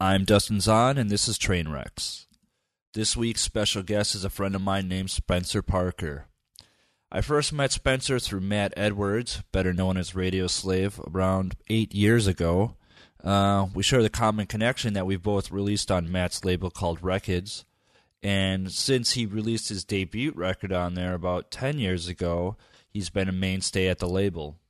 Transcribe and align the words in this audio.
I'm 0.00 0.24
Dustin 0.24 0.60
Zahn, 0.60 0.96
and 0.96 1.10
this 1.10 1.26
is 1.26 1.36
Trainwrecks. 1.36 2.26
This 2.94 3.16
week's 3.16 3.40
special 3.40 3.82
guest 3.82 4.14
is 4.14 4.24
a 4.24 4.30
friend 4.30 4.54
of 4.54 4.62
mine 4.62 4.86
named 4.86 5.10
Spencer 5.10 5.60
Parker. 5.60 6.26
I 7.10 7.20
first 7.20 7.52
met 7.52 7.72
Spencer 7.72 8.20
through 8.20 8.42
Matt 8.42 8.72
Edwards, 8.76 9.42
better 9.50 9.72
known 9.72 9.96
as 9.96 10.14
Radio 10.14 10.46
Slave, 10.46 11.00
around 11.12 11.56
eight 11.66 11.96
years 11.96 12.28
ago. 12.28 12.76
Uh, 13.24 13.66
we 13.74 13.82
share 13.82 14.04
the 14.04 14.08
common 14.08 14.46
connection 14.46 14.94
that 14.94 15.04
we've 15.04 15.20
both 15.20 15.50
released 15.50 15.90
on 15.90 16.12
Matt's 16.12 16.44
label 16.44 16.70
called 16.70 17.00
Rekids. 17.00 17.64
And 18.22 18.70
since 18.70 19.14
he 19.14 19.26
released 19.26 19.68
his 19.68 19.82
debut 19.82 20.30
record 20.32 20.72
on 20.72 20.94
there 20.94 21.14
about 21.14 21.50
10 21.50 21.80
years 21.80 22.06
ago, 22.06 22.56
he's 22.88 23.10
been 23.10 23.28
a 23.28 23.32
mainstay 23.32 23.88
at 23.88 23.98
the 23.98 24.08
label. 24.08 24.60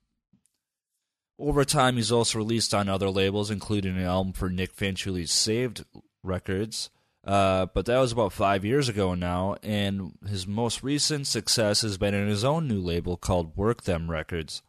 Over 1.39 1.65
time, 1.65 1.97
he's 1.97 2.11
also 2.11 2.39
released 2.39 2.75
on 2.75 2.89
other 2.89 3.11
labels, 3.11 3.51
including 3.51 3.97
an 3.97 4.03
album 4.03 4.33
for 4.33 4.51
Nic 4.51 4.75
Fanciulli's 4.75 5.33
Saved 5.33 5.85
Records. 6.25 6.91
Uh, 7.25 7.67
but 7.67 7.87
that 7.87 7.99
was 7.99 8.13
about 8.13 8.33
five 8.33 8.65
years 8.65 8.89
ago 8.89 9.15
now, 9.15 9.57
and 9.63 10.13
his 10.27 10.47
most 10.47 10.83
recent 10.83 11.27
success 11.27 11.83
has 11.83 11.99
been 11.99 12.15
in 12.15 12.27
his 12.27 12.43
own 12.43 12.67
new 12.67 12.81
label 12.81 13.17
called 13.17 13.57
Work 13.57 13.83
Them 13.83 14.11
Records. 14.11 14.63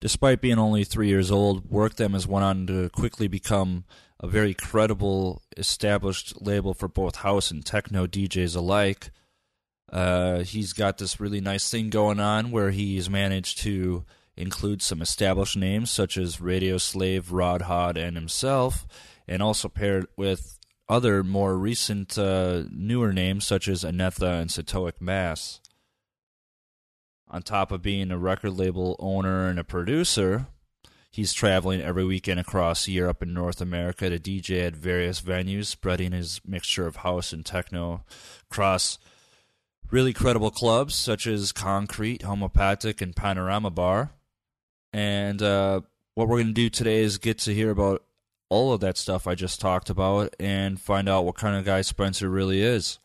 Despite 0.00 0.40
being 0.40 0.58
only 0.58 0.84
three 0.84 1.08
years 1.08 1.30
old, 1.30 1.70
Work 1.70 1.94
Them 1.96 2.12
has 2.12 2.26
went 2.26 2.44
on 2.44 2.66
to 2.66 2.88
quickly 2.90 3.28
become 3.28 3.84
a 4.20 4.26
very 4.26 4.54
credible, 4.54 5.42
established 5.56 6.42
label 6.42 6.74
for 6.74 6.88
both 6.88 7.16
house 7.16 7.50
and 7.50 7.64
techno 7.64 8.06
DJs 8.06 8.56
alike. 8.56 9.10
Uh, 9.90 10.40
he's 10.40 10.72
got 10.72 10.98
this 10.98 11.20
really 11.20 11.40
nice 11.40 11.70
thing 11.70 11.90
going 11.90 12.20
on 12.20 12.50
where 12.50 12.70
he's 12.70 13.08
managed 13.08 13.58
to 13.58 14.04
include 14.38 14.80
some 14.80 15.02
established 15.02 15.56
names 15.56 15.90
such 15.90 16.16
as 16.16 16.40
Radio 16.40 16.78
Slave, 16.78 17.26
Rødhåd, 17.30 17.96
and 17.96 18.16
himself, 18.16 18.86
and 19.26 19.42
also 19.42 19.68
paired 19.68 20.06
with 20.16 20.58
other 20.88 21.22
more 21.22 21.58
recent, 21.58 22.16
uh, 22.16 22.62
newer 22.70 23.12
names 23.12 23.46
such 23.46 23.68
as 23.68 23.84
Anetha 23.84 24.40
and 24.40 24.48
Setaoc 24.48 25.00
Mass. 25.00 25.60
On 27.28 27.42
top 27.42 27.70
of 27.70 27.82
being 27.82 28.10
a 28.10 28.16
record 28.16 28.52
label 28.52 28.96
owner 28.98 29.48
and 29.48 29.58
a 29.58 29.64
producer, 29.64 30.46
he's 31.10 31.34
traveling 31.34 31.82
every 31.82 32.04
weekend 32.04 32.40
across 32.40 32.88
Europe 32.88 33.20
and 33.20 33.34
North 33.34 33.60
America 33.60 34.08
to 34.08 34.18
DJ 34.18 34.66
at 34.66 34.76
various 34.76 35.20
venues, 35.20 35.66
spreading 35.66 36.12
his 36.12 36.40
mixture 36.46 36.86
of 36.86 36.96
house 36.96 37.32
and 37.32 37.44
techno 37.44 38.02
across 38.50 38.98
really 39.90 40.14
credible 40.14 40.50
clubs 40.50 40.94
such 40.94 41.26
as 41.26 41.52
Concrete, 41.52 42.22
Homopatik, 42.22 43.02
and 43.02 43.14
Panorama 43.14 43.70
Bar. 43.70 44.12
And 44.92 45.42
uh, 45.42 45.82
what 46.14 46.28
we're 46.28 46.38
going 46.38 46.48
to 46.48 46.52
do 46.52 46.70
today 46.70 47.02
is 47.02 47.18
get 47.18 47.38
to 47.38 47.54
hear 47.54 47.70
about 47.70 48.02
all 48.48 48.72
of 48.72 48.80
that 48.80 48.96
stuff 48.96 49.26
I 49.26 49.34
just 49.34 49.60
talked 49.60 49.90
about 49.90 50.34
and 50.40 50.80
find 50.80 51.08
out 51.08 51.24
what 51.24 51.36
kind 51.36 51.56
of 51.56 51.64
guy 51.64 51.82
Spencer 51.82 52.28
really 52.28 52.62
is. 52.62 52.98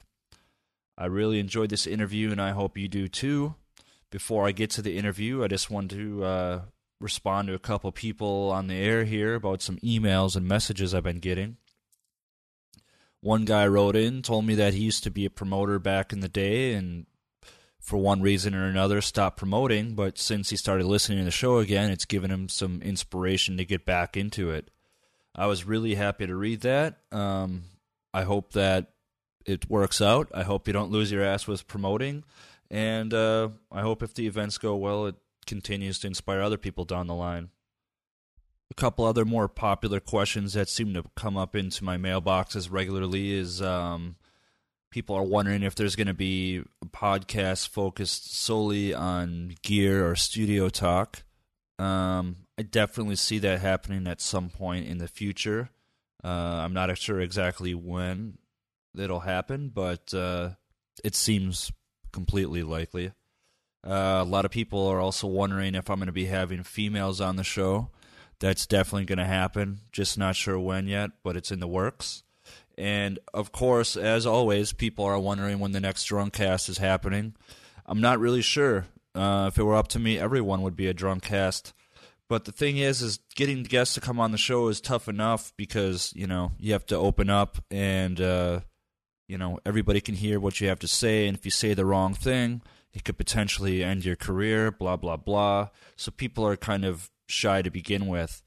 I 0.98 1.06
really 1.06 1.40
enjoyed 1.40 1.70
this 1.70 1.88
interview, 1.88 2.32
and 2.32 2.42
I 2.42 2.52
hope 2.52 2.78
you 2.78 2.88
do 2.88 3.08
too. 3.08 3.56
Before 4.10 4.48
I 4.48 4.52
get 4.52 4.70
to 4.72 4.82
the 4.82 4.98
interview, 4.98 5.44
I 5.44 5.48
just 5.48 5.72
want 5.72 5.90
to 5.92 6.24
uh, 6.24 6.62
respond 7.00 7.48
to 7.48 7.56
a 7.56 7.60
couple 7.60 7.92
people 7.92 8.52
on 8.52 8.68
the 8.68 8.76
air 8.76 9.04
here 9.04 9.36
about 9.36 9.62
some 9.62 9.78
emails 9.78 10.36
and 10.36 10.48
messages 10.48 10.94
I've 10.94 11.04
been 11.04 11.20
getting. 11.20 11.58
One 13.22 13.46
guy 13.46 13.66
wrote 13.68 13.96
in, 13.96 14.22
told 14.22 14.46
me 14.46 14.54
that 14.56 14.74
he 14.74 14.82
used 14.82 15.04
to 15.04 15.12
be 15.12 15.26
a 15.26 15.30
promoter 15.30 15.80
back 15.80 16.14
in 16.14 16.20
the 16.20 16.30
day 16.30 16.74
and 16.74 17.06
for 17.84 17.98
one 17.98 18.22
reason 18.22 18.56
or 18.56 18.66
another 18.66 19.02
stopped 19.02 19.36
promoting, 19.36 19.94
but 19.94 20.18
since 20.18 20.50
he 20.50 20.56
started 20.56 20.86
listening 20.86 21.18
to 21.18 21.26
the 21.26 21.32
show 21.32 21.58
again, 21.58 21.92
it's 21.92 22.06
given 22.06 22.32
him 22.32 22.48
some 22.48 22.82
inspiration 22.82 23.58
to 23.58 23.66
get 23.66 23.86
back 23.86 24.16
into 24.16 24.50
it. 24.52 24.72
I 25.36 25.48
was 25.48 25.66
really 25.66 25.96
happy 25.96 26.26
to 26.26 26.34
read 26.34 26.62
that. 26.62 27.00
Um, 27.12 27.66
I 28.14 28.24
hope 28.24 28.54
that 28.54 28.94
it 29.46 29.70
works 29.70 30.02
out. 30.02 30.32
I 30.34 30.44
hope 30.44 30.66
you 30.66 30.72
don't 30.72 30.92
lose 30.92 31.12
your 31.12 31.26
ass 31.26 31.46
with 31.46 31.68
promoting. 31.68 32.24
And 32.72 33.14
uh, 33.14 33.50
I 33.70 33.82
hope 33.82 34.02
if 34.02 34.14
the 34.14 34.28
events 34.28 34.58
go 34.58 34.78
well, 34.78 35.06
it 35.08 35.16
continues 35.46 36.00
to 36.00 36.08
inspire 36.08 36.40
other 36.40 36.58
people 36.58 36.86
down 36.86 37.08
the 37.08 37.14
line. 37.14 37.50
A 38.72 38.76
couple 38.76 39.04
other 39.04 39.26
more 39.26 39.50
popular 39.50 40.00
questions 40.00 40.54
that 40.54 40.70
seem 40.70 40.94
to 40.94 41.04
come 41.18 41.36
up 41.36 41.54
into 41.54 41.84
my 41.84 41.98
mailboxes 41.98 42.72
regularly 42.72 43.34
is 43.34 43.62
um, 43.62 44.16
people 44.94 45.16
are 45.16 45.24
wondering 45.24 45.64
if 45.64 45.74
there's 45.74 45.96
going 45.96 46.08
to 46.08 46.14
be 46.14 46.62
a 46.82 46.86
podcast 46.86 47.68
focused 47.68 48.36
solely 48.36 48.94
on 48.94 49.56
gear 49.64 50.08
or 50.08 50.16
studio 50.16 50.70
talk. 50.70 51.24
Um, 51.80 52.38
I 52.60 52.62
definitely 52.62 53.16
see 53.16 53.40
that 53.40 53.60
happening 53.60 54.08
at 54.08 54.22
some 54.22 54.50
point 54.50 54.88
in 54.88 55.00
the 55.00 55.08
future. 55.08 55.72
Uh, 56.24 56.28
I'm 56.64 56.74
not 56.74 56.96
sure 56.98 57.20
exactly 57.20 57.74
when 57.74 58.38
it'll 58.96 59.22
happen, 59.22 59.72
but 59.74 60.14
uh, 60.14 60.52
it 61.04 61.16
seems 61.16 61.72
completely 62.12 62.62
likely. 62.62 63.14
Uh, 63.86 64.20
a 64.22 64.24
lot 64.24 64.46
of 64.46 64.52
people 64.52 64.88
are 64.88 65.00
also 65.00 65.26
wondering 65.26 65.74
if 65.74 65.90
I'm 65.90 65.98
going 65.98 66.06
to 66.06 66.14
be 66.14 66.26
having 66.26 66.62
females 66.62 67.20
on 67.20 67.36
the 67.36 67.44
show. 67.44 67.90
That's 68.40 68.68
definitely 68.68 69.06
going 69.06 69.18
to 69.18 69.26
happen. 69.26 69.82
Just 69.92 70.20
not 70.20 70.36
sure 70.36 70.60
when 70.60 70.88
yet, 70.88 71.12
but 71.24 71.36
it's 71.36 71.52
in 71.52 71.60
the 71.60 71.68
works. 71.68 72.24
And 72.78 73.20
of 73.34 73.52
course, 73.52 73.96
as 73.96 74.26
always, 74.26 74.74
people 74.74 75.06
are 75.06 75.20
wondering 75.20 75.60
when 75.60 75.72
the 75.72 75.80
next 75.80 76.06
drunk 76.06 76.34
cast 76.34 76.70
is 76.70 76.80
happening. 76.80 77.36
I'm 77.86 78.02
not 78.02 78.20
really 78.20 78.42
sure. 78.42 78.88
Uh, 79.16 79.46
if 79.52 79.60
it 79.60 79.64
were 79.64 79.76
up 79.76 79.90
to 79.90 80.00
me, 80.00 80.18
everyone 80.18 80.62
would 80.64 80.76
be 80.76 80.88
a 80.88 80.94
drunk 80.94 81.24
cast. 81.24 81.74
But 82.30 82.46
the 82.46 82.52
thing 82.52 82.78
is, 82.78 83.02
is 83.02 83.20
getting 83.36 83.64
guests 83.64 83.94
to 83.96 84.02
come 84.02 84.20
on 84.20 84.32
the 84.32 84.38
show 84.38 84.68
is 84.68 84.82
tough 84.82 85.08
enough 85.08 85.54
because 85.58 86.14
you 86.16 86.26
know 86.26 86.54
you 86.58 86.74
have 86.74 86.86
to 86.88 86.96
open 86.96 87.30
up 87.30 87.64
and 87.70 88.20
uh, 88.20 88.62
you 89.28 89.38
know 89.38 89.60
everybody 89.66 90.02
can 90.02 90.16
hear 90.16 90.40
what 90.40 90.60
you 90.60 90.68
have 90.70 90.80
to 90.80 90.88
say, 90.88 91.28
and 91.28 91.38
if 91.38 91.46
you 91.46 91.52
say 91.52 91.74
the 91.74 91.86
wrong 91.86 92.14
thing, 92.14 92.62
it 92.94 93.04
could 93.04 93.18
potentially 93.18 93.84
end 93.84 94.06
your 94.06 94.16
career. 94.16 94.72
Blah 94.72 94.98
blah 94.98 95.18
blah. 95.18 95.70
So 95.96 96.12
people 96.12 96.46
are 96.48 96.56
kind 96.56 96.86
of 96.86 97.12
shy 97.28 97.62
to 97.62 97.70
begin 97.70 98.08
with. 98.08 98.42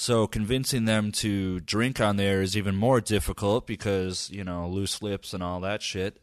So 0.00 0.28
convincing 0.28 0.84
them 0.84 1.10
to 1.10 1.58
drink 1.58 2.00
on 2.00 2.18
there 2.18 2.40
is 2.40 2.56
even 2.56 2.76
more 2.76 3.00
difficult 3.00 3.66
because, 3.66 4.30
you 4.30 4.44
know, 4.44 4.68
loose 4.68 5.02
lips 5.02 5.34
and 5.34 5.42
all 5.42 5.58
that 5.62 5.82
shit. 5.82 6.22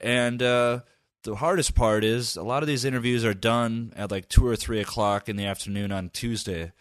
And 0.00 0.42
uh, 0.42 0.80
the 1.22 1.36
hardest 1.36 1.76
part 1.76 2.02
is 2.02 2.34
a 2.34 2.42
lot 2.42 2.64
of 2.64 2.66
these 2.66 2.84
interviews 2.84 3.24
are 3.24 3.32
done 3.32 3.92
at 3.94 4.10
like 4.10 4.28
2 4.28 4.44
or 4.44 4.56
3 4.56 4.80
o'clock 4.80 5.28
in 5.28 5.36
the 5.36 5.46
afternoon 5.46 5.92
on 5.92 6.10
Tuesday. 6.10 6.72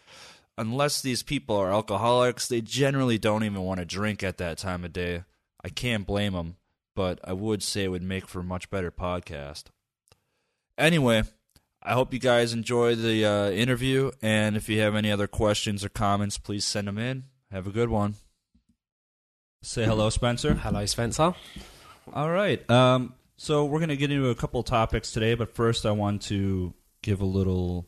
Unless 0.57 1.03
these 1.03 1.22
people 1.22 1.56
are 1.57 1.72
alcoholics, 1.72 2.47
they 2.47 2.59
generally 2.59 3.19
don't 3.19 3.44
even 3.44 3.62
want 3.62 3.79
to 3.79 3.85
drink 3.85 4.23
at 4.23 4.40
that 4.40 4.58
time 4.58 4.84
of 4.84 4.91
day. 4.91 5.23
I 5.63 5.69
can't 5.69 6.08
blame 6.08 6.34
them, 6.34 6.56
but 6.96 7.19
I 7.23 7.34
would 7.34 7.62
say 7.62 7.84
it 7.84 7.90
would 7.90 8.02
make 8.02 8.28
for 8.28 8.40
a 8.40 8.44
much 8.44 8.72
better 8.72 8.90
podcast. 8.90 9.66
Anyway, 10.75 11.22
I 11.84 11.94
hope 11.94 12.14
you 12.14 12.19
guys 12.19 12.53
enjoy 12.53 12.96
the 12.96 13.25
uh, 13.25 13.50
interview, 13.50 14.12
and 14.22 14.56
if 14.56 14.69
you 14.69 14.80
have 14.81 14.96
any 14.96 15.12
other 15.12 15.28
questions 15.28 15.84
or 15.84 15.90
comments, 15.90 16.38
please 16.38 16.64
send 16.64 16.88
them 16.88 16.97
in. 16.97 17.24
Have 17.52 17.66
a 17.66 17.72
good 17.72 17.90
one. 17.90 18.16
Say 19.64 19.86
hello, 19.86 20.09
Spencer. 20.09 20.53
Hello, 20.53 20.86
Spencer. 20.86 21.34
All 22.14 22.30
right. 22.30 22.68
Um, 22.70 23.14
so 23.38 23.66
we're 23.66 23.80
going 23.80 23.90
to 23.90 23.97
get 23.97 24.12
into 24.12 24.30
a 24.30 24.36
couple 24.36 24.62
topics 24.64 25.12
today, 25.12 25.34
but 25.34 25.56
first 25.56 25.86
I 25.86 25.91
want 25.91 26.22
to 26.24 26.74
give 27.02 27.22
a 27.22 27.25
little 27.25 27.88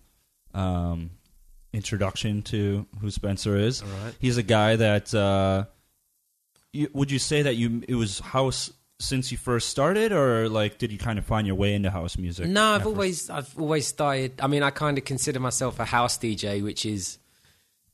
um, 0.54 1.12
introduction 1.72 2.42
to 2.44 2.88
who 3.00 3.12
Spencer 3.12 3.58
is. 3.58 3.82
All 3.82 3.88
right. 4.04 4.16
He's 4.20 4.38
a 4.38 4.44
guy 4.44 4.76
that. 4.76 5.14
Uh, 5.14 5.66
you, 6.74 6.90
would 6.94 7.12
you 7.12 7.20
say 7.20 7.44
that 7.44 7.56
you 7.56 7.84
it 7.88 7.96
was 7.96 8.20
house 8.20 8.72
since 9.04 9.32
you 9.32 9.38
first 9.38 9.70
started, 9.70 10.12
or 10.12 10.50
like 10.50 10.78
did 10.78 10.92
you 10.92 10.98
kind 10.98 11.20
of 11.20 11.26
find 11.26 11.46
your 11.46 11.56
way 11.56 11.74
into 11.74 11.92
house 11.92 12.18
music? 12.18 12.48
No, 12.48 12.64
I've 12.72 12.88
always 12.88 13.30
I've 13.30 13.58
always 13.60 13.86
started. 13.88 14.40
I 14.42 14.48
mean, 14.48 14.64
I 14.64 14.70
kind 14.70 14.98
of 14.98 15.06
consider 15.06 15.40
myself 15.40 15.80
a 15.80 15.86
house 15.86 16.18
DJ, 16.18 16.64
which 16.64 16.86
is, 16.86 17.20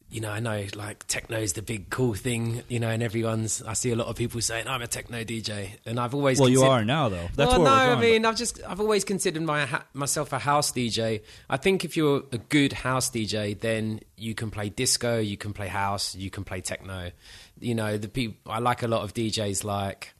you 0.09 0.21
know, 0.21 0.31
I 0.31 0.39
know 0.39 0.65
like 0.75 1.05
techno 1.07 1.39
is 1.39 1.53
the 1.53 1.61
big 1.61 1.89
cool 1.89 2.13
thing, 2.13 2.63
you 2.67 2.79
know, 2.79 2.89
and 2.89 3.01
everyone's. 3.01 3.61
I 3.63 3.73
see 3.73 3.91
a 3.91 3.95
lot 3.95 4.07
of 4.07 4.15
people 4.15 4.39
saying 4.41 4.67
I'm 4.67 4.81
a 4.81 4.88
techno 4.88 5.23
DJ, 5.23 5.71
and 5.85 6.00
I've 6.00 6.13
always 6.13 6.39
Well, 6.39 6.50
you 6.50 6.63
are 6.63 6.85
now, 6.85 7.09
though. 7.09 7.27
That's 7.35 7.51
well, 7.51 7.63
no, 7.63 7.71
I 7.71 7.88
going. 7.88 8.00
mean, 8.01 8.25
I've 8.25 8.38
just 8.38 8.62
I've 8.67 8.79
always 8.79 9.03
considered 9.03 9.41
my 9.41 9.67
myself 9.94 10.31
a 10.31 10.39
house 10.39 10.71
DJ. 10.71 11.21
I 11.50 11.57
think 11.57 11.83
if 11.83 11.97
you're 11.97 12.23
a 12.31 12.38
good 12.38 12.73
house 12.73 13.09
DJ, 13.09 13.59
then 13.59 14.01
you 14.15 14.35
can 14.35 14.51
play 14.51 14.69
disco, 14.69 15.19
you 15.19 15.38
can 15.38 15.53
play 15.53 15.67
house, 15.67 16.15
you 16.15 16.29
can 16.29 16.44
play 16.44 16.62
techno. 16.62 17.12
You 17.59 17.75
know, 17.75 17.97
the 17.97 18.07
people 18.07 18.38
I 18.51 18.59
like 18.59 18.83
a 18.83 18.88
lot 18.88 19.01
of 19.03 19.13
DJs 19.13 19.63
like 19.63 20.13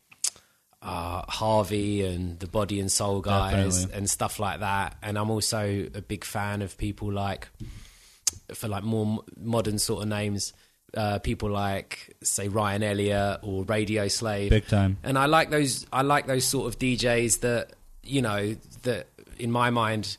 uh, 0.82 1.24
Harvey 1.28 2.06
and 2.06 2.40
the 2.40 2.48
Body 2.48 2.80
and 2.80 2.92
Soul 2.92 3.22
guys 3.22 3.76
Definitely. 3.80 3.98
and 3.98 4.10
stuff 4.10 4.40
like 4.40 4.62
that. 4.62 4.96
And 5.02 5.18
I'm 5.18 5.30
also 5.30 5.88
a 5.94 6.02
big 6.02 6.24
fan 6.24 6.62
of 6.62 6.78
people 6.78 7.12
like 7.12 7.50
for 8.54 8.68
like 8.68 8.84
more 8.84 9.24
modern 9.38 9.80
sort 9.80 10.04
of 10.04 10.10
names. 10.10 10.54
Uh, 10.96 11.20
people 11.20 11.50
like 11.52 12.16
say 12.24 12.48
Ryan 12.48 12.82
Elliott 12.82 13.42
or 13.44 13.64
Radio 13.66 14.08
Slave, 14.08 14.50
Big 14.50 14.68
time. 14.68 14.98
and 15.04 15.20
I 15.20 15.28
like 15.28 15.52
those. 15.52 15.86
I 15.94 16.02
like 16.02 16.26
those 16.26 16.46
sort 16.46 16.68
of 16.74 16.80
DJs 16.80 17.42
that 17.42 17.74
you 18.04 18.24
know 18.24 18.56
that 18.84 19.08
in 19.38 19.52
my 19.52 19.70
mind 19.70 20.18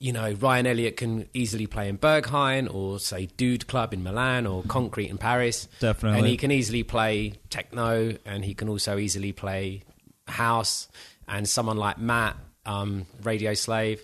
you 0.00 0.12
know, 0.12 0.32
Ryan 0.32 0.66
Elliott 0.66 0.96
can 0.96 1.28
easily 1.34 1.66
play 1.66 1.88
in 1.88 1.98
Berghain 1.98 2.72
or 2.72 3.00
say 3.00 3.26
Dude 3.26 3.66
Club 3.66 3.92
in 3.92 4.02
Milan 4.02 4.46
or 4.46 4.62
Concrete 4.62 5.10
in 5.10 5.18
Paris. 5.18 5.68
Definitely. 5.80 6.18
And 6.18 6.28
he 6.28 6.36
can 6.36 6.52
easily 6.52 6.84
play 6.84 7.34
techno 7.50 8.16
and 8.24 8.44
he 8.44 8.54
can 8.54 8.68
also 8.68 8.98
easily 8.98 9.32
play 9.32 9.82
house. 10.28 10.88
And 11.26 11.48
someone 11.48 11.76
like 11.76 11.98
Matt, 11.98 12.36
um, 12.64 13.06
Radio 13.24 13.54
Slave, 13.54 14.00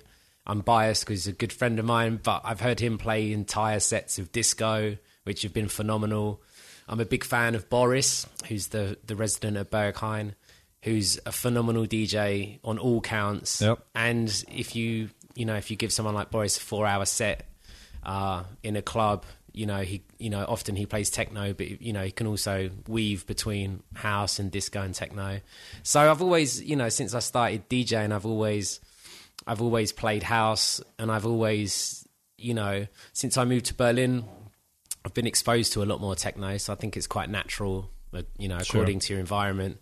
I'm 0.47 0.61
biased 0.61 1.07
because 1.07 1.25
he's 1.25 1.33
a 1.33 1.37
good 1.37 1.53
friend 1.53 1.79
of 1.79 1.85
mine, 1.85 2.19
but 2.23 2.43
I've 2.45 2.61
heard 2.61 2.81
him 2.81 2.99
play 2.99 3.33
entire 3.33 3.81
sets 3.81 4.19
of 4.19 4.33
disco, 4.33 4.97
which 5.23 5.43
have 5.43 5.55
been 5.55 5.69
phenomenal. 5.69 6.43
I'm 6.89 7.01
a 7.01 7.07
big 7.07 7.25
fan 7.25 7.55
of 7.55 7.71
Boris, 7.71 8.27
who's 8.49 8.69
the, 8.69 8.99
the 9.07 9.17
resident 9.17 9.57
of 9.57 9.71
Berghain, 9.71 10.35
who's 10.83 11.19
a 11.25 11.33
phenomenal 11.33 11.87
DJ 11.87 12.59
on 12.65 12.79
all 12.79 13.01
counts. 13.01 13.63
Yep. 13.63 13.79
And 13.95 14.45
if 14.49 14.77
you 14.77 15.09
you 15.35 15.45
know 15.45 15.55
if 15.57 15.71
you 15.71 15.77
give 15.77 15.93
someone 15.93 16.15
like 16.15 16.31
Boris 16.31 16.57
a 16.57 16.61
four 16.61 16.87
hour 16.87 17.05
set 17.05 17.47
uh, 18.03 18.45
in 18.63 18.77
a 18.77 18.83
club, 18.83 19.25
you 19.53 19.67
know 19.67 19.81
he 19.81 20.03
you 20.19 20.31
know 20.31 20.45
often 20.49 20.77
he 20.77 20.87
plays 20.87 21.11
techno, 21.11 21.53
but 21.53 21.81
you 21.81 21.93
know 21.93 22.03
he 22.05 22.11
can 22.11 22.27
also 22.27 22.71
weave 22.89 23.27
between 23.27 23.83
house 23.95 24.39
and 24.39 24.51
disco 24.51 24.83
and 24.83 24.95
techno. 24.95 25.41
So 25.83 26.11
I've 26.11 26.23
always 26.23 26.63
you 26.63 26.77
know 26.77 26.89
since 26.89 27.15
I 27.15 27.21
started 27.21 27.69
DJing, 27.69 28.13
I've 28.13 28.27
always 28.27 28.81
I've 29.47 29.63
always 29.63 29.93
played 29.93 30.23
house, 30.23 30.81
and 30.99 31.11
I've 31.11 31.27
always 31.27 32.07
you 32.37 32.55
know 32.55 32.87
since 33.13 33.37
I 33.39 33.45
moved 33.45 33.67
to 33.67 33.75
Berlin, 33.75 34.25
I've 35.05 35.15
been 35.15 35.27
exposed 35.27 35.73
to 35.75 35.83
a 35.83 35.87
lot 35.87 36.01
more 36.01 36.15
techno. 36.15 36.57
So 36.59 36.73
I 36.73 36.77
think 36.77 36.97
it's 36.97 37.07
quite 37.07 37.31
natural, 37.31 37.91
uh, 38.13 38.23
you 38.39 38.49
know, 38.49 38.59
Sure. 38.59 38.81
according 38.81 39.01
to 39.01 39.13
your 39.13 39.21
environment. 39.21 39.79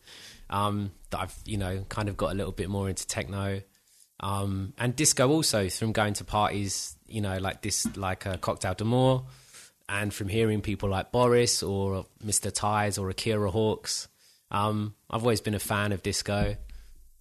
Um, 0.51 0.93
that 1.11 1.21
I've 1.21 1.35
you 1.47 1.57
know 1.57 1.85
kind 1.89 2.09
of 2.11 2.17
got 2.19 2.33
a 2.33 2.35
little 2.35 2.53
bit 2.53 2.69
more 2.69 2.89
into 2.91 3.07
techno 3.07 3.63
um, 4.23 4.73
and 4.79 4.95
disco 4.95 5.29
also 5.29 5.69
from 5.69 5.93
going 5.93 6.15
to 6.15 6.25
parties, 6.25 6.97
you 7.09 7.21
know, 7.21 7.39
like 7.39 7.63
this, 7.63 7.87
like 7.97 8.25
a 8.25 8.39
Cocktail 8.39 8.75
d'Amour, 8.75 9.25
and 9.89 10.15
from 10.15 10.29
hearing 10.29 10.61
people 10.61 10.89
like 10.89 11.11
Boris 11.11 11.63
or 11.63 12.07
Mr. 12.25 12.53
Ties 12.53 12.99
or 12.99 13.11
Akira 13.11 13.51
Hawks. 13.51 14.09
Um, 14.51 14.95
I've 15.11 15.23
always 15.23 15.41
been 15.41 15.55
a 15.55 15.59
fan 15.59 15.93
of 15.93 16.03
disco, 16.03 16.57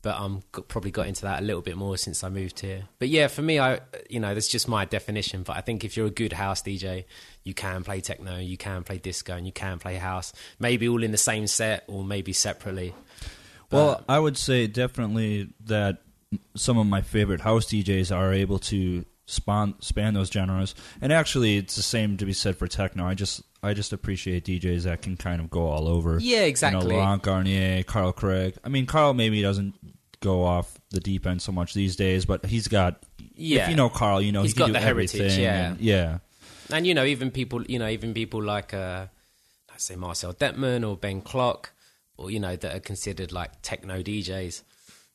but 0.03 0.15
um, 0.15 0.43
got, 0.51 0.67
probably 0.67 0.91
got 0.91 1.07
into 1.07 1.23
that 1.23 1.41
a 1.41 1.45
little 1.45 1.61
bit 1.61 1.75
more 1.75 1.97
since 1.97 2.23
I 2.23 2.29
moved 2.29 2.59
here. 2.59 2.83
But 2.99 3.09
yeah, 3.09 3.27
for 3.27 3.41
me, 3.41 3.59
I 3.59 3.79
you 4.09 4.19
know 4.19 4.33
that's 4.35 4.47
just 4.47 4.67
my 4.67 4.85
definition. 4.85 5.41
But 5.41 5.57
I 5.57 5.61
think 5.61 5.83
if 5.83 5.97
you're 5.97 6.07
a 6.07 6.11
good 6.11 6.33
house 6.33 6.61
DJ, 6.61 7.05
you 7.43 7.55
can 7.55 7.83
play 7.83 8.01
techno, 8.01 8.37
you 8.37 8.57
can 8.57 8.83
play 8.83 8.99
disco, 8.99 9.35
and 9.35 9.45
you 9.45 9.53
can 9.53 9.79
play 9.79 9.95
house. 9.95 10.33
Maybe 10.59 10.87
all 10.87 11.03
in 11.03 11.11
the 11.11 11.17
same 11.17 11.47
set 11.47 11.83
or 11.87 12.03
maybe 12.03 12.31
separately. 12.33 12.93
Well, 13.71 14.03
I 14.07 14.19
would 14.19 14.37
say 14.37 14.67
definitely 14.67 15.53
that 15.65 15.99
some 16.55 16.77
of 16.77 16.87
my 16.87 17.01
favorite 17.01 17.41
house 17.41 17.65
DJs 17.65 18.15
are 18.15 18.33
able 18.33 18.59
to 18.59 19.05
span 19.25 19.75
span 19.79 20.13
those 20.13 20.29
genres, 20.29 20.75
and 21.01 21.11
actually, 21.13 21.57
it's 21.57 21.75
the 21.75 21.81
same 21.81 22.17
to 22.17 22.25
be 22.25 22.33
said 22.33 22.57
for 22.57 22.67
techno. 22.67 23.05
I 23.05 23.13
just 23.13 23.41
I 23.63 23.73
just 23.73 23.93
appreciate 23.93 24.45
DJs 24.45 24.83
that 24.83 25.01
can 25.01 25.17
kind 25.17 25.41
of 25.41 25.49
go 25.49 25.67
all 25.67 25.87
over. 25.87 26.19
Yeah, 26.19 26.41
exactly. 26.41 26.83
You 26.83 26.93
know, 26.93 26.99
Laurent 26.99 27.21
Garnier, 27.23 27.83
Carl 27.83 28.11
Craig. 28.13 28.55
I 28.63 28.69
mean, 28.69 28.85
Carl 28.85 29.13
maybe 29.13 29.41
doesn't 29.41 29.75
go 30.19 30.43
off 30.43 30.79
the 30.91 30.99
deep 30.99 31.25
end 31.25 31.41
so 31.41 31.51
much 31.51 31.73
these 31.73 31.95
days, 31.95 32.25
but 32.25 32.45
he's 32.45 32.67
got. 32.67 33.01
Yeah. 33.35 33.63
If 33.63 33.69
you 33.69 33.75
know 33.75 33.89
Carl, 33.89 34.21
you 34.21 34.31
know 34.31 34.43
He's 34.43 34.51
he 34.51 34.55
can 34.55 34.59
got 34.59 34.67
do 34.67 34.73
the 34.73 34.79
heritage, 34.79 35.15
everything, 35.21 35.43
yeah. 35.43 35.69
and- 35.71 35.79
yeah. 35.79 36.17
and 36.71 36.85
you 36.85 36.93
know 36.93 37.05
even 37.05 37.31
people 37.31 37.63
you 37.63 37.79
know 37.79 37.87
even 37.87 38.13
people 38.13 38.41
like 38.43 38.73
uh 38.73 39.07
let's 39.69 39.83
say 39.85 39.95
Marcel 39.95 40.33
Dettmann 40.33 40.87
or 40.87 40.95
Ben 40.95 41.21
Klock 41.21 41.71
or 42.17 42.29
you 42.29 42.39
know 42.39 42.55
that 42.55 42.75
are 42.75 42.79
considered 42.79 43.31
like 43.31 43.61
techno 43.61 44.01
djs 44.03 44.61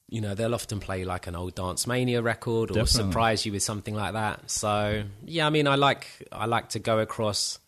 you 0.08 0.20
know 0.20 0.34
they'll 0.34 0.54
often 0.54 0.78
play 0.80 1.04
like 1.04 1.26
an 1.26 1.34
old 1.34 1.54
dance 1.54 1.86
mania 1.86 2.22
record 2.22 2.70
or 2.70 2.74
Definitely. 2.74 3.10
surprise 3.10 3.46
you 3.46 3.52
with 3.52 3.62
something 3.62 3.94
like 3.94 4.12
that 4.12 4.50
so 4.50 5.02
yeah 5.24 5.46
i 5.46 5.50
mean 5.50 5.66
i 5.66 5.74
like 5.74 6.06
i 6.30 6.46
like 6.46 6.70
to 6.70 6.78
go 6.78 6.98
across 7.00 7.58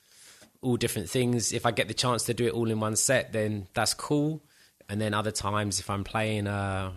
all 0.61 0.77
different 0.77 1.09
things 1.09 1.53
if 1.53 1.67
i 1.67 1.71
get 1.71 1.89
the 1.89 1.95
chance 1.95 2.25
to 2.25 2.35
do 2.35 2.47
it 2.47 2.53
all 2.53 2.71
in 2.71 2.81
one 2.81 2.97
set 2.97 3.33
then 3.33 3.67
that's 3.75 3.95
cool 3.95 4.43
and 4.89 5.01
then 5.01 5.15
other 5.15 5.33
times 5.33 5.81
if 5.81 5.91
i'm 5.91 6.05
playing 6.05 6.47
uh 6.47 6.93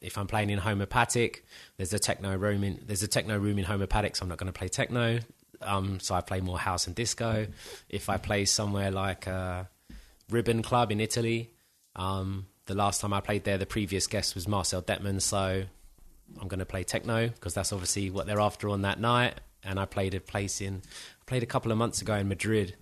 if 0.00 0.16
I'm 0.16 0.26
playing 0.26 0.50
in 0.50 0.58
Homopatik, 0.58 1.40
there's 1.76 1.92
a 1.92 1.98
techno 1.98 2.36
room 2.36 2.64
in 2.64 2.80
there's 2.86 3.02
a 3.02 3.08
techno 3.08 3.38
room 3.38 3.58
in 3.58 3.64
Homopatik, 3.64 4.16
so 4.16 4.22
I'm 4.22 4.28
not 4.28 4.38
going 4.38 4.52
to 4.52 4.58
play 4.58 4.68
techno. 4.68 5.20
Um, 5.62 6.00
so 6.00 6.14
I 6.14 6.22
play 6.22 6.40
more 6.40 6.58
house 6.58 6.86
and 6.86 6.96
disco. 6.96 7.46
If 7.88 8.08
I 8.08 8.16
play 8.16 8.46
somewhere 8.46 8.90
like 8.90 9.28
uh, 9.28 9.64
Ribbon 10.30 10.62
Club 10.62 10.90
in 10.90 11.00
Italy, 11.00 11.50
um, 11.96 12.46
the 12.70 12.76
last 12.76 13.00
time 13.00 13.12
I 13.12 13.20
played 13.20 13.42
there, 13.44 13.58
the 13.58 13.66
previous 13.66 14.06
guest 14.06 14.34
was 14.36 14.46
Marcel 14.46 14.80
Dettmann, 14.80 15.20
so 15.20 15.64
I'm 16.40 16.48
going 16.48 16.60
to 16.60 16.64
play 16.66 16.84
techno 16.84 17.26
because 17.28 17.52
that's 17.52 17.72
obviously 17.72 18.10
what 18.10 18.26
they're 18.26 18.40
after 18.40 18.68
on 18.68 18.82
that 18.82 19.00
night. 19.00 19.34
And 19.64 19.78
I 19.80 19.86
played 19.86 20.14
a 20.14 20.20
place 20.20 20.60
in, 20.60 20.82
I 21.20 21.24
played 21.26 21.42
a 21.42 21.46
couple 21.46 21.72
of 21.72 21.78
months 21.78 22.00
ago 22.00 22.14
in 22.14 22.28
Madrid, 22.28 22.76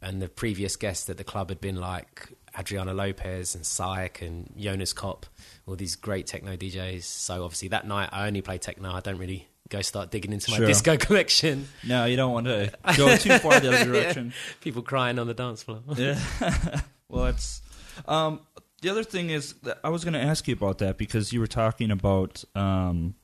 and 0.00 0.22
the 0.22 0.28
previous 0.28 0.76
guest 0.76 1.10
at 1.10 1.18
the 1.18 1.24
club 1.24 1.50
had 1.50 1.60
been 1.60 1.76
like 1.76 2.28
Adriana 2.58 2.94
Lopez 2.94 3.54
and 3.54 3.62
Psyk 3.64 4.26
and 4.26 4.50
Jonas 4.56 4.94
Kopp, 4.94 5.26
all 5.66 5.76
these 5.76 5.96
great 5.96 6.26
techno 6.26 6.56
DJs. 6.56 7.02
So 7.04 7.44
obviously 7.44 7.68
that 7.68 7.86
night 7.86 8.08
I 8.12 8.26
only 8.26 8.40
play 8.40 8.56
techno. 8.56 8.90
I 8.92 9.00
don't 9.00 9.18
really 9.18 9.48
go 9.68 9.82
start 9.82 10.10
digging 10.10 10.32
into 10.32 10.50
my 10.50 10.56
Sure. 10.58 10.66
disco 10.66 10.96
collection. 11.06 11.68
No, 11.86 12.06
you 12.06 12.16
don't 12.16 12.32
want 12.32 12.46
to 12.46 12.72
go 12.96 13.14
too 13.18 13.36
far 13.38 13.60
the 13.60 13.68
other 13.74 13.84
direction. 13.92 14.32
People 14.62 14.80
crying 14.82 15.18
on 15.18 15.26
the 15.26 15.34
dance 15.34 15.62
floor. 15.62 15.80
Yeah. 15.94 16.18
well, 17.10 17.26
it's 17.26 17.60
um, 18.08 18.40
the 18.82 18.88
other 18.90 19.04
thing 19.04 19.30
is 19.30 19.54
that 19.62 19.78
I 19.84 19.88
was 19.88 20.04
going 20.04 20.14
to 20.14 20.20
ask 20.20 20.46
you 20.48 20.54
about 20.54 20.78
that 20.78 20.98
because 20.98 21.32
you 21.32 21.40
were 21.40 21.46
talking 21.46 21.90
about 21.90 22.44
um, 22.54 23.14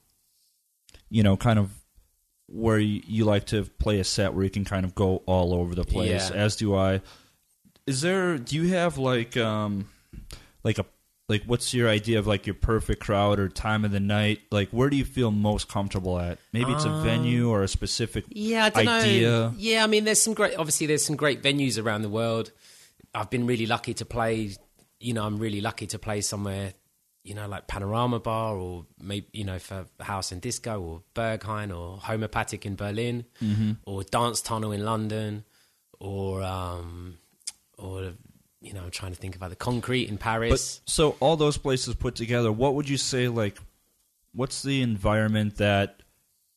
you 1.10 1.22
know, 1.22 1.36
kind 1.36 1.58
of 1.58 1.70
where 2.48 2.78
you, 2.78 3.02
you 3.06 3.24
like 3.24 3.46
to 3.46 3.64
play 3.78 3.98
a 4.00 4.04
set 4.04 4.34
where 4.34 4.44
you 4.44 4.50
can 4.50 4.64
kind 4.64 4.84
of 4.84 4.94
go 4.94 5.22
all 5.26 5.54
over 5.54 5.74
the 5.74 5.84
place. 5.84 6.30
Yeah. 6.30 6.36
As 6.36 6.56
do 6.56 6.74
I. 6.74 7.00
Is 7.86 8.00
there? 8.00 8.38
Do 8.38 8.56
you 8.56 8.68
have 8.74 8.96
like 8.98 9.36
um, 9.36 9.86
like 10.62 10.78
a 10.78 10.86
like 11.28 11.44
what's 11.44 11.72
your 11.72 11.88
idea 11.88 12.18
of 12.18 12.26
like 12.26 12.46
your 12.46 12.54
perfect 12.54 13.00
crowd 13.00 13.38
or 13.38 13.48
time 13.48 13.84
of 13.84 13.90
the 13.90 14.00
night? 14.00 14.40
Like 14.50 14.68
where 14.70 14.88
do 14.90 14.96
you 14.96 15.04
feel 15.04 15.30
most 15.30 15.68
comfortable 15.68 16.18
at? 16.18 16.38
Maybe 16.52 16.70
it's 16.72 16.84
a 16.84 16.90
Um, 16.90 17.02
venue 17.04 17.48
or 17.50 17.62
a 17.62 17.68
specific 17.68 18.24
Yeah, 18.28 18.66
I 18.66 18.70
don't 18.70 18.88
idea. 18.88 19.28
know. 19.30 19.54
Yeah, 19.56 19.84
I 19.84 19.86
mean, 19.86 20.04
there's 20.04 20.22
some 20.22 20.34
great. 20.34 20.56
Obviously, 20.56 20.86
there's 20.86 21.04
some 21.04 21.16
great 21.16 21.42
venues 21.42 21.82
around 21.82 22.02
the 22.02 22.08
world. 22.08 22.52
I've 23.14 23.30
been 23.30 23.46
really 23.46 23.66
lucky 23.66 23.94
to 23.94 24.04
play. 24.04 24.54
You 25.02 25.14
know, 25.14 25.24
I'm 25.24 25.38
really 25.38 25.60
lucky 25.60 25.86
to 25.88 25.98
play 25.98 26.20
somewhere. 26.20 26.74
You 27.24 27.34
know, 27.34 27.46
like 27.46 27.68
Panorama 27.68 28.18
Bar, 28.18 28.56
or 28.56 28.86
maybe 29.00 29.26
you 29.32 29.44
know 29.44 29.58
for 29.58 29.86
house 30.00 30.32
and 30.32 30.40
disco, 30.40 30.80
or 30.80 31.02
Berghain, 31.14 31.76
or 31.76 31.98
Homopatik 31.98 32.64
in 32.66 32.74
Berlin, 32.74 33.24
Mm-hmm. 33.42 33.72
or 33.86 34.02
Dance 34.02 34.40
Tunnel 34.42 34.72
in 34.72 34.84
London, 34.84 35.44
or 36.00 36.42
um, 36.42 37.18
or 37.78 38.12
you 38.60 38.72
know, 38.72 38.82
I'm 38.82 38.90
trying 38.90 39.12
to 39.12 39.18
think 39.18 39.34
of 39.36 39.42
other 39.42 39.54
Concrete 39.54 40.08
in 40.08 40.16
But 40.16 40.22
Paris. 40.22 40.80
so 40.84 41.16
all 41.20 41.36
those 41.36 41.58
places 41.58 41.94
put 41.94 42.14
together, 42.14 42.50
what 42.52 42.74
would 42.74 42.88
you 42.88 42.96
say 42.96 43.28
like 43.28 43.56
what's 44.34 44.62
the 44.62 44.80
environment 44.82 45.56
that 45.58 46.00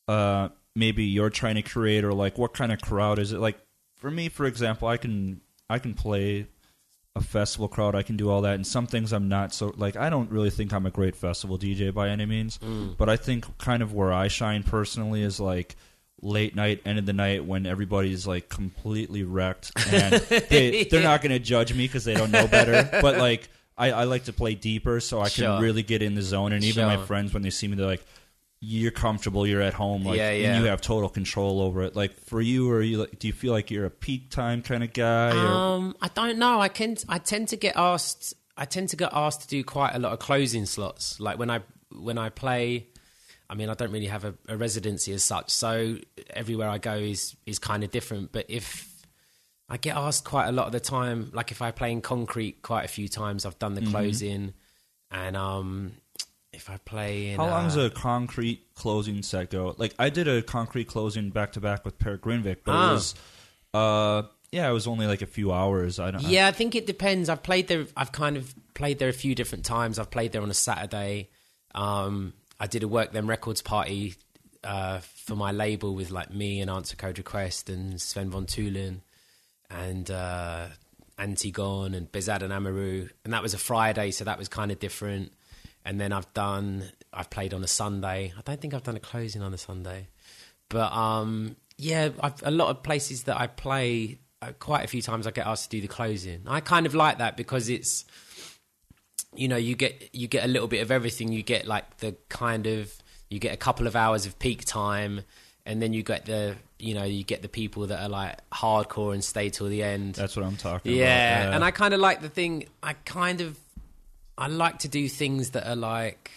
uh 0.07 0.47
maybe 0.75 1.03
you're 1.03 1.29
trying 1.29 1.55
to 1.55 1.61
create 1.61 2.03
or 2.03 2.13
like 2.13 2.37
what 2.37 2.53
kind 2.53 2.71
of 2.71 2.79
crowd 2.81 3.19
is 3.19 3.31
it? 3.33 3.39
Like 3.39 3.57
for 3.97 4.09
me, 4.11 4.29
for 4.29 4.45
example, 4.45 4.87
I 4.87 4.97
can 4.97 5.41
I 5.69 5.79
can 5.79 5.93
play 5.93 6.47
a 7.15 7.21
festival 7.21 7.67
crowd, 7.67 7.95
I 7.95 8.03
can 8.03 8.17
do 8.17 8.29
all 8.29 8.41
that 8.41 8.55
and 8.55 8.67
some 8.67 8.87
things 8.87 9.13
I'm 9.13 9.29
not 9.29 9.53
so 9.53 9.73
like 9.77 9.95
I 9.95 10.09
don't 10.09 10.29
really 10.31 10.49
think 10.49 10.73
I'm 10.73 10.85
a 10.85 10.91
great 10.91 11.15
festival 11.15 11.57
DJ 11.57 11.93
by 11.93 12.09
any 12.09 12.25
means. 12.25 12.57
Mm. 12.57 12.97
But 12.97 13.07
I 13.09 13.15
think 13.17 13.57
kind 13.57 13.81
of 13.81 13.93
where 13.93 14.11
I 14.11 14.27
shine 14.27 14.63
personally 14.63 15.21
is 15.21 15.39
like 15.39 15.75
late 16.21 16.55
night, 16.55 16.81
end 16.85 16.99
of 16.99 17.05
the 17.05 17.13
night 17.13 17.45
when 17.45 17.65
everybody's 17.65 18.25
like 18.27 18.49
completely 18.49 19.23
wrecked 19.23 19.71
and 19.91 20.13
they, 20.49 20.83
they're 20.85 21.03
not 21.03 21.21
going 21.21 21.31
to 21.31 21.39
judge 21.39 21.73
me 21.73 21.85
because 21.85 22.03
they 22.03 22.15
don't 22.15 22.31
know 22.31 22.47
better. 22.47 22.89
but 23.01 23.17
like 23.17 23.47
I, 23.77 23.91
I 23.91 24.03
like 24.05 24.25
to 24.25 24.33
play 24.33 24.55
deeper 24.55 24.99
so 24.99 25.19
I 25.19 25.29
can 25.29 25.43
Sure. 25.43 25.61
really 25.61 25.83
get 25.83 26.01
in 26.01 26.15
the 26.15 26.21
zone. 26.21 26.51
And 26.53 26.63
even 26.63 26.85
my 26.85 26.97
friends 26.97 27.33
when 27.33 27.43
they 27.43 27.49
see 27.49 27.67
me, 27.67 27.75
they're 27.75 27.85
like, 27.85 28.05
"You're 28.67 28.91
comfortable. 28.91 29.45
You're 29.47 29.61
at 29.61 29.73
home. 29.73 30.03
Like, 30.03 30.17
Yeah, 30.17 30.31
yeah. 30.31 30.53
and 30.55 30.63
you 30.63 30.69
have 30.69 30.81
total 30.81 31.09
control 31.09 31.61
over 31.61 31.83
it." 31.83 31.95
Like 31.95 32.19
for 32.25 32.41
you, 32.41 32.69
are 32.71 32.81
you 32.81 32.97
like, 32.99 33.19
do 33.19 33.27
you 33.27 33.33
feel 33.33 33.51
like 33.53 33.69
you're 33.71 33.85
a 33.85 33.89
peak 33.91 34.29
time 34.29 34.61
kind 34.61 34.83
of 34.83 34.91
guy? 34.93 35.31
or? 35.31 35.37
Um, 35.37 35.95
I 36.01 36.07
don't 36.09 36.37
know. 36.37 36.59
I 36.59 36.67
can. 36.69 36.97
I 37.07 37.17
tend 37.19 37.49
to 37.49 37.55
get 37.57 37.75
asked. 37.77 38.33
I 38.57 38.65
tend 38.65 38.89
to 38.89 38.95
get 38.95 39.09
asked 39.13 39.41
to 39.41 39.47
do 39.47 39.63
quite 39.63 39.93
a 39.95 39.99
lot 39.99 40.13
of 40.13 40.19
closing 40.19 40.65
slots. 40.65 41.19
Like 41.19 41.37
when 41.39 41.49
I 41.49 41.61
when 41.91 42.17
I 42.17 42.29
play. 42.29 42.87
I 43.47 43.53
mean, 43.53 43.69
I 43.69 43.75
don't 43.75 43.91
really 43.91 44.07
have 44.07 44.25
a, 44.25 44.33
a 44.47 44.57
residency 44.57 45.13
as 45.13 45.21
such, 45.21 45.51
so 45.51 45.97
everywhere 46.31 46.67
I 46.67 46.79
go 46.79 46.95
is 46.95 47.35
is 47.45 47.59
kind 47.59 47.83
of 47.83 47.91
different. 47.91 48.31
But 48.31 48.45
if 48.49 48.91
I 49.69 49.77
get 49.77 49.95
asked 49.95 50.25
quite 50.25 50.47
a 50.47 50.51
lot 50.51 50.65
of 50.65 50.71
the 50.71 50.79
time, 50.79 51.29
like 51.31 51.51
if 51.51 51.61
I 51.61 51.69
play 51.69 51.91
in 51.91 52.01
concrete 52.01 52.63
quite 52.63 52.85
a 52.85 52.87
few 52.87 53.07
times, 53.07 53.45
I've 53.45 53.59
done 53.59 53.75
Mm-hmm. 53.75 53.85
the 53.85 53.91
closing, 53.91 54.53
and 55.11 55.37
um, 55.37 55.91
if 56.55 56.69
I 56.69 56.77
play 56.77 57.29
in 57.29 57.37
How 57.37 57.47
long 57.47 57.65
does 57.65 57.77
uh, 57.77 57.81
a 57.81 57.89
concrete 57.89 58.65
closing 58.75 59.21
set 59.23 59.51
go? 59.51 59.75
Like 59.77 59.93
I 59.99 60.09
did 60.09 60.27
a 60.27 60.41
concrete 60.41 60.85
closing 60.87 61.29
back 61.29 61.51
to 61.53 61.59
back 61.61 61.85
with 61.85 61.99
Pär 61.99 62.17
Grindvik, 62.17 62.57
but 62.63 62.71
Ah. 62.71 62.89
it 62.89 62.93
was, 62.93 63.15
uh, 63.73 64.23
yeah, 64.51 64.69
it 64.69 64.73
was 64.73 64.87
only 64.87 65.05
like 65.07 65.21
a 65.21 65.25
few 65.27 65.51
hours. 65.51 65.99
I 65.99 66.11
don't. 66.11 66.23
Yeah, 66.23 66.47
I 66.47 66.51
think 66.51 66.75
it 66.75 66.87
depends. 66.87 67.27
I've 67.29 67.43
played 67.43 67.67
there. 67.67 67.85
I've 67.97 68.11
kind 68.11 68.37
of 68.37 68.53
played 68.73 68.99
there 68.99 69.09
a 69.09 69.13
few 69.13 69.35
different 69.35 69.65
times. 69.65 69.99
I've 69.99 70.11
played 70.11 70.31
there 70.31 70.41
on 70.41 70.49
a 70.49 70.53
Saturday. 70.55 71.29
Um, 71.73 72.33
I 72.59 72.67
did 72.67 72.83
a 72.83 72.87
Work 72.87 73.11
Them 73.11 73.27
Records 73.29 73.61
party 73.61 74.15
uh, 74.63 74.99
for 74.99 75.35
my 75.35 75.51
label 75.51 75.93
with 75.93 76.09
like 76.09 76.33
me 76.33 76.61
and 76.61 76.71
Answer 76.71 76.95
Code 76.95 77.17
Request 77.17 77.69
and 77.69 78.01
Sven 78.01 78.29
von 78.29 78.45
Thülen 78.45 79.01
and 79.69 80.09
uh, 80.09 80.67
Antigone 81.19 81.95
and 81.95 82.09
Behzad 82.11 82.41
and 82.41 82.53
Amarou, 82.53 83.09
and 83.23 83.33
that 83.33 83.41
was 83.43 83.53
a 83.53 83.57
Friday, 83.57 84.11
so 84.11 84.23
that 84.23 84.37
was 84.37 84.47
kind 84.47 84.71
of 84.71 84.79
different. 84.79 85.33
And 85.85 86.01
then 86.01 86.11
I've 86.11 86.33
done, 86.33 86.83
I've 87.13 87.29
played 87.29 87.53
on 87.53 87.63
a 87.63 87.67
Sunday. 87.67 88.33
I 88.37 88.41
don't 88.41 88.59
think 88.59 88.73
I've 88.73 88.83
done 88.83 88.95
a 88.97 88.99
closing 88.99 89.41
on 89.43 89.53
a 89.53 89.57
Sunday, 89.57 90.07
but 90.67 90.91
um, 90.91 91.55
yeah, 91.77 92.09
I've, 92.19 92.41
a 92.43 92.49
lot 92.51 92.69
of 92.69 92.81
places 92.81 93.23
that 93.25 93.39
I 93.39 93.45
play, 93.47 94.17
uh, 94.41 94.51
quite 94.59 94.83
a 94.83 94.87
few 94.87 95.01
times 95.03 95.27
I 95.27 95.31
get 95.31 95.45
asked 95.45 95.65
to 95.65 95.77
do 95.77 95.81
the 95.81 95.87
closing. 95.87 96.41
I 96.47 96.59
kind 96.59 96.85
of 96.87 96.95
like 96.95 97.19
that 97.19 97.37
because 97.37 97.69
it's, 97.69 98.03
you 99.35 99.47
know, 99.47 99.57
you 99.57 99.75
get 99.75 100.09
you 100.13 100.27
get 100.27 100.43
a 100.45 100.47
little 100.47 100.67
bit 100.67 100.81
of 100.81 100.89
everything. 100.91 101.31
You 101.31 101.43
get 101.43 101.67
like 101.67 101.97
the 101.97 102.15
kind 102.29 102.67
of 102.67 102.93
you 103.29 103.37
get 103.39 103.53
a 103.53 103.57
couple 103.57 103.85
of 103.85 103.95
hours 103.95 104.25
of 104.25 104.39
peak 104.39 104.63
time, 104.65 105.21
and 105.65 105.81
then 105.81 105.93
you 105.93 106.03
get 106.03 106.25
the 106.25 106.55
you 106.79 106.93
know 106.93 107.03
you 107.03 107.23
get 107.23 107.41
the 107.41 107.49
people 107.49 107.87
that 107.87 108.01
are 108.01 108.09
like 108.09 108.39
hardcore 108.51 109.13
and 109.13 109.23
stay 109.23 109.49
till 109.49 109.67
the 109.67 109.83
end. 109.83 110.15
That's 110.15 110.35
what 110.37 110.45
I'm 110.45 110.55
talking 110.57 110.93
Yeah, 110.93 111.41
about. 111.43 111.53
and 111.53 111.63
I 111.65 111.71
kind 111.71 111.93
of 111.93 111.99
like 111.99 112.21
the 112.21 112.29
thing. 112.29 112.67
I 112.81 112.93
kind 112.93 113.41
of 113.41 113.59
I 114.37 114.47
like 114.47 114.79
to 114.79 114.87
do 114.87 115.07
things 115.07 115.51
that 115.51 115.67
are 115.67 115.75
like 115.75 116.31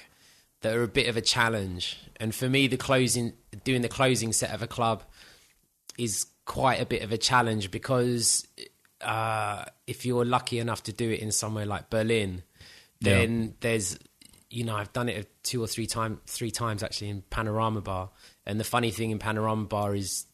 that 0.60 0.74
are 0.74 0.82
a 0.82 0.88
bit 0.88 1.08
of 1.08 1.16
a 1.16 1.20
challenge. 1.20 1.98
And 2.16 2.34
for 2.34 2.48
me, 2.48 2.66
the 2.66 2.76
closing, 2.76 3.32
doing 3.64 3.82
the 3.82 3.88
closing 3.88 4.32
set 4.32 4.52
of 4.52 4.62
a 4.62 4.66
club, 4.66 5.02
is 5.98 6.26
quite 6.44 6.80
a 6.80 6.86
bit 6.86 7.02
of 7.02 7.12
a 7.12 7.18
challenge 7.18 7.70
because 7.70 8.46
uh, 9.00 9.64
if 9.86 10.06
you're 10.06 10.24
lucky 10.24 10.58
enough 10.58 10.82
to 10.84 10.92
do 10.92 11.10
it 11.10 11.20
in 11.20 11.32
somewhere 11.32 11.66
like 11.66 11.90
Berlin, 11.90 12.42
then 13.00 13.54
there's 13.60 13.98
you 14.50 14.64
know 14.64 14.74
I've 14.74 14.92
done 14.92 15.08
it 15.08 15.28
two 15.42 15.62
or 15.62 15.66
three 15.66 15.86
times, 15.86 16.18
three 16.26 16.50
times 16.50 16.82
actually 16.82 17.10
in 17.10 17.22
Panorama 17.30 17.80
Bar. 17.80 18.10
And 18.46 18.58
the 18.58 18.64
funny 18.64 18.90
thing 18.90 19.10
in 19.10 19.18
Panorama 19.18 19.64
Bar 19.66 19.94
is, 19.94 20.26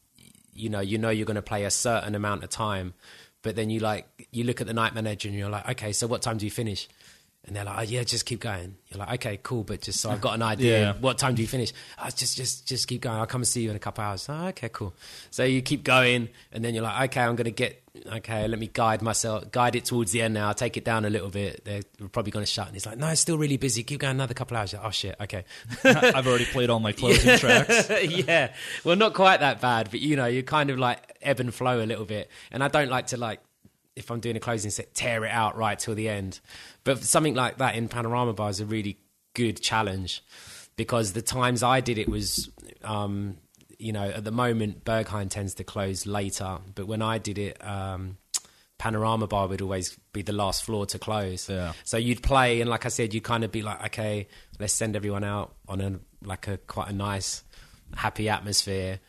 you 0.53 0.69
know, 0.69 0.79
you 0.79 0.97
know 0.97 1.09
you're 1.09 1.25
going 1.25 1.35
to 1.35 1.41
play 1.41 1.65
a 1.65 1.71
certain 1.71 2.15
amount 2.15 2.43
of 2.43 2.49
time, 2.49 2.93
but 3.41 3.55
then 3.55 3.69
you 3.69 3.79
like 3.79 4.07
you 4.31 4.43
look 4.45 4.61
at 4.61 4.67
the 4.67 4.73
night 4.73 4.95
manager 4.95 5.27
and 5.27 5.37
you're 5.37 5.49
like, 5.49 5.69
okay, 5.69 5.91
so 5.91 6.07
what 6.07 6.21
time 6.21 6.37
do 6.37 6.45
you 6.45 6.51
finish? 6.51 6.87
And 7.47 7.55
they're 7.55 7.63
like, 7.63 7.77
oh, 7.77 7.81
yeah, 7.83 8.03
just 8.03 8.25
keep 8.25 8.39
going. 8.39 8.75
You're 8.89 8.99
like, 8.99 9.13
okay, 9.15 9.39
cool, 9.43 9.63
but 9.63 9.81
just 9.81 10.01
so 10.01 10.09
I've 10.09 10.21
got 10.21 10.33
an 10.33 10.41
idea. 10.53 10.79
Yeah. 10.79 10.93
What 10.99 11.19
time 11.19 11.35
do 11.35 11.43
you 11.43 11.47
finish? 11.47 11.73
Oh, 12.03 12.09
just, 12.09 12.35
just, 12.35 12.67
just 12.67 12.87
keep 12.87 13.01
going. 13.01 13.17
I'll 13.19 13.27
come 13.27 13.41
and 13.41 13.47
see 13.47 13.61
you 13.61 13.69
in 13.69 13.75
a 13.75 13.79
couple 13.79 14.03
hours. 14.03 14.25
Oh, 14.27 14.47
okay, 14.47 14.69
cool. 14.69 14.95
So 15.29 15.43
you 15.43 15.61
keep 15.61 15.83
going, 15.83 16.29
and 16.51 16.65
then 16.65 16.73
you're 16.73 16.83
like, 16.83 17.11
okay, 17.11 17.21
I'm 17.21 17.35
going 17.35 17.45
to 17.45 17.51
get, 17.51 17.83
okay, 18.13 18.47
let 18.47 18.57
me 18.57 18.67
guide 18.73 19.03
myself, 19.03 19.51
guide 19.51 19.75
it 19.75 19.85
towards 19.85 20.11
the 20.11 20.23
end 20.23 20.33
now. 20.33 20.47
I'll 20.47 20.55
take 20.55 20.75
it 20.75 20.83
down 20.83 21.05
a 21.05 21.09
little 21.11 21.29
bit. 21.29 21.63
They're 21.65 21.83
probably 22.11 22.31
going 22.31 22.45
to 22.45 22.51
shut. 22.51 22.65
And 22.65 22.75
he's 22.75 22.87
like, 22.87 22.97
no, 22.97 23.09
it's 23.09 23.21
still 23.21 23.37
really 23.37 23.57
busy. 23.57 23.83
Keep 23.83 23.99
going 23.99 24.15
another 24.15 24.33
couple 24.33 24.57
hours. 24.57 24.73
Like, 24.73 24.83
oh 24.83 24.89
shit, 24.91 25.15
okay. 25.21 25.45
I've 25.83 26.25
already 26.27 26.45
played 26.45 26.71
all 26.71 26.79
my 26.79 26.93
closing 26.93 27.37
tracks. 27.37 27.91
yeah. 28.07 28.53
Well, 28.83 28.95
not 28.95 29.13
quite 29.13 29.41
that 29.41 29.61
bad, 29.61 29.91
but 29.91 29.99
you 29.99 30.15
know, 30.15 30.25
you 30.25 30.41
kind 30.41 30.71
of 30.71 30.79
like 30.79 31.15
ebb 31.21 31.39
and 31.39 31.53
flow 31.53 31.83
a 31.83 31.85
little 31.85 32.05
bit. 32.05 32.31
And 32.51 32.63
I 32.63 32.69
don't 32.69 32.89
like 32.89 33.07
to 33.07 33.17
like, 33.17 33.39
if 33.95 34.11
I'm 34.11 34.19
doing 34.19 34.35
a 34.35 34.39
closing 34.39 34.71
set, 34.71 34.93
tear 34.93 35.25
it 35.25 35.31
out 35.31 35.57
right 35.57 35.77
till 35.77 35.95
the 35.95 36.09
end. 36.09 36.39
But 36.83 37.03
something 37.03 37.35
like 37.35 37.57
that 37.57 37.75
in 37.75 37.87
Panorama 37.87 38.33
Bar 38.33 38.49
is 38.49 38.59
a 38.59 38.65
really 38.65 38.99
good 39.33 39.61
challenge 39.61 40.23
because 40.75 41.13
the 41.13 41.21
times 41.21 41.63
I 41.63 41.79
did 41.79 41.97
it 41.97 42.09
was, 42.09 42.49
um, 42.83 43.37
you 43.79 43.93
know, 43.93 44.03
at 44.03 44.23
the 44.23 44.31
moment 44.31 44.83
Berghain 44.83 45.29
tends 45.29 45.53
to 45.55 45.63
close 45.63 46.05
later, 46.05 46.59
but 46.73 46.87
when 46.87 47.01
I 47.01 47.17
did 47.17 47.37
it, 47.37 47.65
um, 47.65 48.17
Panorama 48.77 49.27
Bar 49.27 49.47
would 49.47 49.61
always 49.61 49.97
be 50.11 50.21
the 50.21 50.33
last 50.33 50.65
floor 50.65 50.85
to 50.87 50.99
close. 50.99 51.49
Yeah. 51.49 51.73
So 51.85 51.97
you'd 51.97 52.21
play, 52.21 52.59
and 52.59 52.69
like 52.69 52.85
I 52.85 52.89
said, 52.89 53.13
you'd 53.13 53.23
kind 53.23 53.43
of 53.43 53.51
be 53.51 53.61
like, 53.61 53.83
okay, 53.85 54.27
let's 54.59 54.73
send 54.73 54.95
everyone 54.95 55.23
out 55.23 55.55
on 55.67 55.79
a 55.81 55.99
like 56.21 56.47
a 56.47 56.57
quite 56.57 56.89
a 56.89 56.93
nice, 56.93 57.43
happy 57.95 58.27
atmosphere, 58.27 58.99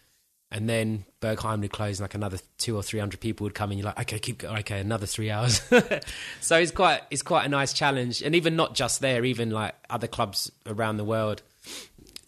and 0.50 0.68
then 0.68 1.04
Berghain 1.20 1.60
would 1.60 1.72
close, 1.72 1.98
and 1.98 2.04
like 2.04 2.14
another 2.14 2.38
two 2.58 2.76
or 2.76 2.82
three 2.82 3.00
hundred 3.00 3.20
people 3.20 3.44
would 3.44 3.54
come, 3.54 3.70
and 3.70 3.78
you're 3.78 3.86
like, 3.86 4.00
okay, 4.00 4.18
keep 4.18 4.38
going, 4.38 4.58
okay, 4.58 4.80
another 4.80 5.06
three 5.06 5.30
hours. 5.30 5.60
so 6.40 6.56
it's 6.56 6.72
quite 6.72 7.02
it's 7.10 7.22
quite 7.22 7.44
a 7.44 7.48
nice 7.48 7.72
challenge, 7.72 8.22
and 8.22 8.34
even 8.34 8.56
not 8.56 8.74
just 8.74 9.00
there, 9.00 9.24
even 9.24 9.50
like 9.50 9.74
other 9.90 10.06
clubs 10.06 10.50
around 10.66 10.96
the 10.96 11.04
world. 11.04 11.42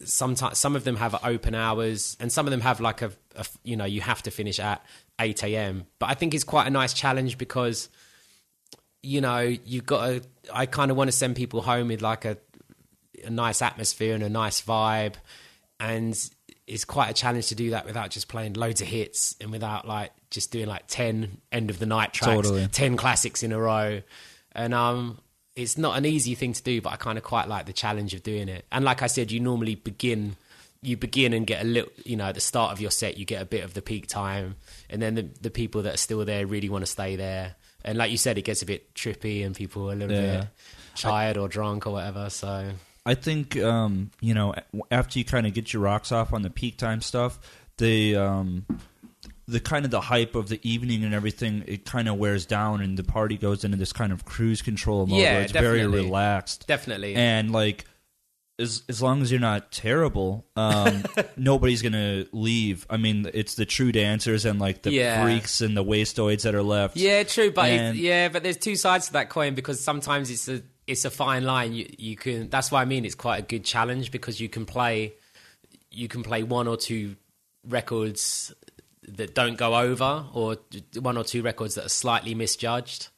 Sometimes 0.03 0.57
some 0.57 0.75
of 0.75 0.83
them 0.83 0.95
have 0.97 1.19
open 1.23 1.55
hours, 1.55 2.17
and 2.19 2.31
some 2.31 2.45
of 2.45 2.51
them 2.51 2.61
have 2.61 2.79
like 2.79 3.01
a, 3.01 3.11
a 3.35 3.45
you 3.63 3.75
know 3.75 3.85
you 3.85 4.01
have 4.01 4.21
to 4.23 4.31
finish 4.31 4.59
at 4.59 4.83
eight 5.19 5.43
a.m. 5.43 5.85
But 5.99 6.09
I 6.09 6.13
think 6.13 6.33
it's 6.33 6.43
quite 6.43 6.67
a 6.67 6.71
nice 6.71 6.93
challenge 6.93 7.37
because 7.37 7.89
you 9.01 9.21
know, 9.21 9.39
you've 9.39 9.85
got 9.85 10.07
to. 10.07 10.21
I 10.53 10.65
kind 10.65 10.91
of 10.91 10.97
want 10.97 11.09
to 11.09 11.15
send 11.15 11.35
people 11.35 11.61
home 11.61 11.87
with 11.87 12.01
like 12.01 12.25
a, 12.25 12.37
a 13.23 13.29
nice 13.29 13.61
atmosphere 13.61 14.13
and 14.13 14.23
a 14.23 14.29
nice 14.29 14.61
vibe, 14.61 15.13
and 15.79 16.17
it's 16.69 16.85
quite 16.85 17.09
a 17.09 17.13
challenge 17.13 17.47
to 17.47 17.55
do 17.55 17.71
that 17.71 17.85
without 17.85 18.11
just 18.11 18.27
playing 18.27 18.53
loads 18.53 18.79
of 18.81 18.87
hits 18.87 19.35
and 19.41 19.51
without 19.51 19.87
like 19.87 20.11
just 20.29 20.51
doing 20.51 20.67
like 20.67 20.83
ten 20.87 21.39
end 21.51 21.69
of 21.69 21.79
the 21.79 21.85
night 21.85 22.13
tracks, 22.13 22.35
Totally. 22.47 22.67
ten 22.67 22.95
classics 22.95 23.43
in 23.43 23.51
a 23.51 23.59
row, 23.59 24.01
and 24.53 24.73
um, 24.73 25.19
it's 25.55 25.77
not 25.77 25.97
an 25.97 26.05
easy 26.05 26.35
thing 26.35 26.53
to 26.53 26.63
do, 26.63 26.81
but 26.81 26.93
I 26.93 26.95
kind 26.95 27.17
of 27.17 27.23
quite 27.23 27.47
like 27.49 27.65
the 27.65 27.73
challenge 27.73 28.13
of 28.13 28.23
doing 28.23 28.47
it. 28.47 28.65
And 28.71 28.85
like 28.85 29.01
I 29.01 29.07
said, 29.07 29.31
you 29.31 29.39
normally 29.39 29.75
begin. 29.75 30.35
You 30.81 30.95
begin 30.95 31.33
and 31.33 31.45
get 31.45 31.61
a 31.61 31.65
little, 31.65 31.91
you 32.05 32.15
know, 32.15 32.27
at 32.27 32.35
the 32.35 32.39
start 32.39 32.71
of 32.71 32.79
your 32.79 32.89
set, 32.89 33.17
you 33.17 33.25
get 33.25 33.41
a 33.41 33.45
bit 33.45 33.65
of 33.65 33.73
the 33.73 33.81
peak 33.81 34.07
time, 34.07 34.55
and 34.89 35.01
then 35.01 35.15
the, 35.15 35.23
the 35.41 35.49
people 35.49 35.81
that 35.81 35.95
are 35.95 35.97
still 35.97 36.23
there 36.23 36.47
really 36.47 36.69
want 36.69 36.83
to 36.83 36.89
stay 36.89 37.17
there. 37.17 37.55
And 37.83 37.97
like 37.97 38.11
you 38.11 38.17
said, 38.17 38.37
it 38.37 38.43
gets 38.43 38.61
a 38.61 38.65
bit 38.65 38.93
trippy, 38.93 39.45
and 39.45 39.53
people 39.53 39.89
are 39.89 39.93
a 39.93 39.95
little 39.97 40.15
Yeah. 40.15 40.37
bit 40.39 40.47
tired 40.95 41.35
or 41.35 41.49
drunk 41.49 41.85
or 41.85 41.91
whatever. 41.91 42.29
So 42.29 42.71
I 43.09 43.15
think 43.15 43.57
um, 43.57 44.11
you 44.21 44.33
know 44.33 44.53
after 44.91 45.17
you 45.19 45.25
kind 45.25 45.47
of 45.47 45.53
get 45.53 45.73
your 45.73 45.81
rocks 45.81 46.11
off 46.11 46.31
on 46.33 46.41
the 46.43 46.49
peak 46.49 46.77
time 46.77 47.01
stuff, 47.01 47.39
the 47.77 48.15
um, 48.17 48.65
the 49.47 49.59
kind 49.59 49.83
of 49.83 49.89
the 49.91 50.01
hype 50.01 50.35
of 50.35 50.47
the 50.47 50.59
evening 50.61 51.03
and 51.03 51.13
everything 51.13 51.63
it 51.67 51.85
kind 51.85 52.07
of 52.07 52.17
wears 52.17 52.45
down, 52.45 52.81
and 52.81 52.97
the 52.97 53.03
party 53.03 53.35
goes 53.37 53.63
into 53.63 53.77
this 53.77 53.91
kind 53.93 54.11
of 54.13 54.25
cruise 54.25 54.61
control 54.61 55.07
mode 55.07 55.19
Yeah, 55.19 55.33
where 55.33 55.41
it's 55.41 55.51
very 55.51 55.87
relaxed. 55.87 56.67
definitely, 56.67 57.15
And 57.15 57.51
like 57.51 57.85
as 58.59 58.83
as 58.89 59.01
long 59.01 59.21
as 59.21 59.31
you're 59.31 59.39
not 59.39 59.71
terrible, 59.71 60.45
um, 60.55 61.03
nobody's 61.37 61.81
gonna 61.81 62.25
leave. 62.33 62.85
I 62.89 62.97
mean, 62.97 63.27
it's 63.33 63.55
the 63.55 63.65
true 63.65 63.91
dancers 63.91 64.45
and 64.45 64.59
like 64.59 64.81
the 64.83 64.91
Yeah. 64.91 65.23
freaks 65.23 65.61
and 65.61 65.75
the 65.77 65.83
wastoids 65.83 66.43
that 66.43 66.53
are 66.53 66.61
left. 66.61 66.97
Yeah, 66.97 67.23
true, 67.23 67.51
but 67.51 67.69
And- 67.69 67.97
yeah, 67.97 68.27
but 68.29 68.43
there's 68.43 68.57
two 68.57 68.75
sides 68.75 69.07
to 69.07 69.13
that 69.13 69.29
coin 69.29 69.55
because 69.55 69.79
sometimes 69.79 70.29
it's 70.29 70.47
a 70.49 70.61
it's 70.89 71.05
a 71.05 71.11
fine 71.11 71.43
line. 71.43 71.73
You 71.73 71.87
you 71.97 72.15
can 72.15 72.49
that's 72.49 72.71
why 72.71 72.81
I 72.81 72.85
mean 72.85 73.05
it's 73.05 73.15
quite 73.15 73.37
a 73.37 73.43
good 73.43 73.63
challenge 73.63 74.11
because 74.11 74.41
you 74.41 74.49
can 74.49 74.65
play 74.65 75.13
you 75.91 76.07
can 76.07 76.23
play 76.23 76.43
one 76.43 76.67
or 76.67 76.77
two 76.77 77.15
records 77.67 78.53
that 79.07 79.35
don't 79.35 79.57
go 79.57 79.75
over 79.75 80.25
or 80.33 80.57
one 80.99 81.17
or 81.17 81.23
two 81.23 81.41
records 81.41 81.75
that 81.75 81.85
are 81.85 81.89
slightly 81.89 82.33
misjudged 82.33 83.09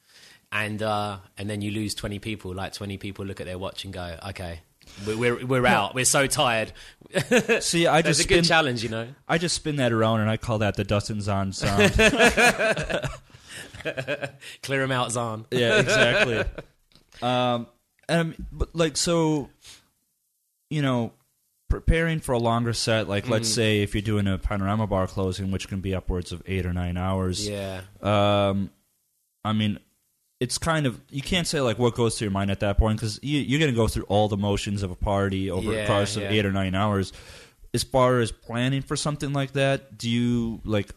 and 0.51 0.81
uh 0.81 1.17
and 1.37 1.49
then 1.49 1.61
you 1.61 1.71
lose 1.71 1.95
20 1.95 2.19
people 2.19 2.53
like 2.53 2.73
20 2.73 2.97
people 2.97 3.25
look 3.25 3.41
at 3.41 3.47
their 3.47 3.57
watch 3.57 3.85
and 3.85 3.93
go 3.93 4.17
okay 4.29 4.61
we're 5.05 5.17
we're, 5.17 5.45
we're 5.45 5.65
out 5.65 5.93
we're 5.93 6.05
so 6.05 6.27
tired 6.27 6.71
See, 7.59 7.87
I 7.87 8.01
just 8.01 8.23
a 8.23 8.27
good 8.27 8.35
spin, 8.35 8.43
challenge 8.43 8.83
you 8.83 8.89
know 8.89 9.07
I 9.27 9.37
just 9.37 9.55
spin 9.55 9.77
that 9.77 9.91
around 9.91 10.21
and 10.21 10.29
I 10.29 10.37
call 10.37 10.59
that 10.59 10.75
the 10.75 10.85
Dustin 10.85 11.21
Zahn 11.21 11.51
sound. 11.51 11.93
clear 14.63 14.81
them 14.81 14.91
out 14.91 15.11
Zahn 15.11 15.45
yeah, 15.51 15.79
exactly. 15.79 16.43
Um, 17.21 17.67
and 18.09 18.35
but 18.51 18.75
like 18.75 18.97
so, 18.97 19.49
you 20.69 20.81
know, 20.81 21.13
preparing 21.69 22.19
for 22.19 22.33
a 22.33 22.39
longer 22.39 22.73
set. 22.73 23.07
Like, 23.07 23.29
let's 23.29 23.49
Mm. 23.49 23.55
say 23.55 23.81
if 23.81 23.93
you're 23.95 24.01
doing 24.01 24.27
a 24.27 24.37
panorama 24.37 24.87
bar 24.87 25.07
closing, 25.07 25.51
which 25.51 25.67
can 25.67 25.79
be 25.81 25.95
upwards 25.95 26.31
of 26.31 26.41
eight 26.45 26.65
or 26.65 26.73
nine 26.73 26.97
hours. 26.97 27.47
yeah 27.47 27.81
Um, 28.01 28.69
I 29.45 29.53
mean, 29.53 29.79
it's 30.39 30.57
kind 30.57 30.85
of 30.85 30.99
you 31.09 31.21
can't 31.21 31.47
say 31.47 31.61
like 31.61 31.77
what 31.79 31.95
goes 31.95 32.17
through 32.17 32.25
your 32.25 32.31
mind 32.31 32.51
at 32.51 32.59
that 32.61 32.77
point 32.77 32.99
because 32.99 33.19
you, 33.21 33.39
you're 33.39 33.59
going 33.59 33.71
to 33.71 33.75
go 33.75 33.87
through 33.87 34.03
all 34.03 34.27
the 34.27 34.37
motions 34.37 34.83
of 34.83 34.91
a 34.91 34.95
party 34.95 35.49
over 35.51 35.71
Yeah, 35.71 35.79
a 35.83 35.87
course 35.87 36.15
of 36.17 36.23
yeah. 36.23 36.31
eight 36.31 36.45
or 36.45 36.51
nine 36.51 36.75
hours. 36.75 37.13
As 37.73 37.83
far 37.83 38.19
as 38.19 38.31
planning 38.33 38.81
for 38.81 38.97
something 38.97 39.31
like 39.31 39.53
that, 39.53 39.97
do 39.97 40.09
you 40.09 40.59
like? 40.65 40.89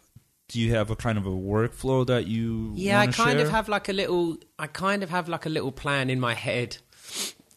Do 0.55 0.61
you 0.61 0.73
have 0.77 0.89
a 0.89 0.95
kind 0.95 1.19
of 1.19 1.27
a 1.27 1.31
workflow 1.31 2.07
that 2.07 2.29
you? 2.29 2.73
Yeah, 2.77 3.01
I 3.01 3.09
kind 3.09 3.39
share? 3.39 3.47
of 3.47 3.51
have 3.51 3.69
like 3.69 3.89
a 3.89 3.93
little. 3.93 4.37
I 4.57 4.69
kind 4.69 5.03
of 5.03 5.11
have 5.11 5.29
like 5.29 5.47
a 5.47 5.49
little 5.49 5.73
plan 5.73 6.11
in 6.11 6.21
my 6.21 6.35
head. 6.35 6.77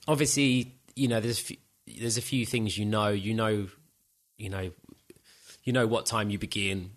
Obviously, 0.07 0.73
you 0.95 1.07
know, 1.07 1.19
there's 1.19 1.39
a 1.39 1.43
few, 1.43 1.57
there's 1.99 2.17
a 2.17 2.21
few 2.23 2.43
things 2.43 2.75
you 2.75 2.85
know. 2.85 3.09
You 3.09 3.35
know, 3.35 3.67
you 4.39 4.49
know, 4.49 4.71
you 5.63 5.73
know 5.73 5.85
what 5.85 6.07
time 6.07 6.31
you 6.31 6.39
begin. 6.39 6.91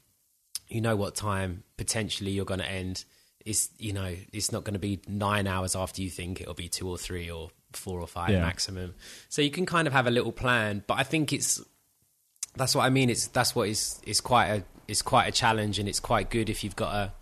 You 0.68 0.80
know 0.80 0.96
what 0.96 1.16
time 1.16 1.64
potentially 1.76 2.30
you're 2.30 2.46
going 2.46 2.60
to 2.60 2.70
end. 2.70 3.04
It's 3.44 3.68
you 3.78 3.92
know, 3.92 4.14
it's 4.32 4.50
not 4.52 4.64
going 4.64 4.72
to 4.74 4.80
be 4.80 5.00
nine 5.06 5.46
hours 5.46 5.76
after 5.76 6.00
you 6.00 6.08
think. 6.08 6.40
It'll 6.40 6.54
be 6.54 6.68
two 6.68 6.88
or 6.88 6.96
three 6.96 7.30
or 7.30 7.50
four 7.74 8.00
or 8.00 8.06
five 8.06 8.30
Yeah. 8.30 8.40
maximum. 8.40 8.94
So 9.28 9.42
you 9.42 9.50
can 9.50 9.66
kind 9.66 9.86
of 9.86 9.92
have 9.92 10.06
a 10.06 10.10
little 10.10 10.32
plan. 10.32 10.82
But 10.86 10.94
I 10.98 11.02
think 11.02 11.32
it's 11.34 11.60
that's 12.56 12.74
what 12.74 12.84
I 12.84 12.90
mean. 12.90 13.10
It's 13.10 13.26
that's 13.26 13.54
what 13.54 13.68
is 13.68 14.00
is 14.06 14.22
quite 14.22 14.46
a 14.48 14.64
it's 14.90 15.02
quite 15.02 15.28
a 15.28 15.32
challenge, 15.32 15.78
and 15.78 15.88
it's 15.88 16.00
quite 16.00 16.30
good 16.30 16.50
if 16.50 16.64
you've 16.64 16.76
got 16.76 16.94
a 16.94 17.12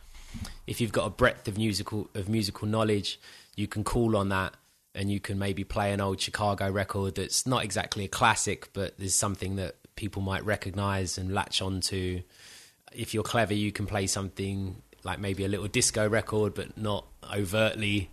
if 0.67 0.81
you've 0.81 0.93
got 0.93 1.07
a 1.07 1.11
breadth 1.11 1.47
of 1.49 1.59
musical 1.59 2.09
of 2.15 2.29
musical 2.29 2.67
knowledge, 2.67 3.21
you 3.57 3.69
can 3.69 3.85
call 3.85 4.17
on 4.17 4.31
that, 4.31 4.55
and 4.95 5.11
you 5.11 5.21
can 5.21 5.39
maybe 5.39 5.65
play 5.65 5.93
an 5.93 6.01
old 6.01 6.21
Chicago 6.21 6.71
record 6.71 7.17
that's 7.17 7.47
not 7.47 7.65
exactly 7.65 8.05
a 8.05 8.09
classic, 8.09 8.71
but 8.73 8.97
there's 8.99 9.15
something 9.15 9.57
that 9.57 9.77
people 9.97 10.23
might 10.23 10.45
recognize 10.45 11.19
and 11.19 11.35
latch 11.35 11.61
onto. 11.61 12.23
If 12.93 13.13
you're 13.13 13.23
clever, 13.23 13.53
you 13.53 13.71
can 13.71 13.87
play 13.87 14.07
something 14.07 14.83
like 15.05 15.19
maybe 15.19 15.45
a 15.45 15.49
little 15.49 15.69
disco 15.69 16.09
record, 16.09 16.55
but 16.55 16.79
not 16.79 17.05
overtly 17.35 18.11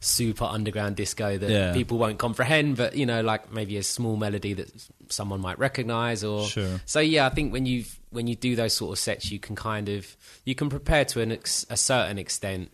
super 0.00 0.44
underground 0.44 0.96
disco 0.96 1.38
that 1.38 1.50
Yeah. 1.50 1.72
people 1.72 1.98
won't 1.98 2.18
comprehend. 2.18 2.76
But 2.76 2.96
you 2.96 3.06
know, 3.06 3.22
like 3.22 3.52
maybe 3.52 3.76
a 3.76 3.82
small 3.82 4.16
melody 4.16 4.52
that 4.54 4.68
someone 5.08 5.40
might 5.40 5.58
recognize. 5.58 6.22
Or 6.24 6.46
Sure. 6.46 6.80
so 6.86 7.00
yeah, 7.00 7.26
I 7.26 7.30
think 7.30 7.52
when 7.52 7.66
you 7.66 7.84
when 8.10 8.26
you 8.26 8.34
do 8.36 8.56
those 8.56 8.74
sort 8.74 8.92
of 8.92 8.98
sets, 8.98 9.30
you 9.30 9.38
can 9.38 9.56
kind 9.56 9.88
of 9.88 10.16
you 10.44 10.54
can 10.54 10.68
prepare 10.68 11.04
to 11.06 11.20
an 11.20 11.32
ex- 11.32 11.66
a 11.70 11.76
certain 11.76 12.18
extent. 12.18 12.70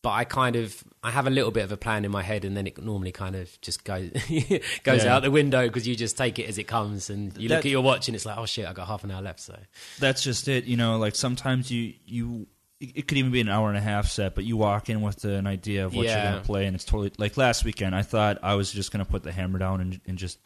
But 0.00 0.10
I 0.10 0.22
kind 0.24 0.54
of 0.54 0.84
I 1.02 1.10
have 1.10 1.26
a 1.26 1.30
little 1.30 1.50
bit 1.50 1.64
of 1.64 1.72
a 1.72 1.76
plan 1.76 2.04
in 2.04 2.12
my 2.12 2.22
head, 2.22 2.44
and 2.44 2.56
then 2.56 2.68
it 2.68 2.80
normally 2.80 3.10
kind 3.10 3.34
of 3.34 3.60
just 3.62 3.82
goes 3.84 4.10
goes 4.84 5.04
Yeah. 5.04 5.16
out 5.16 5.22
the 5.22 5.30
window 5.30 5.66
because 5.66 5.88
you 5.88 5.96
just 5.96 6.16
take 6.16 6.38
it 6.38 6.48
as 6.48 6.56
it 6.56 6.64
comes, 6.68 7.10
and 7.10 7.36
you 7.36 7.48
look 7.48 7.64
at 7.64 7.70
your 7.70 7.80
watch 7.82 8.06
and 8.08 8.14
it's 8.14 8.24
like, 8.24 8.38
oh 8.38 8.46
shit, 8.46 8.64
I 8.66 8.72
got 8.72 8.86
half 8.86 9.02
an 9.02 9.10
hour 9.10 9.22
left. 9.22 9.40
So 9.40 9.58
That's 9.98 10.22
just 10.22 10.46
it. 10.46 10.64
You 10.66 10.76
know, 10.76 10.98
like 10.98 11.16
sometimes 11.16 11.70
you 11.72 11.94
you 12.06 12.46
it 12.80 13.08
could 13.08 13.18
even 13.18 13.32
be 13.32 13.40
an 13.40 13.48
hour 13.48 13.68
and 13.68 13.76
a 13.76 13.80
half 13.80 14.08
set, 14.08 14.34
but 14.34 14.44
you 14.44 14.56
walk 14.56 14.88
in 14.88 15.00
with 15.00 15.24
an 15.24 15.46
idea 15.46 15.86
of 15.86 15.94
what 15.94 16.06
you're 16.06 16.22
going 16.22 16.34
to 16.40 16.46
play, 16.46 16.66
and 16.66 16.76
it's 16.76 16.84
totally 16.84 17.12
like 17.18 17.36
last 17.36 17.64
weekend. 17.64 17.94
I 17.94 18.02
thought 18.02 18.38
I 18.42 18.54
was 18.54 18.70
just 18.70 18.92
going 18.92 19.04
to 19.04 19.10
put 19.10 19.24
the 19.24 19.32
hammer 19.32 19.58
down 19.58 19.80
and, 19.80 20.00
and 20.06 20.16
just 20.16 20.38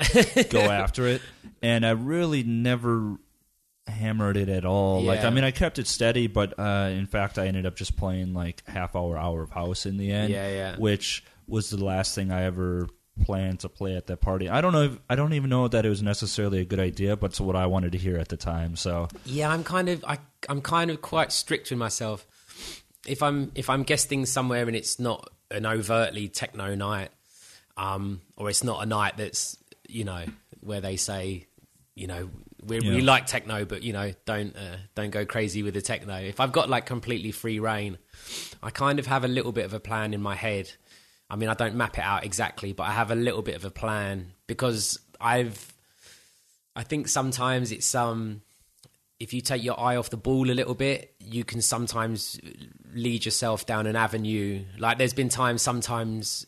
go 0.50 0.60
after 0.60 1.06
it, 1.06 1.20
and 1.62 1.84
I 1.84 1.90
really 1.90 2.42
never 2.42 3.16
hammered 3.86 4.36
it 4.36 4.48
at 4.48 4.64
all. 4.64 5.02
Like 5.02 5.24
I 5.24 5.30
mean, 5.30 5.44
I 5.44 5.50
kept 5.50 5.78
it 5.78 5.86
steady, 5.86 6.26
but 6.26 6.58
uh, 6.58 6.88
in 6.92 7.06
fact, 7.06 7.38
I 7.38 7.46
ended 7.48 7.66
up 7.66 7.76
just 7.76 7.96
playing 7.96 8.32
like 8.32 8.62
half 8.66 8.96
hour, 8.96 9.18
hour 9.18 9.42
of 9.42 9.50
house 9.50 9.84
in 9.84 9.98
the 9.98 10.10
end. 10.10 10.32
Yeah, 10.32 10.48
yeah. 10.48 10.76
Which 10.76 11.24
was 11.46 11.68
the 11.68 11.84
last 11.84 12.14
thing 12.14 12.30
I 12.30 12.44
ever 12.44 12.88
planned 13.22 13.60
to 13.60 13.68
play 13.68 13.96
at 13.96 14.06
that 14.08 14.20
party. 14.20 14.48
I 14.48 14.60
don't 14.60 14.72
know. 14.72 14.84
If, 14.84 14.98
I 15.08 15.14
don't 15.14 15.32
even 15.32 15.50
know 15.50 15.68
that 15.68 15.86
it 15.86 15.88
was 15.88 16.02
necessarily 16.02 16.60
a 16.60 16.64
good 16.64 16.80
idea, 16.80 17.16
but 17.16 17.30
it's 17.30 17.40
what 17.40 17.56
I 17.56 17.66
wanted 17.66 17.92
to 17.92 17.98
hear 17.98 18.18
at 18.18 18.28
the 18.28 18.36
time. 18.36 18.76
So 18.76 19.08
Yeah, 19.24 19.50
I'm 19.50 19.64
kind 19.64 19.88
of 19.88 20.04
I 20.04 20.18
I'm 20.48 20.60
kind 20.60 20.90
of 20.90 21.00
quite 21.02 21.32
strict 21.32 21.70
with 21.70 21.78
myself. 21.78 22.26
If 23.06 23.22
I'm 23.22 23.52
if 23.54 23.70
I'm 23.70 23.82
guesting 23.82 24.26
somewhere 24.26 24.66
and 24.66 24.76
it's 24.76 24.98
not 24.98 25.30
an 25.50 25.66
overtly 25.66 26.28
techno 26.28 26.74
night, 26.74 27.10
um, 27.76 28.20
or 28.36 28.50
it's 28.50 28.64
not 28.64 28.82
a 28.82 28.86
night 28.86 29.16
that's 29.16 29.56
you 29.88 30.04
know 30.04 30.24
where 30.60 30.80
they 30.80 30.96
say, 30.96 31.46
you 31.94 32.06
know, 32.06 32.30
we 32.64 32.80
we 32.80 33.00
like 33.00 33.26
techno, 33.26 33.64
but 33.64 33.82
you 33.82 33.92
know 33.92 34.12
don't 34.24 34.56
uh, 34.56 34.76
don't 34.94 35.10
go 35.10 35.24
crazy 35.26 35.62
with 35.62 35.74
the 35.74 35.82
techno. 35.82 36.16
If 36.16 36.40
I've 36.40 36.52
got 36.52 36.68
like 36.68 36.86
completely 36.86 37.32
free 37.32 37.58
reign, 37.58 37.98
I 38.62 38.70
kind 38.70 38.98
of 38.98 39.06
have 39.06 39.24
a 39.24 39.28
little 39.28 39.52
bit 39.52 39.64
of 39.64 39.74
a 39.74 39.80
plan 39.80 40.14
in 40.14 40.22
my 40.22 40.34
head. 40.34 40.72
I 41.32 41.36
mean, 41.36 41.48
I 41.48 41.54
don't 41.54 41.76
map 41.76 41.96
it 41.96 42.04
out 42.04 42.26
exactly, 42.26 42.74
but 42.74 42.82
I 42.82 42.90
have 42.90 43.10
a 43.10 43.14
little 43.14 43.40
bit 43.40 43.56
of 43.56 43.64
a 43.64 43.70
plan 43.70 44.32
because 44.46 44.98
I've 45.18 45.72
I 46.76 46.82
think 46.82 47.08
sometimes 47.08 47.72
it's 47.72 47.94
um 47.94 48.42
if 49.18 49.32
you 49.32 49.40
take 49.40 49.64
your 49.64 49.80
eye 49.80 49.96
off 49.96 50.10
the 50.10 50.18
ball 50.18 50.50
a 50.50 50.52
little 50.52 50.74
bit, 50.74 51.14
you 51.20 51.42
can 51.42 51.62
sometimes 51.62 52.38
lead 52.92 53.24
yourself 53.24 53.64
down 53.64 53.86
an 53.86 53.96
avenue. 53.96 54.62
Like 54.78 54.98
there's 54.98 55.14
been 55.14 55.30
times 55.30 55.62
sometimes 55.62 56.46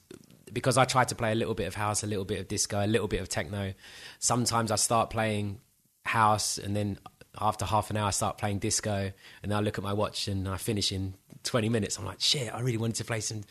because 0.53 0.77
I 0.77 0.85
try 0.85 1.05
to 1.05 1.15
play 1.15 1.33
a 1.33 1.35
little 1.35 1.55
bit 1.55 1.67
of 1.67 1.75
house, 1.75 2.03
a 2.03 2.07
little 2.07 2.27
bit 2.27 2.41
of 2.41 2.49
disco, 2.49 2.85
a 2.85 2.87
little 2.87 3.09
bit 3.09 3.23
of 3.23 3.29
techno. 3.31 3.73
Sometimes 4.19 4.71
I 4.71 4.77
start 4.77 5.09
playing 5.09 5.61
house 6.05 6.59
and 6.59 6.77
then 6.77 6.99
after 7.41 7.65
half 7.65 7.89
an 7.89 7.97
hour 7.97 8.09
I 8.09 8.11
start 8.11 8.37
playing 8.37 8.59
disco 8.59 9.13
and 9.43 9.55
I 9.55 9.61
look 9.61 9.79
at 9.79 9.85
my 9.85 9.95
watch 9.95 10.29
and 10.29 10.47
I 10.47 10.59
finish 10.59 10.93
in 10.93 11.15
20 11.45 11.71
minutes. 11.71 11.99
I'm 11.99 12.05
like, 12.05 12.21
shit, 12.21 12.53
I 12.55 12.61
really 12.61 12.77
wanted 12.77 12.97
to 12.97 13.05
play 13.05 13.21
some 13.21 13.43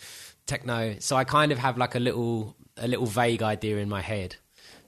techno. 0.45 0.95
So 0.99 1.15
I 1.15 1.23
kind 1.23 1.51
of 1.51 1.57
have 1.59 1.77
like 1.77 1.95
a 1.95 1.99
little 1.99 2.55
a 2.77 2.87
little 2.87 3.05
vague 3.05 3.43
idea 3.43 3.77
in 3.77 3.89
my 3.89 4.01
head. 4.01 4.35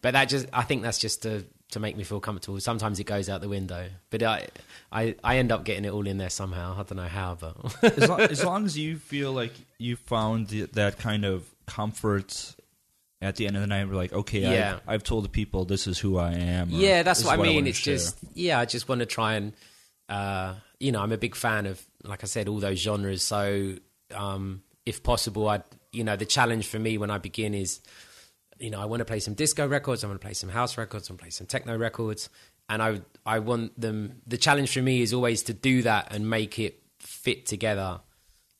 But 0.01 0.11
that 0.13 0.29
just 0.29 0.47
I 0.53 0.63
think 0.63 0.83
that's 0.83 0.97
just 0.99 1.21
to 1.23 1.45
to 1.71 1.79
make 1.79 1.97
me 1.97 2.03
feel 2.03 2.19
comfortable. 2.19 2.59
Sometimes 2.59 2.99
it 2.99 3.05
goes 3.05 3.27
out 3.27 3.41
the 3.41 3.49
window, 3.49 3.89
but 4.09 4.21
I 4.23 4.47
I, 4.91 5.15
I 5.23 5.37
end 5.37 5.51
up 5.51 5.65
getting 5.65 5.83
it 5.85 5.91
all 5.91 6.05
in 6.07 6.17
there 6.17 6.29
somehow. 6.29 6.73
I 6.73 6.83
don't 6.83 6.95
know 6.97 7.03
how, 7.07 7.35
but 7.35 7.83
as, 7.83 8.07
long, 8.07 8.19
as 8.35 8.43
long 8.43 8.65
as 8.65 8.77
you 8.77 8.97
feel 8.97 9.33
like 9.33 9.51
you 9.79 9.95
found 9.95 10.47
that 10.49 10.99
kind 10.99 11.25
of 11.25 11.43
comfort 11.65 12.55
at 13.21 13.35
the 13.37 13.47
end 13.47 13.55
of 13.55 13.61
the 13.61 13.67
night, 13.67 13.87
we're 13.87 13.95
like, 13.95 14.13
okay, 14.13 14.41
Yeah. 14.41 14.75
I've, 14.87 14.95
I've 14.95 15.03
told 15.03 15.25
the 15.25 15.29
people 15.29 15.65
this 15.65 15.87
is 15.87 15.97
who 15.97 16.17
I 16.17 16.33
am. 16.33 16.69
yeah, 16.69 17.01
that's 17.03 17.23
what 17.25 17.39
I 17.39 17.41
mean. 17.41 17.55
wanna 17.55 17.69
It's 17.69 17.79
share. 17.79 17.95
just 17.95 18.17
yeah, 18.35 18.59
I 18.59 18.65
just 18.65 18.87
want 18.87 18.99
to 18.99 19.05
try 19.07 19.33
and 19.33 19.53
uh, 20.07 20.53
you 20.79 20.91
know 20.91 21.01
I'm 21.01 21.11
a 21.11 21.17
big 21.17 21.35
fan 21.35 21.65
of 21.65 21.83
like 22.03 22.23
I 22.23 22.27
said 22.27 22.47
all 22.47 22.59
those 22.59 22.77
genres. 22.79 23.23
So 23.23 23.75
um, 24.13 24.61
if 24.85 25.03
possible, 25.03 25.47
I 25.49 25.57
would 25.57 25.63
you 25.91 26.03
know 26.03 26.15
the 26.15 26.25
challenge 26.25 26.67
for 26.67 26.79
me 26.79 26.97
when 26.97 27.09
I 27.09 27.17
begin 27.17 27.53
is 27.53 27.79
you 28.59 28.69
know 28.69 28.79
I 28.81 28.85
want 28.85 28.99
to 29.01 29.05
play 29.05 29.19
some 29.19 29.33
disco 29.33 29.67
records, 29.67 30.03
I 30.03 30.07
want 30.07 30.19
to 30.19 30.25
play 30.25 30.33
some 30.33 30.49
house 30.49 30.77
records, 30.77 31.09
I 31.09 31.13
want 31.13 31.19
to 31.19 31.23
play 31.23 31.29
some 31.31 31.47
techno 31.47 31.77
records, 31.77 32.29
and 32.69 32.81
I 32.81 33.01
I 33.25 33.39
want 33.39 33.79
them. 33.79 34.21
The 34.27 34.37
challenge 34.37 34.73
for 34.73 34.81
me 34.81 35.01
is 35.01 35.13
always 35.13 35.43
to 35.43 35.53
do 35.53 35.81
that 35.83 36.13
and 36.13 36.29
make 36.29 36.59
it 36.59 36.81
fit 36.99 37.45
together 37.45 38.01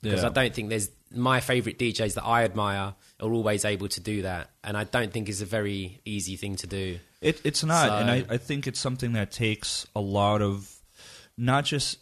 because 0.02 0.22
Yeah. 0.22 0.30
I 0.30 0.34
don't 0.34 0.54
think 0.54 0.70
there's 0.70 0.90
my 1.12 1.40
favorite 1.40 1.80
DJs 1.80 2.16
that 2.16 2.26
I 2.26 2.44
admire 2.44 2.94
are 3.20 3.32
always 3.34 3.64
able 3.66 3.88
to 3.90 4.00
do 4.02 4.24
that, 4.24 4.52
and 4.64 4.78
I 4.78 4.84
don't 4.84 5.12
think 5.12 5.30
it's 5.30 5.42
a 5.42 5.46
very 5.46 6.02
easy 6.06 6.36
thing 6.36 6.56
to 6.58 6.68
do. 6.68 7.00
It, 7.22 7.42
it's 7.44 7.64
not, 7.64 7.90
and 8.02 8.12
I, 8.12 8.26
I 8.30 8.38
think 8.38 8.68
it's 8.68 8.80
something 8.80 9.14
that 9.14 9.32
takes 9.32 9.88
a 9.96 10.02
lot 10.02 10.42
of 10.42 10.70
not 11.38 11.66
just 11.66 11.98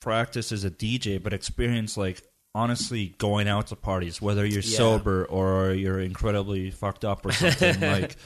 practice 0.00 0.52
as 0.52 0.64
a 0.64 0.70
DJ, 0.70 1.22
but 1.22 1.32
experience. 1.32 1.96
Like 1.96 2.22
honestly, 2.56 3.14
going 3.18 3.46
out 3.48 3.66
to 3.68 3.76
parties, 3.76 4.20
whether 4.22 4.44
you're 4.46 4.62
Yeah. 4.62 4.78
sober 4.78 5.24
or 5.26 5.72
you're 5.72 6.00
incredibly 6.00 6.70
fucked 6.70 7.04
up 7.04 7.26
or 7.26 7.32
something, 7.32 7.80
like 7.96 8.16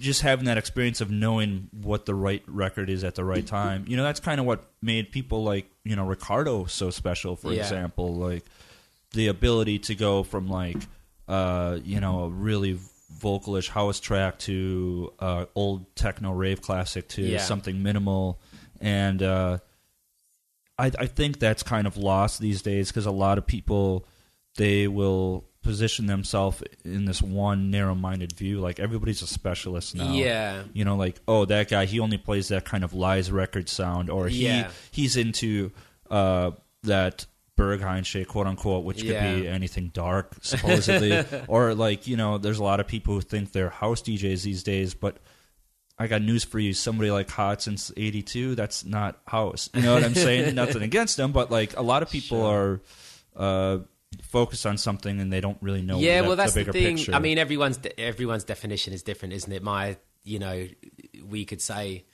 just 0.00 0.22
having 0.22 0.46
that 0.46 0.58
experience 0.58 1.00
of 1.00 1.10
knowing 1.10 1.68
what 1.72 2.04
the 2.04 2.14
right 2.14 2.42
record 2.46 2.90
is 2.90 3.04
at 3.04 3.14
the 3.14 3.24
right 3.24 3.46
time. 3.46 3.84
You 3.86 3.96
know, 3.96 4.02
that's 4.02 4.20
kind 4.20 4.40
of 4.40 4.46
what 4.46 4.64
made 4.82 5.12
people 5.12 5.44
like 5.44 5.70
you 5.84 5.94
know 5.96 6.04
Ricardo 6.04 6.64
so 6.66 6.90
special. 6.90 7.36
For 7.36 7.52
Yeah. 7.52 7.60
example, 7.60 8.14
like 8.16 8.44
the 9.12 9.28
ability 9.28 9.78
to 9.78 9.94
go 9.94 10.22
from 10.24 10.48
like 10.48 10.78
uh, 11.28 11.78
you 11.84 12.00
know 12.00 12.24
a 12.24 12.28
really 12.28 12.76
vocalish 13.20 13.68
house 13.68 14.00
track 14.00 14.38
to 14.40 15.12
uh, 15.20 15.44
old 15.54 15.94
techno 15.94 16.32
rave 16.32 16.60
classic 16.60 17.06
to 17.08 17.22
Yeah. 17.22 17.38
something 17.38 17.82
minimal 17.82 18.40
and 18.80 19.22
uh, 19.22 19.58
I, 20.80 20.90
I 20.98 21.06
think 21.06 21.38
that's 21.38 21.62
kind 21.62 21.86
of 21.86 21.96
lost 21.96 22.40
these 22.40 22.62
days 22.62 22.88
because 22.88 23.06
a 23.06 23.10
lot 23.10 23.38
of 23.38 23.46
people 23.46 24.06
they 24.56 24.88
will 24.88 25.44
position 25.62 26.06
themselves 26.06 26.62
in 26.84 27.04
this 27.04 27.20
one 27.20 27.70
narrow-minded 27.70 28.32
view 28.32 28.60
like 28.60 28.80
everybody's 28.80 29.20
a 29.20 29.26
specialist 29.26 29.94
now 29.94 30.10
Yeah. 30.12 30.62
you 30.72 30.84
know 30.86 30.96
like 30.96 31.20
oh 31.28 31.44
that 31.44 31.68
guy 31.68 31.84
he 31.84 32.00
only 32.00 32.16
plays 32.16 32.48
that 32.48 32.64
kind 32.64 32.82
of 32.82 32.94
lies 32.94 33.30
record 33.30 33.68
sound 33.68 34.08
or 34.08 34.26
he 34.28 34.46
Yeah. 34.46 34.70
he's 34.90 35.16
into 35.18 35.70
uh, 36.10 36.52
that 36.84 37.26
Berghain 37.58 38.06
shit, 38.06 38.26
quote 38.26 38.46
unquote, 38.46 38.84
which 38.86 39.02
could 39.02 39.20
be 39.20 39.46
anything 39.46 39.90
dark, 39.92 40.34
supposedly, 40.40 41.22
or 41.46 41.74
like 41.74 42.06
you 42.06 42.16
know, 42.16 42.38
there's 42.38 42.58
a 42.58 42.64
lot 42.64 42.80
of 42.80 42.86
people 42.86 43.12
who 43.12 43.20
think 43.20 43.52
they're 43.52 43.68
house 43.68 44.00
DJs 44.00 44.42
these 44.44 44.62
days, 44.62 44.94
but 44.94 45.18
I 46.00 46.06
got 46.06 46.22
news 46.22 46.44
for 46.44 46.58
you. 46.58 46.72
Somebody 46.72 47.10
like 47.10 47.28
Hot 47.30 47.60
since 47.60 47.92
'82, 47.94 48.54
that's 48.54 48.86
not 48.86 49.20
house. 49.26 49.68
You 49.74 49.82
know 49.82 49.92
what 49.92 50.02
I'm 50.02 50.14
saying? 50.14 50.54
Nothing 50.54 50.82
against 50.82 51.18
them, 51.18 51.30
but 51.30 51.50
like 51.50 51.76
a 51.76 51.82
lot 51.82 52.02
of 52.02 52.08
people 52.08 52.42
are 52.46 52.80
uh, 53.36 53.80
focused 54.22 54.64
on 54.64 54.78
something 54.78 55.20
and 55.20 55.30
they 55.30 55.42
don't 55.42 55.58
really 55.60 55.82
know. 55.82 55.98
yeah, 55.98 56.22
the, 56.22 56.28
well, 56.28 56.36
that's 56.36 56.54
the 56.54 56.64
the, 56.64 56.72
bigger 56.72 56.86
thing. 56.86 56.96
picture. 56.96 57.14
I 57.14 57.18
mean, 57.18 57.36
everyone's 57.36 57.76
de- 57.76 58.00
everyone's 58.00 58.44
definition 58.44 58.94
is 58.94 59.02
different, 59.02 59.34
isn't 59.34 59.52
it? 59.52 59.62
My, 59.62 59.98
you 60.24 60.38
know, 60.38 60.66
we 61.28 61.44
could 61.44 61.60
say, 61.60 62.06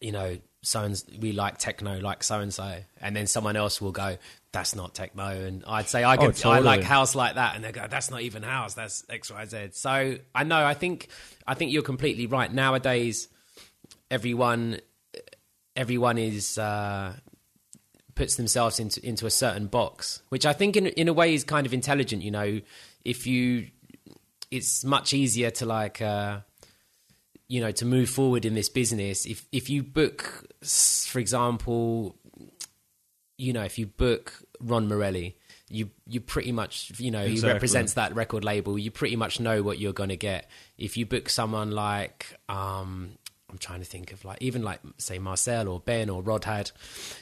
you 0.00 0.10
know, 0.10 0.38
so 0.62 0.82
and 0.82 1.00
we 1.20 1.30
like 1.30 1.58
techno, 1.58 2.00
like 2.00 2.24
so 2.24 2.40
and 2.40 2.52
so, 2.52 2.74
and 3.00 3.14
then 3.14 3.28
someone 3.28 3.54
else 3.54 3.80
will 3.80 3.92
go, 3.92 4.18
"That's 4.52 4.74
not 4.74 4.94
techno," 4.94 5.28
and 5.28 5.64
I'd 5.66 5.88
say, 5.88 6.02
"I, 6.02 6.16
Oh, 6.16 6.26
could, 6.32 6.44
I 6.44 6.58
like 6.58 6.82
house 6.82 7.14
like 7.14 7.34
that," 7.36 7.56
and 7.56 7.64
they 7.64 7.72
go, 7.72 7.86
"That's 7.88 8.10
not 8.10 8.22
even 8.22 8.42
house. 8.42 8.74
That's 8.74 9.04
X, 9.08 9.30
Y, 9.30 9.44
Z." 9.46 9.68
So 9.72 10.16
I 10.34 10.44
know. 10.44 10.64
I 10.64 10.74
think. 10.74 11.08
I 11.46 11.54
think 11.54 11.72
you're 11.72 11.82
completely 11.82 12.26
right. 12.26 12.52
Nowadays, 12.52 13.28
everyone, 14.10 14.80
everyone 15.76 16.18
is. 16.18 16.58
Uh, 16.58 17.14
puts 18.16 18.34
themselves 18.36 18.78
into 18.78 19.04
into 19.06 19.24
a 19.24 19.30
certain 19.30 19.66
box, 19.66 20.20
which 20.28 20.44
I 20.44 20.52
think 20.52 20.76
in 20.76 20.86
in 20.88 21.08
a 21.08 21.12
way 21.12 21.32
is 21.32 21.42
kind 21.44 21.66
of 21.66 21.72
intelligent. 21.72 22.22
You 22.22 22.30
know, 22.30 22.60
if 23.02 23.26
you, 23.26 23.68
it's 24.50 24.84
much 24.84 25.14
easier 25.14 25.50
to 25.52 25.64
like, 25.64 26.02
uh, 26.02 26.40
you 27.48 27.62
know, 27.62 27.70
to 27.72 27.86
move 27.86 28.10
forward 28.10 28.44
in 28.44 28.52
this 28.54 28.68
business. 28.68 29.24
If 29.24 29.46
if 29.52 29.70
you 29.70 29.82
book, 29.82 30.44
for 31.06 31.18
example, 31.18 32.16
you 33.40 33.52
know, 33.52 33.62
if 33.64 33.78
you 33.78 33.86
book 33.86 34.32
Ron 34.60 34.88
Morelli. 34.88 35.36
You 35.72 35.88
you 36.08 36.20
pretty 36.20 36.50
much 36.50 36.90
you 36.98 37.12
know 37.12 37.24
he 37.24 37.38
represents 37.38 37.92
that 37.92 38.12
record 38.16 38.42
label. 38.42 38.76
You 38.76 38.90
pretty 38.90 39.14
much 39.14 39.38
know 39.38 39.62
what 39.62 39.78
you're 39.78 39.92
going 39.92 40.08
to 40.08 40.16
get. 40.16 40.50
If 40.76 40.96
you 40.96 41.06
book 41.06 41.28
someone 41.28 41.70
like 41.70 42.26
um, 42.48 43.12
I'm 43.48 43.58
trying 43.58 43.78
to 43.78 43.84
think 43.84 44.12
of 44.12 44.24
like 44.24 44.38
even 44.42 44.64
like 44.64 44.80
say 44.98 45.20
Marcel 45.20 45.68
or 45.68 45.78
Ben 45.78 46.10
or 46.10 46.24
Rødhåd. 46.24 46.72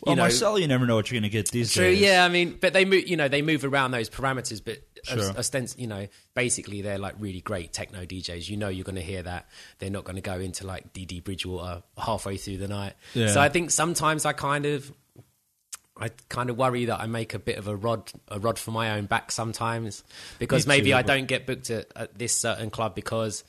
well, 0.00 0.12
you 0.12 0.16
know, 0.16 0.22
Marcel, 0.22 0.59
you 0.59 0.66
never 0.66 0.87
know 0.87 0.94
what 0.96 1.11
you're 1.11 1.20
going 1.20 1.31
to 1.31 1.37
get 1.37 1.50
these 1.50 1.68
days. 1.68 1.74
True, 1.74 1.85
days. 1.90 2.00
yeah. 2.00 2.24
I 2.24 2.31
mean, 2.31 2.57
but 2.59 2.72
they 2.72 2.87
move, 2.87 3.07
you 3.07 3.18
know, 3.18 3.28
they 3.28 3.42
move 3.42 3.66
around 3.66 3.90
those 3.90 4.09
parameters. 4.09 4.64
But 4.64 4.78
Sure. 5.04 5.18
ostens- 5.35 5.78
you 5.78 5.87
know, 5.87 6.09
basically 6.35 6.81
they're 6.83 6.98
like 6.98 7.16
really 7.18 7.40
great 7.42 7.74
techno 7.74 8.07
DJs. 8.07 8.48
You 8.48 8.57
know, 8.57 8.68
you're 8.68 8.85
going 8.85 8.96
to 8.96 9.02
hear 9.02 9.22
that. 9.22 9.46
They're 9.78 9.90
not 9.90 10.04
going 10.04 10.16
to 10.16 10.22
go 10.22 10.40
into 10.40 10.66
like 10.66 10.92
Dee 10.94 11.04
Dee 11.04 11.20
Bridgewater 11.20 11.83
halfway 11.98 12.37
through 12.38 12.57
the 12.59 12.68
night. 12.68 12.94
Yeah. 13.12 13.28
So 13.28 13.40
I 13.42 13.50
think 13.50 13.70
sometimes 13.70 14.24
I 14.24 14.33
kind 14.33 14.64
of, 14.64 14.90
I 16.01 16.11
kind 16.29 16.51
of 16.51 16.57
worry 16.57 16.85
that 16.87 17.01
I 17.01 17.07
make 17.07 17.35
a 17.35 17.39
bit 17.39 17.59
of 17.59 17.67
a 17.69 17.75
rod, 17.77 18.11
a 18.29 18.39
rod 18.39 18.59
for 18.59 18.71
my 18.71 18.93
own 18.93 19.07
back 19.07 19.33
sometimes 19.33 20.05
because 20.39 20.67
Me 20.67 20.77
maybe 20.77 20.91
too, 20.91 20.97
I 20.97 21.03
but- 21.03 21.09
don't 21.09 21.27
get 21.27 21.47
booked 21.47 21.71
at, 21.71 21.87
at 21.97 22.19
this 22.19 22.35
certain 22.35 22.71
club 22.71 22.95
because 22.95 23.45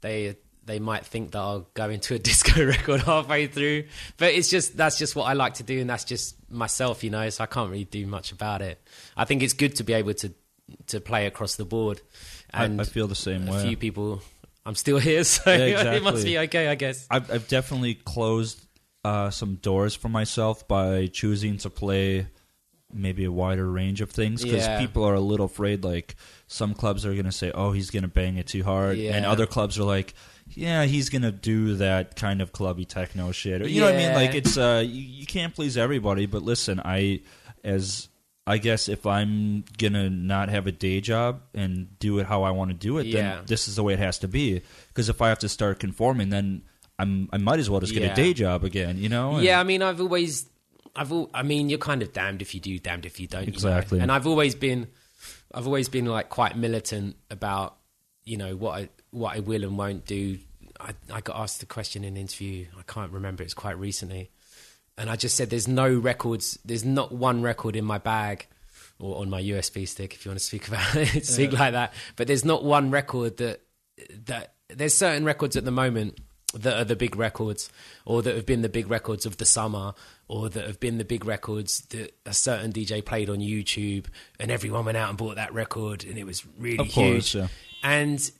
they 0.00 0.36
they 0.66 0.78
might 0.78 1.04
think 1.04 1.32
that 1.32 1.38
I'll 1.38 1.68
go 1.74 1.90
into 1.90 2.14
a 2.14 2.18
disco 2.30 2.64
record 2.64 3.02
halfway 3.02 3.46
through. 3.46 3.84
But 4.16 4.32
it's 4.34 4.48
just 4.48 4.76
that's 4.76 4.98
just 4.98 5.14
what 5.14 5.24
I 5.24 5.34
like 5.34 5.54
to 5.54 5.62
do, 5.62 5.80
and 5.80 5.88
that's 5.90 6.04
just 6.04 6.36
myself, 6.50 7.04
you 7.04 7.10
know. 7.10 7.28
So 7.30 7.44
I 7.44 7.46
can't 7.46 7.70
really 7.70 7.84
do 7.84 8.06
much 8.06 8.32
about 8.32 8.62
it. 8.62 8.80
I 9.16 9.24
think 9.24 9.42
it's 9.42 9.52
good 9.52 9.76
to 9.76 9.84
be 9.84 9.92
able 9.92 10.14
to 10.14 10.32
to 10.88 11.00
play 11.00 11.26
across 11.26 11.56
the 11.56 11.64
board, 11.64 12.00
I, 12.52 12.64
and 12.64 12.80
I 12.80 12.84
feel 12.84 13.06
the 13.06 13.14
same 13.14 13.46
a 13.46 13.52
way. 13.52 13.58
A 13.58 13.66
few 13.66 13.76
people. 13.76 14.22
I'm 14.66 14.74
still 14.74 14.98
here, 14.98 15.22
so 15.24 15.52
Yeah, 15.52 15.92
it 15.92 16.02
must 16.02 16.24
be 16.24 16.38
okay, 16.38 16.68
I 16.68 16.74
guess. 16.74 17.06
I've, 17.10 17.30
I've 17.30 17.48
definitely 17.48 17.94
closed 17.96 18.63
uh, 19.04 19.30
some 19.30 19.56
doors 19.56 19.94
for 19.94 20.08
myself 20.08 20.66
by 20.66 21.06
choosing 21.06 21.58
to 21.58 21.70
play 21.70 22.28
maybe 22.92 23.24
a 23.24 23.32
wider 23.32 23.68
range 23.70 24.00
of 24.00 24.10
things 24.10 24.42
because 24.44 24.64
Yeah. 24.66 24.78
people 24.78 25.04
are 25.04 25.14
a 25.14 25.20
little 25.20 25.46
afraid. 25.46 25.82
Like 25.84 26.14
some 26.46 26.74
clubs 26.74 27.04
are 27.04 27.12
going 27.12 27.24
to 27.24 27.32
say, 27.32 27.50
"Oh, 27.54 27.72
he's 27.72 27.90
going 27.90 28.02
to 28.04 28.08
bang 28.08 28.36
it 28.36 28.46
too 28.46 28.62
hard," 28.62 28.98
and 28.98 29.26
other 29.26 29.46
clubs 29.46 29.78
are 29.78 29.84
like, 29.84 30.14
"Yeah, 30.48 30.84
he's 30.84 31.08
going 31.10 31.22
to 31.22 31.32
do 31.32 31.74
that 31.76 32.14
kind 32.16 32.40
of 32.40 32.52
clubby 32.52 32.84
techno 32.84 33.32
shit." 33.32 33.62
Or, 33.62 33.68
you 33.68 33.80
know 33.80 33.86
what 33.86 33.96
I 33.96 33.98
mean? 33.98 34.14
Like 34.14 34.34
it's 34.34 34.56
uh, 34.56 34.82
you, 34.86 35.02
you 35.02 35.26
can't 35.26 35.54
please 35.54 35.76
everybody. 35.76 36.26
But 36.26 36.42
listen, 36.42 36.80
I 36.84 37.22
as 37.64 38.08
I 38.46 38.58
guess 38.58 38.88
if 38.88 39.06
I'm 39.06 39.64
gonna 39.78 40.08
not 40.08 40.50
have 40.50 40.66
a 40.68 40.72
day 40.72 41.00
job 41.00 41.40
and 41.54 41.98
do 41.98 42.18
it 42.20 42.26
how 42.26 42.42
I 42.44 42.50
want 42.52 42.70
to 42.70 42.76
do 42.76 42.98
it, 42.98 43.06
Yeah. 43.06 43.36
then 43.36 43.44
this 43.46 43.66
is 43.68 43.74
the 43.76 43.82
way 43.82 43.94
it 43.94 43.98
has 43.98 44.18
to 44.20 44.28
be. 44.28 44.60
Because 44.88 45.08
if 45.08 45.20
I 45.20 45.30
have 45.30 45.40
to 45.40 45.48
start 45.48 45.80
conforming, 45.80 46.28
then 46.28 46.62
I'm 46.98 47.28
I 47.32 47.38
might 47.38 47.58
as 47.58 47.68
well 47.68 47.80
just 47.80 47.92
get 47.92 48.02
Yeah. 48.02 48.12
a 48.12 48.16
day 48.16 48.34
job 48.34 48.64
again. 48.64 48.98
You 48.98 49.08
know? 49.08 49.36
And- 49.36 49.44
Yeah, 49.44 49.58
I 49.60 49.64
mean, 49.64 49.82
I've 49.82 50.00
always, 50.00 50.46
I've, 50.94 51.10
al- 51.12 51.30
I 51.34 51.42
mean, 51.42 51.68
you're 51.68 51.78
kind 51.78 52.02
of 52.02 52.12
damned 52.12 52.40
if 52.42 52.54
you 52.54 52.60
do, 52.60 52.78
damned 52.78 53.04
if 53.06 53.18
you 53.18 53.26
don't. 53.26 53.42
you 53.42 53.46
know? 53.48 53.54
Exactly. 53.54 54.00
And 54.00 54.12
I've 54.12 54.26
always 54.26 54.54
been, 54.54 54.88
I've 55.52 55.66
always 55.66 55.88
been 55.88 56.06
like 56.06 56.28
quite 56.28 56.56
militant 56.56 57.16
about, 57.30 57.76
you 58.24 58.36
know, 58.36 58.54
what 58.56 58.78
I 58.78 58.88
what 59.10 59.36
I 59.36 59.40
will 59.40 59.62
and 59.64 59.76
won't 59.78 60.04
do. 60.06 60.38
I, 60.80 60.92
I 61.12 61.20
got 61.20 61.36
asked 61.36 61.60
the 61.60 61.66
question 61.66 62.04
in 62.04 62.14
an 62.14 62.20
interview. 62.20 62.66
I 62.78 62.82
can't 62.82 63.12
remember. 63.12 63.42
It's 63.44 63.54
quite 63.54 63.78
recently, 63.78 64.30
and 64.98 65.08
I 65.08 65.16
just 65.16 65.36
said, 65.36 65.50
"There's 65.50 65.68
no 65.68 65.92
records. 65.94 66.58
There's 66.64 66.84
not 66.84 67.12
one 67.12 67.42
record 67.42 67.76
in 67.76 67.84
my 67.84 67.98
bag." 67.98 68.46
Or 69.00 69.16
on 69.20 69.28
my 69.28 69.40
USB 69.42 69.86
stick, 69.88 70.14
if 70.14 70.24
you 70.24 70.30
want 70.30 70.38
to 70.38 70.44
speak 70.44 70.68
about 70.68 70.94
it, 70.96 71.26
speak 71.26 71.52
like 71.52 71.72
that. 71.72 71.92
But 72.16 72.26
there's 72.28 72.44
not 72.44 72.64
one 72.64 72.90
record 72.90 73.36
that 73.38 73.60
that 74.26 74.54
there's 74.68 74.94
certain 74.94 75.24
records 75.24 75.56
at 75.56 75.64
the 75.64 75.70
moment 75.72 76.18
that 76.54 76.76
are 76.78 76.84
the 76.84 76.96
big 76.96 77.16
records, 77.16 77.70
or 78.04 78.22
that 78.22 78.34
have 78.34 78.46
been 78.46 78.62
the 78.62 78.68
big 78.68 78.88
records 78.88 79.26
of 79.26 79.36
the 79.36 79.44
summer, 79.44 79.94
or 80.28 80.48
that 80.48 80.66
have 80.66 80.80
been 80.80 80.98
the 80.98 81.04
big 81.04 81.24
records 81.24 81.80
that 81.90 82.14
a 82.24 82.32
certain 82.34 82.72
DJ 82.72 83.04
played 83.04 83.28
on 83.28 83.38
YouTube, 83.38 84.06
and 84.40 84.50
everyone 84.50 84.84
went 84.84 84.96
out 84.96 85.08
and 85.08 85.18
bought 85.18 85.36
that 85.36 85.52
record, 85.54 86.04
and 86.04 86.16
it 86.18 86.24
was 86.24 86.44
really 86.58 86.78
Of 86.78 86.92
course, 86.92 87.32
huge. 87.32 87.34
yeah. 87.34 87.48
And 87.82 88.30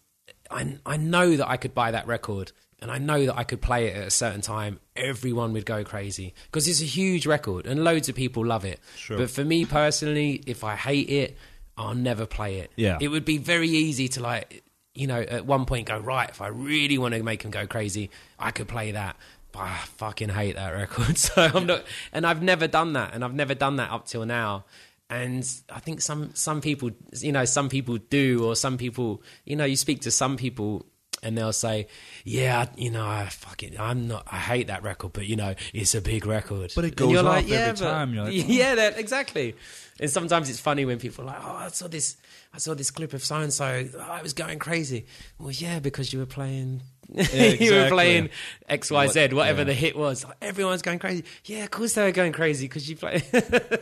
I, 0.50 0.78
I 0.86 0.96
know 0.96 1.36
that 1.36 1.48
I 1.48 1.56
could 1.56 1.74
buy 1.74 1.90
that 1.90 2.06
record, 2.06 2.52
and 2.80 2.90
I 2.90 2.98
know 2.98 3.26
that 3.26 3.36
I 3.36 3.44
could 3.44 3.60
play 3.62 3.86
it 3.88 3.96
at 3.96 4.06
a 4.08 4.10
certain 4.10 4.40
time. 4.40 4.80
Everyone 4.96 5.52
would 5.52 5.64
go 5.66 5.84
crazy 5.84 6.34
because 6.46 6.66
it's 6.68 6.80
a 6.82 6.84
huge 6.86 7.26
record, 7.26 7.66
and 7.66 7.84
loads 7.84 8.08
of 8.08 8.14
people 8.14 8.44
love 8.44 8.64
it. 8.64 8.80
Sure. 8.96 9.18
But 9.18 9.30
for 9.30 9.44
me 9.44 9.64
personally, 9.64 10.42
if 10.46 10.64
I 10.64 10.76
hate 10.76 11.08
it, 11.10 11.36
I'll 11.76 11.94
never 11.94 12.24
play 12.26 12.58
it. 12.60 12.72
Yeah. 12.76 12.98
it 13.00 13.08
would 13.08 13.24
be 13.24 13.38
very 13.38 13.68
easy 13.68 14.08
to 14.08 14.22
like, 14.22 14.62
you 14.94 15.06
know, 15.06 15.20
at 15.20 15.44
one 15.44 15.64
point 15.66 15.88
go 15.88 15.98
right. 15.98 16.28
If 16.28 16.40
I 16.40 16.48
really 16.48 16.98
want 16.98 17.14
to 17.14 17.22
make 17.22 17.44
him 17.44 17.50
go 17.50 17.66
crazy, 17.66 18.10
I 18.38 18.50
could 18.50 18.68
play 18.68 18.92
that. 18.92 19.16
But 19.52 19.60
I 19.60 19.76
fucking 19.96 20.30
hate 20.30 20.56
that 20.56 20.70
record, 20.70 21.18
so 21.18 21.42
I'm 21.42 21.66
not. 21.66 21.84
And 22.12 22.26
I've 22.26 22.42
never 22.42 22.66
done 22.66 22.94
that, 22.94 23.14
and 23.14 23.24
I've 23.24 23.34
never 23.34 23.54
done 23.54 23.76
that 23.76 23.90
up 23.90 24.06
till 24.06 24.26
now. 24.26 24.64
And 25.10 25.46
I 25.70 25.80
think 25.80 26.00
some 26.00 26.34
some 26.34 26.60
people, 26.60 26.90
you 27.20 27.32
know, 27.32 27.44
some 27.44 27.68
people 27.68 27.98
do, 27.98 28.44
or 28.44 28.56
some 28.56 28.78
people, 28.78 29.22
you 29.44 29.54
know, 29.54 29.64
you 29.64 29.76
speak 29.76 30.00
to 30.02 30.10
some 30.10 30.36
people. 30.36 30.86
And 31.24 31.36
they'll 31.38 31.52
say, 31.52 31.88
"Yeah, 32.24 32.66
you 32.76 32.90
know, 32.90 33.06
I 33.06 33.26
fucking, 33.30 33.80
I'm 33.80 34.06
not, 34.06 34.28
I 34.30 34.36
hate 34.36 34.66
that 34.68 34.82
record, 34.82 35.12
but 35.14 35.26
you 35.26 35.36
know, 35.36 35.54
it's 35.72 35.94
a 35.94 36.00
big 36.00 36.26
record." 36.26 36.72
But 36.76 36.84
it 36.84 36.88
And 36.88 36.96
goes 36.96 37.10
you're 37.12 37.22
like, 37.22 37.44
every 37.44 37.56
yeah, 37.56 37.70
but- 37.72 37.78
time. 37.78 38.14
You're 38.14 38.24
like, 38.24 38.34
yeah, 38.46 38.72
oh. 38.72 38.76
that 38.76 38.98
exactly. 38.98 39.54
And 39.98 40.10
sometimes 40.10 40.50
it's 40.50 40.60
funny 40.60 40.84
when 40.84 40.98
people 40.98 41.24
are 41.24 41.28
like, 41.28 41.40
"Oh, 41.44 41.54
I 41.54 41.68
saw 41.68 41.88
this, 41.88 42.16
I 42.52 42.58
saw 42.58 42.74
this 42.74 42.90
clip 42.90 43.12
of 43.14 43.24
so 43.24 43.36
and 43.36 43.52
so. 43.52 43.64
I 44.00 44.22
was 44.22 44.32
going 44.34 44.58
crazy." 44.58 45.06
Well, 45.38 45.50
yeah, 45.50 45.78
because 45.78 46.12
you 46.12 46.18
were 46.18 46.26
playing, 46.26 46.82
you 47.08 47.72
were 47.74 47.88
playing 47.88 48.30
X, 48.68 48.90
Y, 48.90 49.06
Z, 49.06 49.28
whatever 49.32 49.60
yeah. 49.60 49.64
the 49.64 49.74
hit 49.74 49.96
was. 49.96 50.24
Like, 50.24 50.36
everyone's 50.42 50.82
going 50.82 50.98
crazy. 50.98 51.24
Yeah, 51.44 51.64
of 51.64 51.70
course 51.70 51.94
they 51.94 52.02
were 52.02 52.12
going 52.12 52.32
crazy 52.32 52.66
because 52.66 52.88
you 52.88 52.96
play. 52.96 53.22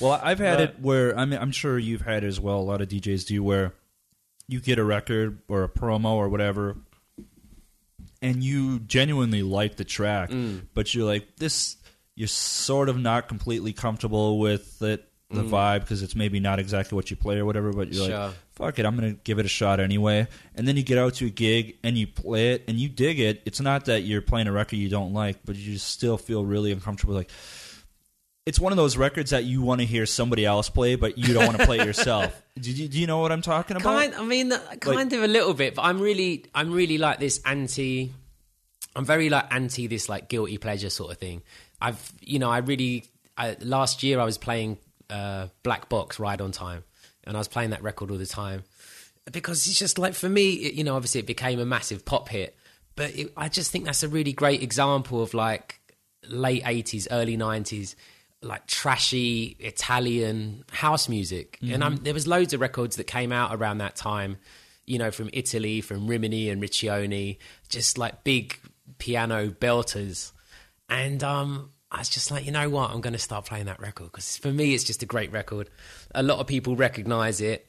Well, 0.00 0.18
I've 0.22 0.38
had 0.38 0.58
But- 0.58 0.68
it 0.68 0.80
where 0.80 1.18
I 1.18 1.24
mean, 1.24 1.38
I'm 1.40 1.50
sure 1.50 1.78
you've 1.78 2.02
had 2.02 2.22
it 2.22 2.26
as 2.28 2.38
well. 2.40 2.58
A 2.58 2.62
lot 2.62 2.80
of 2.80 2.88
DJs 2.88 3.26
do 3.26 3.42
where 3.42 3.74
you 4.48 4.60
get 4.60 4.78
a 4.78 4.84
record 4.84 5.38
or 5.48 5.64
a 5.64 5.68
promo 5.68 6.12
or 6.14 6.28
whatever, 6.28 6.76
and 8.22 8.42
you 8.42 8.78
genuinely 8.80 9.42
like 9.42 9.76
the 9.76 9.84
track, 9.84 10.30
Mm. 10.30 10.62
but 10.74 10.94
you're 10.94 11.04
like 11.06 11.36
this. 11.36 11.76
You're 12.14 12.28
sort 12.28 12.88
of 12.88 12.98
not 12.98 13.28
completely 13.28 13.72
comfortable 13.74 14.38
with 14.38 14.80
it, 14.82 15.06
the 15.30 15.42
vibe, 15.42 15.80
because 15.80 16.02
it's 16.02 16.14
maybe 16.16 16.40
not 16.40 16.58
exactly 16.58 16.96
what 16.96 17.10
you 17.10 17.16
play 17.16 17.36
or 17.38 17.44
whatever. 17.44 17.72
But 17.72 17.92
you're 17.92 18.04
Mm. 18.04 18.08
Sure. 18.08 18.18
like, 18.28 18.34
fuck 18.54 18.78
it, 18.78 18.86
I'm 18.86 18.94
gonna 18.94 19.12
give 19.24 19.38
it 19.38 19.44
a 19.44 19.48
shot 19.48 19.80
anyway. 19.80 20.26
And 20.54 20.66
then 20.66 20.76
you 20.78 20.82
get 20.82 20.96
out 20.98 21.14
to 21.14 21.26
a 21.26 21.30
gig 21.30 21.76
and 21.82 21.98
you 21.98 22.06
play 22.06 22.52
it 22.54 22.64
and 22.68 22.78
you 22.78 22.88
dig 22.88 23.20
it. 23.20 23.42
It's 23.44 23.60
not 23.60 23.84
that 23.86 24.04
you're 24.04 24.22
playing 24.22 24.46
a 24.46 24.52
record 24.52 24.76
you 24.76 24.88
don't 24.88 25.12
like, 25.12 25.40
but 25.44 25.56
you 25.56 25.74
just 25.74 25.88
still 25.88 26.16
feel 26.16 26.44
really 26.44 26.72
uncomfortable. 26.72 27.14
Like 27.14 27.30
it's 28.46 28.60
one 28.60 28.72
of 28.72 28.76
those 28.76 28.96
records 28.96 29.30
that 29.30 29.44
you 29.44 29.60
want 29.60 29.80
to 29.80 29.86
hear 29.86 30.06
somebody 30.06 30.46
else 30.46 30.70
play, 30.70 30.94
but 30.94 31.18
you 31.18 31.34
don't 31.34 31.46
want 31.46 31.58
to 31.58 31.66
play 31.66 31.80
it 31.80 31.86
yourself. 31.86 32.42
Do 32.58 32.70
you, 32.70 32.88
do 32.88 32.98
you 32.98 33.06
know 33.06 33.18
what 33.18 33.32
I'm 33.32 33.42
talking 33.42 33.76
about? 33.76 33.98
kind, 33.98 34.14
I 34.14 34.24
mean, 34.24 34.50
kind 34.80 35.12
of 35.12 35.22
a 35.22 35.26
little 35.26 35.52
bit, 35.52 35.74
but 35.74 35.82
I'm 35.82 36.00
really, 36.00 36.46
I'm 36.54 36.72
really 36.72 36.96
like 36.96 37.20
this 37.20 37.38
anti. 37.44 38.10
I'm 38.94 39.04
very 39.04 39.28
like 39.28 39.52
anti 39.52 39.88
this 39.88 40.08
like 40.08 40.30
guilty 40.30 40.56
pleasure 40.56 40.88
sort 40.88 41.12
of 41.12 41.18
thing. 41.18 41.42
I've, 41.82 42.12
you 42.22 42.38
know, 42.38 42.48
I 42.48 42.58
really 42.58 43.04
I, 43.36 43.56
last 43.60 44.02
year 44.02 44.18
I 44.18 44.24
was 44.24 44.38
playing 44.38 44.78
uh, 45.10 45.48
Black 45.62 45.90
Box 45.90 46.18
Ride 46.18 46.40
on 46.40 46.50
Time, 46.50 46.84
and 47.24 47.36
I 47.36 47.40
was 47.40 47.48
playing 47.48 47.70
that 47.70 47.82
record 47.82 48.10
all 48.10 48.16
the 48.16 48.24
time 48.24 48.64
because 49.30 49.66
it's 49.66 49.78
just 49.78 49.98
like 49.98 50.14
for 50.14 50.28
me, 50.28 50.52
it, 50.54 50.74
you 50.74 50.84
know, 50.84 50.96
obviously 50.96 51.20
it 51.20 51.26
became 51.26 51.60
a 51.60 51.66
massive 51.66 52.04
pop 52.04 52.28
hit, 52.28 52.56
but 52.94 53.14
it, 53.14 53.32
I 53.36 53.48
just 53.48 53.70
think 53.70 53.84
that's 53.84 54.02
a 54.02 54.08
really 54.08 54.32
great 54.32 54.62
example 54.62 55.22
of 55.22 55.34
like 55.34 55.80
late 56.26 56.64
'80s, 56.64 57.06
early 57.10 57.36
'90s, 57.36 57.94
like 58.46 58.66
trashy 58.66 59.56
Italian 59.58 60.64
house 60.70 61.08
music. 61.08 61.58
And 61.62 61.84
I'm, 61.84 61.96
there 61.96 62.14
was 62.14 62.26
loads 62.26 62.52
of 62.54 62.60
records 62.60 62.96
that 62.96 63.04
came 63.04 63.32
out 63.32 63.54
around 63.54 63.78
that 63.78 63.96
time, 63.96 64.38
you 64.86 64.98
know, 64.98 65.10
from 65.10 65.30
Italy, 65.32 65.80
from 65.80 66.06
Rimini 66.06 66.48
and 66.50 66.62
Riccione, 66.62 67.38
just 67.68 67.98
like 67.98 68.24
big 68.24 68.58
piano 68.98 69.48
belters. 69.48 70.32
And 70.88 71.22
um, 71.24 71.70
I 71.90 71.98
was 71.98 72.08
just 72.08 72.30
like, 72.30 72.46
you 72.46 72.52
know 72.52 72.68
what, 72.68 72.90
I'm 72.90 73.00
going 73.00 73.12
to 73.12 73.18
start 73.18 73.46
playing 73.46 73.66
that 73.66 73.80
record 73.80 74.12
because 74.12 74.36
for 74.36 74.52
me, 74.52 74.74
it's 74.74 74.84
just 74.84 75.02
a 75.02 75.06
great 75.06 75.32
record. 75.32 75.70
A 76.14 76.22
lot 76.22 76.38
of 76.38 76.46
people 76.46 76.76
recognize 76.76 77.40
it. 77.40 77.66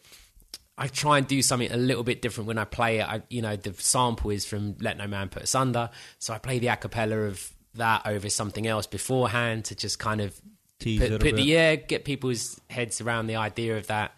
I 0.77 0.87
try 0.87 1.17
and 1.17 1.27
do 1.27 1.41
something 1.41 1.71
a 1.71 1.77
little 1.77 2.03
bit 2.03 2.21
different 2.21 2.47
when 2.47 2.59
I 2.59 2.65
play 2.65 2.99
it. 2.99 3.07
I, 3.07 3.23
you 3.29 3.41
know, 3.41 3.55
the 3.55 3.73
sample 3.73 4.29
is 4.29 4.45
from 4.45 4.75
Let 4.79 4.97
No 4.97 5.07
Man 5.07 5.29
Put 5.29 5.43
Asunder, 5.43 5.89
so 6.19 6.35
I 6.35 6.37
play 6.37 6.59
the 6.59 6.67
a 6.67 6.75
cappella 6.75 7.17
of 7.21 7.51
that 7.73 8.05
over 8.05 8.29
something 8.29 8.67
else 8.67 8.85
beforehand 8.85 9.65
to 9.65 9.75
just 9.75 9.97
kind 9.97 10.21
of 10.21 10.39
put, 10.79 11.19
put 11.19 11.35
the 11.35 11.43
yeah, 11.43 11.75
get 11.75 12.05
people's 12.05 12.59
heads 12.69 13.01
around 13.01 13.27
the 13.27 13.35
idea 13.35 13.77
of 13.77 13.87
that. 13.87 14.13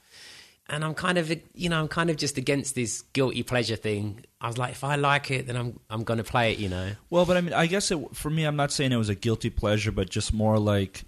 And 0.72 0.86
I'm 0.86 0.94
kind 0.94 1.18
of, 1.18 1.34
you 1.56 1.68
know, 1.68 1.80
I'm 1.80 1.88
kind 1.88 2.12
of 2.12 2.18
just 2.18 2.38
against 2.38 2.76
this 2.76 3.02
guilty 3.14 3.42
pleasure 3.42 3.76
thing. 3.76 4.24
I 4.40 4.48
was 4.48 4.60
like, 4.60 4.74
if 4.74 4.84
I 4.84 4.98
like 4.98 5.32
it, 5.32 5.48
then 5.48 5.56
I'm, 5.56 5.80
I'm 5.90 6.04
going 6.04 6.20
to 6.20 6.24
play 6.24 6.52
it, 6.52 6.60
you 6.60 6.70
know. 6.70 6.92
Well, 7.10 7.26
but 7.26 7.38
I 7.38 7.42
mean, 7.42 7.54
I 7.54 7.66
guess 7.66 7.90
it, 7.90 7.98
for 8.14 8.30
me, 8.30 8.44
I'm 8.44 8.56
not 8.56 8.72
saying 8.72 8.92
it 8.92 8.98
was 8.98 9.10
a 9.10 9.16
guilty 9.16 9.50
pleasure, 9.50 9.92
but 9.92 10.10
just 10.12 10.32
more 10.32 10.60
like, 10.60 11.02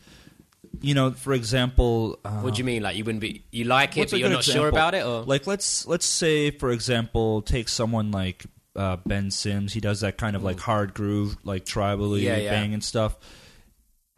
you 0.81 0.95
know, 0.95 1.11
for 1.11 1.33
example, 1.33 2.17
uh, 2.25 2.39
What 2.39 2.55
do 2.55 2.57
you 2.57 2.63
mean? 2.63 2.81
Like 2.81 2.95
you 2.95 3.03
wouldn't 3.03 3.21
be, 3.21 3.43
you 3.51 3.65
like 3.65 3.97
it, 3.97 4.09
but 4.09 4.19
you're 4.19 4.29
not 4.29 4.43
sure 4.43 4.67
about 4.67 4.95
it, 4.95 5.05
or 5.05 5.21
like 5.23 5.45
let's 5.45 5.85
let's 5.85 6.07
say 6.07 6.49
for 6.49 6.71
example 6.71 7.43
take 7.43 7.69
someone 7.69 8.09
like 8.09 8.45
uh, 8.75 8.97
Ben 9.05 9.29
Sims 9.29 9.73
he 9.73 9.79
does 9.81 9.99
that 9.99 10.17
kind 10.17 10.35
of 10.35 10.43
like 10.43 10.59
hard 10.59 10.93
groove 10.93 11.35
like 11.43 11.65
tribally 11.65 12.21
Mm. 12.21 12.23
Yeah, 12.23 12.37
yeah. 12.37 12.51
bang 12.51 12.73
and 12.73 12.83
stuff 12.83 13.17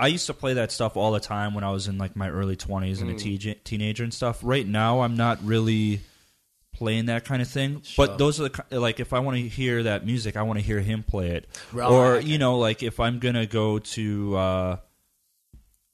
I 0.04 0.08
used 0.08 0.26
to 0.28 0.34
play 0.34 0.54
that 0.56 0.72
stuff 0.72 0.98
all 0.98 1.12
the 1.12 1.20
time 1.20 1.54
when 1.54 1.64
I 1.64 1.72
was 1.72 1.88
in 1.88 1.98
like 1.98 2.16
my 2.16 2.30
early 2.30 2.56
20s 2.58 3.02
and 3.02 3.10
a 3.10 3.14
Mm. 3.14 3.20
te- 3.20 3.56
teenager 3.64 4.04
and 4.04 4.14
stuff 4.14 4.40
right 4.44 4.68
now 4.68 5.02
I'm 5.02 5.16
not 5.16 5.44
really 5.44 6.02
playing 6.76 7.06
that 7.06 7.24
kind 7.24 7.42
of 7.42 7.48
thing 7.48 7.82
Sure. 7.84 8.06
but 8.08 8.18
those 8.18 8.42
are 8.42 8.50
the 8.50 8.80
like 8.80 9.00
if 9.00 9.14
I 9.14 9.20
want 9.20 9.38
to 9.38 9.48
hear 9.48 9.84
that 9.84 10.06
music 10.06 10.36
I 10.36 10.42
want 10.42 10.60
to 10.60 10.66
hear 10.66 10.80
him 10.82 11.04
play 11.04 11.30
it 11.30 11.48
Right, 11.72 11.88
or 11.90 12.20
you 12.20 12.38
know 12.38 12.58
like 12.58 12.82
if 12.84 13.00
I'm 13.00 13.20
going 13.20 13.36
to 13.36 13.46
go 13.46 13.80
to 13.80 14.36
uh 14.38 14.78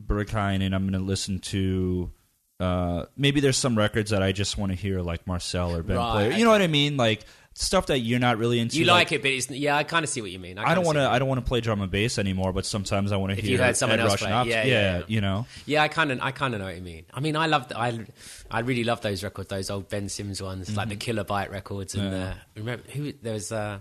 Berghain 0.03 0.63
and 0.63 0.73
I'm 0.73 0.83
going 0.83 0.93
to 0.99 1.05
listen 1.05 1.39
to 1.39 2.11
uh, 2.59 3.05
maybe 3.15 3.39
there's 3.39 3.57
some 3.57 3.77
records 3.77 4.11
that 4.11 4.21
I 4.21 4.31
just 4.33 4.57
want 4.57 4.71
to 4.73 4.77
hear 4.77 5.01
like 5.01 5.25
Marcel 5.27 5.73
or 5.75 5.81
Ben 5.83 5.95
Right, 5.97 6.11
play. 6.29 6.37
You 6.39 6.43
know 6.45 6.51
what 6.51 6.61
I 6.61 6.67
mean? 6.67 6.97
Like 6.97 7.21
stuff 7.61 7.87
that 7.87 7.99
you're 7.99 8.19
not 8.19 8.37
really 8.37 8.57
into. 8.57 8.77
You 8.77 8.85
like, 8.85 9.11
it, 9.11 9.21
but 9.21 9.31
it's 9.31 9.49
yeah. 9.51 9.75
I 9.75 9.83
kind 9.83 10.03
of 10.03 10.09
see 10.09 10.21
what 10.21 10.31
you 10.31 10.39
mean. 10.39 10.57
I 10.57 10.73
don't 10.75 10.85
want 10.85 10.97
to. 10.97 11.07
I 11.09 11.19
don't 11.19 11.27
want 11.27 11.43
to 11.43 11.45
play 11.47 11.59
drum 11.61 11.81
and 11.81 11.91
bass 11.91 12.17
anymore. 12.17 12.53
But 12.53 12.65
sometimes 12.65 13.11
I 13.11 13.17
want 13.17 13.35
to 13.35 13.41
hear. 13.41 13.51
you 13.51 13.57
heard 13.57 13.75
someone 13.75 13.99
Ed 13.99 14.03
else 14.03 14.13
Rush 14.13 14.19
play, 14.21 14.31
Ops. 14.31 14.49
yeah, 14.49 14.63
yeah, 14.63 14.97
yeah. 14.99 15.03
You 15.07 15.21
know. 15.21 15.45
Yeah, 15.65 15.83
I 15.83 15.89
kind 15.89 16.11
of, 16.11 16.19
I 16.21 16.31
kind 16.31 16.53
of 16.53 16.61
know 16.61 16.67
what 16.67 16.75
you 16.75 16.81
mean. 16.81 17.05
I 17.13 17.19
mean, 17.19 17.35
I 17.35 17.47
love, 17.47 17.71
I, 17.75 18.05
I 18.49 18.61
really 18.61 18.83
love 18.85 19.01
those 19.01 19.23
records, 19.23 19.49
those 19.49 19.69
old 19.69 19.89
Ben 19.89 20.07
Sims 20.09 20.41
ones, 20.41 20.75
like 20.75 20.89
the 20.89 20.95
Kilobyte 20.95 21.51
records, 21.51 21.95
and 21.95 22.03
Mm-hmm. 22.03 22.15
Yeah. 22.15 22.33
the 22.55 22.59
remember 22.61 22.83
who 22.91 23.13
there 23.21 23.33
was, 23.33 23.51
uh, 23.51 23.79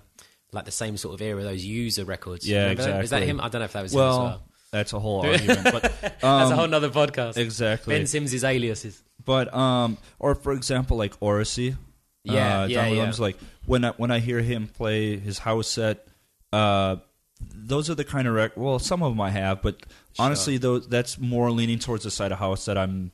like 0.53 0.65
the 0.65 0.71
same 0.73 0.97
sort 0.97 1.15
of 1.15 1.23
era, 1.23 1.43
those 1.43 1.65
user 1.65 2.05
records. 2.05 2.49
Yeah, 2.49 2.63
Remember 2.63 2.83
that? 2.85 3.01
Was 3.01 3.11
that 3.11 3.23
him? 3.23 3.41
I 3.41 3.49
don't 3.49 3.61
know 3.61 3.65
if 3.67 3.73
that 3.75 3.83
was 3.83 3.93
Well, 3.95 4.09
him 4.09 4.23
as 4.25 4.29
well. 4.39 4.43
that's 4.73 4.93
a 4.93 4.99
whole 4.99 5.21
argument. 5.27 5.63
But 5.65 5.83
That's 6.01 6.23
a 6.25 6.27
um, 6.27 6.53
whole 6.53 6.67
nother 6.69 6.91
podcast. 6.91 7.37
exactly. 7.37 7.95
Ben 7.97 8.07
Sims' 8.07 8.43
aliases. 8.43 9.03
But 9.25 9.53
um, 9.55 9.99
or 10.19 10.35
for 10.35 10.53
example, 10.53 10.97
like 10.97 11.15
Oracy. 11.21 11.77
Yeah, 12.25 12.33
uh, 12.63 12.67
yeah, 12.67 12.75
John 12.75 12.85
yeah. 12.85 12.91
Williams, 12.91 13.21
Like 13.21 13.37
when 13.69 13.85
I, 13.85 13.91
when 13.93 14.11
I 14.11 14.19
hear 14.19 14.41
him 14.41 14.67
play 14.69 15.17
his 15.19 15.39
house 15.39 15.69
set, 15.69 16.07
uh, 16.53 16.97
those 17.41 17.89
are 17.89 17.95
the 17.95 18.05
kind 18.05 18.27
of 18.27 18.35
rec- 18.35 18.57
well, 18.57 18.79
some 18.79 19.03
of 19.03 19.13
them 19.13 19.21
I 19.21 19.31
have, 19.31 19.63
but 19.63 19.77
honestly, 20.19 20.57
those 20.59 20.89
that's 20.89 21.19
more 21.19 21.51
leaning 21.53 21.79
towards 21.79 22.03
the 22.05 22.11
side 22.11 22.33
of 22.33 22.39
house 22.39 22.65
that 22.65 22.77
I'm 22.79 23.13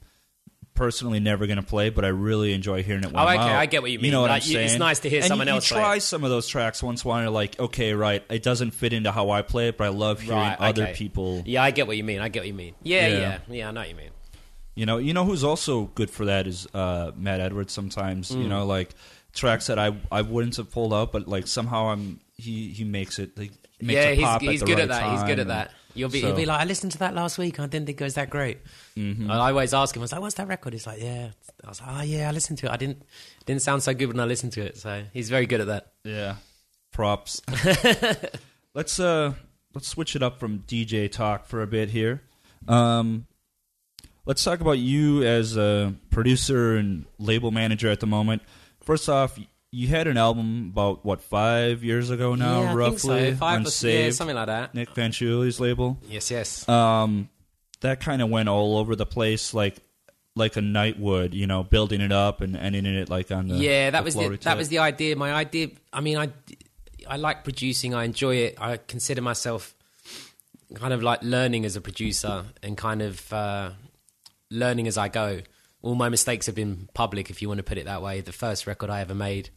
personally 0.75 1.21
never 1.21 1.47
going 1.47 1.57
to 1.59 1.63
play, 1.63 1.89
but 1.91 2.05
I 2.05 2.09
really 2.09 2.53
enjoy 2.53 2.83
hearing 2.83 3.05
it. 3.05 3.13
When 3.13 3.17
Oh, 3.23 3.29
okay. 3.29 3.39
I 3.39 3.67
get 3.67 3.83
what 3.83 3.91
you 3.93 3.99
mean. 3.99 4.07
You 4.07 4.11
know 4.13 4.23
what 4.23 4.31
Like, 4.31 4.43
I'm 4.43 4.49
saying? 4.49 4.67
it's 4.71 4.79
nice 4.79 4.99
to 5.01 5.09
hear 5.11 5.21
And 5.21 5.29
someone 5.29 5.47
you, 5.47 5.53
else 5.55 5.71
You 5.71 5.77
try 5.77 5.99
some 5.99 6.25
of 6.25 6.31
those 6.31 6.49
tracks 6.49 6.83
once 6.83 7.05
while. 7.05 7.21
You're 7.23 7.31
like, 7.31 7.59
okay, 7.61 7.93
right, 7.95 8.25
it 8.29 8.43
doesn't 8.43 8.73
fit 8.73 8.93
into 8.93 9.13
how 9.13 9.31
I 9.31 9.43
play 9.43 9.69
it, 9.69 9.77
but 9.77 9.85
I 9.85 9.91
love 9.91 10.21
hearing 10.21 10.39
Right, 10.41 10.59
other 10.59 10.89
people. 10.89 11.43
Yeah, 11.47 11.63
I 11.63 11.71
get 11.71 11.87
what 11.87 11.97
you 11.97 12.03
mean. 12.03 12.19
I 12.21 12.29
get 12.29 12.41
what 12.41 12.49
you 12.49 12.55
mean. 12.55 12.75
Yeah, 12.83 13.07
Yeah. 13.07 13.19
yeah, 13.19 13.39
yeah. 13.51 13.69
I 13.69 13.71
know 13.71 13.81
what 13.83 13.89
you 13.91 13.95
mean. 13.95 14.11
You 14.75 14.87
know, 14.87 14.99
you 14.99 15.13
know 15.15 15.25
who's 15.25 15.45
also 15.45 15.85
good 15.95 16.11
for 16.11 16.25
that 16.25 16.49
is 16.49 16.67
uh, 16.75 17.13
Matt 17.17 17.39
Edwards. 17.41 17.73
Sometimes, 17.73 18.31
Mm. 18.33 18.43
you 18.43 18.49
know, 18.49 18.67
like 18.67 18.91
tracks 19.35 19.67
that 19.67 19.79
I 19.79 19.97
I 20.11 20.23
wouldn't 20.23 20.57
have 20.57 20.71
pulled 20.71 20.95
out, 20.95 21.13
but 21.13 21.29
like 21.29 21.47
somehow 21.47 21.89
I'm 21.91 22.21
he 22.37 22.69
he 22.69 22.85
makes 22.85 23.19
it. 23.19 23.37
Like, 23.39 23.53
makes 23.81 23.97
yeah, 23.97 24.09
it 24.11 24.17
he's, 24.17 24.25
pop 24.25 24.41
he's 24.41 24.63
at 24.63 24.67
the 24.67 24.75
good 24.75 24.81
right 24.81 24.91
at 24.91 25.01
that. 25.01 25.13
He's 25.13 25.23
good 25.25 25.39
at 25.41 25.49
that. 25.49 25.71
You'll 25.95 26.09
be, 26.09 26.21
So- 26.21 26.29
he'll 26.29 26.37
be 26.37 26.47
like, 26.47 26.61
I 26.61 26.65
listened 26.65 26.93
to 26.93 26.99
that 26.99 27.15
last 27.15 27.39
week. 27.39 27.61
I 27.61 27.67
didn't 27.67 27.87
think 27.87 28.01
it 28.01 28.05
was 28.05 28.15
that 28.15 28.29
great. 28.29 28.59
Mm-hmm. 28.97 29.31
I 29.31 29.51
always 29.51 29.73
ask 29.73 29.95
him, 29.95 30.01
I 30.01 30.05
was 30.05 30.13
like, 30.13 30.21
what's 30.21 30.35
that 30.35 30.49
record? 30.49 30.73
He's 30.73 30.87
like, 30.87 31.01
yeah. 31.01 31.31
I 31.65 31.69
was 31.69 31.81
like, 31.81 31.91
oh, 31.93 32.03
yeah, 32.03 32.29
I 32.29 32.33
listened 32.33 32.59
to 32.59 32.67
it. 32.67 32.73
I 32.73 32.77
didn't, 32.77 33.03
didn't 33.47 33.63
sound 33.63 33.83
so 33.83 33.95
good 33.95 34.09
when 34.09 34.19
I 34.19 34.25
listened 34.25 34.53
to 34.55 34.63
it. 34.63 34.77
So 34.77 35.05
he's 35.13 35.31
very 35.31 35.47
good 35.47 35.61
at 35.61 35.69
that. 35.69 35.93
Yeah, 36.03 36.37
props. 36.93 37.43
let's 38.75 38.99
uh 38.99 39.35
let's 39.73 39.89
switch 39.89 40.17
it 40.17 40.23
up 40.23 40.41
from 40.41 40.61
DJ 40.67 41.11
talk 41.11 41.47
for 41.47 41.63
a 41.63 41.67
bit 41.67 41.91
here. 41.91 42.23
Um, 42.67 43.27
let's 44.27 44.43
talk 44.43 44.61
about 44.61 44.79
you 44.79 45.23
as 45.23 45.57
a 45.57 45.95
producer 46.11 46.77
and 46.77 47.07
label 47.19 47.51
manager 47.51 47.89
at 47.89 48.01
the 48.01 48.07
moment. 48.07 48.43
First 48.85 49.09
off, 49.09 49.39
you 49.71 49.89
had 49.89 50.07
an 50.07 50.17
album 50.17 50.71
about 50.73 51.05
what 51.05 51.21
five 51.21 51.83
years 51.83 52.11
ago 52.11 52.35
now, 52.35 52.63
yeah, 52.63 52.71
I 52.71 52.75
roughly 52.75 53.21
think 53.21 53.35
so. 53.35 53.37
Five 53.37 53.61
on 53.61 53.67
or, 53.67 53.89
yeah, 53.89 54.11
something 54.11 54.37
like 54.37 54.47
that. 54.47 54.75
Nic 54.75 54.91
Fanciulli's 54.95 55.59
label. 55.59 55.99
Yes, 56.09 56.31
yes. 56.31 56.69
Um, 56.69 57.29
that 57.81 58.01
kind 58.01 58.23
of 58.23 58.31
went 58.31 58.49
all 58.49 58.79
over 58.79 58.95
the 58.95 59.07
place, 59.07 59.53
like 59.53 59.77
like 60.37 60.57
a 60.57 60.61
night 60.61 60.99
would, 60.99 61.35
you 61.35 61.47
know, 61.47 61.63
building 61.63 62.01
it 62.01 62.13
up 62.13 62.41
and 62.41 62.57
ending 62.57 62.87
it 62.87 63.09
like 63.09 63.31
on 63.31 63.49
the 63.49 63.57
yeah, 63.57 63.91
that 63.91 64.01
the 64.01 64.05
was 64.05 64.15
the, 64.15 64.21
floor 64.21 64.37
that 64.37 64.57
was 64.57 64.69
the 64.69 64.79
idea. 64.79 65.17
My 65.17 65.33
idea. 65.33 65.69
I 65.93 66.01
mean, 66.01 66.19
I 66.19 66.29
I 67.09 67.17
like 67.17 67.45
producing. 67.45 67.95
I 67.95 68.05
enjoy 68.05 68.37
it. 68.37 68.55
I 68.61 68.77
consider 68.77 69.23
myself 69.23 69.75
kind 70.75 70.93
of 70.93 71.03
like 71.03 71.23
learning 71.23 71.65
as 71.65 71.77
a 71.77 71.81
producer 71.81 72.45
and 72.63 72.77
kind 72.77 73.03
of 73.03 73.33
uh, 73.33 73.71
learning 74.51 74.89
as 74.89 74.99
I 74.99 75.09
go. 75.09 75.41
All 75.85 75.95
my 75.95 76.09
mistakes 76.09 76.47
have 76.47 76.55
been 76.55 76.89
public, 76.95 77.29
if 77.29 77.43
you 77.43 77.49
want 77.49 77.59
to 77.59 77.63
put 77.63 77.77
it 77.77 77.85
that 77.85 78.01
way. 78.01 78.23
The 78.23 78.33
first 78.33 78.67
record 78.67 78.89
I 78.89 79.01
ever 79.03 79.15
made 79.15 79.51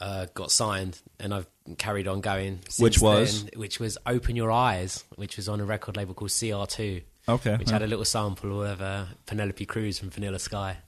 uh, 0.00 0.26
got 0.32 0.50
signed, 0.50 0.98
and 1.18 1.34
I've 1.34 1.46
carried 1.76 2.08
on 2.08 2.22
going. 2.22 2.60
Since 2.68 2.80
Which 2.80 2.98
was? 3.00 3.44
then, 3.44 3.60
which 3.60 3.78
was 3.78 3.98
"Open 4.06 4.36
Your 4.36 4.50
Eyes," 4.50 5.04
which 5.16 5.36
was 5.36 5.50
on 5.50 5.60
a 5.60 5.64
record 5.66 5.98
label 5.98 6.14
called 6.14 6.30
CR2, 6.30 7.02
okay. 7.28 7.56
which 7.56 7.68
huh. 7.68 7.74
had 7.74 7.82
a 7.82 7.86
little 7.86 8.06
sample 8.06 8.62
of 8.64 8.80
uh, 8.80 9.04
Penelope 9.26 9.66
Cruz 9.66 9.98
from 9.98 10.08
Vanilla 10.08 10.38
Sky. 10.38 10.78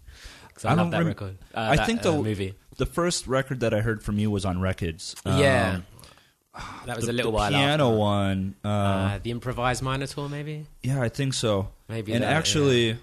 I, 0.65 0.69
I 0.69 0.75
love 0.75 0.91
that 0.91 0.99
rem- 0.99 1.07
record. 1.07 1.39
Uh, 1.55 1.61
I 1.61 1.77
that, 1.77 1.87
think 1.87 2.01
uh, 2.07 2.13
the 2.13 2.23
movie. 2.23 2.55
the 2.79 2.87
first 2.87 3.27
record 3.27 3.61
that 3.61 3.75
I 3.75 3.81
heard 3.81 4.03
from 4.03 4.19
you 4.19 4.31
was 4.31 4.45
on 4.47 4.57
Rekids. 4.59 5.17
yeah, 5.27 5.81
Um, 6.55 6.63
that 6.87 6.97
was 6.97 7.07
the, 7.07 7.13
a 7.13 7.15
little 7.15 7.33
the 7.33 7.37
while 7.37 7.51
piano 7.51 7.89
after. 7.89 7.99
one. 7.99 8.55
Uh, 8.65 8.69
Uh, 8.69 9.19
the 9.23 9.31
improvised 9.33 9.83
Minotaur, 9.83 10.29
maybe. 10.31 10.67
yeah, 10.83 11.01
I 11.01 11.09
think 11.11 11.35
so. 11.35 11.69
Maybe 11.89 12.13
and 12.15 12.23
that, 12.23 12.33
actually, 12.33 12.97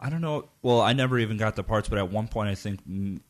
I 0.00 0.08
don't 0.10 0.22
know. 0.22 0.48
Well, 0.62 0.80
I 0.80 0.94
never 0.94 1.18
even 1.18 1.36
got 1.36 1.56
the 1.56 1.62
parts, 1.62 1.88
but 1.88 1.98
at 1.98 2.10
one 2.10 2.26
point, 2.26 2.48
I 2.48 2.54
think 2.54 2.80
mm, 2.88 3.20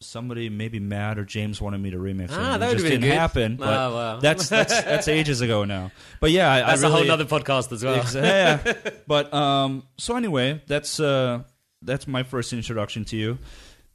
somebody, 0.00 0.48
maybe 0.48 0.80
Matt 0.80 1.18
or 1.18 1.24
James, 1.24 1.60
wanted 1.60 1.78
me 1.78 1.90
to 1.90 1.98
remix 1.98 2.28
Ah, 2.32 2.54
it. 2.54 2.58
that 2.58 2.64
it 2.64 2.66
would've 2.68 2.72
just 2.72 2.84
been 2.84 3.00
didn't 3.02 3.10
good. 3.12 3.18
happen. 3.18 3.56
But 3.56 3.68
Oh, 3.68 3.94
well. 3.94 4.18
that's 4.20 4.48
that's 4.48 4.82
that's 4.82 5.08
ages 5.08 5.40
ago 5.42 5.64
now. 5.64 5.90
But 6.20 6.30
yeah, 6.30 6.50
I, 6.50 6.60
that's 6.60 6.82
I 6.82 6.86
a 6.86 6.90
really, 6.90 7.02
whole 7.08 7.12
other 7.12 7.24
podcast 7.26 7.70
as 7.72 7.84
well. 7.84 8.04
Yeah. 8.14 8.72
But 9.06 9.32
um, 9.34 9.84
so 9.98 10.16
anyway, 10.16 10.62
that's 10.66 10.98
uh, 11.00 11.42
that's 11.82 12.06
my 12.08 12.22
first 12.22 12.52
introduction 12.52 13.04
to 13.06 13.16
you. 13.16 13.38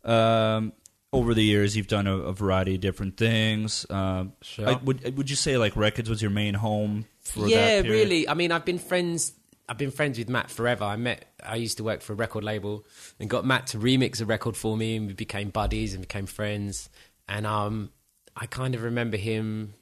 Um, 0.04 0.74
over 1.12 1.34
the 1.36 1.44
years, 1.44 1.78
you've 1.78 1.88
done 1.88 2.08
a, 2.08 2.18
a 2.18 2.34
variety 2.34 2.76
of 2.76 2.82
different 2.82 3.18
things. 3.18 3.86
Um, 3.90 4.34
Sure. 4.42 4.70
I- 4.70 4.80
would 4.84 5.18
would 5.18 5.30
you 5.30 5.36
say 5.36 5.58
like 5.58 5.74
Rekids 5.76 6.10
was 6.10 6.22
your 6.22 6.32
main 6.32 6.54
home 6.56 7.06
for 7.22 7.48
yeah, 7.48 7.82
period? 7.82 7.88
really. 7.90 8.28
I 8.30 8.34
mean, 8.34 8.52
I've 8.52 8.66
been 8.66 8.80
friends. 8.80 9.32
I've 9.70 9.78
been 9.78 9.92
friends 9.92 10.18
with 10.18 10.30
Matt 10.30 10.50
forever. 10.50 10.84
I 10.84 10.96
met. 10.98 11.26
I 11.42 11.56
used 11.56 11.78
to 11.78 11.84
work 11.84 12.02
for 12.02 12.14
a 12.14 12.16
record 12.16 12.44
label 12.44 12.86
and 13.20 13.30
got 13.30 13.46
Matt 13.46 13.68
to 13.68 13.78
remix 13.80 14.22
a 14.22 14.26
record 14.26 14.58
for 14.58 14.76
me, 14.76 14.98
and 14.98 15.08
we 15.08 15.14
became 15.14 15.50
buddies 15.50 15.94
and 15.94 16.02
became 16.02 16.26
friends. 16.26 16.90
And 17.30 17.48
um, 17.48 17.90
I 18.36 18.46
kind 18.46 18.76
of 18.76 18.84
remember 18.84 19.16
him, 19.18 19.74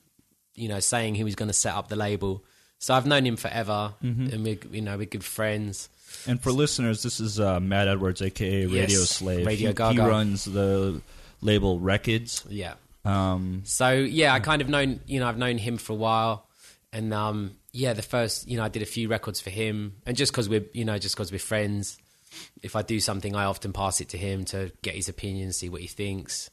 you 0.56 0.68
know, 0.70 0.80
saying 0.80 1.16
he 1.16 1.24
was 1.24 1.36
going 1.36 1.48
to 1.50 1.54
set 1.54 1.74
up 1.74 1.88
the 1.88 1.96
label. 1.96 2.44
So 2.80 2.94
I've 2.94 3.06
known 3.08 3.26
him 3.26 3.38
forever, 3.38 3.94
Mm-hmm. 4.04 4.28
and 4.34 4.44
we, 4.44 4.60
you 4.72 4.82
know, 4.82 4.98
we're 4.98 5.06
good 5.06 5.24
friends. 5.24 5.90
And 6.28 6.42
for 6.42 6.52
listeners, 6.52 7.04
this 7.04 7.20
is 7.20 7.40
uh, 7.40 7.60
Matt 7.60 7.88
Edwards, 7.88 8.22
aka 8.22 8.62
Yes, 8.66 8.72
Radio 8.72 9.00
Slave. 9.00 9.46
Radio 9.46 9.68
he, 9.70 9.74
Gaga. 9.74 9.94
he 10.04 10.08
runs 10.10 10.46
the 10.46 11.02
label 11.42 11.80
Rekids. 11.80 12.46
Yeah. 12.50 12.74
Um, 13.06 13.62
So 13.66 13.92
yeah, 13.92 14.34
I 14.34 14.40
kind 14.40 14.62
of 14.62 14.70
known 14.70 15.00
you 15.08 15.20
know 15.20 15.28
I've 15.28 15.38
known 15.38 15.58
him 15.58 15.78
for 15.78 15.94
a 15.94 15.96
while, 15.96 16.48
and 16.94 17.14
um, 17.14 17.56
yeah, 17.74 17.94
the 17.94 18.02
first 18.02 18.48
you 18.48 18.58
know 18.58 18.64
I 18.64 18.70
did 18.70 18.82
a 18.82 18.86
few 18.88 19.08
records 19.08 19.40
for 19.42 19.50
him, 19.50 19.96
and 20.06 20.16
just 20.18 20.32
because 20.32 20.50
we're 20.50 20.66
you 20.74 20.86
know 20.86 20.98
just 20.98 21.16
because 21.16 21.32
we're 21.32 21.40
friends, 21.40 21.98
if 22.62 22.76
I 22.76 22.82
do 22.82 23.00
something, 23.00 23.36
I 23.36 23.46
often 23.46 23.74
pass 23.74 24.02
it 24.02 24.10
to 24.10 24.18
him 24.18 24.46
to 24.46 24.72
get 24.82 24.96
his 24.96 25.10
opinion, 25.10 25.54
see 25.54 25.70
what 25.70 25.82
he 25.82 25.88
thinks. 25.88 26.50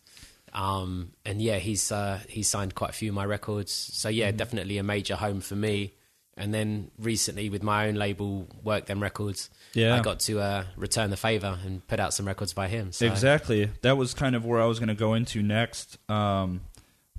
Um, 0.52 1.12
and 1.26 1.42
yeah, 1.42 1.58
he's 1.58 1.92
uh, 1.92 2.20
he's 2.28 2.48
signed 2.48 2.74
quite 2.74 2.90
a 2.90 2.94
few 2.94 3.10
of 3.10 3.14
my 3.14 3.24
records, 3.24 3.72
so 3.72 4.08
yeah, 4.08 4.30
definitely 4.30 4.78
a 4.78 4.82
major 4.82 5.16
home 5.16 5.40
for 5.40 5.54
me. 5.56 5.94
And 6.40 6.54
then 6.54 6.92
recently 7.00 7.50
with 7.50 7.64
my 7.64 7.88
own 7.88 7.96
label, 7.96 8.46
Work 8.62 8.86
Them 8.86 9.02
Records, 9.02 9.50
Yeah. 9.74 9.96
I 9.96 10.00
got 10.02 10.20
to 10.20 10.38
uh, 10.38 10.64
return 10.76 11.10
the 11.10 11.16
favor 11.16 11.58
and 11.66 11.84
put 11.88 11.98
out 11.98 12.14
some 12.14 12.28
records 12.28 12.52
by 12.52 12.68
him. 12.68 12.92
So. 12.92 13.06
Exactly. 13.06 13.68
That 13.82 13.96
was 13.96 14.14
kind 14.14 14.36
of 14.36 14.44
where 14.46 14.62
I 14.62 14.66
was 14.66 14.78
going 14.78 14.88
to 14.88 14.94
go 14.94 15.14
into 15.14 15.42
next. 15.42 15.98
Um, 16.08 16.60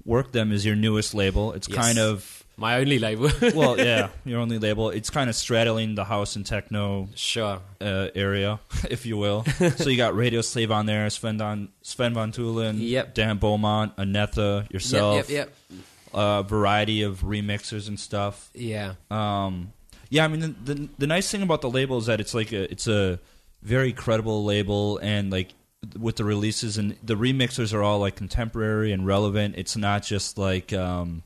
Work 0.05 0.31
Them 0.31 0.53
is 0.53 0.65
your 0.65 0.77
newest 0.77 1.13
label. 1.13 1.51
It's 1.51 1.67
Yes. 1.67 1.77
kind 1.77 1.99
of 1.99 2.38
My 2.59 2.77
only 2.79 2.99
label. 2.99 3.29
well, 3.55 3.77
yeah, 3.79 4.09
your 4.25 4.39
only 4.41 4.59
label. 4.59 4.89
It's 4.89 5.09
kind 5.09 5.29
of 5.29 5.35
straddling 5.35 5.95
the 5.95 6.03
house 6.03 6.35
and 6.35 6.45
techno 6.45 7.07
sure. 7.15 7.61
uh, 7.79 8.07
area, 8.13 8.59
if 8.89 9.05
you 9.05 9.15
will. 9.17 9.45
so 9.77 9.89
you 9.89 9.95
got 9.97 10.15
Radio 10.15 10.41
Slave 10.41 10.69
on 10.69 10.85
there, 10.85 11.09
Sven, 11.09 11.37
Don, 11.37 11.69
Sven 11.81 12.13
Von 12.13 12.31
Thülen, 12.33 12.75
Yep. 12.79 13.13
Dan 13.13 13.37
Beaumont, 13.37 13.95
Anetha, 13.95 14.69
yourself, 14.71 15.29
Yep, 15.29 15.29
yep, 15.29 15.55
yep. 15.69 15.79
a 16.13 16.43
variety 16.43 17.03
of 17.03 17.21
remixers 17.21 17.87
and 17.87 17.99
stuff. 17.99 18.49
Yeah. 18.53 18.95
Um, 19.09 19.71
yeah, 20.09 20.25
I 20.25 20.27
mean 20.27 20.39
the, 20.41 20.73
the 20.73 20.89
the 20.97 21.07
nice 21.07 21.31
thing 21.31 21.41
about 21.43 21.61
the 21.61 21.69
label 21.69 21.97
is 21.99 22.07
that 22.07 22.19
it's 22.19 22.33
like 22.33 22.51
a 22.51 22.69
it's 22.71 22.87
a 22.87 23.19
very 23.61 23.93
credible 23.93 24.43
label, 24.43 24.97
and 24.97 25.31
like 25.31 25.53
with 25.97 26.17
the 26.17 26.25
releases 26.25 26.77
and 26.77 26.97
the 27.03 27.15
remixers 27.15 27.73
are 27.73 27.81
all 27.83 27.99
like 27.99 28.15
contemporary 28.15 28.91
and 28.91 29.05
relevant. 29.05 29.55
It's 29.57 29.77
not 29.77 30.03
just 30.03 30.37
like 30.37 30.73
um, 30.73 31.23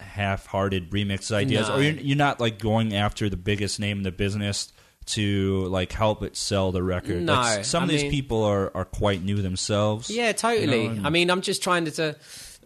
half-hearted 0.00 0.90
remix 0.90 1.32
ideas, 1.32 1.68
No. 1.68 1.76
or 1.76 1.82
you're, 1.82 1.94
you're 1.94 2.16
not 2.16 2.40
like 2.40 2.58
going 2.58 2.94
after 2.94 3.28
the 3.28 3.36
biggest 3.36 3.80
name 3.80 3.98
in 3.98 4.02
the 4.02 4.12
business 4.12 4.72
to 5.04 5.64
like 5.66 5.92
help 5.92 6.22
it 6.22 6.36
sell 6.36 6.70
the 6.72 6.82
record. 6.82 7.22
No, 7.22 7.34
Like, 7.34 7.64
some 7.64 7.82
I 7.82 7.84
of 7.86 7.90
these 7.90 8.02
mean- 8.02 8.10
people 8.10 8.44
are 8.44 8.70
are 8.76 8.84
quite 8.84 9.22
new 9.22 9.42
themselves. 9.42 10.10
Yeah, 10.10 10.32
totally. 10.32 10.82
You 10.82 10.88
know, 10.88 10.94
and- 10.96 11.06
I 11.06 11.10
mean, 11.10 11.30
I'm 11.30 11.40
just 11.40 11.62
trying 11.62 11.84
to, 11.86 11.90
to. 11.92 12.16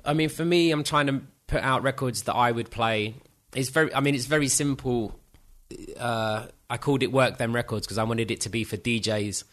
I 0.04 0.12
mean, 0.14 0.28
for 0.28 0.44
me, 0.44 0.70
I'm 0.70 0.84
trying 0.84 1.06
to 1.08 1.22
put 1.46 1.62
out 1.62 1.82
records 1.82 2.22
that 2.24 2.34
I 2.34 2.52
would 2.52 2.70
play. 2.70 3.14
It's 3.54 3.70
very. 3.70 3.94
I 3.94 4.00
mean, 4.00 4.14
it's 4.14 4.26
very 4.26 4.48
simple. 4.48 5.18
Uh, 5.98 6.46
I 6.70 6.76
called 6.76 7.02
it 7.02 7.10
"Work 7.12 7.38
Them 7.38 7.54
Records" 7.54 7.86
because 7.86 7.98
I 7.98 8.04
wanted 8.04 8.30
it 8.30 8.42
to 8.42 8.48
be 8.48 8.64
for 8.64 8.76
DJs 8.76 9.44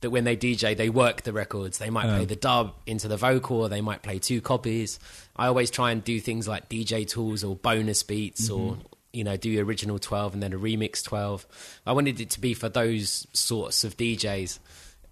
that 0.00 0.10
when 0.10 0.24
they 0.24 0.36
DJ, 0.36 0.76
they 0.76 0.90
work 0.90 1.22
the 1.22 1.32
records. 1.32 1.78
They 1.78 1.88
might 1.88 2.06
play 2.06 2.24
the 2.26 2.36
dub 2.36 2.74
into 2.86 3.08
the 3.08 3.16
vocal, 3.16 3.60
or 3.62 3.68
they 3.68 3.80
might 3.80 4.02
play 4.02 4.18
two 4.18 4.40
copies. 4.42 4.98
I 5.36 5.46
always 5.46 5.70
try 5.70 5.90
and 5.90 6.02
do 6.02 6.20
things 6.20 6.46
like 6.46 6.68
DJ 6.68 7.06
tools 7.06 7.42
or 7.42 7.56
bonus 7.56 8.02
beats 8.02 8.48
or 8.48 8.72
mm-hmm. 8.72 8.82
you 9.12 9.24
know, 9.24 9.36
do 9.36 9.50
the 9.54 9.62
original 9.62 9.98
12 9.98 10.34
and 10.34 10.42
then 10.42 10.52
a 10.52 10.58
remix 10.58 11.02
12. 11.02 11.46
I 11.86 11.92
wanted 11.92 12.20
it 12.20 12.30
to 12.30 12.40
be 12.40 12.54
for 12.54 12.68
those 12.68 13.26
sorts 13.32 13.84
of 13.84 13.96
DJs. 13.96 14.58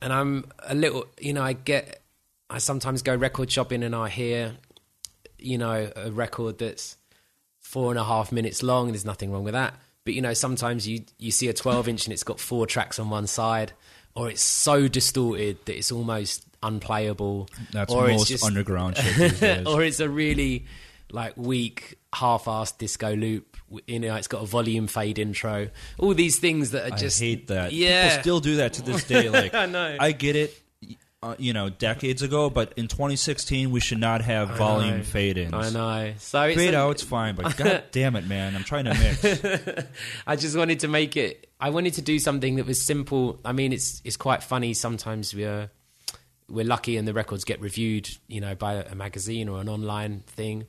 And 0.01 0.13
I'm 0.13 0.45
a 0.61 0.75
little, 0.75 1.07
you 1.21 1.33
know, 1.33 1.43
I 1.43 1.55
get, 1.55 2.03
I 2.51 2.59
sometimes 2.59 3.03
go 3.03 3.15
record 3.15 3.51
shopping 3.51 3.83
and 3.83 3.95
I 3.95 4.09
hear, 4.09 4.55
you 5.39 5.59
know, 5.59 5.91
a 5.97 6.11
record 6.11 6.59
that's 6.59 6.97
four 7.59 7.91
and 7.91 7.99
a 7.99 8.05
half 8.05 8.31
minutes 8.31 8.63
long. 8.63 8.89
There's 8.89 9.05
nothing 9.05 9.33
wrong 9.33 9.45
with 9.45 9.55
that. 9.55 9.75
But, 10.05 10.15
you 10.15 10.21
know, 10.21 10.35
sometimes 10.35 10.87
you, 10.87 11.05
you 11.19 11.31
see 11.31 11.49
a 11.49 11.53
12 11.53 11.89
inch 11.89 12.07
and 12.07 12.13
it's 12.13 12.25
got 12.25 12.41
four 12.41 12.67
tracks 12.67 12.99
on 12.99 13.11
one 13.11 13.29
side, 13.29 13.73
or 14.15 14.29
it's 14.29 14.43
so 14.43 14.89
distorted 14.89 15.65
that 15.65 15.77
it's 15.77 15.93
almost 15.93 16.45
unplayable. 16.62 17.48
That's 17.72 17.92
or 17.92 18.09
most 18.09 18.22
it's 18.22 18.31
just, 18.31 18.44
underground 18.44 18.96
shit 18.96 19.66
or 19.66 19.83
it's 19.83 20.01
a 20.01 20.09
really 20.09 20.66
like 21.11 21.37
weak 21.37 21.98
half-assed 22.14 22.79
disco 22.79 23.14
loop 23.14 23.57
you 23.87 23.98
know 24.01 24.14
it's 24.16 24.29
got 24.29 24.42
a 24.42 24.46
volume 24.46 24.87
fade 24.87 25.18
intro 25.18 25.68
all 25.98 26.14
these 26.14 26.38
things 26.38 26.70
that 26.70 26.90
are 26.90 26.96
just 26.96 27.20
I 27.20 27.25
hate 27.25 27.46
that. 27.48 27.72
yeah 27.72 28.09
People 28.09 28.22
still 28.22 28.40
do 28.40 28.57
that 28.57 28.75
to 28.75 28.83
this 28.83 29.05
day. 29.05 29.29
Like 29.31 29.55
I 29.55 29.66
know. 29.66 29.96
I 29.98 30.12
get 30.12 30.37
it. 30.37 30.59
Uh, 31.25 31.37
you 31.38 31.53
know, 31.53 31.70
decades 31.70 32.20
ago, 32.22 32.51
but 32.51 32.72
in 32.77 32.88
2016, 32.88 33.70
we 33.70 33.79
should 33.79 34.01
not 34.01 34.22
have 34.22 34.57
volume 34.57 34.98
know. 34.98 35.03
fade-ins. 35.05 35.55
i 35.55 35.70
know 35.70 36.14
so 36.18 36.42
it's 36.42 36.57
Fade 36.61 36.75
a- 36.75 36.79
out's 36.79 37.03
fine, 37.05 37.37
but 37.37 37.57
god 37.57 37.85
damn 37.92 38.16
it, 38.16 38.27
man, 38.27 38.57
I'm 38.57 38.64
trying 38.64 38.87
to 38.87 38.94
mix. 38.94 39.87
I 40.27 40.35
just 40.35 40.57
wanted 40.57 40.81
to 40.81 40.88
make 40.88 41.16
it. 41.16 41.48
I 41.61 41.70
wanted 41.70 41.94
to 41.94 42.03
do 42.03 42.18
something 42.18 42.57
that 42.57 42.66
was 42.66 42.83
simple. 42.83 43.38
I 43.44 43.53
mean, 43.53 43.72
it's 43.72 44.03
it's 44.05 44.16
quite 44.16 44.42
funny. 44.42 44.75
Sometimes 44.75 45.33
we're 45.33 45.70
we're 46.53 46.67
lucky, 46.67 46.97
and 46.97 47.09
the 47.09 47.15
records 47.15 47.45
get 47.45 47.61
reviewed, 47.61 48.09
you 48.29 48.41
know, 48.41 48.55
by 48.55 48.75
a 48.75 48.95
magazine 48.95 49.49
or 49.49 49.61
an 49.61 49.69
online 49.69 50.21
thing, 50.27 50.67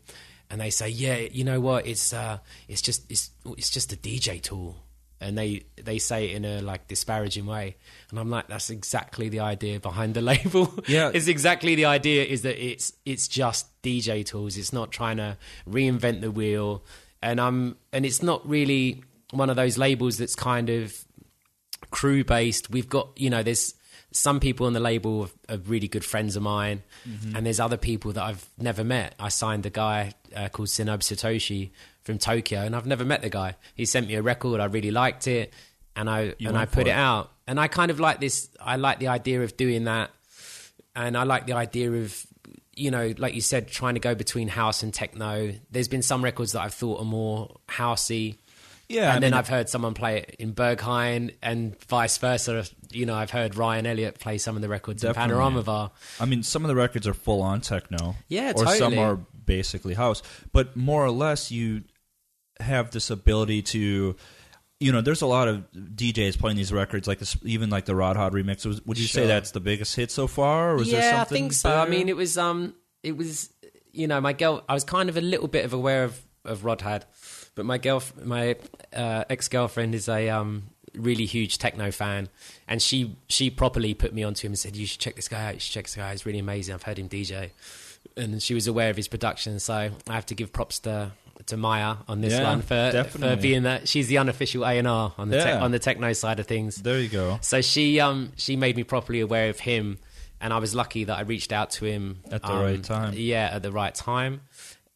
and 0.49 0.59
they 0.61 0.69
say, 0.69 0.87
"Yeah, 0.87 1.17
you 1.17 1.43
know 1.43 1.59
what? 1.59 1.85
It's 1.85 2.13
uh, 2.13 2.39
it's 2.67 2.81
just 2.81 3.11
it's 3.11 3.31
it's 3.57 3.69
just 3.69 3.91
a 3.91 3.97
DJ 3.97 4.41
tool." 4.41 4.77
And 5.19 5.37
they 5.37 5.65
they 5.75 5.99
say 5.99 6.29
it 6.29 6.35
in 6.35 6.45
a 6.45 6.61
like 6.61 6.87
disparaging 6.87 7.45
way, 7.45 7.75
and 8.09 8.19
I'm 8.19 8.29
like, 8.29 8.47
that's 8.47 8.69
exactly 8.69 9.29
the 9.29 9.41
idea 9.41 9.79
behind 9.79 10.13
the 10.13 10.21
label. 10.33 10.73
Yeah. 10.87 11.11
it's 11.13 11.27
exactly 11.27 11.75
the 11.75 11.85
idea 11.85 12.23
is 12.23 12.41
that 12.43 12.63
it's 12.63 12.93
it's 13.05 13.27
just 13.27 13.67
DJ 13.83 14.25
tools. 14.25 14.57
It's 14.57 14.73
not 14.73 14.91
trying 14.91 15.17
to 15.17 15.37
reinvent 15.69 16.21
the 16.21 16.31
wheel, 16.31 16.83
and 17.21 17.39
I'm 17.41 17.75
and 17.91 18.05
it's 18.05 18.23
not 18.23 18.47
really 18.47 19.03
one 19.31 19.49
of 19.49 19.55
those 19.55 19.77
labels 19.77 20.17
that's 20.17 20.35
kind 20.35 20.69
of 20.69 21.05
crew 21.91 22.23
based. 22.23 22.69
We've 22.69 22.89
got 22.89 23.09
you 23.17 23.29
know 23.29 23.43
there's 23.43 23.73
some 24.13 24.39
people 24.39 24.65
on 24.67 24.73
the 24.73 24.79
label 24.79 25.29
are, 25.49 25.57
really 25.57 25.87
good 25.87 26.05
friends 26.05 26.35
of 26.35 26.43
mine, 26.43 26.83
and 27.35 27.45
there's 27.45 27.59
other 27.59 27.77
people 27.77 28.13
that 28.13 28.23
I've 28.23 28.47
never 28.57 28.83
met. 28.83 29.15
I 29.19 29.29
signed 29.29 29.65
a 29.65 29.69
guy 29.69 30.13
uh, 30.35 30.49
called 30.49 30.69
Shinobu 30.69 30.99
Satoshi 30.99 31.71
from 32.03 32.17
Tokyo, 32.19 32.61
and 32.61 32.75
I've 32.75 32.85
never 32.85 33.03
met 33.03 33.21
the 33.21 33.29
guy. 33.29 33.55
He 33.75 33.85
sent 33.85 34.07
me 34.07 34.15
a 34.15 34.21
record. 34.21 34.61
I 34.61 34.65
really 34.65 34.91
liked 34.91 35.27
it, 35.27 35.51
and 35.95 36.09
I 36.09 36.35
You 36.37 36.49
and 36.49 36.57
I 36.57 36.65
put 36.65 36.87
it 36.87 36.91
it. 36.91 36.93
out. 36.93 37.31
And 37.47 37.59
I 37.59 37.67
kind 37.67 37.91
of 37.91 37.99
like 37.99 38.19
this. 38.21 38.49
I 38.61 38.77
like 38.77 38.99
the 38.99 39.07
idea 39.09 39.41
of 39.41 39.57
doing 39.57 39.85
that, 39.85 40.11
and 40.95 41.17
I 41.17 41.23
like 41.23 41.45
the 41.47 41.53
idea 41.53 41.91
of 41.91 42.25
you 42.75 42.89
know, 42.89 43.13
like 43.17 43.35
you 43.35 43.41
said, 43.41 43.67
trying 43.67 43.93
to 43.93 43.99
go 43.99 44.15
between 44.15 44.47
house 44.47 44.81
and 44.81 44.93
techno. 44.93 45.53
There's 45.69 45.87
been 45.87 46.01
some 46.01 46.23
records 46.23 46.53
that 46.53 46.61
I've 46.61 46.73
thought 46.73 46.99
are 47.01 47.05
more 47.05 47.57
housey, 47.69 48.37
Yeah, 48.93 49.09
and 49.09 49.11
I 49.11 49.19
then 49.19 49.31
mean, 49.31 49.33
I've 49.33 49.47
heard 49.47 49.69
someone 49.69 49.93
play 49.93 50.19
it 50.19 50.35
in 50.39 50.53
Berghain, 50.53 51.33
and 51.41 51.79
vice 51.85 52.17
versa. 52.17 52.65
You 52.91 53.05
know, 53.05 53.15
I've 53.15 53.31
heard 53.31 53.55
Ryan 53.55 53.85
Elliott 53.85 54.19
play 54.19 54.37
some 54.37 54.55
of 54.55 54.61
the 54.61 54.69
records 54.69 55.01
Definitely. 55.01 55.23
in 55.23 55.29
Panorama 55.29 55.63
Bar. 55.63 55.91
I 56.19 56.25
mean, 56.25 56.43
some 56.43 56.63
of 56.63 56.69
the 56.69 56.75
records 56.75 57.07
are 57.07 57.13
full 57.13 57.41
on 57.41 57.61
techno. 57.61 58.15
Yeah, 58.27 58.53
or 58.55 58.67
some 58.67 58.97
are 58.97 59.15
basically 59.45 59.93
house. 59.93 60.21
But 60.51 60.75
more 60.75 61.03
or 61.03 61.11
less, 61.11 61.51
you 61.51 61.83
have 62.59 62.91
this 62.91 63.09
ability 63.09 63.63
to, 63.63 64.15
you 64.79 64.91
know, 64.91 65.01
there's 65.01 65.21
a 65.21 65.27
lot 65.27 65.47
of 65.47 65.65
DJs 65.73 66.37
playing 66.37 66.57
these 66.57 66.71
records, 66.71 67.07
like 67.07 67.19
this, 67.19 67.35
even 67.43 67.69
like 67.69 67.85
the 67.85 67.93
Rødhåd 67.93 68.31
remix. 68.31 68.85
Would 68.85 68.99
you 68.99 69.07
say 69.07 69.27
that's 69.27 69.51
the 69.51 69.59
biggest 69.59 69.95
hit 69.95 70.11
so 70.11 70.27
far, 70.27 70.71
or 70.71 70.75
was 70.77 70.91
yeah, 70.91 71.01
there 71.01 71.21
I 71.21 71.23
think 71.23 71.53
so. 71.53 71.75
I 71.75 71.87
mean, 71.89 72.09
it 72.09 72.15
was 72.15 72.37
um, 72.37 72.75
it 73.01 73.17
was 73.17 73.49
you 73.93 74.07
know, 74.07 74.19
my 74.19 74.33
girl. 74.33 74.63
I 74.67 74.73
was 74.73 74.83
kind 74.83 75.09
of 75.09 75.17
a 75.17 75.21
little 75.21 75.47
bit 75.47 75.65
of 75.65 75.73
aware 75.73 76.03
of 76.03 76.21
of 76.45 76.61
Rødhåd, 76.63 77.03
but 77.55 77.65
my 77.65 77.77
girl, 77.77 78.01
my 78.23 78.55
uh, 78.95 79.23
ex 79.29 79.47
girlfriend 79.47 79.95
is 79.95 80.07
a 80.09 80.29
um 80.29 80.63
really 80.95 81.25
huge 81.25 81.57
techno 81.57 81.91
fan, 81.91 82.29
and 82.67 82.81
she 82.81 83.15
she 83.27 83.49
properly 83.49 83.93
put 83.93 84.13
me 84.13 84.23
onto 84.23 84.47
him 84.47 84.51
and 84.51 84.59
said, 84.59 84.75
"You 84.75 84.85
should 84.85 84.99
check 84.99 85.15
this 85.15 85.27
guy 85.27 85.45
out. 85.47 85.53
You 85.55 85.59
should 85.59 85.73
check 85.73 85.85
this 85.85 85.95
guy 85.95 86.07
out. 86.07 86.11
He's 86.11 86.25
really 86.25 86.39
amazing. 86.39 86.73
I've 86.75 86.83
heard 86.83 86.99
him 86.99 87.09
DJ." 87.09 87.51
And 88.17 88.43
she 88.43 88.53
was 88.53 88.67
aware 88.67 88.89
of 88.89 88.97
his 88.97 89.07
production, 89.07 89.59
so 89.59 89.73
I 89.73 90.13
have 90.13 90.25
to 90.27 90.35
give 90.35 90.51
props 90.51 90.79
to 90.79 91.11
to 91.47 91.57
Maya 91.57 91.95
on 92.07 92.21
this 92.21 92.33
Yeah, 92.33 92.43
one 92.43 92.61
for 92.61 93.03
for 93.09 93.35
being 93.35 93.63
that 93.63 93.87
she's 93.89 94.07
the 94.07 94.17
unofficial 94.17 94.63
A 94.65 94.77
and 94.77 94.87
R 94.87 95.13
on 95.17 95.29
the 95.29 95.37
Yeah. 95.37 95.61
on 95.63 95.71
the 95.71 95.79
techno 95.79 96.13
side 96.13 96.39
of 96.39 96.47
things. 96.47 96.75
there 96.77 96.99
you 96.99 97.09
go. 97.09 97.39
So 97.41 97.61
she 97.61 97.99
um 97.99 98.31
she 98.35 98.55
made 98.55 98.75
me 98.75 98.83
properly 98.83 99.19
aware 99.19 99.49
of 99.49 99.59
him, 99.59 99.97
and 100.39 100.53
I 100.53 100.59
was 100.59 100.75
lucky 100.75 101.05
that 101.05 101.17
I 101.17 101.21
reached 101.21 101.51
out 101.51 101.71
to 101.71 101.85
him 101.85 102.19
At 102.31 102.43
the 102.43 102.51
um, 102.53 102.61
right 102.63 102.83
time. 102.83 103.13
Yeah, 103.15 103.49
at 103.51 103.61
the 103.63 103.71
right 103.71 103.95
time, 103.95 104.41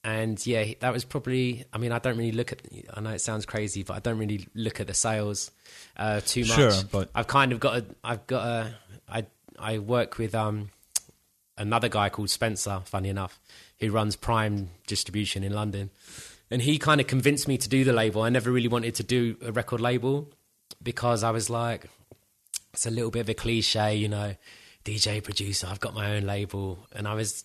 and 0.08 0.48
yeah, 0.48 0.74
that 0.80 0.93
was 0.93 1.04
probably. 1.04 1.65
I 1.74 1.78
mean, 1.78 1.91
I 1.91 2.00
don't 2.00 2.17
really 2.17 2.32
look 2.32 2.54
at. 2.54 2.62
I 2.93 3.02
know 3.02 3.10
it 3.10 3.20
sounds 3.20 3.46
crazy, 3.46 3.84
but 3.84 3.96
I 3.96 4.00
don't 4.00 4.17
really 4.17 4.48
look 4.56 4.80
at 4.80 4.88
the 4.88 4.93
sales 4.93 5.52
uh, 5.98 6.22
too 6.26 6.41
much. 6.46 6.52
Sure, 6.56 6.72
but- 6.89 7.10
I've 7.13 7.28
kind 7.28 7.52
of 7.52 7.60
got 7.60 7.78
a. 7.78 7.86
I've 8.06 8.26
got 8.26 8.48
a. 8.48 8.76
I 9.10 9.26
I 9.60 9.80
work 9.80 10.17
with 10.17 10.34
um 10.34 10.70
another 11.58 11.89
guy 11.89 12.08
called 12.08 12.30
Spencer. 12.30 12.82
Funny 12.86 13.10
enough, 13.10 13.38
who 13.82 13.91
runs 13.91 14.15
Prime 14.15 14.70
Distribution 14.88 15.43
in 15.43 15.52
London, 15.52 15.89
and 16.50 16.62
he 16.62 16.78
kind 16.80 17.02
of 17.02 17.08
convinced 17.08 17.50
me 17.50 17.58
to 17.58 17.67
do 17.67 17.84
the 17.84 17.91
label. 17.93 18.22
I 18.22 18.30
never 18.30 18.50
really 18.50 18.70
wanted 18.70 18.96
to 18.96 19.04
do 19.04 19.36
a 19.43 19.52
record 19.52 19.82
label 19.82 20.32
because 20.82 21.22
I 21.22 21.32
was 21.32 21.50
like, 21.50 21.89
it's 22.74 22.86
a 22.86 22.91
little 22.91 23.12
bit 23.12 23.20
of 23.20 23.30
a 23.30 23.34
cliche, 23.34 23.96
you 23.98 24.08
know, 24.08 24.36
DJ 24.86 25.22
producer. 25.22 25.67
I've 25.70 25.82
got 25.82 25.93
my 25.93 26.15
own 26.15 26.24
label, 26.24 26.88
and 26.96 27.10
I 27.10 27.13
was, 27.13 27.43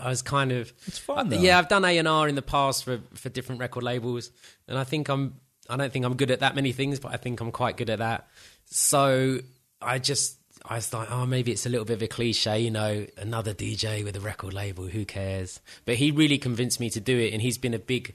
I 0.00 0.08
was 0.08 0.22
kind 0.22 0.52
of, 0.52 0.72
It's 0.86 0.98
fun, 0.98 1.28
though. 1.28 1.38
yeah. 1.38 1.58
I've 1.58 1.68
done 1.68 1.84
A 1.84 1.96
and 1.98 2.08
R 2.08 2.28
in 2.28 2.34
the 2.34 2.42
past 2.42 2.84
for 2.84 3.00
for 3.14 3.28
different 3.28 3.60
record 3.60 3.82
labels, 3.84 4.30
and 4.68 4.76
I 4.78 4.84
think 4.84 5.08
I'm, 5.08 5.34
I 5.68 5.76
don't 5.76 5.92
think 5.92 6.04
I'm 6.04 6.16
good 6.16 6.30
at 6.30 6.40
that 6.40 6.54
many 6.54 6.72
things, 6.72 6.98
but 7.00 7.12
I 7.12 7.16
think 7.16 7.40
I'm 7.40 7.52
quite 7.52 7.76
good 7.76 7.90
at 7.90 7.98
that. 8.00 8.28
So 8.66 9.38
I 9.80 9.98
just. 9.98 10.36
I 10.62 10.74
was 10.74 10.92
like, 10.92 11.10
oh, 11.10 11.24
maybe 11.24 11.52
it's 11.52 11.64
a 11.64 11.70
little 11.70 11.86
bit 11.86 11.94
of 11.94 12.02
a 12.02 12.06
cliche, 12.06 12.60
you 12.60 12.70
know, 12.70 13.06
another 13.16 13.54
DJ 13.54 14.04
with 14.04 14.14
a 14.14 14.20
record 14.20 14.52
label, 14.52 14.84
who 14.88 15.06
cares? 15.06 15.58
But 15.86 15.94
he 15.94 16.10
really 16.10 16.36
convinced 16.36 16.78
me 16.80 16.90
to 16.90 17.00
do 17.00 17.18
it, 17.18 17.32
and 17.32 17.40
he's 17.40 17.56
been 17.56 17.72
a 17.72 17.78
big 17.78 18.14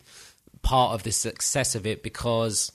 part 0.61 0.93
of 0.93 1.01
the 1.01 1.11
success 1.11 1.73
of 1.73 1.87
it 1.87 2.03
because 2.03 2.71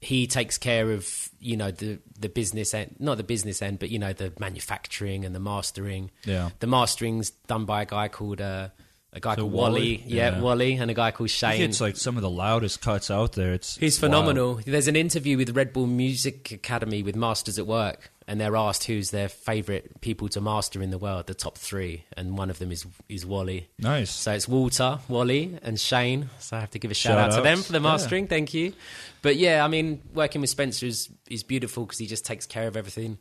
he 0.00 0.26
takes 0.26 0.56
care 0.58 0.92
of 0.92 1.28
you 1.40 1.56
know 1.56 1.70
the 1.70 1.98
the 2.18 2.28
business 2.28 2.72
end 2.74 2.96
not 2.98 3.16
the 3.18 3.24
business 3.24 3.60
end 3.62 3.78
but 3.78 3.90
you 3.90 3.98
know 3.98 4.12
the 4.12 4.32
manufacturing 4.38 5.24
and 5.24 5.34
the 5.34 5.40
mastering 5.40 6.10
Yeah. 6.24 6.50
the 6.60 6.66
mastering's 6.66 7.30
done 7.46 7.64
by 7.66 7.82
a 7.82 7.86
guy 7.86 8.08
called 8.08 8.40
uh, 8.40 8.68
a 9.12 9.20
guy 9.20 9.34
So 9.34 9.42
called 9.42 9.52
Wally? 9.52 9.72
Wally, 9.72 10.02
Yeah, 10.06 10.36
Yeah. 10.36 10.40
Wally 10.40 10.74
and 10.74 10.90
a 10.90 10.94
guy 10.94 11.10
called 11.10 11.30
Shane 11.30 11.60
It's 11.62 11.80
like 11.80 11.96
some 11.96 12.16
of 12.16 12.22
the 12.22 12.30
loudest 12.30 12.80
cuts 12.80 13.10
out 13.10 13.32
there. 13.32 13.52
It's 13.52 13.76
He's 13.76 13.94
it's 13.96 14.02
wild. 14.02 14.12
phenomenal. 14.12 14.60
There's 14.64 14.86
an 14.88 14.96
interview 14.96 15.36
with 15.36 15.50
Red 15.56 15.72
Bull 15.72 15.86
Music 15.86 16.52
Academy 16.52 17.02
with 17.02 17.16
Masters 17.16 17.58
at 17.58 17.66
Work, 17.66 18.12
and 18.30 18.40
they're 18.40 18.54
asked 18.54 18.84
who's 18.84 19.10
their 19.10 19.28
favorite 19.28 20.00
people 20.00 20.28
to 20.28 20.40
master 20.40 20.80
in 20.80 20.90
the 20.90 20.98
world, 20.98 21.26
the 21.26 21.34
top 21.34 21.58
three, 21.58 22.04
and 22.16 22.38
one 22.38 22.48
of 22.48 22.60
them 22.60 22.70
is 22.70 22.86
is 23.08 23.26
Wally. 23.26 23.68
Nice. 23.76 24.12
So 24.12 24.30
it's 24.30 24.46
Walter, 24.46 25.00
Wally, 25.08 25.58
and 25.64 25.78
Shane. 25.80 26.30
So 26.38 26.56
I 26.56 26.60
have 26.60 26.70
to 26.70 26.78
give 26.78 26.92
a 26.92 26.94
shout, 26.94 27.14
Shout 27.14 27.32
out 27.32 27.36
to 27.36 27.42
them 27.42 27.60
for 27.60 27.72
the 27.72 27.80
mastering. 27.80 28.28
Thank 28.28 28.54
you. 28.54 28.72
But 29.20 29.34
yeah, 29.34 29.64
I 29.64 29.68
mean, 29.68 30.00
working 30.14 30.40
with 30.40 30.48
Spencer 30.48 30.86
is 30.86 31.08
is 31.28 31.42
beautiful 31.42 31.84
because 31.84 31.98
he 31.98 32.06
just 32.06 32.24
takes 32.24 32.46
care 32.46 32.68
of 32.68 32.76
everything. 32.76 33.18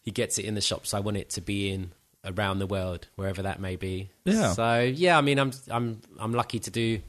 He 0.00 0.12
gets 0.12 0.38
it 0.38 0.44
in 0.44 0.54
the 0.54 0.60
shops 0.60 0.94
I 0.94 1.00
want 1.00 1.16
it 1.16 1.30
to 1.30 1.40
be 1.40 1.72
in 1.72 1.90
around 2.24 2.60
the 2.60 2.68
world, 2.68 3.08
wherever 3.16 3.42
that 3.42 3.58
may 3.58 3.74
be. 3.74 4.10
Yeah. 4.24 4.52
So 4.52 4.78
yeah, 4.78 5.18
I 5.18 5.22
mean, 5.22 5.40
I'm 5.40 5.50
I'm 5.72 6.02
I'm 6.20 6.32
lucky 6.32 6.60
to 6.60 6.70
do. 6.70 7.00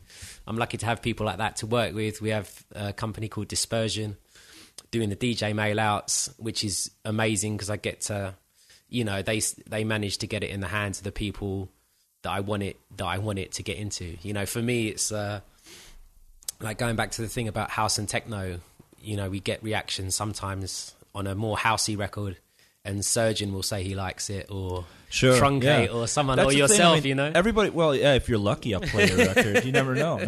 I'm 0.47 0.57
lucky 0.57 0.77
to 0.77 0.87
have 0.87 1.03
people 1.03 1.27
like 1.27 1.37
that 1.37 1.57
to 1.57 1.67
work 1.67 1.93
with. 1.93 2.19
We 2.19 2.29
have 2.29 2.65
a 2.71 2.93
company 2.93 3.29
called 3.29 3.47
Dispersion 3.47 4.17
doing 4.93 5.09
the 5.09 5.15
DJ 5.15 5.55
mail 5.55 5.79
outs, 5.79 6.29
which 6.37 6.63
is 6.63 6.91
amazing 7.03 7.57
because 7.57 7.71
I 7.71 7.77
get 7.77 8.01
to, 8.01 8.35
you 8.89 9.03
know, 9.03 9.23
they 9.23 9.41
they 9.67 9.83
manage 9.83 10.19
to 10.19 10.27
get 10.27 10.43
it 10.43 10.51
in 10.51 10.59
the 10.59 10.67
hands 10.67 10.99
of 10.99 11.03
the 11.03 11.11
people 11.11 11.67
that 12.21 12.29
I 12.29 12.41
want 12.41 12.61
it 12.61 12.77
that 12.97 13.05
I 13.05 13.17
want 13.17 13.39
it 13.39 13.53
to 13.53 13.63
get 13.63 13.77
into. 13.77 14.15
You 14.21 14.33
know, 14.33 14.45
for 14.45 14.61
me, 14.61 14.89
it's 14.89 15.11
uh, 15.11 15.41
like 16.61 16.77
going 16.77 16.95
back 16.95 17.09
to 17.13 17.23
the 17.23 17.27
thing 17.27 17.47
about 17.47 17.71
house 17.71 17.97
and 17.97 18.07
techno. 18.07 18.59
You 19.01 19.17
know, 19.17 19.31
we 19.31 19.39
get 19.39 19.63
reactions 19.63 20.15
sometimes 20.15 20.93
on 21.15 21.25
a 21.25 21.33
more 21.33 21.57
housey 21.57 21.97
record, 21.97 22.37
and 22.85 23.03
Surgeon 23.03 23.53
will 23.53 23.63
say 23.63 23.83
he 23.83 23.95
likes 23.95 24.29
it, 24.29 24.47
or 24.51 24.85
Sure, 25.09 25.39
Truncate, 25.39 25.85
yeah. 25.85 25.91
or 25.93 26.07
someone, 26.07 26.37
That's 26.37 26.47
or 26.47 26.51
thing, 26.51 26.59
I 26.61 26.63
yourself. 26.63 26.95
mean, 26.95 27.03
you 27.05 27.15
know, 27.15 27.31
everybody. 27.35 27.69
Well, 27.69 27.95
yeah, 27.95 28.15
if 28.15 28.27
you're 28.27 28.39
lucky, 28.39 28.73
I'll 28.73 28.81
play 28.81 29.07
your 29.09 29.17
record. 29.17 29.63
You 29.63 29.71
never 29.71 29.93
know. 30.03 30.25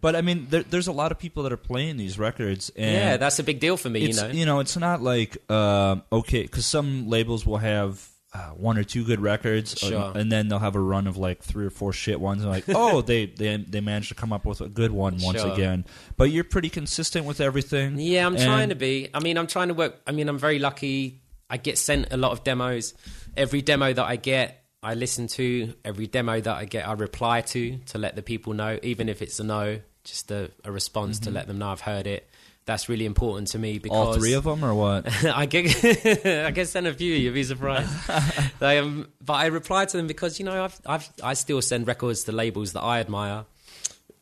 but 0.00 0.16
I 0.16 0.22
mean, 0.22 0.48
there, 0.50 0.64
there's 0.64 0.88
a 0.88 0.92
lot 0.92 1.12
of 1.12 1.18
people 1.18 1.44
that 1.44 1.52
are 1.52 1.56
playing 1.56 1.96
these 1.98 2.18
records, 2.18 2.70
and 2.76 2.92
yeah, 2.92 3.16
that's 3.16 3.38
a 3.38 3.44
big 3.44 3.60
deal 3.60 3.76
for 3.76 3.88
me. 3.88 4.00
You 4.00 4.08
it's, 4.08 4.20
know, 4.20 4.58
it's 4.60 4.76
not 4.76 5.02
like 5.02 5.48
um, 5.50 6.02
okay, 6.12 6.42
because 6.42 6.66
some 6.66 7.08
labels 7.08 7.46
will 7.46 7.58
have 7.58 8.04
uh, 8.34 8.48
one 8.50 8.76
or 8.76 8.82
two 8.82 9.04
good 9.04 9.20
records, 9.20 9.80
uh, 9.84 10.12
and 10.16 10.32
then 10.32 10.48
they'll 10.48 10.58
have 10.58 10.74
a 10.74 10.80
run 10.80 11.06
of 11.06 11.16
like 11.16 11.40
three 11.40 11.64
or 11.64 11.70
four 11.70 11.92
shit 11.92 12.20
ones. 12.20 12.42
And 12.42 12.50
like, 12.50 12.64
oh, 12.68 13.02
they 13.02 13.26
they 13.26 13.56
they 13.58 13.80
managed 13.80 14.08
to 14.08 14.16
come 14.16 14.32
up 14.32 14.44
with 14.44 14.60
a 14.60 14.68
good 14.68 14.90
one 14.90 15.18
once 15.20 15.42
Sure. 15.42 15.52
again. 15.52 15.84
But 16.16 16.32
you're 16.32 16.42
pretty 16.42 16.70
consistent 16.70 17.24
with 17.24 17.40
everything. 17.40 18.00
Yeah, 18.00 18.26
I'm 18.26 18.36
trying 18.36 18.70
to 18.70 18.74
be. 18.74 19.10
I 19.14 19.20
mean, 19.20 19.38
I'm 19.38 19.46
trying 19.46 19.68
to 19.68 19.74
work. 19.74 20.00
I 20.08 20.10
mean, 20.12 20.28
I'm 20.28 20.38
very 20.38 20.58
lucky. 20.58 21.20
I 21.48 21.56
get 21.56 21.78
sent 21.78 22.12
a 22.12 22.16
lot 22.16 22.32
of 22.32 22.44
demos. 22.44 22.94
Every 23.36 23.62
demo 23.62 23.92
that 23.92 24.04
I 24.04 24.16
get, 24.16 24.64
I 24.82 24.94
listen 24.94 25.26
to. 25.28 25.74
Every 25.84 26.06
demo 26.06 26.40
that 26.40 26.56
I 26.56 26.64
get, 26.64 26.86
I 26.88 26.92
reply 26.92 27.42
to 27.42 27.78
to 27.86 27.98
let 27.98 28.16
the 28.16 28.22
people 28.22 28.52
know, 28.52 28.78
even 28.82 29.08
if 29.08 29.22
it's 29.22 29.38
a 29.40 29.44
no, 29.44 29.80
just 30.04 30.30
a, 30.30 30.50
a 30.64 30.70
response 30.72 31.20
to 31.20 31.30
let 31.30 31.46
them 31.46 31.58
know 31.58 31.70
I've 31.70 31.80
heard 31.80 32.06
it. 32.06 32.28
That's 32.66 32.88
really 32.88 33.04
important 33.04 33.48
to 33.48 33.58
me 33.58 33.78
because 33.78 33.94
Mm-hmm. 33.98 34.08
All 34.08 34.14
three 34.14 34.32
of 34.32 34.44
them, 34.44 34.64
or 34.64 34.74
what? 34.74 35.24
I 35.24 35.44
get 35.44 35.66
I 36.26 36.50
get 36.50 36.68
sent 36.68 36.86
a 36.86 36.94
few. 36.94 37.14
You'd 37.14 37.34
be 37.34 37.44
surprised. 37.44 37.90
they, 38.58 38.78
um, 38.78 39.08
but 39.20 39.34
I 39.34 39.46
reply 39.46 39.84
to 39.84 39.96
them 39.96 40.06
because 40.06 40.38
you 40.38 40.46
know 40.46 40.64
I've, 40.64 40.80
I've 40.86 41.08
I 41.22 41.34
still 41.34 41.60
send 41.60 41.86
records 41.86 42.24
to 42.24 42.32
labels 42.32 42.72
that 42.72 42.80
I 42.80 43.00
admire, 43.00 43.44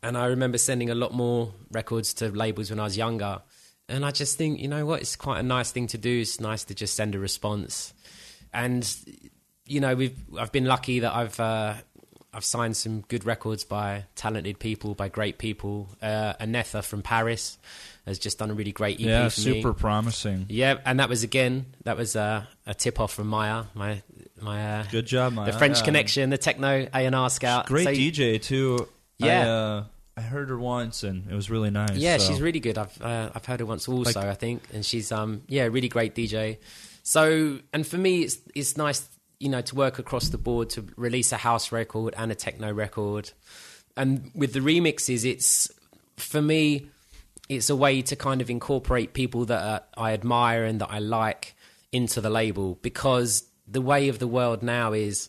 and 0.03 0.19
I 0.19 0.27
remember 0.27 0.59
sending 0.59 0.91
a 0.91 0.95
lot 0.97 1.13
more 1.13 1.55
records 1.71 2.15
to 2.15 2.31
labels 2.31 2.71
when 2.71 2.81
I 2.81 2.85
was 2.85 2.97
younger. 2.97 3.43
And 3.89 4.05
I 4.05 4.11
just 4.11 4.39
think 4.39 4.61
you 4.61 4.69
know 4.69 4.87
what, 4.87 5.01
it's 5.01 5.17
quite 5.17 5.41
a 5.41 5.43
nice 5.43 5.71
thing 5.71 5.87
to 5.89 5.99
do. 5.99 6.21
It's 6.21 6.41
nice 6.41 6.65
to 6.65 6.75
just 6.75 6.95
send 6.95 7.15
a 7.15 7.19
response, 7.19 7.93
and 8.53 8.89
you 9.67 9.81
know 9.81 9.95
we've 9.95 10.17
I've 10.39 10.53
been 10.53 10.65
lucky 10.67 11.01
that 11.01 11.15
I've. 11.15 11.39
Uh, 11.39 11.75
I've 12.35 12.47
signed 12.47 12.79
some 12.79 13.03
good 13.09 13.27
records 13.27 13.63
by 13.63 14.05
talented 14.15 14.59
people, 14.59 14.95
by 14.95 15.09
great 15.09 15.37
people. 15.37 15.91
Uh, 16.01 16.33
Anetha 16.41 16.83
from 16.83 17.03
Paris 17.03 17.59
has 18.07 18.19
just 18.19 18.39
done 18.39 18.51
a 18.51 18.55
really 18.55 18.73
great 18.73 18.95
EP 19.01 19.05
yeah, 19.07 19.29
for 19.29 19.41
me. 19.43 19.45
super 19.61 19.75
promising. 19.75 20.47
Yeah, 20.49 20.79
and 20.87 20.99
that 20.99 21.11
was 21.11 21.25
again 21.25 21.67
that 21.85 21.99
was 21.99 22.17
uh, 22.17 22.45
a 22.67 22.73
tip 22.73 22.99
off 23.01 23.13
from 23.13 23.27
Maya, 23.27 23.65
my 23.75 24.01
my 24.41 24.79
uh, 24.79 24.85
Good 24.91 25.05
job, 25.07 25.35
Maya. 25.35 25.53
the 25.53 25.59
French 25.59 25.81
Yeah. 25.81 25.85
connection, 25.85 26.31
the 26.31 26.39
techno 26.39 26.89
A 26.95 27.05
and 27.05 27.15
R 27.15 27.29
scout. 27.29 27.67
Great 27.67 27.85
So- 27.85 27.93
DJ 27.93 28.41
too. 28.41 28.89
Yeah. 29.19 29.41
I, 29.47 29.49
uh, 29.51 29.85
I 30.17 30.21
heard 30.21 30.51
her 30.51 30.59
once, 30.59 31.03
and 31.03 31.31
it 31.31 31.35
was 31.35 31.51
really 31.51 31.71
nice. 31.71 31.97
Yeah, 31.97 32.19
so. 32.19 32.29
she's 32.29 32.41
really 32.41 32.61
good. 32.61 32.77
I've 32.77 33.01
uh, 33.01 33.31
I've 33.35 33.45
heard 33.45 33.61
her 33.61 33.67
once 33.67 33.89
also, 33.89 34.21
I 34.21 34.35
think, 34.35 34.63
and 34.73 34.85
she's 34.85 35.11
um 35.11 35.43
yeah 35.49 35.65
really 35.65 35.89
great 35.89 36.15
DJ. 36.15 36.59
So 37.03 37.59
and 37.73 37.87
for 37.87 37.99
me, 37.99 38.23
it's 38.23 38.39
it's 38.55 38.77
nice 38.77 39.09
you 39.41 39.49
know 39.49 39.63
to 39.63 39.75
work 39.75 39.99
across 39.99 40.29
the 40.29 40.39
board 40.39 40.71
to 40.71 40.87
release 40.97 41.33
a 41.33 41.37
house 41.39 41.73
record 41.73 42.15
and 42.17 42.31
a 42.31 42.35
techno 42.35 42.73
record, 42.73 43.31
and 43.97 44.31
with 44.35 44.53
the 44.53 44.61
remixes, 44.61 45.25
it's 45.25 45.71
for 46.17 46.43
me, 46.43 46.89
it's 47.49 47.71
a 47.71 47.77
way 47.77 48.03
to 48.03 48.17
kind 48.17 48.41
of 48.41 48.51
incorporate 48.51 49.15
people 49.15 49.47
that 49.47 49.63
uh, 49.63 49.81
I 49.97 50.13
admire 50.13 50.65
and 50.65 50.81
that 50.81 50.91
I 50.91 50.99
like 50.99 51.55
into 51.91 52.21
the 52.21 52.31
label 52.31 52.79
because 52.83 53.45
the 53.67 53.81
way 53.81 54.09
of 54.09 54.19
the 54.19 54.27
world 54.27 54.63
now 54.63 54.93
is 54.93 55.29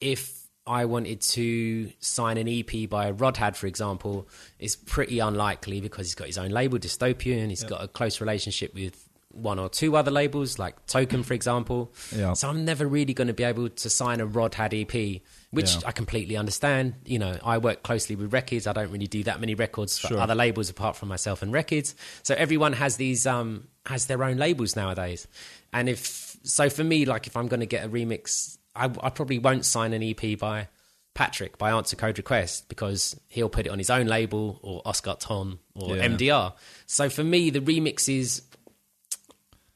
if 0.00 0.35
I 0.66 0.84
wanted 0.86 1.20
to 1.20 1.90
sign 2.00 2.38
an 2.38 2.48
EP 2.48 2.88
by 2.88 3.12
Rødhåd, 3.12 3.54
for 3.56 3.66
example, 3.66 4.28
it's 4.58 4.74
pretty 4.76 5.20
unlikely 5.20 5.80
because 5.80 6.06
he's 6.08 6.14
got 6.16 6.26
his 6.26 6.38
own 6.38 6.50
label, 6.50 6.78
Dystopian. 6.78 7.50
He's 7.50 7.62
got 7.64 7.84
a 7.84 7.88
close 7.88 8.20
relationship 8.20 8.74
with 8.74 9.08
one 9.30 9.58
or 9.58 9.68
two 9.68 9.96
other 9.96 10.10
labels, 10.10 10.58
like 10.58 10.86
Token, 10.86 11.22
for 11.22 11.34
example. 11.34 11.92
Yeah. 12.14 12.32
So 12.32 12.48
I'm 12.48 12.64
never 12.64 12.86
really 12.86 13.12
going 13.12 13.28
to 13.28 13.34
be 13.34 13.44
able 13.44 13.68
to 13.68 13.90
sign 13.90 14.20
a 14.20 14.26
Rødhåd 14.26 14.72
EP, 14.72 15.20
which 15.50 15.74
Yeah. 15.74 15.80
I 15.86 15.92
completely 15.92 16.36
understand. 16.36 16.94
You 17.04 17.18
know, 17.18 17.38
I 17.44 17.58
work 17.58 17.82
closely 17.82 18.16
with 18.16 18.32
Rekids. 18.32 18.66
I 18.66 18.72
don't 18.72 18.90
really 18.90 19.06
do 19.06 19.22
that 19.24 19.38
many 19.38 19.54
records 19.54 19.98
for 19.98 20.08
Sure. 20.08 20.18
other 20.18 20.34
labels 20.34 20.70
apart 20.70 20.96
from 20.96 21.08
myself 21.10 21.42
and 21.42 21.52
Rekids. 21.52 21.94
So 22.22 22.34
everyone 22.34 22.72
has 22.72 22.96
these 22.96 23.26
um 23.26 23.68
has 23.84 24.06
their 24.06 24.24
own 24.24 24.36
labels 24.38 24.74
nowadays. 24.74 25.28
And 25.72 25.88
if 25.88 26.36
so 26.42 26.68
for 26.70 26.82
me, 26.82 27.04
like 27.04 27.26
if 27.26 27.36
I'm 27.36 27.46
going 27.46 27.60
to 27.60 27.66
get 27.66 27.84
a 27.84 27.88
remix, 27.88 28.56
I, 28.76 28.84
I 28.84 29.10
probably 29.10 29.38
won't 29.38 29.64
sign 29.64 29.92
an 29.92 30.02
EP 30.02 30.38
by 30.38 30.68
Patrick 31.14 31.56
by 31.58 31.70
Answer 31.70 31.96
Code 31.96 32.18
Request 32.18 32.68
because 32.68 33.18
he'll 33.28 33.48
put 33.48 33.66
it 33.66 33.70
on 33.70 33.78
his 33.78 33.88
own 33.90 34.06
label 34.06 34.58
or 34.62 34.82
Oscar 34.84 35.16
Ton 35.18 35.58
or 35.74 35.96
Yeah. 35.96 36.06
MDR. 36.08 36.52
So 36.86 37.08
for 37.08 37.24
me, 37.24 37.50
the 37.50 37.60
remix 37.60 38.08
is, 38.14 38.42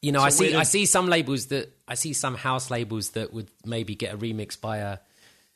you 0.03 0.13
know, 0.13 0.21
I 0.21 0.29
see 0.31 0.55
I 0.55 0.63
see 0.65 0.87
some 0.87 1.09
labels 1.09 1.47
that 1.47 1.73
I 1.89 1.95
see 1.95 2.13
some 2.13 2.35
house 2.35 2.71
labels 2.71 3.11
that 3.11 3.33
would 3.33 3.51
maybe 3.65 3.95
get 3.95 4.15
a 4.15 4.19
remix 4.19 4.61
by 4.61 4.79
a 4.79 4.99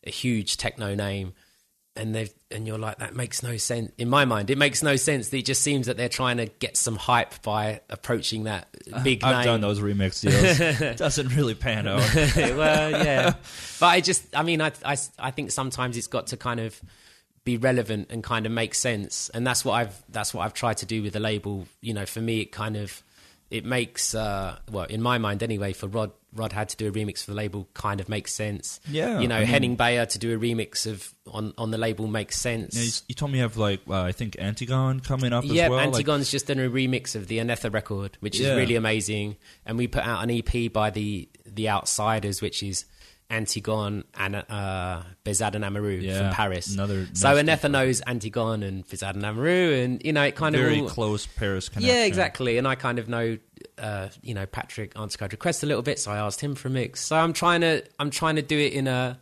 a 0.07 0.11
huge 0.11 0.57
techno 0.57 0.95
name. 0.95 1.35
And 1.97 2.13
they 2.13 2.29
and 2.51 2.67
you're 2.67 2.77
like 2.79 2.99
that 2.99 3.15
makes 3.15 3.43
no 3.45 3.57
sense 3.57 3.93
in 3.99 4.09
my 4.09 4.25
mind. 4.25 4.51
It 4.51 4.59
makes 4.59 4.83
no 4.83 4.97
sense. 4.97 5.33
It 5.33 5.45
just 5.45 5.63
seems 5.63 5.87
that 5.87 5.97
they're 5.97 6.09
trying 6.09 6.39
to 6.39 6.47
get 6.47 6.77
some 6.77 6.97
hype 6.97 7.41
by 7.43 7.83
approaching 7.89 8.45
that 8.45 8.67
big 9.05 9.23
I've 9.23 9.37
name. 9.37 9.45
done 9.45 9.61
those 9.61 9.79
remix 9.79 10.21
deals. 10.81 10.99
doesn't 10.99 11.29
really 11.37 11.55
pan 11.55 11.87
out. 11.87 12.01
well, 12.37 12.91
yeah, 12.91 13.35
but 13.81 13.87
I 13.87 14.01
just, 14.01 14.25
I 14.37 14.43
mean, 14.43 14.61
I, 14.61 14.73
I, 14.85 14.97
I 15.21 15.31
think 15.31 15.53
sometimes 15.53 15.97
it's 15.97 16.09
got 16.09 16.27
to 16.29 16.37
kind 16.37 16.59
of 16.59 16.81
be 17.45 17.59
relevant 17.59 18.09
and 18.11 18.25
kind 18.25 18.45
of 18.45 18.51
make 18.51 18.75
sense, 18.75 19.31
and 19.33 19.47
that's 19.47 19.65
what 19.65 19.75
I've, 19.75 20.03
that's 20.09 20.35
what 20.35 20.45
I've 20.45 20.55
tried 20.55 20.79
to 20.79 20.87
do 20.87 21.01
with 21.01 21.13
the 21.13 21.21
label. 21.21 21.67
You 21.81 21.95
know, 21.95 22.07
for 22.07 22.21
me, 22.21 22.41
it 22.41 22.51
kind 22.51 22.77
of, 22.77 23.05
it 23.51 23.65
makes, 23.65 24.17
uh, 24.17 24.59
well, 24.69 24.87
in 24.87 25.01
my 25.01 25.19
mind 25.19 25.45
anyway, 25.45 25.73
for 25.75 25.87
Rod, 25.87 26.11
Rødhåd 26.37 26.69
to 26.69 26.77
do 26.77 26.89
a 26.89 26.93
remix 26.93 27.23
for 27.25 27.31
the 27.31 27.37
label, 27.37 27.69
kind 27.75 28.01
of 28.01 28.09
makes 28.09 28.33
sense. 28.33 28.81
Yeah, 28.91 29.21
you 29.21 29.29
know, 29.29 29.37
I 29.37 29.41
mean- 29.41 29.49
Henning 29.49 29.77
Baer 29.77 30.07
to 30.07 30.19
do 30.19 30.35
a 30.35 30.39
remix 30.39 30.87
of 30.87 31.13
on 31.27 31.55
on 31.57 31.71
the 31.71 31.79
label 31.79 32.07
makes 32.07 32.37
sense. 32.39 32.77
Yeah, 32.77 32.83
you, 32.85 32.91
you 33.09 33.15
told 33.15 33.31
me 33.33 33.39
you 33.39 33.43
have 33.43 33.57
like 33.57 33.81
uh, 33.89 34.03
I 34.03 34.13
think 34.13 34.37
Antigone 34.39 35.01
coming 35.01 35.33
up 35.33 35.45
Yeah, 35.45 35.65
as 35.65 35.71
well. 35.71 35.79
like- 35.79 35.89
Antigone's 35.95 36.31
just 36.31 36.47
done 36.49 36.59
a 36.59 36.69
remix 36.69 37.15
of 37.15 37.29
the 37.29 37.39
Anetha 37.39 37.73
record, 37.73 38.17
which 38.21 38.39
is 38.41 38.47
really 38.49 38.75
amazing. 38.77 39.37
And 39.65 39.79
we 39.79 39.87
put 39.87 40.03
out 40.05 40.23
an 40.23 40.31
EP 40.31 40.73
by 40.73 40.91
the 40.91 41.29
the 41.47 41.69
Outsiders, 41.69 42.43
which 42.43 42.63
is 42.63 42.85
Antigone 43.31 44.05
and 44.19 44.37
uh, 44.37 45.03
Behzad 45.25 45.55
and 45.55 45.65
Amarou 45.65 46.01
Yeah, 46.01 46.19
from 46.29 46.31
Paris. 46.35 46.73
another 46.75 47.07
so 47.15 47.29
Anetha 47.35 47.71
knows 47.71 48.03
Antigone 48.07 48.63
and 48.63 48.87
Behzad 48.87 49.15
and 49.15 49.23
Amarou, 49.25 49.85
and 49.85 50.03
you 50.05 50.13
know 50.13 50.23
it 50.23 50.37
kind 50.37 50.55
very 50.55 50.77
of 50.79 50.85
all, 50.85 50.89
close 50.91 51.27
Paris 51.27 51.69
connection. 51.69 51.97
yeah, 51.97 52.05
exactly. 52.05 52.59
And 52.59 52.69
I 52.69 52.75
kind 52.75 52.99
of 52.99 53.09
know, 53.09 53.39
uh, 53.79 54.09
you 54.23 54.35
know, 54.35 54.47
Patrick 54.47 54.99
Answer 54.99 55.19
Code 55.19 55.33
Request 55.33 55.63
a 55.63 55.67
little 55.67 55.83
bit, 55.83 55.99
so 55.99 56.13
I 56.13 56.19
asked 56.19 56.41
him 56.41 56.55
for 56.55 56.69
a 56.69 56.71
mix. 56.71 57.01
So 57.01 57.17
I'm 57.17 57.33
trying 57.33 57.63
to, 57.63 57.83
I'm 57.99 58.11
trying 58.11 58.37
to 58.37 58.43
do 58.43 58.59
it 58.59 58.73
in 58.75 58.87
a, 58.87 59.19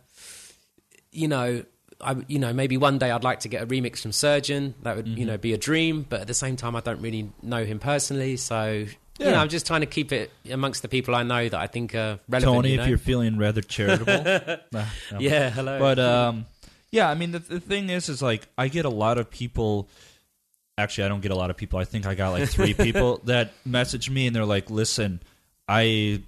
you 1.11 1.27
know, 1.27 1.63
I, 2.01 2.15
you 2.27 2.39
know, 2.39 2.51
maybe 2.51 2.75
one 2.75 2.97
day 2.97 3.09
I'd 3.11 3.23
like 3.23 3.39
to 3.41 3.47
get 3.47 3.63
a 3.63 3.65
remix 3.67 3.99
from 3.99 4.11
Surgeon. 4.11 4.75
That 4.83 4.97
would, 4.97 5.05
Mm-hmm. 5.05 5.17
you 5.17 5.25
know, 5.25 5.37
be 5.37 5.53
a 5.53 5.57
dream. 5.57 6.05
But 6.07 6.21
at 6.21 6.27
the 6.27 6.33
same 6.33 6.55
time, 6.57 6.75
I 6.75 6.81
don't 6.81 7.01
really 7.01 7.31
know 7.41 7.63
him 7.63 7.79
personally, 7.79 8.35
so. 8.37 8.85
You 9.19 9.25
Yeah. 9.25 9.31
know, 9.33 9.37
I'm 9.39 9.49
just 9.49 9.67
trying 9.67 9.81
to 9.81 9.85
keep 9.87 10.11
it 10.11 10.31
amongst 10.49 10.81
the 10.81 10.87
people 10.87 11.13
I 11.13 11.23
know 11.23 11.47
that 11.47 11.59
I 11.59 11.67
think 11.67 11.93
are 11.93 12.19
relevant. 12.27 12.55
Tony, 12.55 12.71
you 12.71 12.77
know? 12.77 12.83
if 12.83 12.89
you're 12.89 12.97
feeling 12.97 13.37
rather 13.37 13.61
charitable, 13.61 14.23
no. 14.71 14.85
yeah, 15.19 15.49
hello. 15.51 15.77
But 15.79 15.99
um, 15.99 16.45
yeah, 16.91 17.09
I 17.09 17.13
mean 17.13 17.31
the 17.31 17.39
the 17.39 17.59
thing 17.59 17.89
is, 17.89 18.09
is 18.09 18.21
like 18.21 18.47
I 18.57 18.67
get 18.69 18.85
a 18.85 18.89
lot 18.89 19.17
of 19.17 19.29
people. 19.29 19.87
Actually, 20.77 21.03
I 21.03 21.07
don't 21.09 21.21
get 21.21 21.31
a 21.31 21.35
lot 21.35 21.51
of 21.51 21.57
people. 21.57 21.77
I 21.77 21.85
think 21.85 22.07
I 22.07 22.15
got 22.15 22.31
like 22.31 22.49
three 22.49 22.73
people 22.87 23.21
that 23.25 23.51
message 23.65 24.09
me 24.09 24.25
and 24.25 24.35
they're 24.35 24.45
like, 24.45 24.71
"Listen, 24.71 25.21
I 25.67 26.23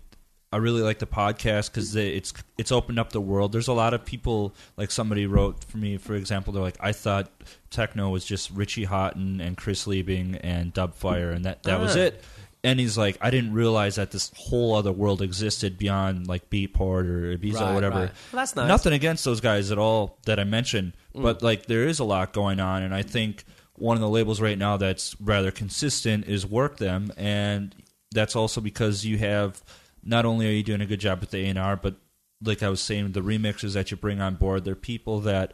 I 0.53 0.57
really 0.57 0.83
like 0.83 0.99
the 0.99 1.07
podcast 1.07 1.71
because 1.71 1.95
it's 1.95 2.31
it's 2.59 2.71
opened 2.71 2.99
up 2.99 3.11
the 3.11 3.19
world. 3.19 3.51
There's 3.51 3.67
a 3.67 3.73
lot 3.73 3.95
of 3.95 4.05
people 4.05 4.53
like 4.77 4.91
somebody 4.91 5.25
wrote 5.25 5.63
for 5.63 5.77
me, 5.79 5.97
for 5.97 6.13
example. 6.13 6.53
They're 6.53 6.61
like, 6.61 6.77
I 6.79 6.91
thought 6.91 7.31
techno 7.71 8.09
was 8.09 8.23
just 8.23 8.51
Richie 8.51 8.85
Hawtin 8.85 9.41
and 9.41 9.57
Chris 9.57 9.87
Liebing 9.87 10.39
and 10.43 10.71
Dubfire, 10.71 11.33
and 11.33 11.45
that 11.45 11.63
that 11.63 11.79
was 11.79 11.95
Ah. 11.97 12.01
it. 12.01 12.23
And 12.65 12.79
he's 12.79 12.97
like, 12.97 13.17
I 13.21 13.29
didn't 13.29 13.53
realize 13.53 13.95
that 13.95 14.11
this 14.11 14.31
whole 14.35 14.75
other 14.75 14.91
world 14.91 15.21
existed 15.21 15.77
beyond 15.77 16.27
like 16.27 16.49
Beatport 16.49 17.07
or 17.07 17.37
Ibiza 17.37 17.53
Right, 17.53 17.71
or 17.71 17.73
whatever. 17.73 17.99
right. 17.99 18.11
Well, 18.33 18.41
that's 18.41 18.55
nice. 18.55 18.67
Nothing 18.67 18.93
against 18.93 19.23
those 19.23 19.39
guys 19.39 19.71
at 19.71 19.77
all 19.77 20.17
that 20.25 20.39
I 20.39 20.43
mentioned, 20.43 20.93
mm. 21.15 21.21
but 21.21 21.41
like 21.43 21.67
there 21.67 21.87
is 21.87 21.99
a 21.99 22.03
lot 22.03 22.33
going 22.33 22.59
on, 22.59 22.83
and 22.83 22.93
I 22.93 23.03
think 23.03 23.43
one 23.75 23.95
of 23.95 24.01
the 24.01 24.09
labels 24.09 24.41
right 24.41 24.57
now 24.57 24.77
that's 24.77 25.19
rather 25.21 25.51
consistent 25.51 26.25
is 26.25 26.45
Work 26.45 26.77
Them, 26.77 27.11
and 27.17 27.75
that's 28.11 28.35
also 28.35 28.61
because 28.61 29.05
you 29.05 29.17
have 29.19 29.61
not 30.03 30.25
only 30.25 30.47
are 30.47 30.51
you 30.51 30.63
doing 30.63 30.81
a 30.81 30.85
good 30.85 30.99
job 30.99 31.19
with 31.19 31.31
the 31.31 31.45
A 31.45 31.47
and 31.47 31.59
R, 31.59 31.75
but 31.75 31.95
like 32.43 32.63
I 32.63 32.69
was 32.69 32.81
saying, 32.81 33.11
the 33.11 33.21
remixers 33.21 33.73
that 33.73 33.91
you 33.91 33.97
bring 33.97 34.21
on 34.21 34.35
board, 34.35 34.65
they're 34.65 34.75
people 34.75 35.19
that 35.21 35.53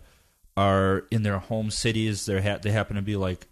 are 0.57 1.05
in 1.11 1.23
their 1.23 1.39
home 1.39 1.71
cities. 1.71 2.25
They 2.25 2.41
ha- 2.41 2.59
they 2.61 2.71
happen 2.71 2.95
to 2.95 3.01
be 3.01 3.15
like 3.15 3.47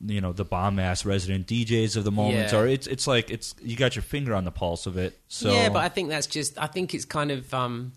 you 0.00 0.20
know 0.20 0.32
the 0.32 0.44
bomb 0.44 0.78
ass 0.78 1.04
resident 1.04 1.46
DJs 1.46 1.96
of 1.96 2.04
the 2.04 2.10
moment, 2.12 2.52
Yeah. 2.52 2.58
or 2.60 2.66
it's 2.66 2.86
it's 2.86 3.06
like 3.06 3.30
it's 3.30 3.54
you 3.62 3.76
got 3.76 3.96
your 3.96 4.02
finger 4.02 4.34
on 4.34 4.44
the 4.44 4.50
pulse 4.50 4.86
of 4.86 4.96
it. 4.96 5.18
So 5.28 5.52
yeah, 5.52 5.68
but 5.68 5.84
I 5.84 5.88
think 5.88 6.08
that's 6.08 6.26
just. 6.26 6.58
I 6.58 6.66
think 6.66 6.94
it's 6.94 7.04
kind 7.04 7.30
of 7.30 7.52
um, 7.54 7.92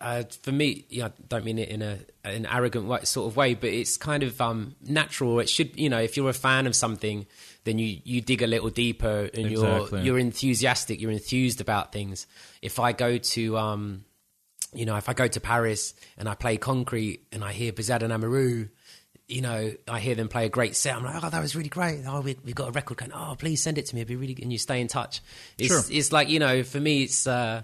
uh, 0.00 0.22
for 0.42 0.52
me. 0.52 0.84
Yeah, 0.88 1.06
I 1.06 1.10
don't 1.28 1.44
mean 1.44 1.58
it 1.58 1.68
in 1.68 1.82
a 1.82 1.98
an 2.24 2.46
arrogant 2.46 2.86
way, 2.86 3.00
sort 3.04 3.26
of 3.30 3.36
way, 3.36 3.54
but 3.54 3.70
it's 3.70 3.96
kind 3.96 4.22
of 4.22 4.40
um, 4.40 4.76
natural. 4.82 5.40
It 5.40 5.48
should, 5.48 5.78
you 5.78 5.88
know, 5.88 5.98
if 6.00 6.16
you're 6.16 6.30
a 6.30 6.34
fan 6.34 6.66
of 6.66 6.76
something, 6.76 7.26
then 7.64 7.78
you 7.78 8.00
you 8.04 8.20
dig 8.20 8.42
a 8.42 8.46
little 8.46 8.70
deeper 8.70 9.28
and 9.34 9.46
Exactly. 9.46 9.98
you're 10.00 10.06
you're 10.06 10.18
enthusiastic. 10.18 11.00
You're 11.00 11.10
enthused 11.10 11.60
about 11.60 11.92
things. 11.92 12.26
If 12.62 12.78
I 12.78 12.92
go 12.92 13.18
to 13.18 13.56
um, 13.58 14.04
you 14.74 14.84
know, 14.84 14.96
if 14.96 15.08
I 15.08 15.14
go 15.14 15.26
to 15.26 15.40
Paris 15.40 15.94
and 16.18 16.28
I 16.28 16.34
play 16.34 16.58
Concrete 16.58 17.26
and 17.32 17.42
I 17.42 17.52
hear 17.52 17.72
Behzad 17.72 18.02
and 18.02 18.12
Amarou, 18.12 18.68
you 19.28 19.42
know, 19.42 19.72
I 19.86 20.00
hear 20.00 20.14
them 20.14 20.28
play 20.28 20.46
a 20.46 20.48
great 20.48 20.74
set. 20.74 20.96
I'm 20.96 21.04
like, 21.04 21.22
oh, 21.22 21.28
that 21.30 21.40
was 21.40 21.54
really 21.54 21.68
great. 21.68 22.02
Oh, 22.06 22.22
we, 22.22 22.36
we've 22.44 22.54
got 22.54 22.68
a 22.68 22.72
record 22.72 22.96
going. 22.96 23.12
Oh, 23.12 23.36
please 23.38 23.62
send 23.62 23.78
it 23.78 23.86
to 23.86 23.94
me. 23.94 24.00
It'd 24.00 24.08
be 24.08 24.16
really 24.16 24.34
good. 24.34 24.42
And 24.42 24.52
you 24.52 24.58
stay 24.58 24.80
in 24.80 24.88
touch. 24.88 25.20
It's, 25.58 25.68
Sure. 25.68 25.82
it's 25.90 26.12
like, 26.12 26.28
you 26.28 26.38
know, 26.38 26.62
for 26.62 26.80
me, 26.80 27.02
it's, 27.04 27.26
uh, 27.26 27.62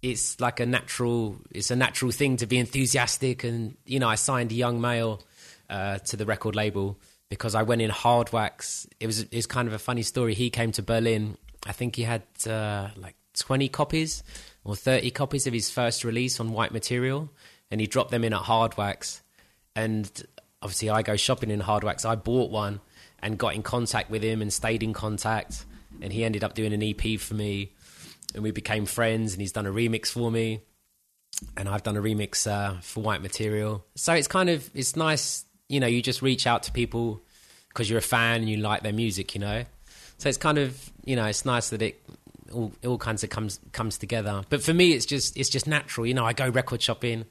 it's 0.00 0.40
like 0.40 0.58
a 0.58 0.66
natural 0.66 1.36
it's 1.52 1.70
a 1.70 1.76
natural 1.76 2.10
thing 2.10 2.36
to 2.38 2.46
be 2.46 2.58
enthusiastic 2.58 3.44
and 3.44 3.76
you 3.86 4.00
know 4.00 4.08
I 4.08 4.16
signed 4.16 4.50
a 4.50 4.54
young 4.56 4.80
male 4.80 5.22
uh, 5.70 5.98
to 5.98 6.16
the 6.16 6.26
record 6.26 6.56
label 6.56 6.98
because 7.28 7.54
I 7.54 7.62
went 7.62 7.82
in 7.82 7.90
hard 7.90 8.32
wax. 8.32 8.86
It 8.98 9.06
was 9.06 9.20
it 9.20 9.32
was 9.34 9.46
kind 9.46 9.68
of 9.68 9.74
a 9.74 9.78
funny 9.78 10.02
story. 10.02 10.34
He 10.34 10.50
came 10.50 10.72
to 10.72 10.82
Berlin. 10.82 11.36
I 11.64 11.72
think 11.72 11.94
he 11.94 12.02
had 12.02 12.22
uh, 12.48 12.88
like 12.96 13.14
twenty 13.38 13.68
copies 13.68 14.24
or 14.64 14.74
thirty 14.74 15.12
copies 15.12 15.46
of 15.46 15.52
his 15.52 15.70
first 15.70 16.02
release 16.02 16.40
on 16.40 16.50
white 16.50 16.72
material, 16.72 17.30
and 17.70 17.80
he 17.80 17.86
dropped 17.86 18.10
them 18.10 18.24
in 18.24 18.32
at 18.32 18.40
hard 18.42 18.76
wax. 18.76 19.22
And 19.76 20.10
obviously, 20.62 20.90
I 20.90 21.02
go 21.02 21.16
shopping 21.16 21.50
in 21.50 21.60
Hardwax. 21.60 22.08
I 22.08 22.14
bought 22.14 22.50
one 22.50 22.80
and 23.20 23.38
got 23.38 23.54
in 23.54 23.62
contact 23.62 24.10
with 24.10 24.22
him 24.22 24.42
and 24.42 24.52
stayed 24.52 24.82
in 24.82 24.92
contact. 24.92 25.64
And 26.00 26.12
he 26.12 26.24
ended 26.24 26.42
up 26.42 26.54
doing 26.54 26.72
an 26.72 26.82
EP 26.82 27.20
for 27.20 27.34
me, 27.34 27.72
and 28.34 28.42
we 28.42 28.50
became 28.50 28.86
friends. 28.86 29.32
And 29.32 29.40
he's 29.40 29.52
done 29.52 29.66
a 29.66 29.72
remix 29.72 30.08
for 30.08 30.30
me, 30.30 30.62
and 31.56 31.68
I've 31.68 31.82
done 31.82 31.96
a 31.96 32.02
remix 32.02 32.50
uh, 32.50 32.80
for 32.80 33.02
White 33.02 33.22
Material. 33.22 33.84
So 33.94 34.14
it's 34.14 34.28
kind 34.28 34.48
of 34.48 34.68
it's 34.74 34.96
nice, 34.96 35.44
you 35.68 35.80
know. 35.80 35.86
You 35.86 36.02
just 36.02 36.22
reach 36.22 36.46
out 36.46 36.64
to 36.64 36.72
people 36.72 37.20
because 37.68 37.88
you're 37.90 37.98
a 37.98 38.02
fan 38.02 38.40
and 38.40 38.48
you 38.48 38.56
like 38.56 38.82
their 38.82 38.92
music, 38.92 39.34
you 39.34 39.40
know. 39.40 39.64
So 40.18 40.28
it's 40.28 40.38
kind 40.38 40.58
of 40.58 40.90
you 41.04 41.14
know 41.14 41.26
it's 41.26 41.44
nice 41.44 41.70
that 41.70 41.82
it 41.82 42.02
all, 42.52 42.72
all 42.84 42.98
kinds 42.98 43.22
of 43.22 43.30
comes 43.30 43.60
comes 43.72 43.98
together. 43.98 44.42
But 44.48 44.62
for 44.62 44.74
me, 44.74 44.92
it's 44.92 45.06
just 45.06 45.36
it's 45.36 45.50
just 45.50 45.66
natural, 45.66 46.06
you 46.06 46.14
know. 46.14 46.24
I 46.24 46.32
go 46.32 46.48
record 46.48 46.82
shopping. 46.82 47.26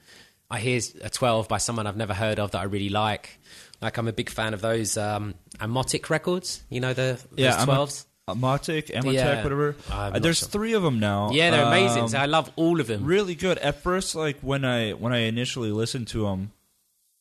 I 0.52 0.60
hear 0.60 0.80
a 1.02 1.10
12 1.10 1.48
by 1.48 1.58
someone 1.58 1.88
I've 1.88 1.96
never 1.98 2.14
heard 2.14 2.38
of 2.40 2.52
that 2.52 2.60
I 2.60 2.66
really 2.66 2.90
like. 2.90 3.40
Like 3.82 3.98
I'm 3.98 4.08
a 4.08 4.14
big 4.14 4.30
fan 4.30 4.54
of 4.54 4.62
those 4.62 4.98
um, 4.98 5.34
Amotik 5.60 6.10
records. 6.10 6.62
You 6.70 6.82
know 6.82 6.94
the 6.94 7.20
Yeah, 7.36 7.52
those 7.56 7.62
I'm 7.64 7.70
a- 7.70 7.74
12s. 7.74 8.06
Amotik, 8.30 8.92
Amatech, 8.94 9.14
Yeah. 9.14 9.44
whatever. 9.44 9.76
Uh, 9.90 10.20
there's 10.20 10.38
sure. 10.40 10.48
three 10.50 10.74
of 10.74 10.84
them 10.84 11.00
now. 11.00 11.32
yeah, 11.32 11.50
they're 11.52 11.66
amazing. 11.66 12.04
Um, 12.04 12.10
So 12.10 12.18
I 12.20 12.26
love 12.28 12.52
all 12.56 12.80
of 12.80 12.88
them. 12.88 13.04
really 13.04 13.34
good. 13.36 13.58
At 13.58 13.82
first, 13.82 14.14
like 14.16 14.38
when 14.42 14.64
I 14.64 14.92
when 14.92 15.12
I 15.12 15.20
initially 15.26 15.72
listened 15.72 16.08
to 16.10 16.24
them, 16.26 16.52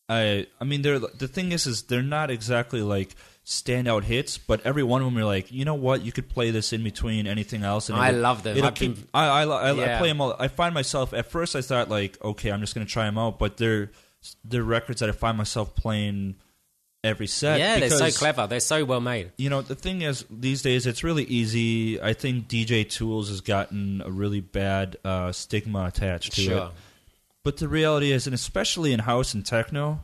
I 0.09 0.47
I 0.61 0.65
mean 0.65 0.83
they're 0.83 0.99
the 0.99 1.27
thing 1.29 1.53
is 1.53 1.67
is 1.67 1.83
they're 1.83 2.03
not 2.03 2.31
exactly 2.31 2.83
like 2.83 3.15
standout 3.51 4.05
hits, 4.05 4.39
but 4.39 4.65
every 4.65 4.85
one 4.85 5.03
of 5.03 5.07
them 5.07 5.17
you're 5.17 5.25
like, 5.27 5.51
you 5.51 5.65
know 5.65 5.75
what, 5.75 6.03
you 6.05 6.13
could 6.13 6.29
play 6.29 6.53
this 6.53 6.73
in 6.73 6.85
between 6.85 7.27
anything 7.27 7.65
else. 7.65 7.89
And 7.91 7.99
I 7.99 8.11
it'll- 8.11 8.21
love 8.21 8.43
them. 8.45 8.57
It'll 8.57 8.69
I've 8.69 8.75
keep. 8.77 8.95
been- 8.95 9.09
I 9.13 9.27
I, 9.27 9.45
I, 9.45 9.71
I 9.97 9.99
play 9.99 10.09
them 10.09 10.21
all. 10.21 10.37
I 10.39 10.47
find 10.47 10.73
myself 10.73 11.13
at 11.13 11.31
first 11.31 11.57
I 11.57 11.61
thought 11.61 11.89
like, 11.91 12.17
okay, 12.25 12.53
I'm 12.53 12.61
just 12.61 12.75
gonna 12.75 12.87
try 12.87 13.05
them 13.07 13.19
out, 13.19 13.39
but 13.41 13.57
they're 13.57 13.91
they're 14.45 14.63
records 14.63 15.01
that 15.01 15.09
I 15.09 15.13
find 15.13 15.37
myself 15.37 15.75
playing 15.75 16.37
every 17.03 17.27
set. 17.27 17.59
yeah, 17.59 17.81
they're 17.81 17.91
so 17.91 18.11
clever. 18.11 18.47
They're 18.47 18.61
so 18.61 18.85
well 18.85 19.01
made. 19.01 19.33
you 19.37 19.51
know, 19.51 19.63
the 19.63 19.75
thing 19.75 20.03
is, 20.03 20.25
these 20.31 20.63
days 20.63 20.87
it's 20.87 21.03
really 21.03 21.25
easy. 21.25 22.01
I 22.01 22.13
think 22.13 22.47
DJ 22.47 22.89
Tools 22.89 23.31
has 23.31 23.41
gotten 23.41 24.01
a 24.05 24.11
really 24.11 24.41
bad 24.41 24.97
uh, 25.05 25.33
stigma 25.33 25.87
attached 25.87 26.33
to 26.35 26.43
it. 26.67 26.71
But 27.43 27.57
the 27.57 27.69
reality 27.69 28.13
is, 28.13 28.27
and 28.27 28.35
especially 28.35 28.93
in 28.93 29.01
house 29.01 29.33
and 29.35 29.45
techno, 29.45 30.01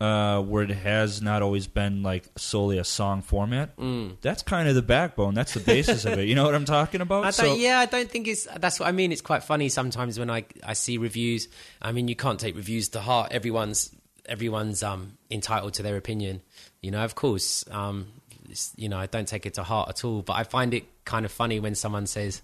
uh, 0.00 0.40
where 0.42 0.62
it 0.62 0.70
has 0.70 1.20
not 1.20 1.42
always 1.42 1.66
been 1.66 2.02
like 2.04 2.24
solely 2.36 2.78
a 2.78 2.84
song 2.84 3.20
format, 3.22 3.76
Mm. 3.76 4.16
that's 4.20 4.42
kind 4.42 4.68
of 4.68 4.74
the 4.76 4.82
backbone. 4.82 5.34
That's 5.34 5.54
the 5.54 5.60
basis 5.60 6.04
of 6.04 6.18
it. 6.18 6.28
You 6.28 6.34
know 6.36 6.44
what 6.44 6.54
I'm 6.54 6.64
talking 6.64 7.00
about? 7.00 7.24
I 7.24 7.30
So- 7.30 7.54
yeah, 7.56 7.80
I 7.80 7.86
don't 7.86 8.08
think 8.10 8.28
it's. 8.28 8.46
That's 8.58 8.78
what 8.78 8.88
I 8.88 8.92
mean. 8.92 9.10
It's 9.10 9.20
quite 9.22 9.42
funny 9.42 9.68
sometimes 9.68 10.18
when 10.18 10.30
I 10.30 10.44
I 10.62 10.74
see 10.74 10.98
reviews. 10.98 11.48
I 11.82 11.90
mean, 11.92 12.06
you 12.08 12.14
can't 12.16 12.38
take 12.38 12.54
reviews 12.56 12.88
to 12.90 13.00
heart. 13.00 13.32
Everyone's 13.32 13.90
everyone's 14.26 14.82
um 14.82 15.18
entitled 15.30 15.74
to 15.74 15.82
their 15.82 15.96
opinion. 15.96 16.42
You 16.80 16.90
know, 16.92 17.04
of 17.04 17.14
course. 17.14 17.64
Um, 17.70 18.06
you 18.76 18.88
know, 18.88 18.98
I 18.98 19.06
don't 19.06 19.28
take 19.28 19.44
it 19.46 19.54
to 19.54 19.62
heart 19.62 19.88
at 19.90 20.04
all. 20.04 20.22
But 20.22 20.34
I 20.36 20.44
find 20.44 20.72
it 20.74 20.84
kind 21.04 21.24
of 21.26 21.32
funny 21.32 21.58
when 21.60 21.74
someone 21.74 22.06
says. 22.06 22.40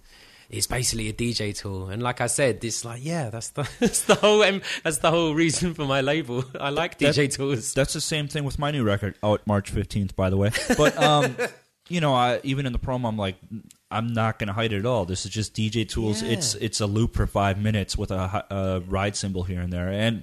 It's 0.57 0.67
basically 0.67 1.09
a 1.09 1.13
DJ 1.13 1.57
tool, 1.57 1.89
and 1.89 2.03
like 2.03 2.21
I 2.21 2.27
said, 2.27 2.65
it's 2.65 2.85
like 2.85 3.05
yeah, 3.05 3.31
that's 3.31 3.51
the 3.51 3.69
that's 3.81 4.03
the 4.03 4.15
whole 4.15 4.39
that's 4.83 4.99
the 4.99 5.11
whole 5.11 5.35
reason 5.35 5.75
for 5.75 5.85
my 5.85 6.01
label. 6.01 6.45
I 6.59 6.71
like 6.71 6.99
That- 6.99 7.15
DJ 7.15 7.33
tools. 7.33 7.75
That's 7.75 7.93
the 7.93 8.01
same 8.01 8.29
thing 8.29 8.45
with 8.45 8.59
my 8.59 8.71
new 8.71 8.85
record 8.85 9.15
out 9.23 9.47
March 9.47 9.73
15th, 9.75 10.15
by 10.17 10.31
the 10.31 10.37
way. 10.37 10.51
But 10.77 10.97
um, 11.03 11.37
you 11.89 12.01
know, 12.01 12.15
I, 12.15 12.41
even 12.45 12.67
in 12.67 12.73
the 12.73 12.79
promo, 12.79 13.09
I'm 13.09 13.17
like, 13.19 13.37
I'm 13.91 14.13
not 14.13 14.39
going 14.39 14.49
to 14.49 14.53
hide 14.55 14.73
it 14.73 14.79
at 14.79 14.87
all. 14.87 15.05
This 15.05 15.25
is 15.27 15.31
just 15.31 15.55
DJ 15.55 15.89
tools. 15.89 16.23
Yeah. 16.23 16.31
It's 16.33 16.55
it's 16.57 16.81
a 16.81 16.87
loop 16.87 17.15
for 17.15 17.27
five 17.27 17.61
minutes 17.61 17.97
with 17.99 18.11
a, 18.11 18.45
a 18.51 18.81
ride 18.89 19.17
cymbal 19.17 19.43
here 19.45 19.61
and 19.61 19.73
there, 19.73 19.89
and 19.89 20.23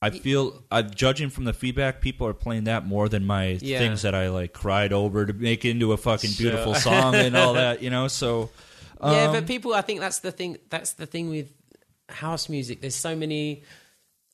I 0.00 0.10
feel, 0.10 0.62
I'm 0.70 0.90
judging 0.94 1.28
from 1.28 1.42
the 1.42 1.52
feedback, 1.52 2.00
people 2.00 2.28
are 2.28 2.32
playing 2.34 2.64
that 2.64 2.86
more 2.86 3.08
than 3.08 3.26
my 3.26 3.58
Yeah. 3.60 3.78
things 3.80 4.02
that 4.02 4.14
I 4.14 4.28
like 4.28 4.52
cried 4.52 4.92
over 4.92 5.26
to 5.26 5.32
make 5.32 5.64
into 5.64 5.92
a 5.92 5.96
fucking 5.96 6.30
Sure. 6.30 6.50
beautiful 6.50 6.74
song 6.76 7.16
and 7.16 7.36
all 7.36 7.54
that. 7.54 7.82
You 7.82 7.90
know, 7.90 8.06
so 8.06 8.50
yeah, 9.02 9.24
um, 9.24 9.32
but 9.32 9.46
people, 9.46 9.74
I 9.74 9.82
think 9.82 10.00
that's 10.00 10.20
the 10.20 10.32
thing. 10.32 10.58
That's 10.70 10.92
the 10.92 11.06
thing 11.06 11.30
with 11.30 11.52
house 12.08 12.48
music. 12.48 12.80
There's 12.80 12.94
so 12.94 13.14
many. 13.14 13.62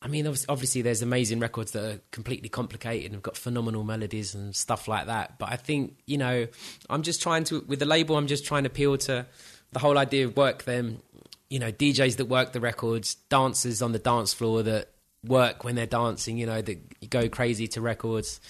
I 0.01 0.09
mean, 0.09 0.27
obviously, 0.27 0.47
obviously, 0.49 0.83
there's 0.83 1.03
amazing 1.03 1.41
records 1.41 1.73
that 1.73 1.85
are 1.85 2.01
completely 2.11 2.49
complicated 2.49 3.07
and 3.07 3.15
have 3.15 3.23
got 3.23 3.37
phenomenal 3.37 3.85
melodies 3.85 4.35
and 4.35 4.55
stuff 4.55 4.87
like 4.87 5.07
that. 5.07 5.39
But 5.39 5.53
I 5.53 5.57
think 5.57 5.99
you 6.07 6.19
know, 6.19 6.47
I'm 6.91 7.03
just 7.03 7.23
trying 7.23 7.45
to 7.45 7.65
with 7.67 7.79
the 7.79 7.87
label. 7.87 8.17
I'm 8.17 8.27
just 8.27 8.45
trying 8.45 8.65
to 8.65 8.69
appeal 8.69 8.97
to 8.99 9.27
the 9.73 9.79
whole 9.79 9.99
idea 9.99 10.27
of 10.27 10.37
work 10.37 10.65
them. 10.65 11.03
You 11.51 11.59
know, 11.59 11.71
DJs 11.71 12.17
that 12.17 12.27
work 12.27 12.53
the 12.53 12.61
records, 12.61 13.15
dancers 13.29 13.83
on 13.83 13.93
the 13.93 13.99
dance 13.99 14.35
floor 14.35 14.63
that 14.63 14.89
work 15.25 15.65
when 15.65 15.75
they're 15.75 15.87
dancing. 15.87 16.39
You 16.39 16.47
know, 16.47 16.63
that 16.63 17.11
go 17.11 17.29
crazy 17.29 17.69
to 17.69 17.81
records. 17.81 18.41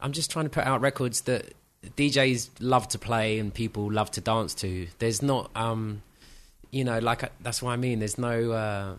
I'm 0.00 0.12
just 0.12 0.30
trying 0.30 0.44
to 0.44 0.50
put 0.50 0.64
out 0.64 0.80
records 0.80 1.22
that 1.22 1.54
DJs 1.96 2.50
love 2.60 2.88
to 2.88 2.98
play 2.98 3.38
and 3.38 3.52
people 3.52 3.90
love 3.90 4.10
to 4.12 4.20
dance 4.20 4.54
to. 4.54 4.86
There's 4.98 5.22
not, 5.22 5.50
um, 5.56 6.02
you 6.70 6.84
know, 6.84 6.98
like 6.98 7.24
uh, 7.24 7.28
that's 7.40 7.62
what 7.62 7.70
I 7.72 7.76
mean. 7.76 8.00
There's 8.00 8.18
no, 8.18 8.52
uh, 8.52 8.94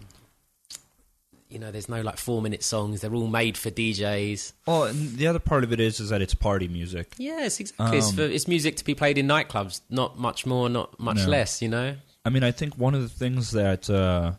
you 1.50 1.60
know, 1.60 1.72
there's 1.72 1.88
no 1.88 2.02
like 2.02 2.18
four 2.18 2.42
minute 2.42 2.64
songs. 2.64 3.02
They're 3.02 3.14
all 3.14 3.28
made 3.28 3.58
for 3.58 3.70
DJs. 3.72 4.54
well, 4.66 4.84
and 4.86 5.16
the 5.18 5.28
other 5.28 5.40
part 5.40 5.64
of 5.64 5.72
it 5.72 5.80
is 5.80 6.00
is 6.00 6.10
that 6.10 6.22
it's 6.22 6.34
party 6.34 6.68
music. 6.68 7.14
Yes, 7.18 7.60
exactly. 7.60 7.98
it's, 8.00 8.10
Um, 8.10 8.16
for, 8.16 8.22
it's 8.24 8.48
music 8.48 8.76
to 8.78 8.84
be 8.86 8.96
played 8.96 9.18
in 9.18 9.28
nightclubs. 9.28 9.82
Not 9.90 10.18
much 10.20 10.46
more, 10.46 10.68
not 10.70 11.00
much 11.00 11.18
No. 11.18 11.28
less. 11.28 11.62
You 11.62 11.70
know. 11.70 11.96
I 12.26 12.30
mean, 12.30 12.44
I 12.44 12.52
think 12.52 12.78
one 12.78 12.94
of 12.96 13.02
the 13.02 13.08
things 13.10 13.52
that 13.52 13.90
uh, 13.90 14.34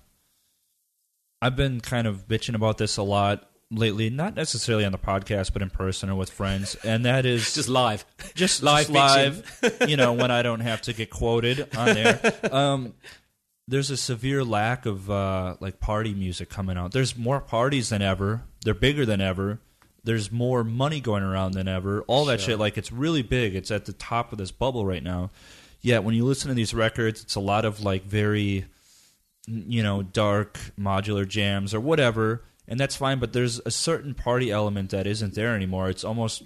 I've 1.40 1.56
been 1.56 1.80
kind 1.80 2.06
of 2.06 2.28
bitching 2.28 2.54
about 2.54 2.76
this 2.78 2.96
a 2.98 3.02
lot 3.02 3.47
lately, 3.70 4.08
not 4.10 4.34
necessarily 4.34 4.84
on 4.84 4.92
the 4.92 4.98
podcast, 4.98 5.52
but 5.52 5.62
in 5.62 5.70
person 5.70 6.08
or 6.10 6.14
with 6.14 6.30
friends, 6.30 6.74
and 6.84 7.04
that 7.04 7.26
is 7.26 7.54
Just 7.54 7.68
live. 7.68 8.04
just 8.34 8.62
live 8.62 8.88
just 8.88 8.90
live. 8.90 9.78
you 9.88 9.96
know, 9.96 10.12
when 10.12 10.30
I 10.30 10.42
don't 10.42 10.60
have 10.60 10.80
to 10.82 10.92
get 10.92 11.10
quoted 11.10 11.68
on 11.76 11.86
there. 11.94 12.34
Um, 12.52 12.94
there's 13.66 13.90
a 13.90 13.96
severe 13.98 14.42
lack 14.44 14.86
of 14.86 15.10
uh, 15.10 15.56
like 15.60 15.78
party 15.80 16.14
music 16.14 16.48
coming 16.48 16.78
out. 16.78 16.92
There's 16.92 17.16
more 17.18 17.40
parties 17.40 17.90
than 17.90 18.00
ever. 18.00 18.42
They're 18.64 18.72
bigger 18.72 19.04
than 19.04 19.20
ever. 19.20 19.58
There's 20.04 20.32
more 20.32 20.64
money 20.64 21.00
going 21.00 21.22
around 21.22 21.52
than 21.52 21.68
ever. 21.68 22.00
All 22.06 22.24
that 22.26 22.40
Sure. 22.40 22.52
shit, 22.52 22.58
like 22.58 22.78
it's 22.78 22.90
really 22.90 23.20
big. 23.22 23.54
It's 23.54 23.70
at 23.70 23.84
the 23.84 23.92
top 23.92 24.32
of 24.32 24.38
this 24.38 24.50
bubble 24.50 24.86
right 24.86 25.02
now. 25.02 25.30
Yet 25.82 26.02
when 26.02 26.14
you 26.14 26.24
listen 26.24 26.48
to 26.48 26.54
these 26.54 26.72
records, 26.72 27.22
it's 27.22 27.34
a 27.34 27.40
lot 27.40 27.66
of 27.66 27.82
like 27.84 28.04
very, 28.04 28.64
you 29.46 29.82
know, 29.82 30.02
dark 30.02 30.58
modular 30.80 31.28
jams 31.28 31.74
or 31.74 31.80
whatever, 31.80 32.42
and 32.68 32.78
that's 32.78 32.94
fine. 32.96 33.18
But 33.18 33.32
there's 33.32 33.60
a 33.66 33.70
certain 33.70 34.14
party 34.14 34.50
element 34.50 34.90
that 34.90 35.06
isn't 35.06 35.34
there 35.34 35.54
anymore. 35.56 35.88
It's 35.90 36.04
almost 36.04 36.42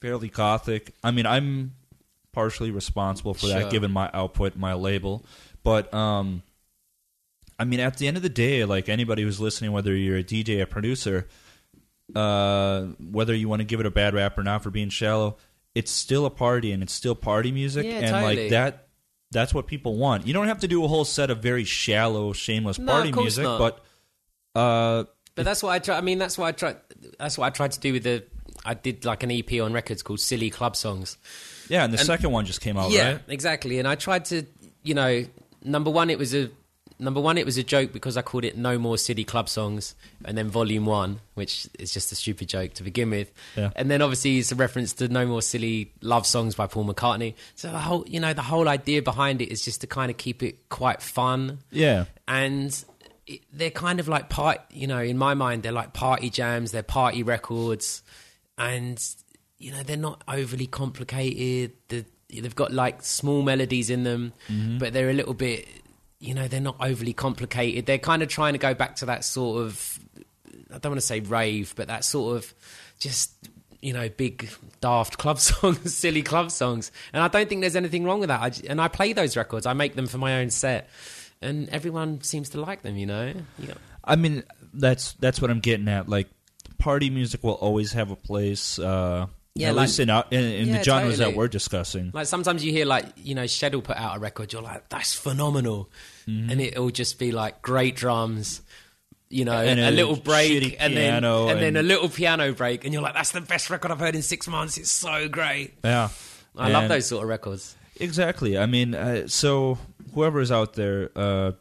fairly 0.00 0.28
gothic. 0.28 0.94
I 1.04 1.10
mean, 1.10 1.26
I'm 1.26 1.74
partially 2.32 2.70
responsible 2.70 3.34
for 3.34 3.46
that 3.48 3.62
Sure. 3.62 3.70
given 3.70 3.90
my 3.90 4.08
output, 4.14 4.56
my 4.56 4.72
label. 4.74 5.24
But 5.62 5.92
um 5.92 6.42
I 7.58 7.64
mean 7.64 7.80
at 7.80 7.98
the 7.98 8.06
end 8.08 8.16
of 8.16 8.22
the 8.22 8.28
day, 8.28 8.64
like 8.64 8.88
anybody 8.88 9.22
who's 9.22 9.40
listening, 9.40 9.72
whether 9.72 9.94
you're 9.94 10.16
a 10.18 10.22
DJ, 10.24 10.62
a 10.62 10.66
producer, 10.66 11.26
uh 12.14 12.82
whether 13.10 13.34
you 13.34 13.48
want 13.48 13.60
to 13.60 13.64
give 13.64 13.80
it 13.80 13.86
a 13.86 13.90
bad 13.90 14.14
rap 14.14 14.38
or 14.38 14.42
not 14.42 14.62
for 14.62 14.70
being 14.70 14.88
shallow, 14.88 15.36
it's 15.74 15.90
still 15.90 16.24
a 16.26 16.30
party 16.30 16.72
and 16.72 16.82
it's 16.82 16.92
still 16.92 17.14
party 17.14 17.52
music 17.52 17.84
Yeah, 17.86 17.92
and 17.98 18.10
totally. 18.10 18.36
like 18.44 18.50
that 18.50 18.86
that's 19.32 19.54
what 19.54 19.66
people 19.68 19.96
want. 19.96 20.26
You 20.26 20.32
don't 20.32 20.48
have 20.48 20.58
to 20.60 20.68
do 20.68 20.84
a 20.84 20.88
whole 20.88 21.04
set 21.04 21.30
of 21.30 21.38
very 21.40 21.62
shallow, 21.64 22.32
shameless 22.32 22.78
No, 22.80 22.92
party 22.92 23.12
music, 23.12 23.44
not. 23.44 23.58
but 23.60 23.84
uh 24.54 25.04
But 25.34 25.44
that's 25.44 25.62
what 25.62 25.70
I 25.70 25.78
try. 25.78 25.96
I 25.96 26.00
mean, 26.00 26.18
that's 26.18 26.36
what 26.38 26.46
I 26.46 26.52
tried. 26.52 26.76
That's 27.18 27.38
what 27.38 27.46
I 27.46 27.50
tried 27.50 27.72
to 27.72 27.80
do 27.80 27.92
with 27.92 28.02
the. 28.04 28.24
I 28.64 28.74
did 28.74 29.04
like 29.04 29.22
an 29.22 29.30
EP 29.30 29.50
on 29.62 29.72
Rekids 29.72 30.02
called 30.04 30.20
"Silly 30.20 30.50
Club 30.50 30.76
Songs." 30.76 31.16
yeah, 31.68 31.84
and 31.84 31.92
the 31.94 31.98
And- 31.98 32.06
second 32.06 32.30
one 32.32 32.44
just 32.46 32.60
came 32.60 32.76
out, 32.76 32.90
yeah, 32.90 33.12
right? 33.12 33.20
exactly. 33.28 33.78
And 33.78 33.86
I 33.88 33.94
tried 33.94 34.24
to, 34.26 34.44
you 34.82 34.94
know, 34.94 35.24
number 35.64 35.90
one, 35.90 36.10
it 36.10 36.18
was 36.18 36.34
a 36.34 36.50
number 36.98 37.20
one, 37.20 37.38
it 37.38 37.46
was 37.46 37.56
a 37.56 37.62
joke 37.62 37.92
because 37.94 38.18
I 38.18 38.22
called 38.22 38.44
it 38.44 38.58
"No 38.58 38.76
More 38.78 38.98
Silly 38.98 39.24
Club 39.24 39.48
Songs," 39.48 39.94
and 40.26 40.36
then 40.36 40.50
Volume 40.50 40.84
One, 40.84 41.20
which 41.34 41.66
is 41.78 41.94
just 41.94 42.12
a 42.12 42.14
stupid 42.16 42.48
joke 42.50 42.74
to 42.74 42.82
begin 42.82 43.08
with. 43.08 43.32
Yeah. 43.56 43.70
And 43.76 43.90
then 43.90 44.02
obviously 44.02 44.38
it's 44.38 44.52
a 44.52 44.56
reference 44.56 44.92
to 44.94 45.08
"No 45.08 45.24
More 45.26 45.40
Silly 45.40 45.92
Love 46.02 46.26
Songs" 46.26 46.54
by 46.54 46.66
Paul 46.66 46.84
McCartney. 46.92 47.34
So 47.54 47.70
the 47.70 47.78
whole, 47.78 48.04
you 48.06 48.20
know, 48.20 48.34
the 48.34 48.42
whole 48.42 48.68
idea 48.68 49.00
behind 49.00 49.40
it 49.40 49.50
is 49.50 49.64
just 49.64 49.80
to 49.82 49.86
kind 49.86 50.10
of 50.10 50.18
keep 50.18 50.42
it 50.42 50.68
quite 50.68 51.00
fun 51.00 51.60
Yeah. 51.70 52.04
and 52.28 52.84
they're 53.52 53.70
kind 53.70 54.00
of 54.00 54.08
like 54.08 54.28
part 54.28 54.60
you 54.70 54.86
know 54.86 55.00
in 55.00 55.18
my 55.18 55.34
mind 55.34 55.62
they're 55.62 55.72
like 55.72 55.92
party 55.92 56.30
jams 56.30 56.72
they're 56.72 56.82
party 56.82 57.22
records 57.22 58.02
and 58.58 59.04
you 59.58 59.70
know 59.70 59.82
they're 59.82 59.96
not 59.96 60.22
overly 60.28 60.66
complicated 60.66 61.72
the, 61.88 62.04
they've 62.28 62.54
got 62.54 62.72
like 62.72 63.02
small 63.02 63.42
melodies 63.42 63.90
in 63.90 64.04
them 64.04 64.32
mm-hmm. 64.48 64.78
but 64.78 64.92
they're 64.92 65.10
a 65.10 65.14
little 65.14 65.34
bit 65.34 65.66
you 66.20 66.34
know 66.34 66.46
they're 66.46 66.60
not 66.60 66.76
overly 66.80 67.14
complicated. 67.14 67.86
They're 67.86 67.98
kind 67.98 68.22
of 68.22 68.28
trying 68.28 68.52
to 68.52 68.58
go 68.58 68.74
back 68.74 68.96
to 68.96 69.06
that 69.06 69.24
sort 69.24 69.62
of 69.62 69.98
I 70.72 70.78
don't 70.78 70.92
want 70.92 71.00
to 71.00 71.06
say 71.06 71.20
rave, 71.20 71.74
but 71.74 71.88
that 71.88 72.04
sort 72.04 72.36
of 72.36 72.54
just 73.00 73.32
you 73.80 73.94
know 73.94 74.08
big 74.10 74.48
daft 74.80 75.18
club 75.18 75.40
songs, 75.40 75.94
silly 75.94 76.22
club 76.22 76.50
songs. 76.50 76.92
And 77.12 77.22
I 77.22 77.28
don't 77.28 77.48
think 77.48 77.62
there's 77.62 77.76
anything 77.76 78.04
wrong 78.04 78.20
with 78.20 78.28
that. 78.28 78.40
I, 78.40 78.68
and 78.68 78.80
I 78.80 78.88
play 78.88 79.14
those 79.14 79.36
records. 79.36 79.66
I 79.66 79.72
make 79.72 79.96
them 79.96 80.06
for 80.06 80.18
my 80.18 80.40
own 80.40 80.50
set, 80.50 80.88
and 81.42 81.68
everyone 81.70 82.20
seems 82.22 82.50
to 82.50 82.60
like 82.60 82.82
them. 82.82 82.96
You 82.96 83.06
know. 83.06 83.32
Yeah. 83.58 83.74
I 84.04 84.16
mean, 84.16 84.42
that's 84.74 85.12
that's 85.14 85.40
what 85.40 85.50
I'm 85.50 85.60
getting 85.60 85.88
at. 85.88 86.08
Like, 86.08 86.28
party 86.78 87.10
music 87.10 87.42
will 87.44 87.52
always 87.54 87.92
have 87.92 88.10
a 88.10 88.16
place. 88.16 88.78
Uh, 88.78 89.26
Yeah, 89.54 89.70
at 89.70 89.74
like- 89.76 89.88
least 89.88 90.00
in, 90.00 90.10
our- 90.10 90.24
in, 90.30 90.44
in 90.44 90.68
Yeah, 90.68 90.78
the 90.78 90.84
genres 90.84 91.16
totally. 91.18 91.32
that 91.32 91.36
we're 91.36 91.48
discussing. 91.48 92.10
Like 92.14 92.26
sometimes 92.26 92.64
you 92.64 92.72
hear 92.72 92.86
like 92.86 93.04
you 93.16 93.34
know 93.34 93.46
Shed 93.46 93.72
put 93.84 93.96
out 93.96 94.16
a 94.16 94.20
record, 94.20 94.52
you're 94.52 94.62
like 94.62 94.88
that's 94.88 95.12
phenomenal, 95.14 95.90
Mm-hmm. 96.28 96.50
and 96.50 96.60
it'll 96.60 96.90
just 96.90 97.18
be 97.18 97.32
like 97.32 97.60
great 97.60 97.96
drums, 97.96 98.62
you 99.28 99.44
know, 99.44 99.52
And 99.60 99.80
a, 99.80 99.88
a 99.88 99.90
little 99.90 100.16
break, 100.16 100.52
shitty 100.52 100.76
and 100.78 100.96
then 100.96 101.12
piano 101.20 101.48
and, 101.48 101.58
then 101.60 101.68
and- 101.76 101.78
a 101.78 101.82
little 101.82 102.08
piano 102.08 102.52
break, 102.54 102.84
and 102.84 102.92
you're 102.94 103.02
like 103.02 103.14
that's 103.14 103.32
the 103.32 103.40
best 103.40 103.68
record 103.70 103.90
I've 103.90 103.98
heard 104.00 104.14
in 104.14 104.22
six 104.22 104.46
months. 104.48 104.78
It's 104.78 104.90
so 104.90 105.28
great. 105.28 105.74
Yeah, 105.84 106.08
I 106.56 106.70
love 106.70 106.84
And- 106.84 106.90
those 106.92 107.06
sort 107.06 107.22
of 107.24 107.28
records. 107.28 107.76
Exactly. 107.96 108.56
I 108.56 108.64
mean, 108.66 108.94
uh, 108.94 109.26
so 109.28 109.76
whoever's 110.14 110.50
out 110.50 110.74
there, 110.74 111.10
uh, 111.16 111.52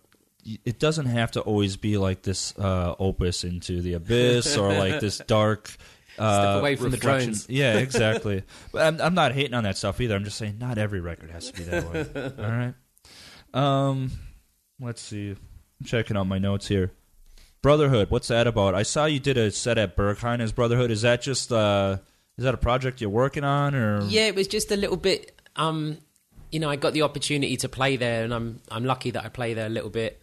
it 0.66 0.80
doesn't 0.80 1.06
have 1.08 1.32
to 1.32 1.42
always 1.42 1.78
be 1.78 1.98
like 1.98 2.22
this 2.22 2.58
uh, 2.58 2.96
opus 3.00 3.44
into 3.44 3.82
the 3.82 3.94
abyss 3.94 4.58
or 4.58 4.74
like 4.74 5.00
this 5.00 5.18
dark. 5.28 5.76
Uh, 6.18 6.58
away 6.60 6.76
from 6.76 6.92
the 6.92 6.98
drones. 6.98 7.48
Yeah, 7.50 7.78
exactly. 7.78 8.44
but 8.74 8.86
I'm, 8.86 9.02
I'm 9.02 9.14
not 9.14 9.34
hating 9.34 9.54
on 9.54 9.64
that 9.64 9.78
stuff 9.78 10.02
either. 10.02 10.16
I'm 10.16 10.26
just 10.26 10.38
saying 10.38 10.58
not 10.60 10.78
every 10.78 11.00
record 11.00 11.32
has 11.32 11.52
to 11.52 11.54
be 11.54 11.64
that 11.64 11.92
way. 11.92 12.34
All 12.44 12.52
right. 12.52 12.74
Um, 13.54 14.12
let's 14.80 15.02
see. 15.02 15.30
I'm 15.32 15.86
checking 15.86 16.18
out 16.18 16.26
my 16.26 16.40
notes 16.40 16.68
here. 16.68 16.92
Brotherhood. 17.62 18.10
What's 18.10 18.30
that 18.30 18.48
about? 18.48 18.76
I 18.76 18.84
saw 18.84 19.06
you 19.06 19.20
did 19.20 19.38
a 19.38 19.52
set 19.52 19.78
at 19.78 19.96
Berghain 19.96 20.42
as 20.42 20.52
Brotherhood. 20.52 20.92
Is 20.92 21.04
that 21.04 21.22
just 21.22 21.52
uh, 21.52 21.98
is 22.38 22.44
that 22.44 22.54
a 22.54 22.58
project 22.58 23.02
you're 23.02 23.10
working 23.10 23.44
on 23.44 23.76
or? 23.76 24.04
Yeah, 24.04 24.28
it 24.28 24.36
was 24.36 24.48
just 24.48 24.72
a 24.72 24.78
little 24.78 24.98
bit. 24.98 25.42
Um, 25.56 25.98
you 26.52 26.60
know, 26.60 26.70
I 26.70 26.76
got 26.76 26.94
the 26.94 27.04
opportunity 27.04 27.58
to 27.58 27.70
play 27.70 27.98
there, 27.98 28.24
and 28.24 28.34
I'm 28.34 28.62
I'm 28.72 28.86
lucky 28.86 29.12
that 29.12 29.24
I 29.24 29.30
play 29.30 29.54
there 29.54 29.68
a 29.68 29.70
little 29.70 29.90
bit. 29.90 30.22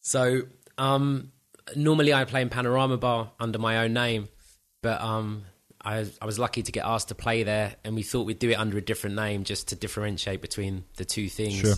So 0.00 0.42
um, 0.76 1.32
normally 1.76 2.14
I 2.14 2.24
play 2.24 2.42
in 2.42 2.48
Panorama 2.48 2.96
Bar 2.96 3.32
under 3.40 3.58
my 3.58 3.78
own 3.78 3.92
name, 3.92 4.28
but 4.82 5.00
um, 5.00 5.44
I 5.84 6.06
I 6.20 6.26
was 6.26 6.38
lucky 6.38 6.62
to 6.62 6.72
get 6.72 6.84
asked 6.84 7.08
to 7.08 7.14
play 7.14 7.42
there, 7.42 7.76
and 7.84 7.94
we 7.94 8.02
thought 8.02 8.26
we'd 8.26 8.38
do 8.38 8.50
it 8.50 8.58
under 8.58 8.78
a 8.78 8.82
different 8.82 9.16
name 9.16 9.44
just 9.44 9.68
to 9.68 9.76
differentiate 9.76 10.40
between 10.40 10.84
the 10.96 11.04
two 11.04 11.28
things. 11.28 11.60
Sure. 11.60 11.74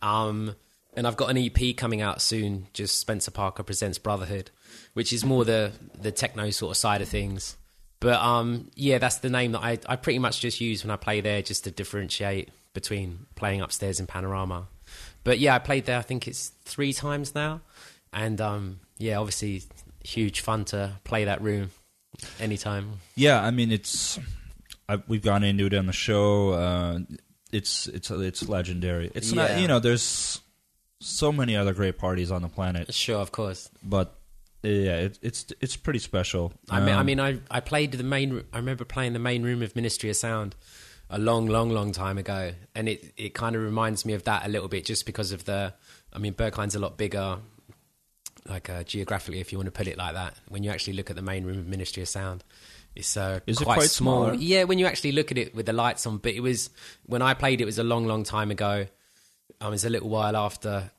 Um, 0.00 0.56
and 0.94 1.06
I've 1.06 1.16
got 1.16 1.30
an 1.30 1.38
EP 1.38 1.76
coming 1.76 2.02
out 2.02 2.20
soon, 2.20 2.66
just 2.74 2.98
Spencer 2.98 3.30
Parker 3.30 3.62
presents 3.62 3.98
Brotherhood, 3.98 4.50
which 4.94 5.12
is 5.12 5.24
more 5.24 5.44
the 5.44 5.72
the 6.00 6.12
techno 6.12 6.50
sort 6.50 6.72
of 6.72 6.76
side 6.76 7.02
of 7.02 7.08
things. 7.08 7.56
But 8.00 8.20
um, 8.20 8.70
yeah, 8.74 8.98
that's 8.98 9.18
the 9.18 9.30
name 9.30 9.52
that 9.52 9.60
I 9.60 9.78
I 9.86 9.96
pretty 9.96 10.18
much 10.18 10.40
just 10.40 10.60
use 10.60 10.84
when 10.84 10.90
I 10.90 10.96
play 10.96 11.20
there, 11.20 11.40
just 11.40 11.64
to 11.64 11.70
differentiate 11.70 12.50
between 12.74 13.26
playing 13.34 13.60
upstairs 13.60 14.00
in 14.00 14.06
Panorama. 14.06 14.68
But 15.24 15.38
yeah, 15.38 15.54
I 15.54 15.58
played 15.58 15.86
there. 15.86 15.98
I 15.98 16.02
think 16.02 16.26
it's 16.26 16.52
three 16.64 16.92
times 16.92 17.34
now, 17.34 17.60
and 18.12 18.40
um, 18.40 18.80
yeah, 18.98 19.18
obviously 19.18 19.62
huge 20.04 20.40
fun 20.40 20.64
to 20.66 20.92
play 21.04 21.24
that 21.24 21.40
room 21.40 21.70
anytime. 22.40 23.00
Yeah, 23.14 23.40
I 23.42 23.50
mean 23.50 23.70
it's 23.70 24.18
I, 24.88 25.00
we've 25.06 25.22
gone 25.22 25.44
into 25.44 25.66
it 25.66 25.74
on 25.74 25.86
the 25.86 25.92
show. 25.92 26.50
Uh, 26.50 26.98
it's 27.52 27.86
it's 27.88 28.10
it's 28.10 28.48
legendary. 28.48 29.10
It's 29.14 29.32
Yeah. 29.32 29.46
not 29.48 29.60
you 29.60 29.68
know 29.68 29.78
there's 29.78 30.40
so 31.00 31.32
many 31.32 31.56
other 31.56 31.72
great 31.74 31.98
parties 31.98 32.30
on 32.30 32.42
the 32.42 32.48
planet, 32.48 32.92
Sure, 32.94 33.18
of 33.20 33.32
course. 33.32 33.70
but 33.82 34.14
yeah, 34.62 34.96
it, 34.96 35.18
it's 35.22 35.46
it's 35.60 35.76
pretty 35.76 35.98
special. 35.98 36.52
I 36.70 36.80
mean, 36.80 36.94
I 36.94 37.00
Um, 37.00 37.06
mean, 37.06 37.20
I 37.20 37.38
I 37.50 37.60
played 37.60 37.92
the 37.92 38.04
main. 38.04 38.42
I 38.52 38.56
remember 38.58 38.84
playing 38.84 39.12
the 39.12 39.18
main 39.18 39.42
room 39.42 39.62
of 39.62 39.74
Ministry 39.76 40.10
of 40.10 40.16
Sound 40.16 40.54
a 41.12 41.18
long, 41.18 41.46
long, 41.46 41.70
long 41.70 41.92
time 41.92 42.18
ago, 42.18 42.52
and 42.74 42.88
it 42.88 43.12
it 43.16 43.34
kind 43.34 43.54
of 43.54 43.62
reminds 43.62 44.04
me 44.04 44.14
of 44.14 44.24
that 44.24 44.46
a 44.46 44.48
little 44.48 44.68
bit, 44.68 44.84
just 44.84 45.06
because 45.06 45.30
of 45.32 45.44
the. 45.44 45.72
I 46.12 46.18
mean, 46.18 46.34
Berghain's 46.34 46.74
a 46.74 46.78
lot 46.78 46.96
bigger, 46.98 47.38
like 48.48 48.68
uh, 48.68 48.82
geographically, 48.82 49.40
if 49.40 49.52
you 49.52 49.58
want 49.58 49.66
to 49.66 49.72
put 49.72 49.86
it 49.86 49.96
like 49.96 50.14
that. 50.14 50.34
When 50.48 50.62
you 50.64 50.70
actually 50.70 50.94
look 50.94 51.10
at 51.10 51.16
the 51.16 51.22
main 51.22 51.44
room 51.44 51.58
of 51.58 51.66
Ministry 51.66 52.02
of 52.02 52.08
Sound, 52.08 52.42
it's 52.96 53.16
uh, 53.16 53.40
Is 53.46 53.60
it 53.60 53.64
quite, 53.64 53.74
quite 53.76 53.90
small. 53.90 54.24
smaller? 54.24 54.34
Yeah, 54.34 54.64
when 54.64 54.78
you 54.78 54.86
actually 54.86 55.12
look 55.12 55.30
at 55.30 55.38
it 55.38 55.54
with 55.54 55.66
the 55.66 55.72
lights 55.72 56.06
on, 56.06 56.18
but 56.18 56.32
it 56.32 56.40
was 56.40 56.70
when 57.06 57.22
I 57.22 57.34
played. 57.34 57.60
It 57.60 57.66
was 57.66 57.78
a 57.78 57.84
long, 57.84 58.06
long 58.06 58.24
time 58.24 58.50
ago. 58.50 58.86
Um, 59.60 59.70
was 59.70 59.84
a 59.84 59.90
little 59.90 60.08
while 60.08 60.36
after. 60.36 60.90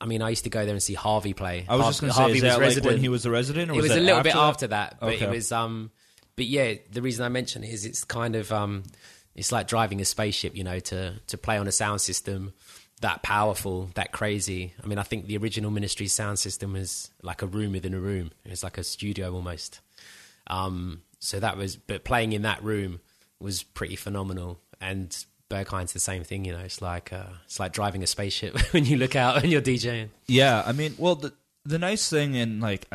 I 0.00 0.06
mean, 0.06 0.20
I 0.22 0.30
used 0.30 0.44
to 0.44 0.50
go 0.50 0.64
there 0.64 0.74
and 0.74 0.82
see 0.82 0.94
Harvey 0.94 1.32
play. 1.32 1.64
I 1.68 1.76
was 1.76 1.86
just 1.86 2.00
going 2.00 2.10
to 2.10 2.14
say, 2.14 2.20
Harvey 2.20 2.38
is 2.38 2.42
was 2.42 2.52
that 2.52 2.54
like 2.54 2.60
when 2.60 2.68
resident 2.68 3.00
he 3.00 3.08
was 3.08 3.22
the 3.22 3.30
resident? 3.30 3.70
Or 3.70 3.74
it 3.74 3.82
was 3.82 3.88
that 3.88 3.98
a 3.98 4.00
little 4.00 4.22
bit 4.22 4.34
after 4.34 4.40
after 4.46 4.66
that, 4.68 5.00
but 5.00 5.14
Okay. 5.14 5.24
it 5.24 5.30
was 5.30 5.52
um 5.52 5.90
but 6.36 6.44
yeah 6.44 6.74
the 6.92 7.00
reason 7.00 7.24
i 7.24 7.30
mention 7.30 7.64
it 7.64 7.70
is 7.72 7.86
it's 7.86 8.04
kind 8.04 8.36
of 8.36 8.52
um 8.52 8.82
it's 9.36 9.52
like 9.52 9.68
driving 9.68 10.00
a 10.00 10.04
spaceship 10.04 10.56
you 10.56 10.64
know 10.64 10.80
to 10.80 11.14
to 11.28 11.38
play 11.38 11.58
on 11.58 11.68
a 11.68 11.72
sound 11.72 12.00
system 12.00 12.52
that 13.02 13.22
powerful 13.22 13.90
that 13.94 14.10
crazy 14.10 14.72
i 14.82 14.86
mean 14.86 14.98
i 14.98 15.02
think 15.02 15.26
the 15.26 15.36
original 15.36 15.70
ministry 15.70 16.08
sound 16.08 16.38
system 16.38 16.72
was 16.72 17.10
like 17.22 17.42
a 17.42 17.46
room 17.46 17.72
within 17.72 17.94
a 17.94 18.00
room 18.00 18.30
it 18.44 18.50
was 18.50 18.64
like 18.64 18.78
a 18.78 18.84
studio 18.84 19.32
almost 19.32 19.80
um 20.48 21.02
so 21.20 21.38
that 21.38 21.56
was 21.56 21.76
but 21.76 22.04
playing 22.04 22.32
in 22.32 22.42
that 22.42 22.62
room 22.64 23.00
was 23.38 23.62
pretty 23.62 23.96
phenomenal 23.96 24.58
and 24.80 25.24
Berghain's 25.48 25.92
the 25.92 26.00
same 26.00 26.24
thing, 26.24 26.44
you 26.44 26.52
know. 26.52 26.60
It's 26.60 26.82
like 26.82 27.12
uh, 27.12 27.30
it's 27.44 27.60
like 27.60 27.72
driving 27.72 28.02
a 28.02 28.06
spaceship 28.06 28.58
when 28.72 28.84
you 28.84 28.96
look 28.96 29.14
out 29.14 29.42
and 29.42 29.52
you're 29.52 29.62
DJing. 29.62 30.08
Yeah, 30.26 30.62
I 30.66 30.72
mean, 30.72 30.94
well, 30.98 31.14
the 31.14 31.32
the 31.64 31.78
nice 31.78 32.08
thing, 32.10 32.36
and 32.36 32.60
like, 32.60 32.88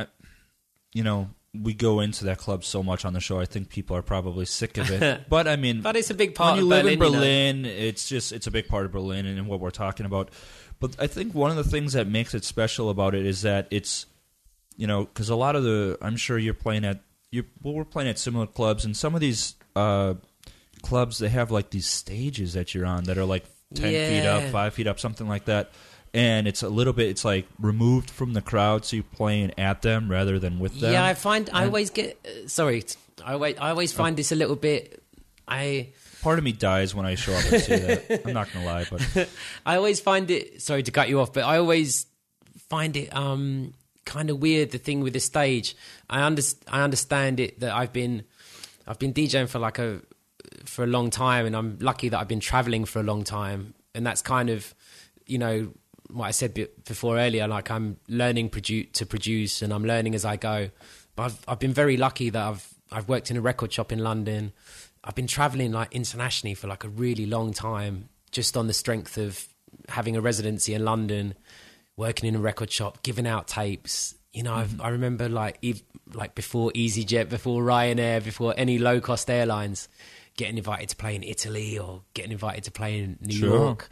you 0.93 1.03
know, 1.03 1.29
we 1.53 1.73
go 1.73 1.99
into 1.99 2.25
that 2.25 2.37
club 2.37 2.63
so 2.63 2.81
much 2.81 3.03
on 3.03 3.13
the 3.13 3.19
show. 3.19 3.39
I 3.39 3.45
think 3.45 3.69
people 3.69 3.95
are 3.97 4.01
probably 4.01 4.45
sick 4.45 4.77
of 4.77 4.89
it. 4.89 5.25
but 5.29 5.47
I 5.47 5.57
mean, 5.57 5.81
But 5.81 5.97
it's 5.97 6.09
a 6.09 6.13
big 6.13 6.33
part 6.33 6.53
when 6.55 6.65
you 6.65 6.73
of 6.73 6.85
live 6.85 6.99
Berlin. 6.99 6.99
in 6.99 6.99
you 6.99 7.11
know. 7.11 7.19
Berlin, 7.19 7.65
it's 7.65 8.07
just 8.07 8.31
it's 8.31 8.47
a 8.47 8.51
big 8.51 8.67
part 8.67 8.85
of 8.85 8.91
Berlin 8.91 9.25
and 9.25 9.47
what 9.47 9.59
we're 9.59 9.69
talking 9.69 10.05
about. 10.05 10.29
But 10.79 10.95
I 10.97 11.07
think 11.07 11.33
one 11.33 11.51
of 11.51 11.57
the 11.57 11.63
things 11.63 11.93
that 11.93 12.07
makes 12.07 12.33
it 12.33 12.43
special 12.45 12.89
about 12.89 13.13
it 13.15 13.25
is 13.25 13.41
that 13.41 13.67
it's, 13.69 14.05
you 14.77 14.87
know, 14.87 15.03
because 15.05 15.29
a 15.29 15.35
lot 15.35 15.55
of 15.55 15.63
the 15.63 15.97
I'm 16.01 16.15
sure 16.15 16.37
you're 16.37 16.53
playing 16.53 16.85
at 16.85 17.01
you 17.31 17.45
well 17.61 17.73
we're 17.73 17.85
playing 17.85 18.09
at 18.09 18.17
similar 18.17 18.47
clubs 18.47 18.83
and 18.85 18.95
some 18.95 19.13
of 19.13 19.21
these 19.21 19.55
uh, 19.75 20.15
clubs 20.81 21.19
they 21.19 21.29
have 21.29 21.51
like 21.51 21.69
these 21.69 21.85
stages 21.87 22.53
that 22.53 22.73
you're 22.73 22.85
on 22.85 23.03
that 23.05 23.17
are 23.17 23.25
like 23.25 23.45
ten 23.73 23.91
feet 23.91 24.27
up, 24.27 24.43
five 24.51 24.73
feet 24.73 24.87
up, 24.87 24.99
something 24.99 25.27
like 25.27 25.45
that. 25.45 25.71
And 26.13 26.45
it's 26.47 26.61
a 26.61 26.67
little 26.69 26.91
bit, 26.91 27.07
it's 27.09 27.23
like 27.23 27.47
removed 27.57 28.09
from 28.09 28.33
the 28.33 28.41
crowd, 28.41 28.83
so 28.83 28.97
you're 28.97 29.03
playing 29.15 29.53
at 29.57 29.81
them 29.81 30.11
rather 30.11 30.39
than 30.39 30.59
with 30.59 30.79
them. 30.81 30.91
Yeah, 30.91 31.05
I 31.05 31.13
find 31.13 31.49
I 31.53 31.61
And- 31.61 31.69
always 31.69 31.89
get 31.89 32.19
uh, 32.25 32.47
sorry. 32.49 32.83
I 33.23 33.33
always 33.33 33.57
I 33.57 33.69
always 33.69 33.93
find 33.93 34.17
this 34.17 34.31
a 34.31 34.35
little 34.35 34.55
bit. 34.57 35.01
I 35.47 35.89
Part 36.21 36.37
of 36.37 36.43
me 36.43 36.51
dies 36.51 36.93
when 36.93 37.05
I 37.05 37.15
show 37.15 37.33
up 37.33 37.45
and 37.51 37.61
see 37.61 37.75
that. 37.77 38.21
I'm 38.27 38.33
not 38.33 38.51
gonna 38.53 38.65
lie, 38.65 38.85
but 38.91 39.29
I 39.65 39.75
always 39.77 39.99
find 40.01 40.29
it. 40.29 40.61
Sorry 40.61 40.83
to 40.83 40.91
cut 40.91 41.07
you 41.07 41.19
off, 41.21 41.31
but 41.33 41.43
I 41.45 41.57
always 41.57 42.05
find 42.69 42.95
it 42.97 43.15
um 43.15 43.73
kind 44.05 44.29
of 44.29 44.39
weird. 44.39 44.71
The 44.71 44.79
thing 44.79 44.99
with 45.01 45.13
the 45.13 45.19
stage, 45.21 45.75
I 46.09 46.21
under, 46.23 46.41
I 46.67 46.81
understand 46.81 47.39
it 47.39 47.59
that 47.61 47.71
I've 47.73 47.93
been 47.93 48.23
I've 48.85 48.99
been 48.99 49.13
DJing 49.13 49.47
for 49.47 49.59
like 49.59 49.79
a 49.79 50.01
for 50.65 50.83
a 50.83 50.87
long 50.87 51.09
time, 51.09 51.45
and 51.45 51.55
I'm 51.55 51.77
lucky 51.79 52.09
that 52.09 52.19
I've 52.19 52.27
been 52.27 52.39
traveling 52.41 52.83
for 52.85 52.99
a 52.99 53.03
long 53.03 53.23
time, 53.23 53.73
and 53.95 54.05
that's 54.05 54.21
kind 54.21 54.49
of 54.49 54.75
you 55.25 55.37
know 55.37 55.71
what 56.13 56.25
I 56.25 56.31
said 56.31 56.53
before 56.85 57.17
earlier. 57.17 57.47
Like 57.47 57.71
I'm 57.71 57.97
learning 58.07 58.49
produ- 58.49 58.91
to 58.93 59.05
produce, 59.05 59.61
and 59.61 59.73
I'm 59.73 59.85
learning 59.85 60.15
as 60.15 60.25
I 60.25 60.37
go. 60.37 60.69
But 61.15 61.23
I've 61.23 61.39
I've 61.47 61.59
been 61.59 61.73
very 61.73 61.97
lucky 61.97 62.29
that 62.29 62.41
I've 62.41 62.67
I've 62.91 63.07
worked 63.09 63.31
in 63.31 63.37
a 63.37 63.41
record 63.41 63.71
shop 63.71 63.91
in 63.91 63.99
London. 63.99 64.53
I've 65.03 65.15
been 65.15 65.27
traveling 65.27 65.71
like 65.71 65.93
internationally 65.93 66.53
for 66.53 66.67
like 66.67 66.83
a 66.83 66.89
really 66.89 67.25
long 67.25 67.53
time, 67.53 68.09
just 68.31 68.55
on 68.55 68.67
the 68.67 68.73
strength 68.73 69.17
of 69.17 69.47
having 69.89 70.15
a 70.15 70.21
residency 70.21 70.73
in 70.73 70.85
London, 70.85 71.33
working 71.97 72.27
in 72.29 72.35
a 72.35 72.39
record 72.39 72.71
shop, 72.71 73.01
giving 73.03 73.25
out 73.25 73.47
tapes. 73.47 74.13
You 74.31 74.43
know, 74.43 74.53
I've, 74.53 74.69
mm-hmm. 74.69 74.81
I 74.81 74.89
remember 74.89 75.27
like 75.27 75.57
ev- 75.63 75.81
like 76.13 76.35
before 76.35 76.71
EasyJet, 76.71 77.29
before 77.29 77.61
Ryanair, 77.61 78.23
before 78.23 78.53
any 78.57 78.77
low 78.77 79.01
cost 79.01 79.29
airlines, 79.29 79.87
getting 80.37 80.57
invited 80.57 80.89
to 80.89 80.95
play 80.95 81.15
in 81.15 81.23
Italy 81.23 81.79
or 81.79 82.03
getting 82.13 82.31
invited 82.31 82.63
to 82.65 82.71
play 82.71 82.99
in 82.99 83.17
New 83.21 83.35
Sure. 83.35 83.49
York. 83.49 83.89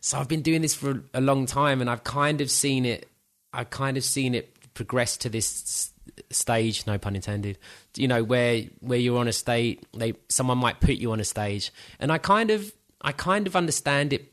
So 0.00 0.18
I've 0.18 0.28
been 0.28 0.42
doing 0.42 0.62
this 0.62 0.74
for 0.74 1.02
a 1.12 1.20
long 1.20 1.46
time, 1.46 1.80
and 1.80 1.90
I've 1.90 2.04
kind 2.04 2.40
of 2.40 2.50
seen 2.50 2.86
it. 2.86 3.08
I've 3.52 3.70
kind 3.70 3.96
of 3.96 4.04
seen 4.04 4.34
it 4.34 4.56
progress 4.74 5.16
to 5.18 5.28
this 5.28 5.92
stage, 6.30 6.86
no 6.86 6.98
pun 6.98 7.16
intended. 7.16 7.58
You 7.96 8.08
know, 8.08 8.24
where 8.24 8.62
where 8.80 8.98
you're 8.98 9.18
on 9.18 9.28
a 9.28 9.32
stage, 9.32 9.80
they 9.94 10.14
someone 10.28 10.58
might 10.58 10.80
put 10.80 10.96
you 10.96 11.12
on 11.12 11.20
a 11.20 11.24
stage, 11.24 11.70
and 11.98 12.10
I 12.10 12.18
kind 12.18 12.50
of 12.50 12.72
I 13.00 13.12
kind 13.12 13.46
of 13.46 13.56
understand 13.56 14.12
it 14.12 14.32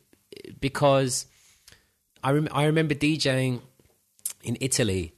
because 0.59 1.26
I 2.24 2.32
rem- 2.32 2.49
I 2.51 2.65
remember 2.65 2.95
DJing 2.95 3.61
in 4.43 4.57
Italy, 4.61 5.13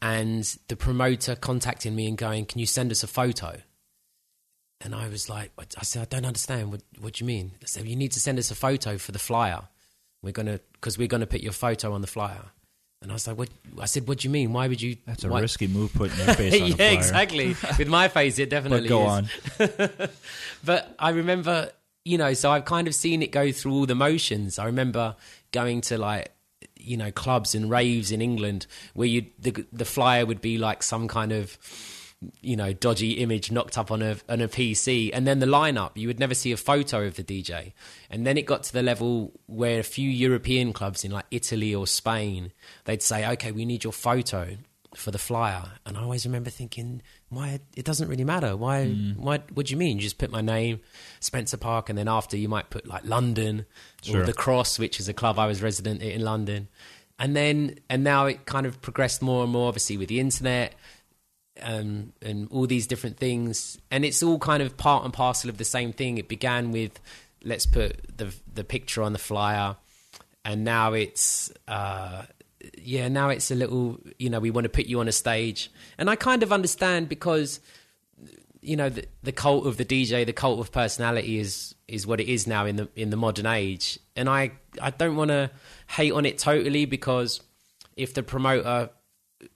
and 0.00 0.44
the 0.68 0.76
promoter 0.76 1.34
contacting 1.34 1.96
me 1.96 2.06
and 2.06 2.16
going, 2.16 2.46
"Can 2.46 2.60
you 2.60 2.66
send 2.66 2.92
us 2.92 3.02
a 3.02 3.08
photo?" 3.08 3.62
And 4.80 4.94
I 4.94 5.08
was 5.08 5.28
like, 5.28 5.50
I 5.58 5.82
said, 5.82 6.02
I 6.02 6.04
don't 6.04 6.24
understand. 6.24 6.70
What, 6.70 6.82
what 7.00 7.14
do 7.14 7.24
you 7.24 7.26
mean? 7.26 7.50
I 7.60 7.66
said, 7.66 7.86
you 7.88 7.96
need 7.96 8.12
to 8.12 8.20
send 8.20 8.38
us 8.38 8.52
a 8.52 8.54
photo 8.54 8.96
for 8.96 9.10
the 9.10 9.18
flyer. 9.18 9.62
We're 10.22 10.32
gonna 10.32 10.60
because 10.72 10.98
we're 10.98 11.08
gonna 11.08 11.26
put 11.26 11.40
your 11.40 11.52
photo 11.52 11.92
on 11.92 12.00
the 12.00 12.06
flyer." 12.06 12.44
And 13.00 13.12
I 13.12 13.14
was 13.14 13.28
like, 13.28 13.38
"What?" 13.38 13.48
I 13.80 13.86
said, 13.86 14.08
"What 14.08 14.18
do 14.18 14.26
you 14.28 14.30
mean? 14.32 14.52
Why 14.52 14.66
would 14.66 14.82
you?" 14.82 14.96
That's 15.06 15.22
a 15.24 15.28
why- 15.28 15.40
risky 15.40 15.66
move 15.68 15.92
putting 15.94 16.18
your 16.18 16.34
face 16.34 16.60
on 16.60 16.68
yeah, 16.78 16.90
exactly. 16.90 17.54
With 17.78 17.86
my 17.88 18.08
face, 18.08 18.38
it 18.40 18.50
But 18.50 18.56
definitely 18.56 18.88
go 18.88 19.04
is. 19.04 19.28
on. 19.60 20.08
But 20.64 20.94
I 20.98 21.10
remember, 21.10 21.70
you 22.04 22.18
know, 22.18 22.32
so 22.34 22.50
I've 22.50 22.64
kind 22.64 22.88
of 22.88 22.94
seen 22.94 23.22
it 23.22 23.30
go 23.30 23.52
through 23.52 23.72
all 23.72 23.86
the 23.86 23.94
motions. 23.94 24.58
I 24.58 24.64
remember 24.66 25.14
going 25.52 25.80
to 25.82 25.98
like, 25.98 26.32
you 26.76 26.96
know, 26.96 27.12
clubs 27.12 27.54
and 27.54 27.70
raves 27.70 28.10
in 28.10 28.20
England 28.20 28.66
where 28.94 29.06
you 29.08 29.26
the 29.38 29.64
the 29.72 29.84
flyer 29.84 30.26
would 30.26 30.40
be 30.40 30.58
like 30.58 30.82
some 30.82 31.06
kind 31.06 31.30
of 31.32 31.56
you 32.40 32.56
know 32.56 32.72
dodgy 32.72 33.12
image 33.12 33.50
knocked 33.52 33.78
up 33.78 33.90
on 33.90 34.02
a 34.02 34.16
on 34.28 34.40
a 34.40 34.48
PC, 34.48 35.10
and 35.12 35.26
then 35.26 35.38
the 35.38 35.46
lineup 35.46 35.92
you 35.94 36.08
would 36.08 36.18
never 36.18 36.34
see 36.34 36.52
a 36.52 36.56
photo 36.56 37.06
of 37.06 37.14
the 37.16 37.22
DJ, 37.24 37.72
and 38.10 38.26
then 38.26 38.36
it 38.36 38.46
got 38.46 38.64
to 38.64 38.72
the 38.72 38.82
level 38.82 39.32
where 39.46 39.78
a 39.80 39.84
few 39.84 40.08
European 40.10 40.72
clubs 40.72 41.04
in 41.04 41.10
like 41.10 41.26
Italy 41.30 41.74
or 41.74 41.86
Spain 41.86 42.52
they'd 42.84 43.02
say, 43.02 43.26
okay, 43.32 43.52
we 43.52 43.64
need 43.64 43.84
your 43.84 43.92
photo 43.92 44.56
for 44.94 45.10
the 45.10 45.18
flyer, 45.18 45.72
and 45.86 45.96
I 45.96 46.02
always 46.02 46.24
remember 46.26 46.50
thinking, 46.50 47.02
why 47.28 47.60
it 47.76 47.84
doesn't 47.84 48.08
really 48.08 48.24
matter. 48.24 48.56
Why? 48.56 48.86
Hmm. 48.86 49.10
Why? 49.12 49.38
What 49.54 49.66
do 49.66 49.70
you 49.70 49.76
mean? 49.76 49.98
You 49.98 50.02
just 50.02 50.18
put 50.18 50.30
my 50.30 50.40
name, 50.40 50.80
Spencer 51.20 51.56
Park, 51.58 51.88
and 51.88 51.96
then 51.96 52.08
after 52.08 52.36
you 52.36 52.48
might 52.48 52.70
put 52.70 52.86
like 52.86 53.04
London 53.04 53.66
Sure. 54.02 54.22
or 54.22 54.24
the 54.24 54.32
Cross, 54.32 54.78
which 54.78 54.98
is 54.98 55.08
a 55.08 55.14
club 55.14 55.38
I 55.38 55.46
was 55.46 55.62
resident 55.62 56.02
in 56.02 56.22
London, 56.22 56.68
and 57.18 57.36
then 57.36 57.78
and 57.90 58.02
now 58.02 58.26
it 58.26 58.46
kind 58.46 58.66
of 58.66 58.80
progressed 58.80 59.20
more 59.22 59.44
and 59.44 59.52
more, 59.52 59.68
obviously 59.68 59.96
with 59.98 60.08
the 60.08 60.20
internet 60.20 60.74
um, 61.62 62.12
and 62.22 62.48
all 62.50 62.66
these 62.66 62.86
different 62.86 63.16
things, 63.16 63.78
and 63.90 64.04
it's 64.04 64.22
all 64.22 64.38
kind 64.38 64.62
of 64.62 64.76
part 64.76 65.04
and 65.04 65.12
parcel 65.12 65.50
of 65.50 65.58
the 65.58 65.64
same 65.64 65.92
thing. 65.92 66.18
It 66.18 66.28
began 66.28 66.72
with 66.72 67.00
let's 67.44 67.66
put 67.66 68.16
the 68.16 68.34
the 68.52 68.64
picture 68.64 69.02
on 69.02 69.12
the 69.12 69.18
flyer, 69.18 69.76
and 70.44 70.64
now 70.64 70.92
it's 70.92 71.52
uh, 71.66 72.22
yeah, 72.78 73.08
now 73.08 73.28
it's 73.28 73.50
a 73.50 73.54
little 73.54 73.98
you 74.18 74.30
know 74.30 74.40
we 74.40 74.50
want 74.50 74.64
to 74.64 74.68
put 74.68 74.86
you 74.86 75.00
on 75.00 75.08
a 75.08 75.12
stage, 75.12 75.70
and 75.96 76.08
I 76.10 76.16
kind 76.16 76.42
of 76.42 76.52
understand 76.52 77.08
because 77.08 77.60
you 78.60 78.76
know 78.76 78.88
the, 78.88 79.06
the 79.22 79.32
cult 79.32 79.66
of 79.66 79.76
the 79.76 79.84
DJ, 79.84 80.26
the 80.26 80.32
cult 80.32 80.60
of 80.60 80.72
personality 80.72 81.38
is 81.38 81.74
is 81.86 82.06
what 82.06 82.20
it 82.20 82.28
is 82.28 82.46
now 82.46 82.66
in 82.66 82.76
the 82.76 82.88
in 82.96 83.10
the 83.10 83.16
modern 83.16 83.46
age, 83.46 83.98
and 84.16 84.28
I 84.28 84.52
I 84.80 84.90
don't 84.90 85.16
want 85.16 85.30
to 85.30 85.50
hate 85.88 86.12
on 86.12 86.26
it 86.26 86.38
totally 86.38 86.84
because 86.84 87.40
if 87.96 88.14
the 88.14 88.22
promoter 88.22 88.90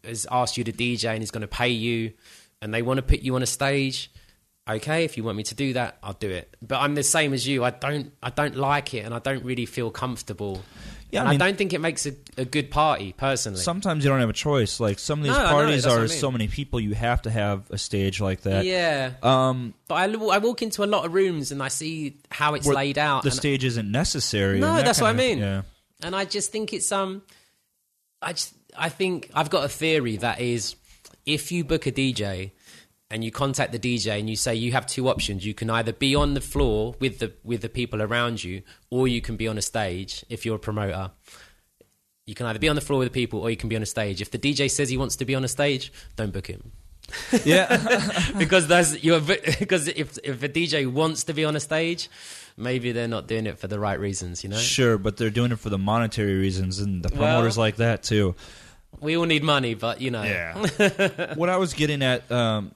has 0.04 0.26
asked 0.30 0.56
you 0.56 0.64
to 0.64 0.72
DJ 0.72 1.14
and 1.14 1.22
is 1.22 1.30
going 1.30 1.42
to 1.42 1.48
pay 1.48 1.68
you, 1.70 2.12
and 2.60 2.72
they 2.72 2.82
want 2.82 2.98
to 2.98 3.02
put 3.02 3.20
you 3.20 3.34
on 3.34 3.42
a 3.42 3.46
stage, 3.46 4.10
okay, 4.68 5.04
if 5.04 5.16
you 5.16 5.24
want 5.24 5.36
me 5.36 5.42
to 5.44 5.54
do 5.54 5.72
that, 5.74 5.98
I'll 6.02 6.12
do 6.12 6.30
it. 6.30 6.56
But 6.62 6.80
I'm 6.80 6.94
the 6.94 7.02
same 7.02 7.32
as 7.34 7.46
you. 7.46 7.64
I 7.64 7.70
don't 7.70 8.12
I 8.22 8.30
don't 8.30 8.56
like 8.56 8.94
it, 8.94 9.00
and 9.04 9.12
I 9.14 9.18
don't 9.18 9.44
really 9.44 9.66
feel 9.66 9.90
comfortable. 9.90 10.62
Yeah, 11.10 11.24
I 11.24 11.30
mean- 11.32 11.42
I 11.42 11.46
don't 11.46 11.58
think 11.58 11.74
it 11.74 11.80
makes 11.80 12.06
a, 12.06 12.12
a 12.38 12.46
good 12.46 12.70
party 12.70 13.12
personally. 13.12 13.58
Sometimes 13.60 14.02
you 14.02 14.08
don't 14.08 14.20
have 14.20 14.30
a 14.30 14.32
choice. 14.32 14.80
Like 14.80 14.98
some 14.98 15.18
of 15.18 15.24
these 15.24 15.36
No, 15.36 15.44
parties 15.44 15.84
are 15.84 15.98
I 15.98 16.00
mean. 16.00 16.08
so 16.08 16.30
many 16.30 16.48
people, 16.48 16.80
you 16.80 16.94
have 16.94 17.20
to 17.22 17.30
have 17.30 17.70
a 17.70 17.76
stage 17.76 18.18
like 18.18 18.40
that. 18.42 18.64
yeah, 18.64 19.10
Um, 19.22 19.74
but 19.88 19.96
I, 19.96 20.04
I 20.04 20.38
walk 20.38 20.62
into 20.62 20.82
a 20.84 20.86
lot 20.86 21.04
of 21.04 21.12
rooms 21.12 21.52
and 21.52 21.62
I 21.62 21.68
see 21.68 22.16
how 22.30 22.54
it's 22.54 22.66
laid 22.66 22.96
out. 22.96 23.24
The 23.24 23.30
stage 23.30 23.62
isn't 23.62 23.90
necessary. 23.92 24.58
No, 24.58 24.76
that 24.76 24.86
that's 24.86 25.02
what 25.02 25.08
I 25.10 25.12
mean. 25.12 25.36
Yeah. 25.36 25.62
and 26.02 26.16
I 26.16 26.24
just 26.24 26.50
think 26.50 26.72
it's 26.72 26.90
um, 26.90 27.20
I 28.22 28.32
just 28.32 28.54
I 28.76 28.88
think 28.88 29.30
I've 29.34 29.50
got 29.50 29.64
a 29.64 29.68
theory 29.68 30.16
that 30.18 30.40
is, 30.40 30.76
if 31.26 31.52
you 31.52 31.64
book 31.64 31.86
a 31.86 31.92
DJ 31.92 32.52
and 33.10 33.22
you 33.22 33.30
contact 33.30 33.72
the 33.72 33.78
DJ 33.78 34.18
and 34.18 34.28
you 34.30 34.36
say 34.36 34.54
you 34.54 34.72
have 34.72 34.86
two 34.86 35.08
options, 35.08 35.44
you 35.44 35.54
can 35.54 35.68
either 35.70 35.92
be 35.92 36.14
on 36.14 36.34
the 36.34 36.40
floor 36.40 36.94
with 37.00 37.18
the 37.18 37.32
with 37.44 37.60
the 37.62 37.68
people 37.68 38.00
around 38.02 38.42
you, 38.42 38.62
or 38.90 39.06
you 39.08 39.20
can 39.20 39.36
be 39.36 39.46
on 39.48 39.58
a 39.58 39.62
stage 39.62 40.24
if 40.28 40.44
you're 40.46 40.56
a 40.56 40.58
promoter. 40.58 41.10
You 42.26 42.34
can 42.34 42.46
either 42.46 42.58
be 42.58 42.68
on 42.68 42.76
the 42.76 42.80
floor 42.80 43.00
with 43.00 43.08
the 43.08 43.12
people, 43.12 43.40
or 43.40 43.50
you 43.50 43.56
can 43.56 43.68
be 43.68 43.76
on 43.76 43.82
a 43.82 43.86
stage. 43.86 44.22
If 44.22 44.30
the 44.30 44.38
DJ 44.38 44.70
says 44.70 44.88
he 44.88 44.96
wants 44.96 45.16
to 45.16 45.24
be 45.24 45.34
on 45.34 45.44
a 45.44 45.48
stage, 45.48 45.92
don't 46.16 46.32
book 46.32 46.46
him 46.46 46.72
Yeah. 47.44 48.30
because 48.38 48.68
that's 48.68 49.02
you're 49.04 49.20
because 49.20 49.88
if 50.02 50.18
if 50.24 50.42
a 50.42 50.48
DJ 50.48 50.90
wants 50.90 51.24
to 51.24 51.34
be 51.34 51.44
on 51.44 51.56
a 51.56 51.60
stage, 51.60 52.08
maybe 52.56 52.92
they're 52.92 53.08
not 53.08 53.26
doing 53.26 53.46
it 53.46 53.58
for 53.58 53.66
the 53.66 53.78
right 53.78 53.98
reasons. 53.98 54.42
You 54.44 54.50
know, 54.50 54.56
sure, 54.56 54.98
but 54.98 55.16
they're 55.16 55.30
doing 55.30 55.52
it 55.52 55.58
for 55.58 55.68
the 55.68 55.78
monetary 55.78 56.34
reasons, 56.34 56.78
and 56.78 57.02
the 57.02 57.08
Well- 57.10 57.18
promoters 57.18 57.58
like 57.58 57.76
that 57.76 58.02
too. 58.02 58.34
We 59.00 59.16
all 59.16 59.24
need 59.24 59.42
money, 59.42 59.74
but 59.74 60.00
you 60.00 60.10
know, 60.10 60.22
Yeah. 60.22 61.34
what 61.34 61.48
I 61.48 61.56
was 61.56 61.74
getting 61.74 62.02
at, 62.02 62.30
um, 62.30 62.74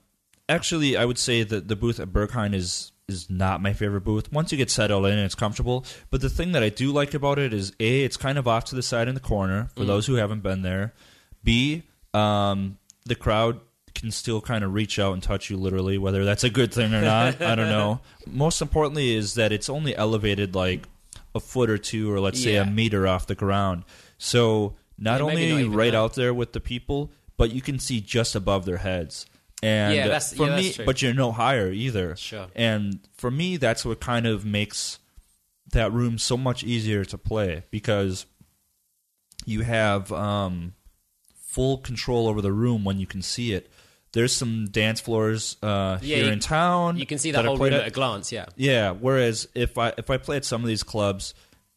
actually, 0.48 0.96
I 0.96 1.04
would 1.04 1.18
say 1.18 1.42
that 1.42 1.68
the 1.68 1.76
booth 1.76 2.00
at 2.00 2.08
Berghain 2.08 2.54
is 2.54 2.92
is 3.08 3.30
not 3.30 3.62
my 3.62 3.72
favorite 3.72 4.00
booth. 4.00 4.32
Once 4.32 4.50
you 4.50 4.58
get 4.58 4.68
settled 4.70 5.06
in, 5.06 5.12
and 5.12 5.20
it's 5.20 5.36
comfortable. 5.36 5.84
But 6.10 6.20
the 6.20 6.28
thing 6.28 6.52
that 6.52 6.64
I 6.64 6.70
do 6.70 6.90
like 6.90 7.14
about 7.14 7.38
it 7.38 7.52
is 7.52 7.72
a, 7.78 8.02
it's 8.02 8.16
kind 8.16 8.36
of 8.36 8.48
off 8.48 8.64
to 8.66 8.74
the 8.74 8.82
side 8.82 9.06
in 9.06 9.14
the 9.14 9.20
corner 9.20 9.70
for 9.76 9.84
those 9.84 10.06
who 10.06 10.14
haven't 10.14 10.42
been 10.42 10.62
there. 10.62 10.92
B, 11.44 11.84
um, 12.12 12.78
the 13.04 13.14
crowd 13.14 13.60
can 13.94 14.10
still 14.10 14.40
kind 14.40 14.64
of 14.64 14.74
reach 14.74 14.98
out 14.98 15.12
and 15.14 15.22
touch 15.22 15.50
you 15.50 15.56
literally, 15.56 15.98
whether 15.98 16.24
that's 16.24 16.42
a 16.42 16.50
good 16.50 16.74
thing 16.74 16.92
or 16.92 17.00
not. 17.00 17.40
I 17.40 17.54
don't 17.54 17.68
know. 17.70 18.00
Most 18.26 18.60
importantly 18.60 19.14
is 19.14 19.34
that 19.34 19.52
it's 19.52 19.68
only 19.68 19.94
elevated 19.96 20.56
like 20.56 20.88
a 21.32 21.38
foot 21.38 21.70
or 21.70 21.78
two, 21.78 22.10
or 22.12 22.18
let's 22.18 22.42
say 22.42 22.56
a 22.56 22.64
meter 22.66 23.06
off 23.06 23.28
the 23.28 23.34
ground. 23.36 23.84
So 24.18 24.74
not 24.98 25.20
only 25.20 25.50
not 25.50 25.56
are 25.56 25.60
you 25.60 25.70
right 25.70 25.92
that. 25.92 25.98
out 25.98 26.14
there 26.14 26.32
with 26.34 26.52
the 26.52 26.60
people, 26.60 27.10
but 27.36 27.52
you 27.52 27.60
can 27.60 27.78
see 27.78 28.00
just 28.00 28.34
above 28.34 28.64
their 28.64 28.78
heads. 28.78 29.26
And 29.62 29.94
Yeah, 29.94 30.04
that's- 30.04 30.34
for 30.34 30.44
yeah, 30.44 30.50
that's 30.50 30.62
me, 30.62 30.72
true. 30.72 30.84
but 30.84 31.02
you're 31.02 31.14
no 31.14 31.32
higher 31.32 31.70
either. 31.70 32.14
Sure. 32.16 32.46
And 32.54 33.00
for 33.16 33.30
me, 33.30 33.56
that's 33.56 33.84
what 33.84 34.00
kind 34.00 34.26
of 34.26 34.44
makes 34.44 34.98
that 35.72 35.92
room 35.92 36.18
so 36.18 36.36
much 36.36 36.62
easier 36.62 37.04
to 37.06 37.18
play 37.18 37.64
because 37.70 38.26
you 39.44 39.62
have 39.62 40.12
um, 40.12 40.74
full 41.46 41.78
control 41.78 42.28
over 42.28 42.40
the 42.40 42.52
room 42.52 42.84
when 42.84 42.98
you 42.98 43.06
can 43.06 43.22
see 43.22 43.52
it. 43.52 43.70
There's 44.12 44.32
some 44.34 44.66
dance 44.70 45.00
floors 45.00 45.56
uh, 45.62 45.98
Yeah, 46.02 46.16
here 46.16 46.26
you- 46.26 46.32
in 46.32 46.40
town. 46.40 46.96
you 46.98 47.06
can 47.06 47.18
see 47.18 47.30
the 47.32 47.38
that 47.38 47.44
whole 47.46 47.56
room 47.56 47.72
at. 47.72 47.80
at 47.82 47.88
a 47.88 47.90
glance. 47.90 48.32
Yeah, 48.32 48.46
Yeah. 48.56 48.92
Whereas 48.92 49.48
if 49.54 49.76
I 49.78 49.92
if 49.98 50.08
I 50.10 50.16
play 50.16 50.36
at 50.36 50.44
some 50.44 50.62
of 50.62 50.68
these 50.68 50.82
clubs, 50.82 51.34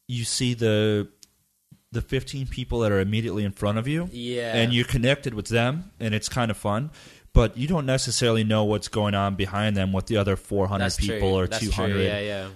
you 0.08 0.24
see 0.24 0.54
the 0.54 1.10
the 1.92 2.02
15 2.02 2.48
people 2.48 2.80
that 2.80 2.92
are 2.92 3.00
immediately 3.00 3.44
in 3.44 3.52
front 3.52 3.78
of 3.78 3.88
you, 3.88 4.10
yeah, 4.12 4.56
and 4.56 4.74
you're 4.74 4.86
connected 4.86 5.34
with 5.34 5.48
them, 5.48 5.92
and 6.00 6.14
it's 6.14 6.30
kind 6.30 6.52
of 6.52 6.58
fun. 6.58 6.92
But 7.34 7.58
you 7.58 7.68
don't 7.68 7.86
necessarily 7.86 8.44
know 8.44 8.64
what's 8.64 8.88
going 8.88 9.14
on 9.16 9.36
behind 9.36 9.78
them 9.78 9.94
with 9.94 10.08
the 10.08 10.18
other 10.18 10.36
400 10.36 10.84
that's 10.84 10.98
people 10.98 11.20
true. 11.20 11.38
or 11.38 11.48
that's 11.48 11.64
200. 11.64 11.94
True. 11.94 12.02
Yeah, 12.02 12.20
yeah. 12.20 12.48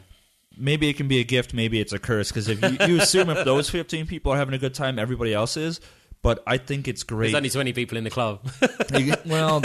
Maybe 0.58 0.90
it 0.90 0.98
can 0.98 1.08
be 1.08 1.20
a 1.20 1.24
gift, 1.24 1.54
maybe 1.54 1.80
it's 1.80 1.94
a 1.94 2.00
curse. 2.00 2.30
Because 2.32 2.48
if 2.48 2.62
you, 2.62 2.88
you 2.88 3.00
assume 3.02 3.30
if 3.30 3.46
those 3.46 3.70
15 3.70 4.08
people 4.08 4.32
are 4.32 4.38
having 4.38 4.54
a 4.54 4.58
good 4.58 4.74
time, 4.74 4.98
everybody 5.00 5.34
else 5.34 5.58
is. 5.58 5.80
But 6.22 6.42
I 6.48 6.58
think 6.58 6.88
it's 6.88 7.04
great. 7.04 7.28
There's 7.32 7.36
only 7.36 7.50
20 7.50 7.74
people 7.74 7.98
in 7.98 8.04
the 8.04 8.10
club. 8.10 8.40
You- 8.98 9.16
well, 9.26 9.62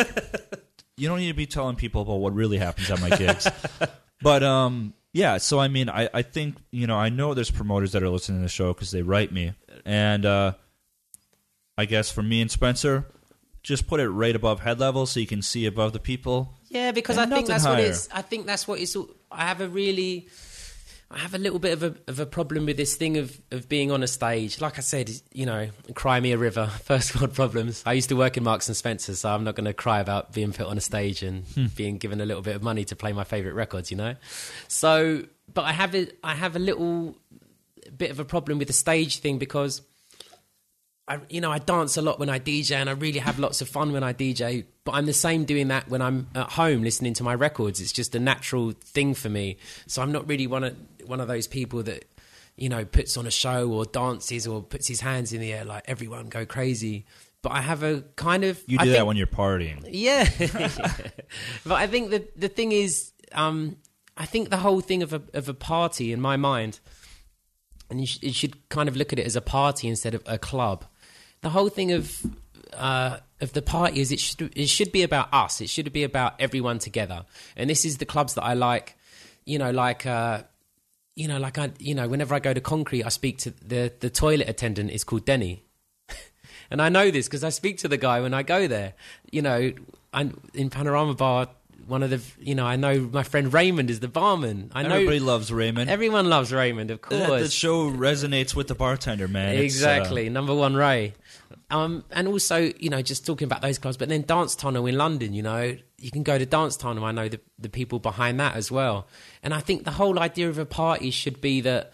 you 0.97 1.09
don't 1.09 1.19
need 1.19 1.29
to 1.29 1.35
be 1.35 1.47
telling 1.47 1.77
people 1.77 2.03
about 2.03 2.17
what 2.17 2.35
really 2.35 2.59
happens 2.59 2.91
at 2.91 3.01
my 3.01 3.11
gigs. 3.11 3.49
but 4.23 4.43
um, 4.43 4.93
yeah. 5.13 5.39
So 5.39 5.59
I 5.59 5.69
mean, 5.69 5.89
I, 5.89 6.09
I 6.13 6.23
think 6.23 6.57
you 6.71 6.87
know 6.87 6.97
I 6.97 7.09
know 7.09 7.35
there's 7.35 7.51
promoters 7.51 7.93
that 7.93 8.03
are 8.03 8.09
listening 8.09 8.39
to 8.39 8.43
the 8.43 8.49
show 8.49 8.73
because 8.73 8.91
they 8.91 9.03
write 9.03 9.33
me, 9.33 9.53
and 9.85 10.25
uh, 10.27 10.53
I 11.77 11.85
guess 11.85 12.11
for 12.11 12.23
me 12.23 12.41
and 12.41 12.51
Spencer, 12.51 13.07
just 13.63 13.87
put 13.87 14.01
it 14.01 14.09
right 14.09 14.35
above 14.35 14.61
head 14.61 14.81
level 14.81 15.07
so 15.07 15.21
you 15.21 15.27
can 15.27 15.43
see 15.43 15.67
above 15.67 15.93
the 15.93 16.01
people. 16.01 16.55
yeah, 16.69 16.93
because 16.93 17.19
And 17.19 17.33
I 17.33 17.37
think 17.37 17.49
that's 17.49 17.65
what 17.65 17.81
it's. 17.81 18.09
I 18.13 18.23
think 18.23 18.47
that's 18.47 18.67
what 18.67 18.81
it's. 18.81 18.97
I 19.31 19.43
have 19.47 19.61
a 19.61 19.69
really. 19.69 20.29
I 21.11 21.19
have 21.19 21.33
a 21.35 21.39
little 21.39 21.59
bit 21.59 21.73
of 21.73 21.83
a 21.83 21.95
of 22.07 22.21
a 22.21 22.27
problem 22.27 22.67
with 22.67 22.77
this 22.77 22.95
thing 22.95 23.17
of, 23.17 23.41
of 23.51 23.67
being 23.69 23.91
on 23.91 24.03
a 24.03 24.07
stage. 24.07 24.61
Like 24.61 24.77
I 24.77 24.83
said, 24.83 25.11
you 25.33 25.47
know, 25.47 25.69
cry 25.95 26.21
me 26.21 26.33
a 26.33 26.39
river, 26.39 26.67
first 26.85 27.19
world 27.19 27.33
problems. 27.35 27.83
I 27.87 27.95
used 27.95 28.11
to 28.11 28.15
work 28.17 28.37
in 28.37 28.45
Marks 28.45 28.69
and 28.69 28.77
Spencer, 28.77 29.15
so 29.15 29.31
I'm 29.31 29.43
not 29.43 29.55
going 29.55 29.65
to 29.65 29.73
cry 29.73 30.01
about 30.01 30.35
being 30.35 30.53
put 30.53 30.67
on 30.67 30.77
a 30.77 30.83
stage 30.83 31.23
and 31.23 31.45
Hmm. 31.55 31.67
being 31.75 31.97
given 31.97 32.21
a 32.21 32.27
little 32.27 32.43
bit 32.43 32.57
of 32.57 32.63
money 32.63 32.85
to 32.85 32.95
play 32.97 33.13
my 33.15 33.25
favorite 33.25 33.55
records. 33.55 33.91
You 33.91 33.97
know, 33.97 34.17
so 34.69 35.23
but 35.53 35.63
I 35.65 35.73
have 35.73 35.95
a 35.95 36.09
I 36.23 36.35
have 36.35 36.57
a 36.57 36.59
little 36.59 37.17
bit 37.97 38.11
of 38.11 38.21
a 38.21 38.25
problem 38.25 38.59
with 38.59 38.69
the 38.69 38.75
stage 38.75 39.21
thing 39.21 39.39
because 39.39 39.81
I 41.09 41.21
you 41.29 41.41
know 41.41 41.51
I 41.51 41.59
dance 41.59 41.97
a 41.97 42.03
lot 42.03 42.19
when 42.19 42.29
I 42.29 42.39
DJ 42.39 42.73
and 42.77 42.89
I 42.89 42.93
really 42.93 43.19
have 43.21 43.39
lots 43.39 43.61
of 43.61 43.69
fun 43.69 43.93
when 43.93 44.03
I 44.03 44.13
DJ 44.13 44.65
but 44.85 44.93
I'm 44.93 45.07
the 45.07 45.13
same 45.13 45.45
doing 45.45 45.69
that 45.69 45.89
when 45.89 46.03
I'm 46.03 46.29
at 46.35 46.51
home 46.53 46.83
listening 46.83 47.15
to 47.15 47.23
my 47.25 47.35
records 47.35 47.81
it's 47.81 47.93
just 47.93 48.15
a 48.15 48.19
natural 48.21 48.73
thing 48.73 49.15
for 49.15 49.29
me 49.29 49.57
so 49.87 50.03
I'm 50.03 50.13
not 50.13 50.29
really 50.29 50.47
one 50.47 50.65
of 50.65 50.77
one 51.07 51.21
of 51.21 51.29
those 51.29 51.47
people 51.47 51.83
that 51.85 52.05
you 52.57 52.69
know 52.69 52.85
puts 52.85 53.17
on 53.17 53.27
a 53.27 53.31
show 53.31 53.71
or 53.71 53.85
dances 53.87 54.47
or 54.47 54.63
puts 54.63 54.87
his 54.89 55.01
hands 55.01 55.33
in 55.33 55.41
the 55.41 55.53
air 55.53 55.65
like 55.65 55.85
everyone 55.87 56.29
go 56.29 56.45
crazy 56.45 57.07
but 57.41 57.53
I 57.53 57.61
have 57.61 57.83
a 57.85 58.03
kind 58.17 58.43
of 58.45 58.61
You 58.67 58.79
I 58.81 58.85
do 58.85 58.91
think- 58.91 58.99
that 58.99 59.07
when 59.07 59.17
you're 59.17 59.27
partying. 59.29 59.89
yeah. 59.91 60.29
but 61.65 61.75
I 61.75 61.87
think 61.87 62.11
the 62.11 62.27
the 62.37 62.49
thing 62.49 62.73
is, 62.73 63.13
um, 63.33 63.77
I 64.17 64.27
think 64.27 64.51
the 64.51 64.57
whole 64.57 64.81
thing 64.81 65.05
of 65.05 65.13
a 65.13 65.23
of 65.35 65.49
a 65.49 65.55
party 65.55 66.13
in 66.13 66.21
my 66.21 66.37
mind, 66.37 66.81
and 67.89 68.01
you, 68.01 68.07
sh- 68.09 68.19
you 68.23 68.33
should 68.33 68.69
kind 68.71 68.89
of 68.89 68.97
look 68.97 69.13
at 69.13 69.21
it 69.21 69.27
as 69.27 69.37
a 69.37 69.41
party 69.41 69.87
instead 69.89 70.15
of 70.15 70.23
a 70.27 70.37
club. 70.37 70.85
The 71.41 71.51
whole 71.51 71.69
thing 71.69 71.93
of 71.93 72.21
uh, 72.75 73.19
of 73.41 73.53
the 73.53 73.63
party 73.63 74.01
is 74.01 74.13
it 74.13 74.21
should 74.21 74.53
it 74.57 74.69
should 74.69 74.93
be 74.93 75.03
about 75.03 75.33
us. 75.33 75.61
It 75.61 75.69
should 75.69 75.93
be 75.93 76.05
about 76.05 76.35
everyone 76.41 76.79
together. 76.79 77.25
And 77.57 77.69
this 77.71 77.85
is 77.85 77.99
the 77.99 78.07
clubs 78.07 78.35
that 78.35 78.45
I 78.45 78.55
like. 78.55 78.97
You 79.45 79.59
know, 79.59 79.71
like. 79.71 80.07
Uh, 80.07 80.43
you 81.15 81.27
know, 81.27 81.39
like 81.39 81.59
I, 81.59 81.73
you 81.81 81.97
know, 81.97 82.07
whenever 82.07 82.33
I 82.33 82.39
go 82.39 82.55
to 82.55 82.61
concrete, 82.61 83.03
I 83.03 83.09
speak 83.09 83.39
to 83.39 83.51
the 83.51 83.93
the 83.99 84.09
toilet 84.09 84.49
attendant 84.49 84.93
is 84.93 85.03
called 85.03 85.25
Denny, 85.25 85.65
and 86.71 86.81
I 86.81 86.91
know 86.91 87.11
this 87.11 87.27
because 87.27 87.43
I 87.43 87.49
speak 87.49 87.79
to 87.79 87.89
the 87.89 87.97
guy 87.97 88.21
when 88.21 88.33
I 88.33 88.45
go 88.45 88.69
there. 88.69 88.95
You 89.33 89.43
know, 89.43 89.73
and 90.15 90.41
in 90.55 90.71
Panorama 90.71 91.15
Bar, 91.15 91.49
one 91.89 92.03
of 92.03 92.11
the, 92.11 92.21
you 92.41 92.55
know, 92.55 92.67
I 92.67 92.77
know 92.77 93.01
my 93.13 93.23
friend 93.23 93.53
Raymond 93.53 93.91
is 93.91 94.01
the 94.01 94.09
barman. 94.09 94.71
I 94.75 94.83
know 94.83 94.95
Everybody 94.97 95.21
loves 95.21 95.53
Raymond. 95.53 95.89
everyone 95.91 96.29
loves 96.29 96.53
Raymond, 96.53 96.91
of 96.91 97.01
course. 97.01 97.21
That, 97.21 97.41
that 97.41 97.53
show 97.53 97.91
resonates 97.91 98.55
with 98.55 98.69
the 98.69 98.75
bartender, 98.75 99.27
man. 99.29 99.55
It's, 99.55 99.59
uh, 99.59 99.65
Exactly, 99.65 100.29
number 100.29 100.55
one 100.55 100.75
Ray. 100.77 101.15
Um, 101.71 102.05
and 102.11 102.29
also, 102.29 102.73
you 102.79 102.91
know, 102.91 103.03
just 103.03 103.27
talking 103.27 103.47
about 103.47 103.63
those 103.63 103.79
clubs, 103.79 103.97
but 103.97 104.09
then 104.09 104.23
Dance 104.23 104.55
Tunnel 104.55 104.87
in 104.87 104.97
London, 104.97 105.33
you 105.33 105.43
know, 105.43 105.77
you 105.99 106.11
can 106.11 106.23
go 106.23 106.39
to 106.39 106.47
Dance 106.47 106.77
Tunnel. 106.77 107.05
I 107.05 107.13
know 107.13 107.29
the, 107.29 107.41
the 107.59 107.69
people 107.69 107.99
behind 107.99 108.39
that 108.41 108.55
as 108.57 108.71
well. 108.71 109.07
And 109.43 109.53
I 109.53 109.61
think 109.61 109.85
the 109.85 109.91
whole 109.93 110.19
idea 110.19 110.49
of 110.49 110.59
a 110.59 110.67
party 110.67 111.11
should 111.11 111.41
be 111.41 111.61
that, 111.63 111.93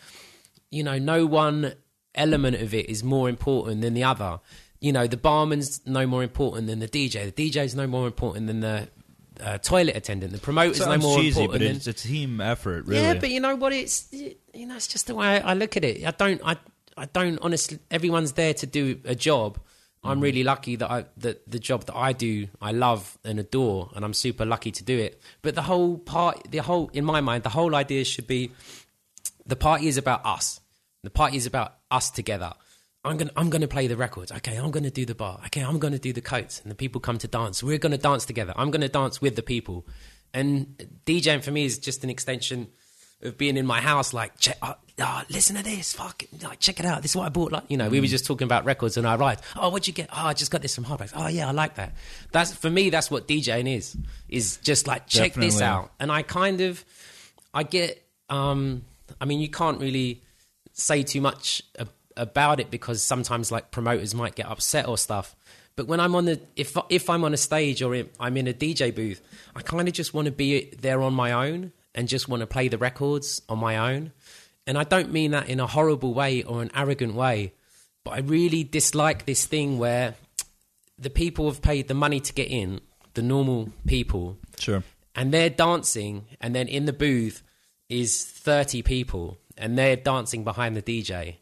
you 0.71 0.83
know, 0.83 0.99
no 0.99 1.27
one 1.27 1.75
element 2.15 2.57
of 2.57 2.73
it 2.75 2.89
is 2.89 3.03
more 3.03 3.29
important 3.29 3.81
than 3.81 3.95
the 3.95 4.05
other. 4.05 4.41
You 4.81 4.93
know, 4.93 5.07
the 5.07 5.17
barman's 5.17 5.81
no 5.87 6.07
more 6.07 6.23
important 6.23 6.67
than 6.67 6.79
the 6.79 6.89
DJ. 6.89 7.33
The 7.35 7.51
DJ's 7.51 7.75
no 7.75 7.87
more 7.87 8.07
important 8.07 8.47
than 8.47 8.61
the 8.61 8.89
uh, 9.41 9.59
toilet 9.59 9.97
attendant. 9.97 10.33
The 10.33 10.39
promoter's 10.39 10.81
no 10.81 10.97
more 10.99 11.19
cheesy, 11.19 11.43
important 11.43 11.53
but 11.53 11.67
than 11.67 11.77
it's 11.77 11.87
a 11.87 11.93
team 11.93 12.41
effort, 12.41 12.87
really. 12.87 13.03
yeah, 13.03 13.15
but 13.15 13.31
you 13.31 13.41
know 13.41 13.57
what? 13.57 13.73
It's 13.73 14.09
you 14.13 14.67
know, 14.67 14.77
it's 14.77 14.87
just 14.87 15.07
the 15.07 15.15
way 15.15 15.41
I 15.41 15.55
look 15.55 15.77
at 15.77 15.85
it. 15.85 16.05
I 16.07 16.11
don't, 16.13 16.41
I, 16.45 16.57
I 16.97 17.07
don't 17.07 17.39
honestly. 17.41 17.79
Everyone's 17.91 18.33
there 18.33 18.55
to 18.55 18.67
do 18.67 19.01
a 19.05 19.15
job. 19.15 19.59
I'm 20.07 20.21
really 20.21 20.45
lucky 20.45 20.77
that 20.77 20.91
I 20.91 21.07
that 21.17 21.51
the 21.51 21.59
job 21.59 21.87
that 21.87 21.97
I 21.97 22.13
do, 22.13 22.49
I 22.61 22.73
love 22.73 23.19
and 23.25 23.41
adore, 23.41 23.91
and 23.97 24.05
I'm 24.05 24.13
super 24.13 24.45
lucky 24.45 24.71
to 24.71 24.85
do 24.85 24.99
it. 24.99 25.21
But 25.41 25.55
the 25.55 25.63
whole 25.63 25.97
part, 25.97 26.51
the 26.51 26.59
whole, 26.59 26.91
in 26.93 27.07
my 27.07 27.23
mind, 27.23 27.43
the 27.43 27.49
whole 27.49 27.75
idea 27.75 28.05
should 28.05 28.27
be 28.27 28.53
the 29.47 29.57
party 29.57 29.89
is 29.89 29.97
about 29.97 30.27
us. 30.27 30.61
The 31.03 31.11
party 31.11 31.39
is 31.39 31.47
about 31.47 31.75
us 31.91 32.11
together. 32.11 32.53
I'm 33.05 33.17
gonna 33.17 33.31
I'm 33.37 33.51
gonna 33.51 33.69
play 33.69 33.87
the 33.87 33.97
records. 33.97 34.33
Okay, 34.33 34.57
I'm 34.57 34.71
gonna 34.71 34.91
do 34.91 35.05
the 35.05 35.15
bar. 35.15 35.41
Okay, 35.47 35.63
I'm 35.63 35.79
gonna 35.79 35.99
do 35.99 36.13
the 36.13 36.21
coats, 36.23 36.61
and 36.63 36.71
the 36.71 36.75
people 36.75 37.01
come 37.01 37.19
to 37.19 37.29
dance. 37.29 37.63
We're 37.63 37.79
gonna 37.79 37.99
dance 37.99 38.25
together. 38.25 38.55
I'm 38.57 38.71
gonna 38.71 38.89
dance 38.89 39.21
with 39.21 39.37
the 39.37 39.43
people. 39.43 39.87
And 40.33 40.89
DJing 41.07 41.45
for 41.45 41.51
me 41.53 41.65
is 41.65 41.79
just 41.79 42.03
an 42.03 42.11
extension 42.11 42.69
of 43.23 43.39
being 43.39 43.57
in 43.57 43.67
my 43.67 43.81
house. 43.81 44.13
Like, 44.13 44.39
check, 44.39 44.59
uh, 44.63 44.75
uh, 44.99 45.23
listen 45.31 45.55
to 45.57 45.63
this. 45.63 45.93
Fuck, 45.93 46.25
like, 46.43 46.59
check 46.61 46.81
it 46.81 46.87
out. 46.87 47.03
This 47.03 47.13
is 47.13 47.17
what 47.17 47.27
I 47.27 47.29
bought. 47.29 47.53
Like, 47.53 47.65
you 47.69 47.77
know, 47.77 47.89
we 47.89 48.01
were 48.01 48.07
just 48.09 48.27
talking 48.27 48.45
about 48.47 48.65
records, 48.65 48.97
and 48.97 49.07
I 49.07 49.15
arrived. 49.15 49.45
Oh, 49.55 49.69
what'd 49.71 49.87
you 49.87 49.93
get? 49.95 50.09
Oh, 50.13 50.27
I 50.27 50.35
just 50.35 50.51
got 50.51 50.61
this 50.63 50.75
from 50.75 50.85
Hardwax. 50.85 51.13
Oh, 51.15 51.29
yeah, 51.29 51.49
I 51.49 51.53
like 51.53 51.77
that. 51.77 51.95
That's 52.33 52.53
for 52.53 52.69
me. 52.69 52.91
That's 52.91 53.11
what 53.11 53.29
DJing 53.29 53.73
is. 53.77 53.97
Is 54.29 54.57
just 54.59 54.87
like 54.89 55.07
check 55.07 55.35
this 55.35 55.61
out. 55.61 55.93
And 56.01 56.11
I 56.11 56.23
kind 56.23 56.61
of, 56.63 56.85
I 57.53 57.63
get. 57.63 58.03
um 58.29 58.85
I 59.21 59.27
mean, 59.27 59.39
you 59.41 59.49
can't 59.51 59.81
really 59.81 60.23
say 60.73 61.03
too 61.05 61.21
much 61.21 61.63
a- 61.79 61.87
about 62.17 62.61
it 62.61 62.71
because 62.71 63.03
sometimes 63.03 63.51
like 63.51 63.71
promoters 63.71 64.15
might 64.15 64.35
get 64.35 64.47
upset 64.47 64.87
or 64.89 64.97
stuff. 64.99 65.35
But 65.77 65.89
when 65.89 65.99
I'm 66.01 66.15
on 66.15 66.25
the 66.27 66.41
if 66.57 66.77
if 66.89 67.11
I'm 67.11 67.25
on 67.25 67.35
a 67.35 67.37
stage 67.37 67.83
or 67.83 67.95
if 67.95 68.07
I'm 68.21 68.37
in 68.37 68.47
a 68.47 68.53
DJ 68.53 68.95
booth, 68.95 69.21
I 69.57 69.63
kind 69.63 69.89
of 69.89 69.95
just 69.95 70.15
want 70.15 70.27
to 70.27 70.33
be 70.33 70.73
there 70.81 71.03
on 71.03 71.15
my 71.15 71.33
own 71.33 71.73
and 71.95 72.07
just 72.09 72.29
want 72.29 72.41
to 72.41 72.47
play 72.47 72.69
the 72.69 72.79
records 72.79 73.43
on 73.49 73.59
my 73.59 73.77
own. 73.93 74.13
And 74.67 74.79
I 74.79 74.85
don't 74.85 75.13
mean 75.13 75.33
that 75.33 75.49
in 75.49 75.61
a 75.61 75.67
horrible 75.67 76.15
way 76.15 76.43
or 76.43 76.63
an 76.63 76.71
arrogant 76.75 77.15
way, 77.15 77.53
but 78.05 78.13
I 78.13 78.19
really 78.21 78.65
dislike 78.65 79.27
this 79.27 79.45
thing 79.47 79.79
where 79.79 80.15
the 80.99 81.11
people 81.11 81.47
have 81.51 81.61
paid 81.61 81.89
the 81.89 81.95
money 81.95 82.21
to 82.21 82.33
get 82.33 82.49
in, 82.49 82.81
the 83.15 83.23
normal 83.23 83.71
people, 83.87 84.39
Sure. 84.59 84.83
and 85.15 85.33
they're 85.35 85.51
dancing, 85.51 86.27
and 86.41 86.55
then 86.55 86.69
in 86.69 86.85
the 86.87 86.93
booth 86.93 87.43
is 87.89 88.25
30 88.25 88.83
people, 88.83 89.39
and 89.59 89.77
they're 89.77 89.97
dancing 89.97 90.45
behind 90.45 90.77
the 90.77 90.83
DJ, 90.83 91.37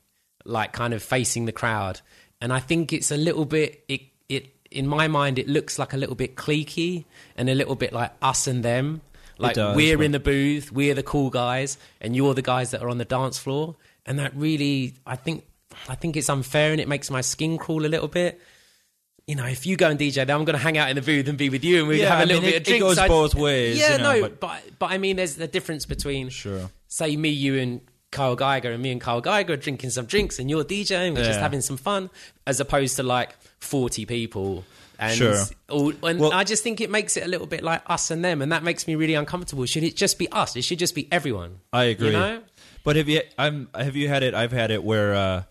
like 0.45 0.73
kind 0.73 0.95
of 0.95 1.03
facing 1.03 1.45
the 1.47 1.53
crowd. 1.53 2.01
And 2.41 2.53
I 2.53 2.59
think 2.61 2.93
it's 2.93 3.11
a 3.11 3.17
little 3.17 3.45
bit, 3.45 3.85
it, 3.89 4.01
it 4.29 4.49
in 4.71 4.87
my 4.89 5.07
mind, 5.09 5.39
it 5.39 5.49
looks 5.49 5.79
like 5.79 5.93
a 5.93 5.97
little 5.97 6.15
bit 6.17 6.35
cliquey 6.37 7.05
and 7.37 7.49
a 7.49 7.55
little 7.55 7.77
bit 7.77 7.93
like 7.93 8.13
us 8.21 8.47
and 8.47 8.65
them. 8.65 9.01
Like 9.39 9.55
does, 9.55 9.77
we're 9.77 9.97
but- 9.97 10.05
in 10.07 10.13
the 10.13 10.21
booth, 10.21 10.71
we're 10.73 10.95
the 10.95 11.03
cool 11.03 11.31
guys, 11.31 11.79
and 12.01 12.15
you're 12.15 12.35
the 12.35 12.43
guys 12.43 12.71
that 12.73 12.83
are 12.83 12.89
on 12.89 12.99
the 12.99 13.05
dance 13.05 13.39
floor. 13.39 13.77
And 14.07 14.19
that 14.19 14.35
really, 14.37 14.95
I 15.07 15.17
think, 15.17 15.45
I 15.89 15.95
think 15.95 16.17
it's 16.17 16.29
unfair, 16.29 16.73
and 16.73 16.81
it 16.81 16.89
makes 16.89 17.11
my 17.11 17.21
skin 17.21 17.57
crawl 17.59 17.85
a 17.85 17.89
little 17.89 18.09
bit. 18.09 18.41
You 19.27 19.37
know, 19.37 19.47
if 19.47 19.65
you 19.67 19.77
go 19.77 19.89
and 19.89 19.99
DJ, 19.99 20.15
then 20.27 20.31
I'm 20.31 20.45
going 20.45 20.57
to 20.59 20.63
hang 20.63 20.77
out 20.77 20.91
in 20.91 20.97
the 20.97 21.03
booth 21.03 21.29
and 21.29 21.39
be 21.39 21.49
with 21.49 21.63
you, 21.65 21.79
and 21.81 21.89
we 21.89 22.01
Yeah, 22.01 22.09
have 22.11 22.19
a 22.19 22.23
I 22.23 22.25
little 22.25 22.43
mean, 22.43 22.51
bit 22.51 22.55
it- 22.55 22.57
of 22.57 22.63
it 22.63 22.71
drinks. 22.79 22.83
goes 22.83 22.99
I- 22.99 23.09
both 23.09 23.35
ways, 23.37 23.79
Yeah, 23.79 23.93
you 23.93 23.99
know, 24.03 24.13
no, 24.15 24.21
but- 24.23 24.41
but 24.41 24.63
but 24.81 24.91
I 24.91 24.99
mean, 24.99 25.17
there's 25.17 25.39
a 25.39 25.47
difference 25.47 25.87
between 25.87 26.29
Sure. 26.29 26.71
say 26.89 27.17
me, 27.17 27.29
you, 27.31 27.57
and 27.59 27.81
Kyle 28.13 28.37
Geiger, 28.37 28.71
and 28.71 28.81
me 28.81 28.93
and 28.93 29.01
Kyle 29.01 29.21
Geiger 29.21 29.55
are 29.55 29.57
drinking 29.57 29.91
some 29.91 30.07
drinks, 30.07 30.39
and 30.39 30.49
you're 30.49 30.63
DJing, 30.65 31.15
we're 31.17 31.25
just 31.25 31.41
having 31.41 31.61
some 31.63 31.77
fun, 31.77 32.11
as 32.47 32.61
opposed 32.61 32.95
to 32.97 33.03
like 33.03 33.35
40 33.59 34.07
people. 34.07 34.65
And, 34.99 35.17
Sure. 35.17 35.43
all, 35.69 35.93
and 36.05 36.21
Well- 36.21 36.33
I 36.33 36.45
just 36.45 36.63
think 36.63 36.81
it 36.81 36.89
makes 36.91 37.17
it 37.17 37.25
a 37.25 37.29
little 37.29 37.49
bit 37.49 37.65
like 37.65 37.83
us 37.87 38.13
and 38.13 38.25
them, 38.25 38.41
and 38.41 38.53
that 38.53 38.63
makes 38.63 38.87
me 38.87 38.95
really 38.95 39.15
uncomfortable. 39.15 39.67
Should 39.67 39.83
it 39.83 39.97
just 39.97 40.17
be 40.17 40.29
us? 40.31 40.55
It 40.55 40.63
should 40.63 40.79
just 40.79 40.95
be 40.95 41.09
everyone. 41.11 41.59
I 41.73 41.85
agree. 41.85 42.09
You 42.09 42.13
know? 42.13 42.41
But 42.85 42.97
have 42.97 43.09
you 43.09 43.23
I'm 43.39 43.69
have 43.75 43.97
you 43.97 44.09
had 44.09 44.23
it 44.23 44.35
I've 44.35 44.53
had 44.53 44.71
it 44.71 44.83
where 44.85 45.15
uh 45.15 45.43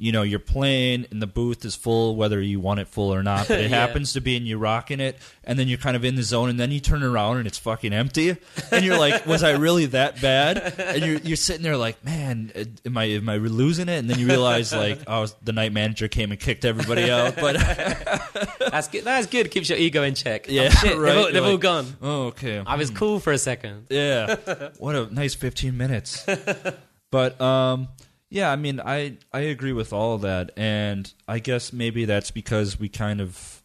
you 0.00 0.12
know, 0.12 0.22
you're 0.22 0.38
playing 0.38 1.06
and 1.10 1.20
the 1.20 1.26
booth 1.26 1.64
is 1.64 1.76
full, 1.76 2.16
whether 2.16 2.40
you 2.40 2.58
want 2.58 2.80
it 2.80 2.88
full 2.88 3.12
or 3.14 3.22
not. 3.22 3.46
But 3.48 3.60
it 3.60 3.70
Yeah. 3.70 3.76
happens 3.86 4.14
to 4.14 4.20
be, 4.20 4.36
and 4.36 4.48
you're 4.48 4.58
rocking 4.58 4.98
it, 4.98 5.18
and 5.44 5.58
then 5.58 5.68
you're 5.68 5.78
kind 5.78 5.94
of 5.94 6.04
in 6.04 6.14
the 6.14 6.22
zone, 6.22 6.48
and 6.48 6.58
then 6.58 6.70
you 6.72 6.80
turn 6.80 7.02
around 7.02 7.36
and 7.36 7.46
it's 7.46 7.58
fucking 7.58 7.92
empty, 7.92 8.36
and 8.72 8.84
you're 8.84 8.98
like, 8.98 9.26
"Was 9.26 9.42
I 9.42 9.52
really 9.52 9.86
that 9.86 10.20
bad?" 10.20 10.74
And 10.78 11.04
you're 11.04 11.18
you're 11.18 11.36
sitting 11.36 11.62
there 11.62 11.76
like, 11.76 12.02
"Man, 12.04 12.50
uh, 12.56 12.64
am 12.86 12.96
I 12.96 13.04
am 13.04 13.28
I 13.28 13.36
losing 13.36 13.88
it?" 13.88 13.98
And 13.98 14.08
then 14.08 14.18
you 14.18 14.26
realize 14.26 14.72
like, 14.72 15.00
"Oh, 15.06 15.26
the 15.42 15.52
night 15.52 15.72
manager 15.72 16.08
came 16.08 16.30
and 16.32 16.40
kicked 16.40 16.64
everybody 16.64 17.10
out." 17.10 17.36
But 17.36 17.56
That's 18.70 18.88
good. 18.88 19.04
That's 19.04 19.26
good. 19.26 19.50
Keeps 19.50 19.68
your 19.68 19.78
ego 19.78 20.02
in 20.02 20.14
check. 20.14 20.46
Oh, 20.48 20.52
Yeah, 20.52 20.70
shit, 20.70 20.96
right. 20.98 21.12
They've, 21.14 21.18
all, 21.26 21.32
they've 21.32 21.44
all 21.44 21.58
gone. 21.58 21.86
oh, 22.00 22.22
okay, 22.28 22.62
I 22.64 22.76
was 22.76 22.90
cool 22.90 23.20
for 23.20 23.32
a 23.32 23.38
second. 23.38 23.86
Yeah. 23.90 24.36
what 24.78 24.94
a 24.96 25.12
nice 25.12 25.34
15 25.34 25.76
minutes. 25.76 26.24
but 27.10 27.40
um 27.40 27.88
yeah, 28.30 28.50
I 28.50 28.56
mean 28.56 28.80
I 28.80 29.18
I 29.32 29.40
agree 29.40 29.72
with 29.72 29.92
all 29.92 30.14
of 30.14 30.22
that 30.22 30.52
and 30.56 31.12
I 31.28 31.38
guess 31.40 31.72
maybe 31.72 32.04
that's 32.06 32.30
because 32.30 32.78
we 32.80 32.88
kind 32.88 33.20
of 33.20 33.62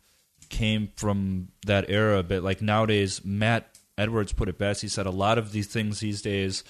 came 0.49 0.89
from 0.95 1.47
that 1.65 1.85
era 1.89 2.19
a 2.19 2.23
bit 2.23 2.43
like 2.43 2.61
nowadays 2.61 3.23
Matt 3.23 3.69
Edwards 3.97 4.33
put 4.33 4.49
it 4.49 4.57
best. 4.57 4.81
He 4.81 4.87
said 4.89 5.05
a 5.05 5.11
lot 5.11 5.37
of 5.37 5.51
these 5.51 5.67
things 5.67 5.99
these 6.01 6.21
days 6.21 6.63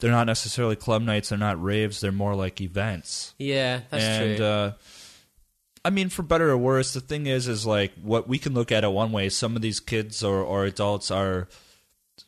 they're 0.00 0.10
not 0.10 0.26
necessarily 0.26 0.74
club 0.74 1.02
nights, 1.02 1.28
they're 1.28 1.38
not 1.38 1.62
raves, 1.62 2.00
they're 2.00 2.10
more 2.10 2.34
like 2.34 2.60
events. 2.60 3.34
Yeah, 3.38 3.82
that's 3.90 4.02
and 4.04 4.36
true. 4.38 4.46
uh 4.46 4.72
I 5.84 5.90
mean, 5.90 6.10
for 6.10 6.22
better 6.22 6.48
or 6.50 6.56
worse, 6.56 6.92
the 6.94 7.00
thing 7.00 7.26
is, 7.26 7.48
is 7.48 7.66
like 7.66 7.92
what 8.00 8.28
we 8.28 8.38
can 8.38 8.54
look 8.54 8.70
at 8.70 8.84
it 8.84 8.92
one 8.92 9.10
way. 9.10 9.28
Some 9.28 9.56
of 9.56 9.62
these 9.62 9.80
kids 9.80 10.22
or, 10.22 10.36
or 10.40 10.64
adults 10.64 11.10
are 11.10 11.48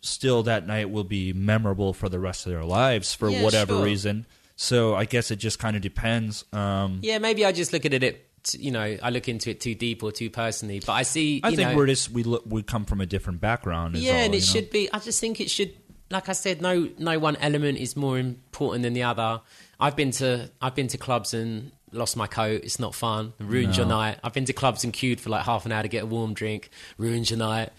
still 0.00 0.42
that 0.42 0.66
night 0.66 0.90
will 0.90 1.04
be 1.04 1.32
memorable 1.32 1.92
for 1.92 2.08
the 2.08 2.18
rest 2.18 2.46
of 2.46 2.52
their 2.52 2.64
lives 2.64 3.14
for 3.14 3.30
Yeah, 3.30 3.44
whatever 3.44 3.74
sure. 3.74 3.84
reason. 3.84 4.26
So 4.56 4.94
I 4.94 5.04
guess 5.04 5.30
it 5.30 5.36
just 5.36 5.58
kind 5.58 5.76
of 5.76 5.82
depends. 5.82 6.44
Um, 6.52 7.00
yeah, 7.02 7.18
maybe 7.18 7.44
I 7.44 7.52
just 7.52 7.72
look 7.72 7.84
at 7.84 7.92
it. 7.92 8.28
You 8.52 8.72
know, 8.72 8.98
I 9.02 9.10
look 9.10 9.28
into 9.28 9.50
it 9.50 9.60
too 9.60 9.74
deep 9.74 10.02
or 10.02 10.12
too 10.12 10.30
personally. 10.30 10.80
But 10.80 10.92
I 10.92 11.02
see. 11.02 11.40
I 11.42 11.54
think 11.54 11.70
know, 11.70 11.76
we're 11.76 11.86
just 11.86 12.10
we 12.10 12.22
look, 12.22 12.44
we 12.46 12.62
come 12.62 12.84
from 12.84 13.00
a 13.00 13.06
different 13.06 13.40
background. 13.40 13.96
yeah, 13.96 14.12
all, 14.12 14.18
and 14.18 14.34
it 14.34 14.38
know? 14.38 14.44
should 14.44 14.70
be. 14.70 14.92
I 14.92 14.98
just 14.98 15.20
think 15.20 15.40
it 15.40 15.50
should. 15.50 15.74
Like 16.10 16.28
I 16.28 16.32
said, 16.32 16.60
no, 16.60 16.88
no 16.98 17.18
one 17.18 17.36
element 17.36 17.78
is 17.78 17.96
more 17.96 18.18
important 18.18 18.82
than 18.82 18.92
the 18.92 19.04
other. 19.04 19.40
I've 19.80 19.96
been 19.96 20.10
to 20.12 20.50
I've 20.60 20.74
been 20.74 20.88
to 20.88 20.98
clubs 20.98 21.34
and 21.34 21.72
lost 21.94 22.16
my 22.16 22.26
coat. 22.26 22.62
It's 22.64 22.78
not 22.78 22.94
fun. 22.94 23.32
It 23.38 23.44
ruins 23.44 23.76
your 23.76 23.86
night. 23.86 24.18
I've 24.22 24.34
been 24.34 24.44
to 24.46 24.52
clubs 24.52 24.84
and 24.84 24.92
queued 24.92 25.20
for 25.20 25.30
like 25.30 25.44
half 25.44 25.64
an 25.66 25.72
hour 25.72 25.82
to 25.82 25.88
get 25.88 26.02
a 26.02 26.06
warm 26.06 26.34
drink. 26.34 26.70
Ruins 26.98 27.30
your 27.30 27.38
night. 27.38 27.70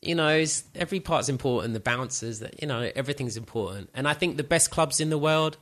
You 0.00 0.14
know, 0.14 0.28
it's, 0.28 0.64
every 0.74 1.00
part's 1.00 1.28
important. 1.28 1.74
The 1.74 1.80
bouncers, 1.80 2.40
that 2.40 2.60
you 2.60 2.68
know, 2.68 2.90
everything's 2.94 3.36
important. 3.36 3.90
And 3.94 4.06
I 4.06 4.14
think 4.14 4.36
the 4.36 4.44
best 4.44 4.70
clubs 4.70 5.00
in 5.00 5.10
the 5.10 5.18
world, 5.18 5.56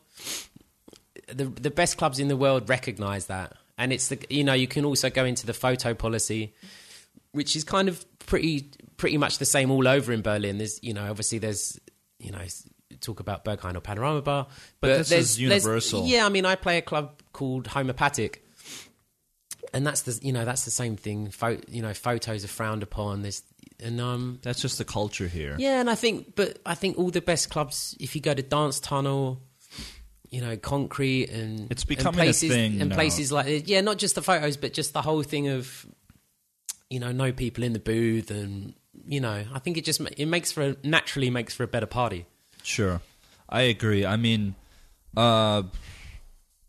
the 1.26 1.44
the 1.44 1.70
best 1.70 1.96
clubs 1.96 2.18
in 2.18 2.28
the 2.28 2.36
world 2.36 2.68
recognize 2.68 3.26
that. 3.26 3.54
And 3.78 3.92
it's 3.92 4.08
the 4.08 4.18
you 4.30 4.44
know 4.44 4.54
you 4.54 4.68
can 4.68 4.84
also 4.84 5.10
go 5.10 5.24
into 5.24 5.46
the 5.46 5.54
photo 5.54 5.94
policy 5.94 6.54
which 7.36 7.54
is 7.54 7.64
kind 7.64 7.88
of 7.88 8.04
pretty 8.18 8.70
pretty 8.96 9.18
much 9.18 9.38
the 9.38 9.44
same 9.44 9.70
all 9.70 9.86
over 9.86 10.12
in 10.12 10.22
Berlin. 10.22 10.58
There's 10.58 10.82
you 10.82 10.94
know 10.94 11.08
obviously 11.10 11.38
there's 11.38 11.78
you 12.18 12.32
know 12.32 12.40
talk 13.02 13.20
about 13.20 13.44
Berghain 13.44 13.76
or 13.76 13.80
Panorama 13.80 14.22
Bar, 14.22 14.46
but, 14.80 14.98
this 14.98 15.10
there's, 15.10 15.30
is 15.32 15.40
universal. 15.40 16.06
yeah, 16.06 16.24
I 16.24 16.30
mean 16.30 16.46
I 16.46 16.56
play 16.56 16.78
a 16.78 16.82
club 16.82 17.20
called 17.32 17.66
Homopatik, 17.66 18.36
and 19.74 19.86
that's 19.86 20.02
the 20.02 20.18
you 20.22 20.32
know 20.32 20.46
that's 20.46 20.64
the 20.64 20.70
same 20.70 20.96
thing. 20.96 21.30
Pho- 21.30 21.60
you 21.68 21.82
know 21.82 21.92
photos 21.92 22.42
are 22.42 22.48
frowned 22.48 22.82
upon. 22.82 23.20
There's 23.20 23.42
and 23.84 24.00
um 24.00 24.38
That's 24.42 24.62
just 24.62 24.78
the 24.78 24.86
culture 24.86 25.28
here. 25.28 25.56
yeah, 25.58 25.80
and 25.80 25.90
I 25.90 25.94
think, 25.94 26.34
but 26.34 26.58
I 26.64 26.74
think 26.74 26.96
all 26.96 27.10
the 27.10 27.20
best 27.20 27.50
clubs, 27.50 27.94
if 28.00 28.16
you 28.16 28.22
go 28.22 28.32
to 28.32 28.42
Dance 28.42 28.80
Tunnel, 28.80 29.42
you 30.30 30.40
know, 30.40 30.56
Concrete 30.56 31.30
and 31.30 31.70
It's 31.70 31.82
and 31.82 31.88
becoming 31.88 32.20
a 32.20 32.24
places, 32.24 32.50
thing 32.50 32.80
and 32.80 32.92
places 32.92 33.32
like 33.32 33.68
yeah, 33.68 33.80
not 33.80 33.98
just 33.98 34.14
the 34.14 34.22
photos, 34.22 34.56
but 34.56 34.72
just 34.72 34.92
the 34.92 35.02
whole 35.02 35.22
thing 35.22 35.48
of 35.48 35.86
you 36.90 37.00
know, 37.00 37.12
no 37.12 37.32
people 37.32 37.64
in 37.64 37.72
the 37.72 37.80
booth, 37.80 38.30
and 38.30 38.74
you 39.06 39.20
know, 39.20 39.44
I 39.52 39.58
think 39.58 39.76
it 39.76 39.84
just 39.84 40.00
it 40.16 40.26
makes 40.26 40.52
for 40.52 40.62
a, 40.62 40.76
naturally 40.84 41.30
makes 41.30 41.54
for 41.54 41.64
a 41.64 41.68
better 41.68 41.86
party. 41.86 42.26
Sure, 42.62 43.00
I 43.48 43.62
agree. 43.62 44.04
I 44.06 44.16
mean, 44.16 44.54
Uh, 45.16 45.62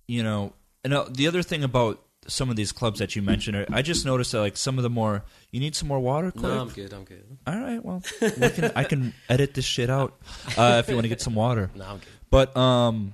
you 0.07 0.23
know, 0.23 0.53
and 0.83 0.93
uh, 0.93 1.05
the 1.11 1.27
other 1.27 1.43
thing 1.43 1.63
about 1.63 2.01
some 2.27 2.49
of 2.49 2.55
these 2.55 2.71
clubs 2.71 2.99
that 2.99 3.15
you 3.15 3.21
mentioned, 3.21 3.57
are, 3.57 3.65
I 3.71 3.81
just 3.81 4.05
noticed 4.05 4.31
that 4.31 4.39
like 4.39 4.57
some 4.57 4.77
of 4.77 4.83
the 4.83 4.89
more, 4.89 5.23
you 5.51 5.59
need 5.59 5.75
some 5.75 5.87
more 5.87 5.99
water. 5.99 6.31
Quick? 6.31 6.43
No, 6.43 6.61
I'm 6.61 6.69
good. 6.69 6.93
I'm 6.93 7.03
good. 7.03 7.23
All 7.45 7.57
right, 7.59 7.83
well, 7.83 8.01
we 8.21 8.49
can, 8.49 8.71
I 8.75 8.83
can 8.83 9.13
edit 9.29 9.53
this 9.53 9.65
shit 9.65 9.89
out 9.89 10.17
uh, 10.57 10.77
if 10.83 10.87
you 10.89 10.95
want 10.95 11.05
to 11.05 11.09
get 11.09 11.21
some 11.21 11.35
water. 11.35 11.69
No, 11.75 11.85
I'm 11.85 11.97
good. 11.97 12.07
But 12.29 12.55
um, 12.57 13.13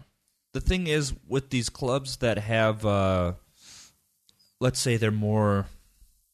the 0.54 0.62
thing 0.62 0.88
is, 0.88 1.14
with 1.28 1.49
these 1.49 1.70
clubs 1.70 2.18
that 2.18 2.38
have, 2.38 2.86
uh, 2.86 3.34
let's 4.60 4.80
say 4.80 4.97
they're 4.97 5.12
more, 5.12 5.66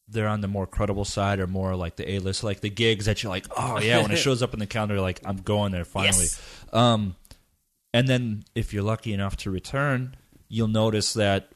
they're 0.08 0.28
on 0.28 0.40
the 0.40 0.48
more 0.48 0.66
credible 0.66 1.04
side 1.04 1.40
or 1.40 1.46
more 1.46 1.74
like 1.74 1.96
the 1.96 2.10
A 2.12 2.18
list, 2.18 2.44
like 2.44 2.60
the 2.60 2.70
gigs 2.70 3.06
that 3.06 3.22
you're 3.22 3.30
like, 3.30 3.46
oh 3.56 3.80
yeah, 3.80 4.02
when 4.02 4.10
it 4.10 4.16
shows 4.18 4.42
up 4.42 4.52
in 4.52 4.60
the 4.60 4.66
calendar, 4.66 5.00
like 5.00 5.20
I'm 5.24 5.38
going 5.38 5.72
there 5.72 5.84
finally. 5.84 6.24
Yes. 6.24 6.40
Um, 6.72 7.16
and 7.92 8.06
then 8.06 8.44
if 8.54 8.72
you're 8.72 8.82
lucky 8.82 9.12
enough 9.12 9.36
to 9.38 9.50
return, 9.50 10.16
you'll 10.48 10.68
notice 10.68 11.14
that 11.14 11.52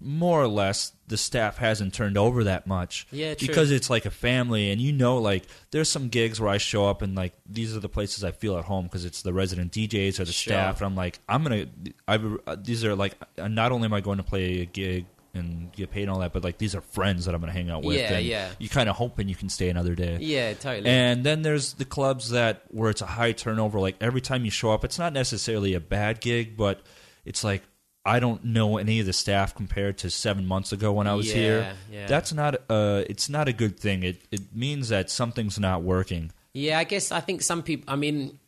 more 0.00 0.40
or 0.40 0.46
less 0.48 0.92
the 1.08 1.16
staff 1.16 1.56
hasn't 1.58 1.92
turned 1.92 2.16
over 2.16 2.44
that 2.44 2.66
much. 2.66 3.06
Yeah, 3.10 3.34
true. 3.34 3.48
Because 3.48 3.70
it's 3.70 3.90
like 3.90 4.06
a 4.06 4.10
family, 4.10 4.70
and 4.70 4.80
you 4.80 4.92
know, 4.92 5.18
like 5.18 5.44
there's 5.70 5.88
some 5.88 6.08
gigs 6.08 6.40
where 6.40 6.50
I 6.50 6.58
show 6.58 6.86
up 6.86 7.02
and 7.02 7.14
like 7.16 7.32
these 7.46 7.76
are 7.76 7.80
the 7.80 7.88
places 7.88 8.22
I 8.22 8.30
feel 8.30 8.56
at 8.58 8.64
home 8.64 8.84
because 8.84 9.04
it's 9.04 9.22
the 9.22 9.32
resident 9.32 9.72
DJs 9.72 10.20
or 10.20 10.24
the 10.24 10.32
Sure. 10.32 10.52
staff, 10.52 10.76
and 10.78 10.86
I'm 10.86 10.94
like, 10.96 11.18
I'm 11.28 11.42
gonna, 11.42 11.66
I 12.06 12.18
these 12.56 12.84
are 12.84 12.94
like, 12.94 13.14
uh, 13.38 13.48
not 13.48 13.72
only 13.72 13.86
am 13.86 13.92
I 13.94 14.00
going 14.00 14.18
to 14.18 14.22
play 14.24 14.60
a 14.60 14.66
gig 14.66 15.06
and 15.34 15.70
get 15.72 15.90
paid 15.90 16.02
and 16.02 16.10
all 16.10 16.20
that, 16.20 16.32
but 16.32 16.42
like 16.44 16.58
these 16.58 16.74
are 16.74 16.80
friends 16.80 17.24
that 17.26 17.34
I'm 17.34 17.40
gonna 17.40 17.52
hang 17.52 17.68
out 17.70 17.82
with. 17.82 17.96
Yeah, 17.96 18.14
and 18.14 18.24
yeah. 18.26 18.48
You 18.58 18.68
kind 18.68 18.88
of 18.88 18.96
hoping 18.96 19.28
you 19.28 19.34
can 19.34 19.48
stay 19.48 19.68
another 19.68 19.94
day. 19.94 20.18
Yeah, 20.20 20.54
totally. 20.54 20.88
And 20.88 21.22
then 21.24 21.42
there's 21.42 21.74
the 21.74 21.84
clubs 21.84 22.30
that 22.30 22.62
where 22.68 22.90
it's 22.90 23.02
a 23.02 23.06
high 23.06 23.32
turnover. 23.32 23.78
Like 23.80 23.96
every 24.00 24.20
time 24.20 24.44
you 24.44 24.50
show 24.50 24.70
up, 24.70 24.84
it's 24.84 24.98
not 24.98 25.12
necessarily 25.12 25.74
a 25.74 25.80
bad 25.80 26.20
gig, 26.20 26.56
but 26.56 26.80
it's 27.24 27.44
like 27.44 27.62
I 28.16 28.20
don't 28.20 28.42
know 28.44 28.78
any 28.78 29.00
of 29.00 29.06
the 29.06 29.12
staff 29.12 29.54
compared 29.54 29.98
to 29.98 30.10
seven 30.10 30.46
months 30.46 30.72
ago 30.72 30.92
when 30.92 31.06
I 31.06 31.14
was 31.14 31.28
Yeah, 31.28 31.34
here. 31.34 31.72
yeah. 31.92 32.06
That's 32.06 32.32
not 32.32 32.52
uh 32.68 33.04
it's 33.12 33.28
not 33.28 33.46
a 33.48 33.52
good 33.52 33.78
thing. 33.78 34.02
It 34.02 34.16
it 34.30 34.42
means 34.54 34.88
that 34.88 35.10
something's 35.10 35.58
not 35.58 35.82
working. 35.82 36.32
Yeah, 36.54 36.78
I 36.78 36.84
guess 36.84 37.12
I 37.12 37.20
think 37.20 37.42
some 37.42 37.62
people. 37.62 37.92
I 37.92 37.96
mean, 37.96 38.38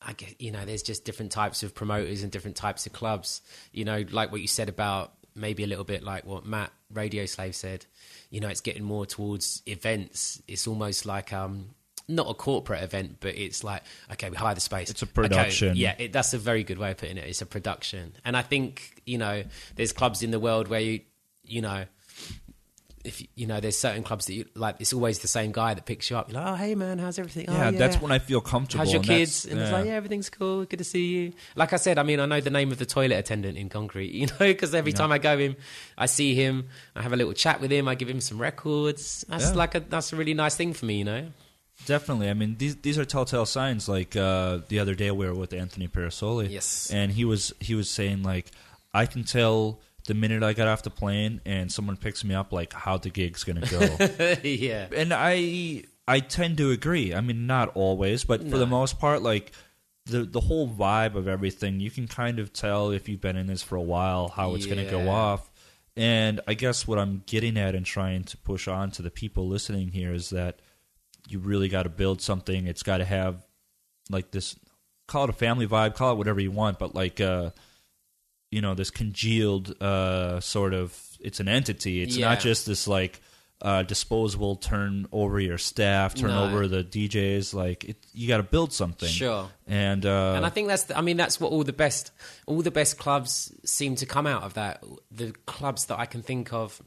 I 0.00 0.12
guess 0.12 0.34
you 0.38 0.50
know, 0.52 0.64
there's 0.64 0.82
just 0.82 1.04
different 1.04 1.32
types 1.32 1.62
of 1.62 1.74
promoters 1.74 2.22
and 2.22 2.30
different 2.30 2.56
types 2.56 2.86
of 2.86 2.92
clubs. 2.92 3.40
You 3.72 3.84
know, 3.84 4.04
like 4.10 4.30
what 4.32 4.40
you 4.40 4.48
said 4.48 4.68
about 4.68 5.12
maybe 5.34 5.64
a 5.64 5.66
little 5.66 5.84
bit 5.84 6.02
like 6.02 6.24
what 6.24 6.44
Matt 6.46 6.70
Radio 6.92 7.26
Slave 7.26 7.54
said. 7.56 7.86
You 8.30 8.40
know, 8.40 8.48
it's 8.48 8.60
getting 8.60 8.84
more 8.84 9.06
towards 9.06 9.62
events. 9.66 10.42
It's 10.46 10.66
almost 10.66 11.06
like 11.06 11.32
um 11.32 11.70
not 12.08 12.28
a 12.28 12.34
corporate 12.34 12.82
event, 12.82 13.16
but 13.20 13.34
it's 13.36 13.64
like 13.64 13.82
okay, 14.12 14.30
we 14.30 14.36
hire 14.36 14.54
the 14.54 14.60
space. 14.60 14.90
It's 14.90 15.02
a 15.02 15.06
Okay, 15.06 15.12
production. 15.14 15.76
yeah, 15.76 15.94
it, 15.98 16.12
that's 16.12 16.34
a 16.34 16.38
very 16.38 16.64
good 16.64 16.78
way 16.78 16.90
of 16.90 16.96
putting 16.98 17.16
it. 17.16 17.24
It's 17.28 17.42
a 17.42 17.46
production, 17.46 18.14
and 18.24 18.36
I 18.36 18.42
think 18.42 19.02
you 19.06 19.18
know, 19.18 19.44
there's 19.76 19.92
clubs 19.92 20.22
in 20.22 20.30
the 20.30 20.40
world 20.40 20.68
where 20.68 20.80
you 20.80 21.00
you 21.46 21.60
know 21.62 21.84
if 23.04 23.22
you 23.34 23.46
know 23.46 23.60
there's 23.60 23.76
certain 23.76 24.02
clubs 24.02 24.24
that 24.26 24.32
you 24.32 24.46
like 24.54 24.76
it's 24.78 24.94
always 24.94 25.18
the 25.18 25.28
same 25.28 25.52
guy 25.52 25.74
that 25.74 25.84
picks 25.84 26.08
you 26.08 26.16
up 26.16 26.32
you're 26.32 26.40
like 26.40 26.52
oh 26.52 26.54
hey 26.54 26.74
man 26.74 26.98
how's 26.98 27.18
everything 27.18 27.44
oh, 27.50 27.52
Yeah, 27.52 27.68
oh, 27.68 27.72
that's 27.72 28.00
when 28.00 28.10
I 28.10 28.18
feel 28.18 28.40
comfortable. 28.40 28.82
how's 28.82 28.92
your 28.94 29.00
and 29.00 29.06
kids 29.06 29.44
and 29.44 29.60
it's 29.60 29.70
like 29.70 29.84
yeah 29.84 29.92
everything's 29.92 30.30
cool 30.30 30.64
good 30.64 30.78
to 30.78 30.84
see 30.84 31.06
you 31.08 31.32
like 31.54 31.74
i 31.74 31.76
said 31.76 31.98
i 31.98 32.02
mean 32.02 32.18
i 32.18 32.24
know 32.24 32.40
the 32.40 32.48
name 32.48 32.72
of 32.72 32.78
the 32.78 32.86
toilet 32.86 33.16
attendant 33.16 33.58
in 33.58 33.68
concrete 33.68 34.12
you 34.14 34.26
know 34.26 34.32
because 34.38 34.74
every 34.74 34.94
time 34.94 35.12
i 35.12 35.18
go 35.18 35.38
in 35.38 35.54
i 35.98 36.06
see 36.06 36.34
him 36.34 36.66
i 36.96 37.02
have 37.02 37.12
a 37.12 37.16
little 37.16 37.34
chat 37.34 37.60
with 37.60 37.70
him 37.70 37.88
i 37.88 37.94
give 37.94 38.08
him 38.08 38.22
some 38.22 38.40
records 38.40 39.22
that's 39.28 39.50
Yeah. 39.50 39.54
like 39.54 39.74
a 39.74 39.80
that's 39.80 40.14
a 40.14 40.16
really 40.16 40.32
nice 40.32 40.56
thing 40.56 40.72
for 40.72 40.86
me 40.86 40.96
you 41.00 41.04
know 41.04 41.26
Definitely. 41.86 42.30
I 42.30 42.34
mean, 42.34 42.56
these 42.58 42.76
these 42.76 42.98
are 42.98 43.04
telltale 43.04 43.46
signs. 43.46 43.88
Like 43.88 44.16
uh, 44.16 44.60
the 44.68 44.78
other 44.78 44.94
day, 44.94 45.10
we 45.10 45.26
were 45.26 45.34
with 45.34 45.52
Anthony 45.52 45.88
Parasole. 45.88 46.44
Yes. 46.44 46.90
and 46.92 47.12
he 47.12 47.24
was 47.24 47.52
he 47.60 47.74
was 47.74 47.90
saying 47.90 48.22
like, 48.22 48.50
I 48.92 49.06
can 49.06 49.24
tell 49.24 49.80
the 50.06 50.14
minute 50.14 50.42
I 50.42 50.52
got 50.52 50.68
off 50.68 50.82
the 50.82 50.90
plane 50.90 51.40
and 51.44 51.70
someone 51.72 51.96
picks 51.96 52.24
me 52.24 52.34
up, 52.34 52.52
like 52.52 52.72
how 52.72 52.98
the 52.98 53.10
gig's 53.10 53.44
gonna 53.44 53.66
go. 53.66 54.36
yeah 54.42 54.86
and 54.94 55.12
I 55.12 55.84
I 56.06 56.20
tend 56.20 56.58
to 56.58 56.70
agree. 56.70 57.14
I 57.14 57.20
mean, 57.20 57.46
not 57.46 57.74
always, 57.74 58.24
but 58.24 58.48
for 58.48 58.58
the 58.58 58.66
most 58.66 58.98
part, 58.98 59.22
like 59.22 59.52
the 60.06 60.24
the 60.24 60.40
whole 60.40 60.68
vibe 60.68 61.14
of 61.14 61.26
everything, 61.28 61.80
you 61.80 61.90
can 61.90 62.06
kind 62.06 62.38
of 62.38 62.52
tell 62.52 62.90
if 62.90 63.08
you've 63.08 63.20
been 63.20 63.36
in 63.36 63.46
this 63.46 63.62
for 63.62 63.76
a 63.76 63.82
while 63.82 64.28
how 64.28 64.54
it's 64.54 64.66
gonna 64.66 64.90
go 64.90 65.08
off. 65.08 65.50
And 65.96 66.40
I 66.48 66.54
guess 66.54 66.88
what 66.88 66.98
I'm 66.98 67.22
getting 67.26 67.56
at 67.56 67.74
and 67.74 67.86
trying 67.86 68.24
to 68.24 68.36
push 68.38 68.66
on 68.66 68.90
to 68.92 69.02
the 69.02 69.10
people 69.10 69.48
listening 69.48 69.92
here 69.92 70.12
is 70.12 70.30
that 70.30 70.58
you 71.28 71.38
really 71.38 71.68
got 71.68 71.84
to 71.84 71.88
build 71.88 72.20
something. 72.20 72.66
It's 72.66 72.82
got 72.82 72.98
to 72.98 73.04
have 73.04 73.44
like 74.10 74.30
this 74.30 74.56
call 75.06 75.24
it 75.24 75.30
a 75.30 75.34
family 75.34 75.66
vibe, 75.66 75.94
call 75.94 76.12
it 76.12 76.16
whatever 76.16 76.40
you 76.40 76.50
want, 76.50 76.78
but 76.78 76.94
like 76.94 77.20
uh 77.20 77.50
you 78.50 78.60
know, 78.60 78.74
this 78.74 78.90
congealed 78.90 79.80
uh 79.82 80.40
sort 80.40 80.74
of 80.74 80.96
it's 81.20 81.40
an 81.40 81.48
entity. 81.48 82.02
It's 82.02 82.16
Yeah. 82.16 82.28
not 82.28 82.40
just 82.40 82.66
this 82.66 82.86
like 82.86 83.20
uh 83.62 83.82
disposable 83.82 84.56
turn 84.56 85.06
over 85.12 85.40
your 85.40 85.56
staff, 85.58 86.14
turn 86.14 86.30
No. 86.30 86.44
over 86.44 86.68
the 86.68 86.84
DJs 86.84 87.54
like 87.54 87.84
it, 87.84 87.96
you 88.12 88.28
got 88.28 88.36
to 88.38 88.42
build 88.42 88.72
something. 88.72 89.08
Sure. 89.08 89.48
And 89.66 90.04
uh 90.04 90.34
and 90.36 90.44
I 90.44 90.50
think 90.50 90.68
that's, 90.68 90.84
the, 90.84 90.98
I 90.98 91.00
mean, 91.00 91.16
that's 91.16 91.40
what 91.40 91.50
all 91.52 91.64
the 91.64 91.72
best, 91.72 92.10
all 92.46 92.60
the 92.62 92.70
best 92.70 92.98
clubs 92.98 93.52
seem 93.64 93.94
to 93.96 94.06
come 94.06 94.26
out 94.26 94.42
of 94.42 94.54
that. 94.54 94.82
The 95.10 95.32
clubs 95.46 95.86
that 95.86 95.98
I 95.98 96.06
can 96.06 96.22
think 96.22 96.52
of 96.52 96.82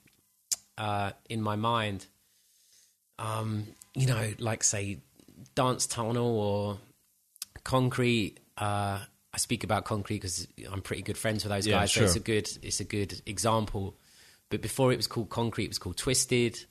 uh, 0.78 1.12
in 1.28 1.42
my 1.42 1.56
mind, 1.56 2.06
um, 3.18 3.66
you 3.98 4.06
know, 4.08 4.32
like 4.40 4.64
say 4.64 5.00
Dance 5.56 5.88
Tunnel 5.88 6.40
or 6.40 6.78
Concrete. 7.64 8.40
Uh, 8.58 9.00
I 9.34 9.38
speak 9.38 9.64
about 9.64 9.86
Concrete 9.86 10.18
because 10.18 10.48
I'm 10.72 10.82
pretty 10.82 11.02
good 11.02 11.18
friends 11.18 11.44
with 11.44 11.52
those 11.52 11.68
Yeah, 11.68 11.80
guys. 11.80 11.92
So 11.92 12.04
it's 12.04 12.16
a 12.16 12.20
good, 12.20 12.48
it's 12.62 12.80
a 12.80 12.84
good 12.86 13.22
example. 13.26 13.98
But 14.50 14.62
before 14.62 14.94
it 14.94 14.98
was 14.98 15.08
called 15.08 15.30
Concrete, 15.30 15.66
it 15.66 15.70
was 15.70 15.80
called 15.80 15.98
Twisted, 15.98 16.64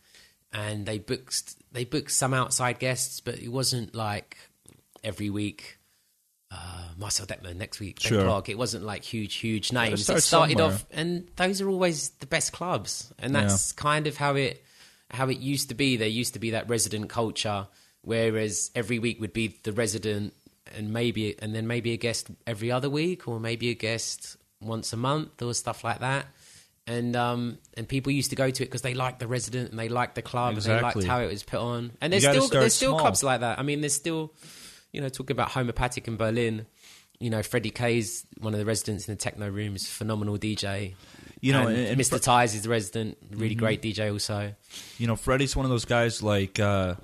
and 0.52 0.86
they 0.86 0.98
booked 0.98 1.54
they 1.72 1.84
booked 1.84 2.10
some 2.12 2.32
outside 2.32 2.78
guests, 2.78 3.20
but 3.20 3.38
it 3.38 3.48
wasn't 3.48 3.94
like 3.94 4.36
every 5.04 5.30
week. 5.30 5.78
Uh, 6.50 6.84
Marcel 6.96 7.26
Dettmann 7.26 7.56
next 7.56 7.80
week, 7.80 7.98
Sure. 8.00 8.22
Clark. 8.22 8.48
It 8.48 8.56
wasn't 8.56 8.84
like 8.84 9.02
huge, 9.02 9.34
huge 9.34 9.72
names. 9.72 10.08
It 10.08 10.20
started 10.22 10.56
somewhere. 10.56 10.74
off, 10.74 10.86
and 10.92 11.28
those 11.34 11.60
are 11.60 11.68
always 11.68 12.10
the 12.20 12.26
best 12.26 12.52
clubs, 12.52 13.12
and 13.18 13.34
that's 13.34 13.72
kind 13.72 14.06
of 14.06 14.16
how 14.16 14.36
it 14.36 14.64
how 15.10 15.28
it 15.28 15.38
used 15.38 15.68
to 15.68 15.74
be. 15.74 15.96
There 15.96 16.08
used 16.08 16.34
to 16.34 16.38
be 16.38 16.50
that 16.50 16.68
resident 16.68 17.08
culture, 17.08 17.68
whereas 18.02 18.70
every 18.74 18.98
week 18.98 19.20
would 19.20 19.32
be 19.32 19.58
the 19.62 19.72
resident, 19.72 20.34
and 20.74 20.92
maybe 20.92 21.36
and 21.40 21.54
then 21.54 21.66
maybe 21.66 21.92
a 21.92 21.96
guest 21.96 22.30
every 22.46 22.70
other 22.70 22.90
week, 22.90 23.28
or 23.28 23.40
maybe 23.40 23.70
a 23.70 23.74
guest 23.74 24.36
once 24.60 24.92
a 24.92 24.96
month, 24.96 25.42
or 25.42 25.54
stuff 25.54 25.84
like 25.84 26.00
that. 26.00 26.26
And 26.88 27.16
um 27.16 27.58
and 27.76 27.88
people 27.88 28.12
used 28.12 28.30
to 28.30 28.36
go 28.36 28.48
to 28.48 28.62
it 28.62 28.66
because 28.66 28.82
they 28.82 28.94
liked 28.94 29.18
the 29.18 29.26
resident 29.26 29.70
and 29.70 29.78
they 29.78 29.88
liked 29.88 30.14
the 30.14 30.22
club 30.22 30.54
and 30.54 30.62
they 30.62 30.80
liked 30.80 31.02
how 31.02 31.20
it 31.20 31.26
was 31.26 31.42
put 31.42 31.58
on. 31.58 31.92
And 32.00 32.12
there's 32.12 32.22
still 32.22 32.46
there's 32.46 32.74
still 32.74 32.90
small. 32.92 33.00
clubs 33.00 33.24
like 33.24 33.40
that. 33.40 33.58
I 33.58 33.62
mean, 33.62 33.80
there's 33.80 33.94
still 33.94 34.32
you 34.96 35.02
know, 35.02 35.10
talking 35.10 35.34
about 35.34 35.50
Homopatik 35.50 36.08
in 36.08 36.16
Berlin, 36.16 36.66
you 37.20 37.28
know, 37.28 37.42
Freddie 37.42 37.70
K's 37.70 38.24
one 38.38 38.54
of 38.54 38.58
the 38.58 38.64
residents 38.64 39.06
in 39.06 39.12
the 39.12 39.18
techno 39.18 39.48
room 39.48 39.76
is 39.76 39.86
phenomenal 39.86 40.38
DJ. 40.38 40.94
You 41.40 41.52
know, 41.52 41.66
and, 41.66 41.76
and- 41.76 42.00
Mr. 42.00 42.10
Fre- 42.10 42.16
Ties 42.18 42.54
is 42.54 42.62
the 42.62 42.68
resident, 42.70 43.18
really 43.30 43.50
Mm-hmm. 43.54 43.58
great 43.58 43.82
DJ 43.82 44.10
also. 44.12 44.54
you 44.98 45.06
know, 45.06 45.16
Freddie's 45.16 45.54
one 45.56 45.64
of 45.66 45.70
those 45.70 45.84
guys 45.84 46.22
like 46.22 46.58
uh 46.58 46.94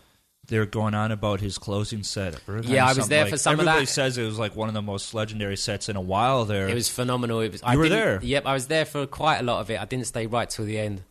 they're 0.49 0.67
going 0.67 0.93
on 0.95 1.13
about 1.13 1.41
his 1.41 1.57
closing 1.57 2.03
set. 2.03 2.39
Yeah, 2.65 2.87
I 2.87 2.93
was 2.95 3.09
there 3.09 3.23
like- 3.23 3.31
for 3.31 3.37
some 3.39 3.53
of 3.61 3.65
that. 3.65 3.71
Everybody 3.71 3.87
says 3.87 4.19
it 4.19 4.25
was 4.25 4.39
like 4.39 4.57
one 4.57 4.69
of 4.69 4.75
the 4.75 4.83
most 4.83 5.15
legendary 5.15 5.57
sets 5.57 5.89
in 5.89 5.97
a 5.97 6.01
while. 6.01 6.45
There, 6.45 6.69
It 6.69 6.75
was 6.75 6.89
phenomenal. 6.89 7.41
It 7.41 7.53
was. 7.53 7.63
I 7.63 7.77
were 7.77 7.89
there? 7.89 8.19
Yep, 8.23 8.45
I 8.47 8.53
was 8.53 8.67
there 8.67 8.85
for 8.85 9.07
quite 9.07 9.39
a 9.39 9.43
lot 9.45 9.61
of 9.61 9.71
it. 9.71 9.81
I 9.81 9.85
didn't 9.85 10.07
stay 10.07 10.27
right 10.27 10.51
till 10.51 10.65
the 10.65 10.79
end, 10.79 11.03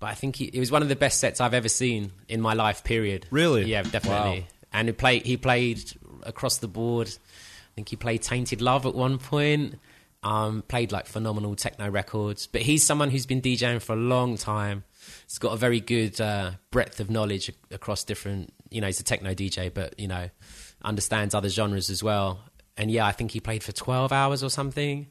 but 0.00 0.08
I 0.10 0.14
think 0.14 0.36
he, 0.36 0.44
it 0.46 0.60
was 0.60 0.70
one 0.70 0.82
of 0.82 0.88
the 0.88 0.96
best 0.96 1.18
sets 1.18 1.40
I've 1.40 1.54
ever 1.54 1.68
seen 1.68 2.12
in 2.28 2.40
my 2.40 2.52
life. 2.54 2.84
Period. 2.84 3.26
Really? 3.30 3.64
Yeah, 3.64 3.82
definitely. 3.82 4.40
Wow. 4.40 4.46
And 4.74 4.88
he 4.88 4.92
played. 4.92 5.24
He 5.26 5.36
played 5.38 5.82
across 6.24 6.58
the 6.58 6.68
board. 6.68 7.08
I 7.08 7.70
think 7.74 7.88
he 7.88 7.96
played 7.96 8.20
"Tainted 8.22 8.60
Love" 8.60 8.84
at 8.84 8.94
one 8.94 9.18
point. 9.18 9.78
Um, 10.24 10.62
played 10.62 10.92
like 10.92 11.06
phenomenal 11.06 11.56
techno 11.56 11.90
records. 11.90 12.46
But 12.46 12.62
he's 12.62 12.84
someone 12.84 13.10
who's 13.10 13.26
been 13.26 13.42
DJing 13.42 13.82
for 13.82 13.94
a 13.94 13.96
long 13.96 14.36
time. 14.36 14.84
He's 15.26 15.38
got 15.38 15.52
a 15.52 15.56
very 15.56 15.80
good 15.80 16.20
uh, 16.20 16.52
breadth 16.70 17.00
of 17.00 17.10
knowledge 17.10 17.50
across 17.70 18.04
different. 18.04 18.52
You 18.70 18.80
know, 18.80 18.86
he's 18.86 19.00
a 19.00 19.04
techno 19.04 19.34
DJ, 19.34 19.72
but 19.72 19.98
you 19.98 20.08
know, 20.08 20.30
understands 20.84 21.34
other 21.34 21.48
genres 21.48 21.90
as 21.90 22.02
well. 22.02 22.40
And 22.76 22.90
yeah, 22.90 23.06
I 23.06 23.12
think 23.12 23.32
he 23.32 23.40
played 23.40 23.62
for 23.62 23.72
twelve 23.72 24.12
hours 24.12 24.42
or 24.42 24.50
something. 24.50 25.08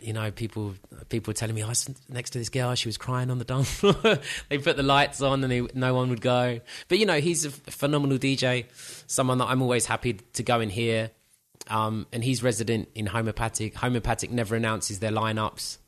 You 0.00 0.12
know, 0.12 0.30
people 0.30 0.74
people 1.08 1.30
were 1.30 1.36
telling 1.36 1.54
me 1.54 1.62
I 1.62 1.68
was 1.68 1.88
next 2.08 2.30
to 2.30 2.38
this 2.38 2.48
girl. 2.48 2.74
She 2.74 2.88
was 2.88 2.98
crying 2.98 3.30
on 3.30 3.38
the 3.38 3.44
dance 3.44 3.70
floor. 3.70 4.18
they 4.48 4.58
put 4.58 4.76
the 4.76 4.82
lights 4.82 5.22
on, 5.22 5.42
and 5.42 5.74
no 5.74 5.94
one 5.94 6.10
would 6.10 6.20
go. 6.20 6.60
But 6.88 6.98
you 6.98 7.06
know, 7.06 7.20
he's 7.20 7.44
a 7.44 7.50
phenomenal 7.50 8.18
DJ. 8.18 8.66
Someone 9.06 9.38
that 9.38 9.46
I'm 9.46 9.62
always 9.62 9.86
happy 9.86 10.14
to 10.34 10.42
go 10.42 10.60
and 10.60 10.70
hear. 10.70 11.10
Um, 11.68 12.06
and 12.12 12.22
he's 12.22 12.42
resident 12.42 12.88
in 12.94 13.06
Homopatik. 13.06 13.72
Homopatik 13.74 14.30
never 14.30 14.54
announces 14.54 14.98
their 14.98 15.10
lineups. 15.12 15.78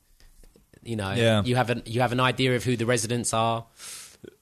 You 0.82 0.96
know, 0.96 1.12
Yeah. 1.12 1.42
you 1.42 1.56
have 1.56 1.68
an 1.70 1.82
you 1.86 2.00
have 2.00 2.12
an 2.12 2.20
idea 2.20 2.56
of 2.56 2.64
who 2.64 2.76
the 2.76 2.86
residents 2.86 3.34
are. 3.34 3.66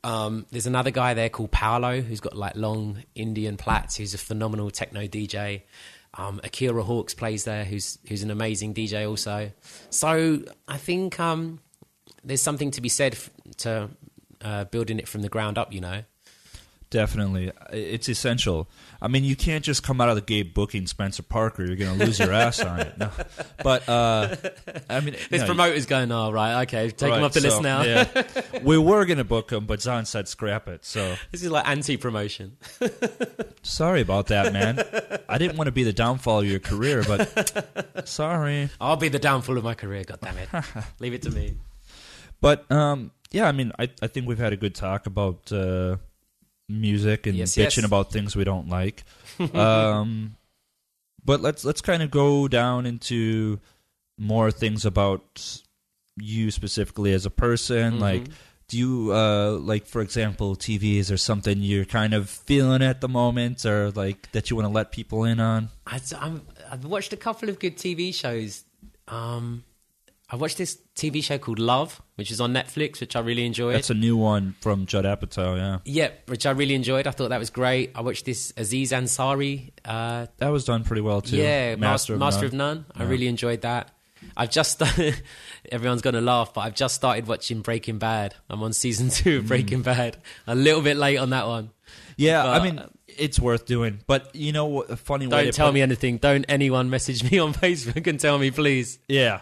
Um, 0.03 0.47
there's 0.51 0.67
another 0.67 0.91
guy 0.91 1.15
there 1.15 1.29
called 1.29 1.51
Paolo 1.51 2.01
who's 2.01 2.21
got 2.21 2.37
like 2.37 2.55
long 2.57 3.03
Indian 3.15 3.57
plaits. 3.57 3.97
Who's 3.97 4.15
a 4.15 4.19
phenomenal 4.19 4.71
techno 4.71 5.07
DJ. 5.07 5.63
Um, 6.17 6.41
Akira 6.45 6.83
Hawks 6.85 7.13
plays 7.15 7.45
there, 7.45 7.65
who's 7.65 7.99
who's 8.07 8.23
an 8.23 8.31
amazing 8.31 8.73
DJ 8.75 9.09
also. 9.09 9.51
So 9.91 10.43
I 10.69 10.77
think 10.77 11.19
um, 11.19 11.59
there's 12.23 12.43
something 12.43 12.71
to 12.73 12.81
be 12.81 12.89
said 12.89 13.15
f- 13.15 13.31
to 13.59 13.91
uh, 14.43 14.65
building 14.65 14.99
it 15.01 15.09
from 15.09 15.23
the 15.23 15.29
ground 15.29 15.59
up. 15.59 15.73
You 15.73 15.81
know, 15.81 16.03
Definitely, 16.95 17.51
it's 17.73 18.09
essential. 18.09 18.69
I 19.03 19.09
mean, 19.09 19.25
you 19.25 19.35
can't 19.35 19.65
just 19.65 19.83
come 19.83 20.01
out 20.01 20.11
of 20.11 20.15
the 20.15 20.21
gate 20.21 20.55
booking 20.55 20.87
Spencer 20.87 21.25
Parker. 21.25 21.65
You're 21.65 21.75
going 21.75 21.99
to 21.99 22.05
lose 22.05 22.21
your 22.21 22.33
ass 22.33 22.61
on 22.61 22.79
it. 22.79 22.97
No. 22.97 23.11
But 23.65 23.89
uh, 23.89 24.37
I 24.89 25.01
mean, 25.01 25.17
there's 25.29 25.43
know, 25.43 25.47
promoters 25.47 25.87
going, 25.87 26.13
"Oh 26.13 26.31
right, 26.31 26.63
okay, 26.63 26.93
take 26.93 27.11
right, 27.11 27.19
him 27.19 27.25
off 27.25 27.33
the 27.33 27.41
list 27.41 27.63
now." 27.63 27.83
yeah. 27.83 28.07
we 28.63 28.79
were 28.79 29.05
going 29.07 29.19
to 29.19 29.25
book 29.25 29.51
him, 29.51 29.67
but 29.67 29.83
Zahn 29.83 30.05
said 30.05 30.29
scrap 30.29 30.69
it. 30.69 30.85
So 30.85 31.17
this 31.33 31.43
is 31.43 31.51
like 31.51 31.67
anti-promotion. 31.67 32.59
sorry 33.65 34.01
about 34.01 34.29
that, 34.29 34.53
man. 34.53 34.79
I 35.29 35.37
didn't 35.37 35.57
want 35.57 35.67
to 35.67 35.73
be 35.73 35.83
the 35.83 35.93
downfall 35.93 36.43
of 36.43 36.47
your 36.47 36.61
career, 36.61 37.03
but 37.03 38.07
sorry. 38.09 38.71
I'll 38.81 38.95
be 38.95 39.09
the 39.09 39.19
downfall 39.19 39.59
of 39.59 39.65
my 39.65 39.75
career. 39.75 40.05
God 40.05 40.21
damn 40.23 40.39
it, 40.39 40.49
leave 41.01 41.15
it 41.15 41.23
to 41.23 41.31
me. 41.33 41.57
But 42.41 42.71
um, 42.71 43.11
yeah, 43.33 43.49
I 43.49 43.53
mean, 43.53 43.73
I, 43.81 43.91
I 44.01 44.07
think 44.07 44.29
we've 44.29 44.39
had 44.39 44.53
a 44.53 44.57
good 44.57 44.77
talk 44.77 45.07
about 45.07 45.51
uh, 45.51 45.97
music 46.69 47.27
and 47.27 47.37
Yes, 47.37 47.55
bitching 47.55 47.79
yes. 47.79 47.85
about 47.85 48.11
things 48.13 48.35
we 48.37 48.45
don't 48.45 48.69
like. 48.69 49.05
um, 49.55 50.37
but 51.25 51.41
let's 51.41 51.65
let's 51.65 51.81
kind 51.81 52.03
of 52.03 52.11
go 52.11 52.49
down 52.49 52.87
into 52.87 53.59
more 54.19 54.51
things 54.51 54.85
about 54.85 55.61
you 56.17 56.51
specifically 56.51 57.13
as 57.13 57.27
a 57.27 57.31
person. 57.31 57.95
Mm-hmm. 57.95 58.03
Like, 58.03 58.25
do 58.69 58.79
you 58.79 59.13
uh, 59.13 59.53
like, 59.53 59.87
for 59.87 60.01
example, 60.01 60.57
TV? 60.57 60.97
Is 60.99 61.09
there 61.09 61.17
something 61.17 61.59
you're 61.59 61.85
kind 61.85 62.15
of 62.15 62.29
feeling 62.31 62.83
at 62.83 63.01
the 63.01 63.09
moment, 63.09 63.65
or 63.67 63.91
like 63.91 64.31
that 64.33 64.51
you 64.51 64.57
want 64.57 64.67
to 64.69 64.73
let 64.73 64.93
people 64.93 65.25
in 65.25 65.41
on? 65.41 65.71
I, 65.87 66.01
I'm, 66.19 66.43
I've 66.71 66.85
watched 66.85 67.13
a 67.13 67.17
couple 67.17 67.49
of 67.49 67.59
good 67.59 67.77
TV 67.77 68.15
shows. 68.15 68.65
Um, 69.09 69.65
I 70.31 70.37
watched 70.37 70.57
this 70.57 70.79
TV 70.97 71.23
show 71.23 71.37
called 71.39 71.59
Love, 71.59 72.01
which 72.15 72.31
is 72.31 72.41
on 72.41 72.53
Netflix, 72.55 73.01
which 73.01 73.15
I 73.15 73.21
really 73.21 73.45
enjoyed. 73.45 73.75
That's 73.75 73.91
a 73.91 73.95
new 73.95 74.17
one 74.17 74.55
from 74.61 74.87
Judd 74.87 75.05
Apatow. 75.05 75.57
Yeah, 75.57 75.79
yeah, 75.85 76.11
which 76.27 76.47
I 76.47 76.51
really 76.53 76.75
enjoyed. 76.75 77.07
I 77.07 77.11
thought 77.11 77.29
that 77.29 77.39
was 77.39 77.51
great. 77.51 77.93
I 77.95 78.01
watched 78.01 78.25
this 78.25 78.53
Aziz 78.57 78.91
Ansari. 78.93 79.71
Uh, 79.85 80.27
that 80.39 80.49
was 80.49 80.65
done 80.65 80.83
pretty 80.83 81.03
well 81.03 81.21
too. 81.21 81.37
yeah, 81.37 81.77
Master, 81.77 82.15
of 82.15 82.21
Master 82.21 82.43
None. 82.43 82.47
of 82.47 82.55
None. 82.55 82.85
I 82.97 83.03
Yeah. 83.05 83.09
really 83.11 83.27
enjoyed 83.29 83.61
that. 83.63 83.91
I've 84.37 84.51
just 84.51 84.83
everyone's 85.71 86.03
going 86.03 86.15
to 86.15 86.21
laugh, 86.23 86.55
but 86.55 86.63
I've 86.63 86.75
just 86.75 86.95
started 86.95 87.27
watching 87.27 87.61
Breaking 87.61 87.99
Bad. 87.99 88.35
I'm 88.49 88.63
on 88.63 88.73
season 88.73 89.09
two 89.11 89.39
Mm. 89.39 89.43
of 89.43 89.49
Breaking 89.49 89.83
Bad. 89.83 90.17
A 90.47 90.55
little 90.55 90.81
bit 90.81 90.97
late 90.97 91.19
on 91.19 91.31
that 91.31 91.47
one. 91.47 91.71
Yeah, 92.17 92.43
But- 92.45 92.61
I 92.61 92.65
mean, 92.65 92.83
it's 93.09 93.39
worth 93.39 93.67
doing. 93.67 94.01
But 94.07 94.35
you 94.35 94.53
know, 94.53 94.67
what? 94.67 94.91
a 94.91 94.97
funny 94.97 95.27
way 95.27 95.45
Don't 95.45 95.55
tell 95.55 95.69
put- 95.69 95.75
me 95.75 95.83
anything. 95.83 96.17
Don't 96.17 96.45
anyone 96.49 96.89
message 96.89 97.31
me 97.31 97.39
on 97.39 97.53
Facebook 97.55 98.07
and 98.07 98.19
tell 98.19 98.39
me, 98.39 98.51
please. 98.51 98.99
Yeah, 99.09 99.41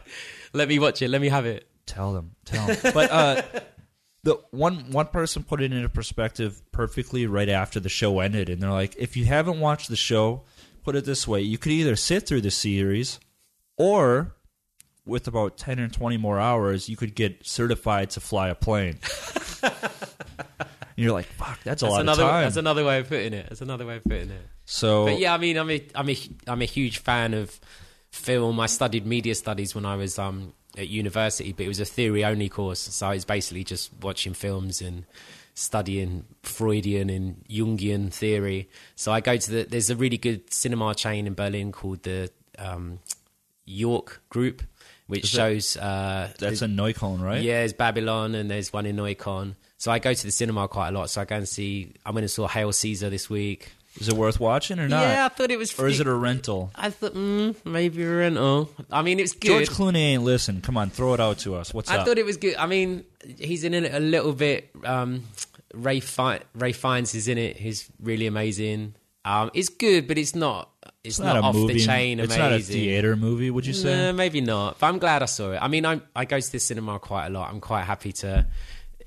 Let 0.53 0.68
me 0.68 0.78
watch 0.78 1.03
it. 1.03 1.09
Let 1.09 1.20
me 1.20 1.28
have 1.28 1.46
it. 1.46 1.66
tell 1.86 2.12
them, 2.12 2.32
tell 2.44 2.66
them. 2.74 2.76
but 2.94 3.11
uh, 3.11 3.42
the 4.22 4.38
one 4.50 4.90
one 4.90 5.07
person 5.07 5.42
put 5.42 5.61
it 5.62 5.72
into 5.72 5.88
perspective 5.88 6.61
perfectly 6.72 7.26
right 7.26 7.48
after 7.48 7.80
the 7.80 7.88
show 7.88 8.20
ended, 8.20 8.48
and 8.48 8.62
they're 8.62 8.70
like, 8.70 8.94
if 8.98 9.16
you 9.16 9.24
haven't 9.24 9.61
watched 9.61 9.88
the 9.88 9.96
show, 9.96 10.42
put 10.84 10.94
it 10.96 11.05
this 11.05 11.26
way: 11.26 11.40
you 11.40 11.59
could 11.59 11.72
either 11.72 11.96
sit 11.96 12.26
through 12.26 12.42
the 12.42 12.50
series, 12.50 13.18
or 13.76 14.34
with 15.05 15.26
about 15.26 15.57
ten 15.57 15.80
or 15.80 15.88
twenty 15.88 16.16
more 16.16 16.38
hours, 16.38 16.88
you 16.88 16.96
could 16.96 17.14
get 17.14 17.44
certified 17.46 18.11
to 18.11 18.20
fly 18.20 18.48
a 18.48 18.55
plane. 18.55 18.98
And 19.62 19.72
you're 20.96 21.12
like, 21.12 21.26
fuck, 21.26 21.59
that's 21.64 21.82
a 21.82 21.86
That's 21.86 21.92
lot 21.94 22.00
another. 22.03 22.22
of 22.24 22.30
time. 22.30 22.42
That's 22.44 22.57
another 22.57 22.84
way 22.84 22.98
of 23.00 23.09
putting 23.09 23.32
it. 23.32 23.46
That's 23.48 23.62
another 23.62 23.86
way 23.86 23.96
of 23.96 24.05
putting 24.05 24.30
it. 24.30 24.46
so 24.66 25.07
But 25.07 25.18
yeah, 25.18 25.32
I 25.34 25.38
mean, 25.38 25.57
I'm 25.57 25.70
a, 25.70 25.82
I'm 25.94 26.09
a, 26.11 26.16
I'm 26.46 26.61
a 26.62 26.66
huge 26.66 26.98
fan 26.98 27.32
of 27.34 27.59
film. 28.12 28.60
I 28.60 28.66
studied 28.66 29.04
media 29.06 29.34
studies 29.34 29.74
when 29.74 29.84
I 29.84 29.96
was 29.96 30.18
um, 30.18 30.52
at 30.78 30.88
university, 30.88 31.52
but 31.52 31.64
it 31.64 31.68
was 31.68 31.80
a 31.80 31.84
theory 31.84 32.24
only 32.24 32.48
course, 32.48 32.78
so 32.78 33.10
it's 33.10 33.24
basically 33.24 33.64
just 33.64 33.90
watching 34.00 34.34
films 34.34 34.80
and 34.80 35.04
studying 35.54 36.24
Freudian 36.42 37.10
and 37.10 37.44
Jungian 37.48 38.12
theory. 38.12 38.68
So 38.94 39.12
I 39.12 39.20
go 39.20 39.36
to 39.36 39.50
the. 39.50 39.64
There's 39.64 39.90
a 39.90 39.96
really 39.96 40.18
good 40.18 40.52
cinema 40.52 40.94
chain 40.94 41.26
in 41.26 41.34
Berlin 41.34 41.72
called 41.72 42.02
the 42.04 42.30
um, 42.58 43.00
Yorck 43.68 44.18
Group, 44.28 44.62
which 45.08 45.24
Is 45.24 45.32
that- 45.32 45.36
shows. 45.36 45.76
Uh, 45.76 46.30
that's 46.38 46.62
in 46.62 46.76
Neukölln, 46.76 47.20
right? 47.20 47.42
yeah, 47.42 47.60
there's 47.60 47.72
Babylon 47.72 48.34
and 48.34 48.50
there's 48.50 48.72
one 48.72 48.86
in 48.86 48.96
Neukölln. 48.96 49.56
So 49.78 49.90
I 49.90 49.98
go 49.98 50.14
to 50.14 50.22
the 50.24 50.30
cinema 50.30 50.68
quite 50.68 50.90
a 50.90 50.92
lot. 50.92 51.10
So 51.10 51.20
I 51.20 51.24
go 51.24 51.36
and 51.36 51.48
see. 51.48 51.94
I 52.06 52.10
went 52.12 52.22
and 52.22 52.30
saw 52.30 52.46
Hail 52.46 52.72
Caesar 52.72 53.10
this 53.10 53.28
week. 53.28 53.72
Is 54.01 54.09
it 54.09 54.14
worth 54.14 54.40
watching 54.40 54.78
or 54.78 54.88
not? 54.88 55.03
Yeah, 55.03 55.26
I 55.26 55.28
thought 55.28 55.51
it 55.51 55.59
was. 55.59 55.78
Or 55.78 55.86
is 55.86 56.01
it 56.01 56.07
a 56.07 56.14
rental? 56.14 56.70
I 56.74 56.90
thought 56.90 57.14
mm, 57.14 57.55
maybe 57.64 58.03
a 58.03 58.11
rental. 58.11 58.70
I 58.90 59.03
mean, 59.03 59.20
it's 59.20 59.32
good. 59.32 59.66
George 59.66 59.68
Clooney 59.68 59.97
ain't 59.97 60.22
listen. 60.22 60.62
Come 60.62 60.76
on, 60.76 60.90
throw 60.90 61.12
it 61.14 61.20
out 61.20 61.38
to 61.40 61.55
us. 61.57 61.74
What's 61.74 61.90
I 61.90 61.99
up? 61.99 62.07
thought 62.07 62.18
it 62.18 62.24
was 62.24 62.38
good. 62.38 62.57
I 62.57 62.66
mean, 62.66 63.05
he's 63.38 63.64
in 63.64 63.74
it 63.74 63.93
a 63.93 64.01
little 64.01 64.32
bit. 64.32 64.70
Um, 64.84 65.24
Ray 65.74 66.01
Fi- 66.01 66.40
Ralph 66.55 66.76
Fiennes 66.76 67.14
is 67.14 67.28
in 67.28 67.38
it. 67.38 67.57
He's 67.57 67.88
really 68.01 68.26
amazing. 68.26 68.95
Um, 69.24 69.51
it's 69.55 69.68
good, 69.68 70.09
but 70.09 70.18
it's 70.18 70.34
not. 70.34 70.70
It's, 71.05 71.18
it's 71.18 71.18
not, 71.20 71.34
not, 71.34 71.36
a 71.36 71.47
off 71.49 71.55
movie. 71.55 71.74
the 71.74 71.80
chain. 71.80 72.18
It's 72.18 72.34
amazing. 72.34 72.51
not 72.51 72.61
a 72.61 72.62
theater 72.62 73.16
movie. 73.16 73.51
Would 73.51 73.66
you 73.66 73.72
say? 73.72 73.95
No, 73.95 74.12
maybe 74.12 74.40
not. 74.40 74.78
But 74.78 74.86
I'm 74.86 74.99
glad 74.99 75.22
I 75.22 75.26
saw 75.26 75.53
it. 75.53 75.59
I 75.61 75.68
mean, 75.68 75.86
I 75.86 76.01
I 76.16 76.24
go 76.24 76.40
to 76.40 76.53
the 76.53 76.59
cinema 76.59 76.99
quite 76.99 77.26
a 77.26 77.30
lot. 77.30 77.51
I'm 77.51 77.61
quite 77.61 77.84
happy 77.84 78.12
to, 78.14 78.47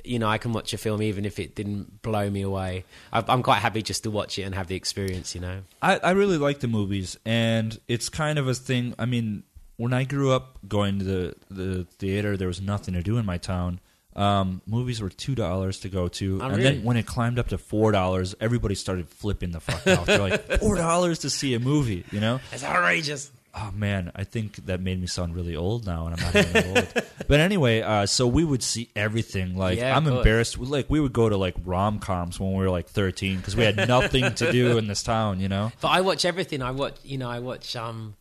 you 0.08 0.20
know, 0.20 0.28
I 0.28 0.38
can 0.38 0.54
watch 0.54 0.74
a 0.74 0.78
film 0.78 1.02
even 1.02 1.26
if 1.26 1.40
it 1.40 1.56
didn't 1.56 2.02
blow 2.02 2.30
me 2.30 2.42
away. 2.42 2.86
I, 3.12 3.24
I'm 3.28 3.44
quite 3.44 3.60
happy 3.60 3.82
just 3.82 4.04
to 4.04 4.12
watch 4.12 4.38
it 4.40 4.44
and 4.44 4.56
have 4.56 4.68
the 4.68 4.76
experience. 4.76 5.36
You 5.36 5.42
know. 5.42 5.62
I, 5.82 5.98
I 5.98 6.12
really 6.12 6.38
like 6.38 6.60
the 6.60 6.68
movies, 6.68 7.18
and 7.26 7.80
it's 7.88 8.10
kind 8.10 8.40
of 8.40 8.48
a 8.48 8.54
thing. 8.54 8.94
I 9.00 9.06
mean, 9.06 9.44
when 9.78 9.94
I 9.94 10.04
grew 10.04 10.32
up 10.32 10.58
going 10.68 11.00
to 11.00 11.06
the 11.06 11.36
the 11.50 11.84
theater, 11.98 12.38
there 12.38 12.48
was 12.48 12.62
nothing 12.62 12.94
to 12.94 13.02
do 13.02 13.18
in 13.18 13.26
my 13.26 13.38
town. 13.38 13.80
Um, 14.16 14.62
movies 14.66 15.02
were 15.02 15.10
two 15.10 15.36
dollars 15.36 15.82
to 15.82 15.90
go 15.90 16.08
to, 16.08 16.40
Oh, 16.42 16.46
and 16.46 16.56
really? 16.58 16.64
then 16.76 16.84
when 16.86 16.96
it 16.96 17.06
climbed 17.06 17.38
up 17.38 17.50
to 17.50 17.58
four 17.58 17.92
dollars, 17.92 18.34
everybody 18.40 18.74
started 18.74 19.10
flipping 19.10 19.52
the 19.52 19.60
fuck 19.60 19.86
out. 19.88 20.06
They're 20.06 20.20
like, 20.20 20.42
four 20.62 20.76
dollars 20.78 21.20
to 21.20 21.30
see 21.30 21.54
a 21.54 21.60
movie, 21.60 22.06
you 22.14 22.22
know? 22.22 22.40
It's 22.54 22.64
outrageous. 22.64 23.30
Oh 23.58 23.72
man, 23.74 24.12
I 24.14 24.26
think 24.26 24.66
that 24.66 24.82
made 24.82 25.00
me 25.00 25.08
sound 25.08 25.34
really 25.34 25.56
old 25.56 25.86
now, 25.86 26.08
and 26.08 26.16
I'm 26.20 26.22
not 26.26 26.36
even 26.36 26.54
that 26.54 26.96
old. 26.98 27.04
But 27.28 27.40
anyway, 27.40 27.82
uh, 27.82 28.06
so 28.06 28.28
we 28.28 28.44
would 28.44 28.62
see 28.62 28.90
everything. 28.96 29.56
Like 29.56 29.80
Yeah, 29.80 29.96
I'm 29.96 30.06
embarrassed. 30.08 30.58
We- 30.58 30.68
Like 30.68 30.90
we 30.90 31.00
would 31.00 31.14
go 31.14 31.30
to 31.30 31.38
like 31.38 31.56
rom 31.64 32.00
coms 32.00 32.38
when 32.40 32.52
we 32.52 32.58
were 32.58 32.70
like 32.70 32.88
13 32.90 33.38
because 33.38 33.56
we 33.56 33.64
had 33.64 33.78
nothing 33.88 34.34
to 34.36 34.52
do 34.52 34.78
in 34.78 34.88
this 34.88 35.04
town, 35.04 35.40
you 35.40 35.48
know. 35.48 35.72
But 35.80 35.88
I 35.90 36.02
watch 36.02 36.26
everything. 36.26 36.62
I 36.62 36.72
watch, 36.72 36.98
you 37.04 37.18
know, 37.18 37.30
I 37.30 37.40
watch. 37.40 37.76
Um, 37.78 38.16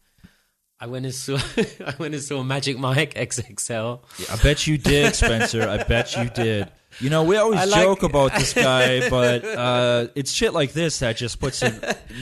I 0.80 0.87
went 0.87 1.05
and 1.05 1.14
saw. 1.14 1.37
I 1.85 1.95
went 1.99 2.14
and 2.14 2.22
saw 2.22 2.43
Magic 2.45 2.78
Mike 2.78 3.14
XXL. 3.14 4.01
I 4.30 4.37
bet 4.43 4.66
you 4.66 4.78
did, 4.78 5.14
Spencer. 5.16 5.68
I 5.68 5.82
bet 5.82 6.16
you 6.16 6.30
did. 6.30 6.70
You 7.01 7.11
know, 7.11 7.24
we 7.24 7.36
always 7.36 7.66
like- 7.70 7.82
joke 7.82 8.03
about 8.03 8.34
this 8.34 8.53
guy, 8.68 9.09
but 9.11 9.45
uh, 9.45 10.07
it's 10.14 10.30
shit 10.30 10.53
like 10.53 10.72
this 10.72 11.01
that 11.01 11.16
just 11.16 11.40
puts 11.40 11.62
it, 11.62 11.74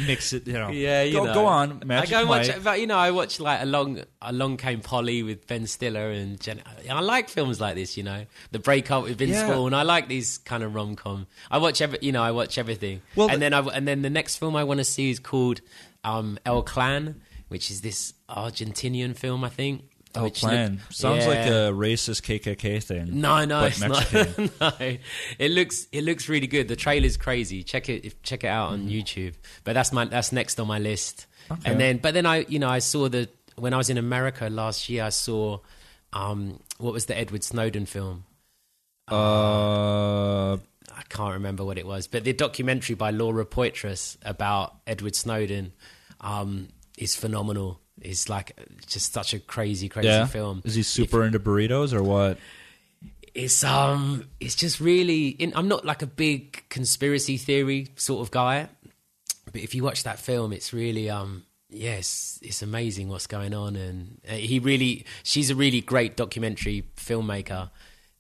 mix 0.06 0.32
it. 0.32 0.46
You 0.46 0.54
know, 0.54 0.68
Yeah, 0.72 1.02
you 1.02 1.12
go, 1.14 1.24
know. 1.24 1.34
go 1.34 1.46
on, 1.46 1.82
Magic 1.84 2.14
I 2.16 2.22
go 2.22 2.28
Mike. 2.28 2.48
watch, 2.48 2.64
but 2.64 2.80
you 2.80 2.86
know, 2.86 2.96
I 2.98 3.10
watch 3.10 3.38
like 3.40 3.60
Along 3.62 4.02
Along 4.22 4.56
Came 4.56 4.80
Polly 4.80 5.22
with 5.22 5.46
Ben 5.46 5.66
Stiller 5.66 6.10
and 6.10 6.40
Jen. 6.40 6.62
I 6.90 7.00
like 7.00 7.28
films 7.28 7.60
like 7.60 7.74
this. 7.74 7.96
You 7.96 8.02
know, 8.04 8.24
The 8.50 8.58
Breakup 8.58 9.04
with 9.04 9.18
Vince 9.18 9.32
Yeah. 9.32 9.52
Vaughn. 9.52 9.74
I 9.74 9.82
like 9.82 10.08
these 10.08 10.38
kind 10.38 10.62
of 10.62 10.74
rom 10.74 10.96
com. 10.96 11.26
I 11.50 11.58
watch 11.58 11.80
every. 11.82 11.98
You 12.02 12.12
know, 12.12 12.22
I 12.22 12.30
watch 12.30 12.56
everything. 12.58 13.02
Well, 13.16 13.28
and 13.28 13.36
the- 13.42 13.50
then 13.50 13.54
I 13.54 13.60
and 13.60 13.86
then 13.86 14.02
the 14.02 14.10
next 14.10 14.36
film 14.36 14.56
I 14.56 14.64
want 14.64 14.78
to 14.78 14.84
see 14.84 15.10
is 15.10 15.18
called 15.18 15.60
um, 16.04 16.38
El 16.46 16.62
Clan, 16.62 17.20
which 17.48 17.70
is 17.70 17.82
this 17.82 18.14
Argentinian 18.28 19.16
film. 19.16 19.44
I 19.44 19.48
think. 19.48 19.82
Oh, 20.14 20.28
plan 20.30 20.72
look- 20.72 20.92
sounds 20.92 21.26
like 21.26 21.46
a 21.46 21.72
racist 21.72 22.22
KKK 22.22 22.82
thing. 22.82 23.20
No, 23.20 23.44
no, 23.44 23.64
it's 23.64 23.80
Mexican. 23.80 24.50
not. 24.60 24.78
no, 24.80 24.96
it 25.38 25.50
looks 25.50 25.86
it 25.92 26.04
looks 26.04 26.28
really 26.28 26.46
good. 26.46 26.68
The 26.68 26.76
trailer's 26.76 27.16
crazy. 27.16 27.62
Check 27.62 27.88
it 27.88 28.22
check 28.22 28.44
it 28.44 28.48
out 28.48 28.70
on 28.70 28.88
YouTube. 28.88 29.34
But 29.64 29.72
that's 29.72 29.92
my 29.92 30.04
that's 30.04 30.32
next 30.32 30.60
on 30.60 30.66
my 30.66 30.78
list. 30.78 31.26
Okay. 31.50 31.70
And 31.70 31.80
then, 31.80 31.98
but 31.98 32.14
then 32.14 32.26
I 32.26 32.44
you 32.48 32.58
know 32.58 32.68
I 32.68 32.78
saw 32.80 33.08
the 33.08 33.28
when 33.56 33.72
I 33.74 33.76
was 33.76 33.90
in 33.90 33.98
America 33.98 34.48
last 34.50 34.88
year. 34.88 35.04
I 35.04 35.08
saw 35.10 35.60
um 36.12 36.60
what 36.78 36.92
was 36.92 37.06
the 37.06 37.16
Edward 37.16 37.42
Snowden 37.44 37.86
film? 37.86 38.24
Uh, 39.10 40.54
I 40.54 41.02
can't 41.08 41.34
remember 41.34 41.64
what 41.64 41.78
it 41.78 41.86
was, 41.86 42.06
but 42.06 42.24
the 42.24 42.32
documentary 42.32 42.94
by 42.94 43.10
Laura 43.10 43.44
Poitras 43.44 44.16
about 44.24 44.76
Edward 44.86 45.14
Snowden 45.16 45.72
um, 46.20 46.68
is 46.96 47.14
phenomenal. 47.14 47.80
It's 48.02 48.28
like 48.28 48.58
just 48.86 49.12
such 49.12 49.32
a 49.34 49.38
crazy, 49.38 49.88
crazy 49.88 50.08
yeah. 50.08 50.26
film. 50.26 50.62
Is 50.64 50.74
he 50.74 50.82
super 50.82 51.24
into 51.24 51.38
burritos 51.38 51.92
or 51.92 52.02
what? 52.02 52.38
it's 53.34 53.64
um 53.64 54.28
it's 54.40 54.54
just 54.54 54.80
really 54.80 55.28
in, 55.28 55.52
i'm 55.56 55.68
not 55.68 55.84
like 55.84 56.02
a 56.02 56.06
big 56.06 56.62
conspiracy 56.68 57.36
theory 57.36 57.88
sort 57.96 58.20
of 58.20 58.30
guy 58.30 58.68
but 59.52 59.60
if 59.60 59.74
you 59.74 59.82
watch 59.82 60.02
that 60.02 60.18
film 60.18 60.52
it's 60.52 60.72
really 60.72 61.08
um 61.08 61.44
yes 61.70 62.38
it's 62.42 62.60
amazing 62.62 63.08
what's 63.08 63.26
going 63.26 63.54
on 63.54 63.76
and 63.76 64.20
uh, 64.28 64.34
he 64.34 64.58
really 64.58 65.04
she's 65.22 65.50
a 65.50 65.54
really 65.54 65.80
great 65.80 66.16
documentary 66.16 66.84
filmmaker 66.96 67.70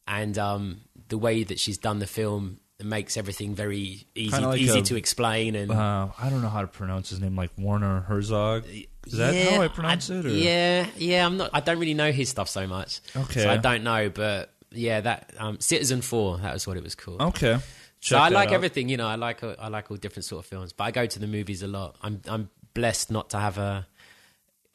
and 0.06 0.38
um 0.38 0.80
the 1.08 1.18
way 1.18 1.44
that 1.44 1.60
she's 1.60 1.76
done 1.76 1.98
the 1.98 2.06
film 2.06 2.58
makes 2.84 3.16
everything 3.16 3.54
very 3.54 4.06
easy 4.14 4.36
like 4.38 4.60
easy 4.60 4.78
a- 4.80 4.82
to 4.82 4.96
explain 4.96 5.54
and 5.56 5.70
Uh, 5.70 6.08
I 6.18 6.30
don't 6.30 6.42
know 6.42 6.48
how 6.48 6.60
to 6.62 6.66
pronounce 6.66 7.10
his 7.10 7.20
name, 7.20 7.36
like 7.36 7.50
Werner 7.58 8.00
Herzog. 8.00 8.64
Is 9.06 9.12
that 9.18 9.34
how 9.52 9.62
I 9.62 9.68
pronounce 9.68 10.10
it? 10.10 10.24
Or? 10.26 10.28
Yeah, 10.30 10.86
yeah. 10.96 11.26
I'm 11.26 11.36
not. 11.36 11.50
I 11.52 11.60
don't 11.60 11.78
really 11.78 11.94
know 11.94 12.12
his 12.12 12.28
stuff 12.28 12.48
so 12.48 12.66
much. 12.66 13.00
Okay. 13.16 13.42
so 13.42 13.50
I 13.50 13.56
don't 13.56 13.82
know. 13.82 14.10
But 14.10 14.50
yeah, 14.70 15.00
that 15.00 15.32
um, 15.38 15.58
Citizen 15.60 16.02
Four. 16.02 16.38
That 16.38 16.52
was 16.54 16.66
what 16.66 16.76
it 16.76 16.82
was 16.84 16.94
called. 16.94 17.20
Okay. 17.20 17.58
so 18.00 18.16
I 18.16 18.28
like 18.28 18.48
out. 18.50 18.54
everything. 18.54 18.88
You 18.88 18.96
know, 18.98 19.08
I 19.08 19.16
like 19.16 19.42
I 19.42 19.68
like 19.68 19.90
all 19.90 19.96
different 19.96 20.24
sort 20.24 20.44
of 20.44 20.46
films. 20.48 20.72
But 20.72 20.84
I 20.84 20.90
go 20.92 21.06
to 21.06 21.18
the 21.18 21.26
movies 21.26 21.62
a 21.64 21.66
lot. 21.68 21.96
I'm 22.02 22.20
I'm 22.28 22.48
blessed 22.74 23.10
not 23.10 23.30
to 23.30 23.38
have 23.38 23.58
a 23.58 23.86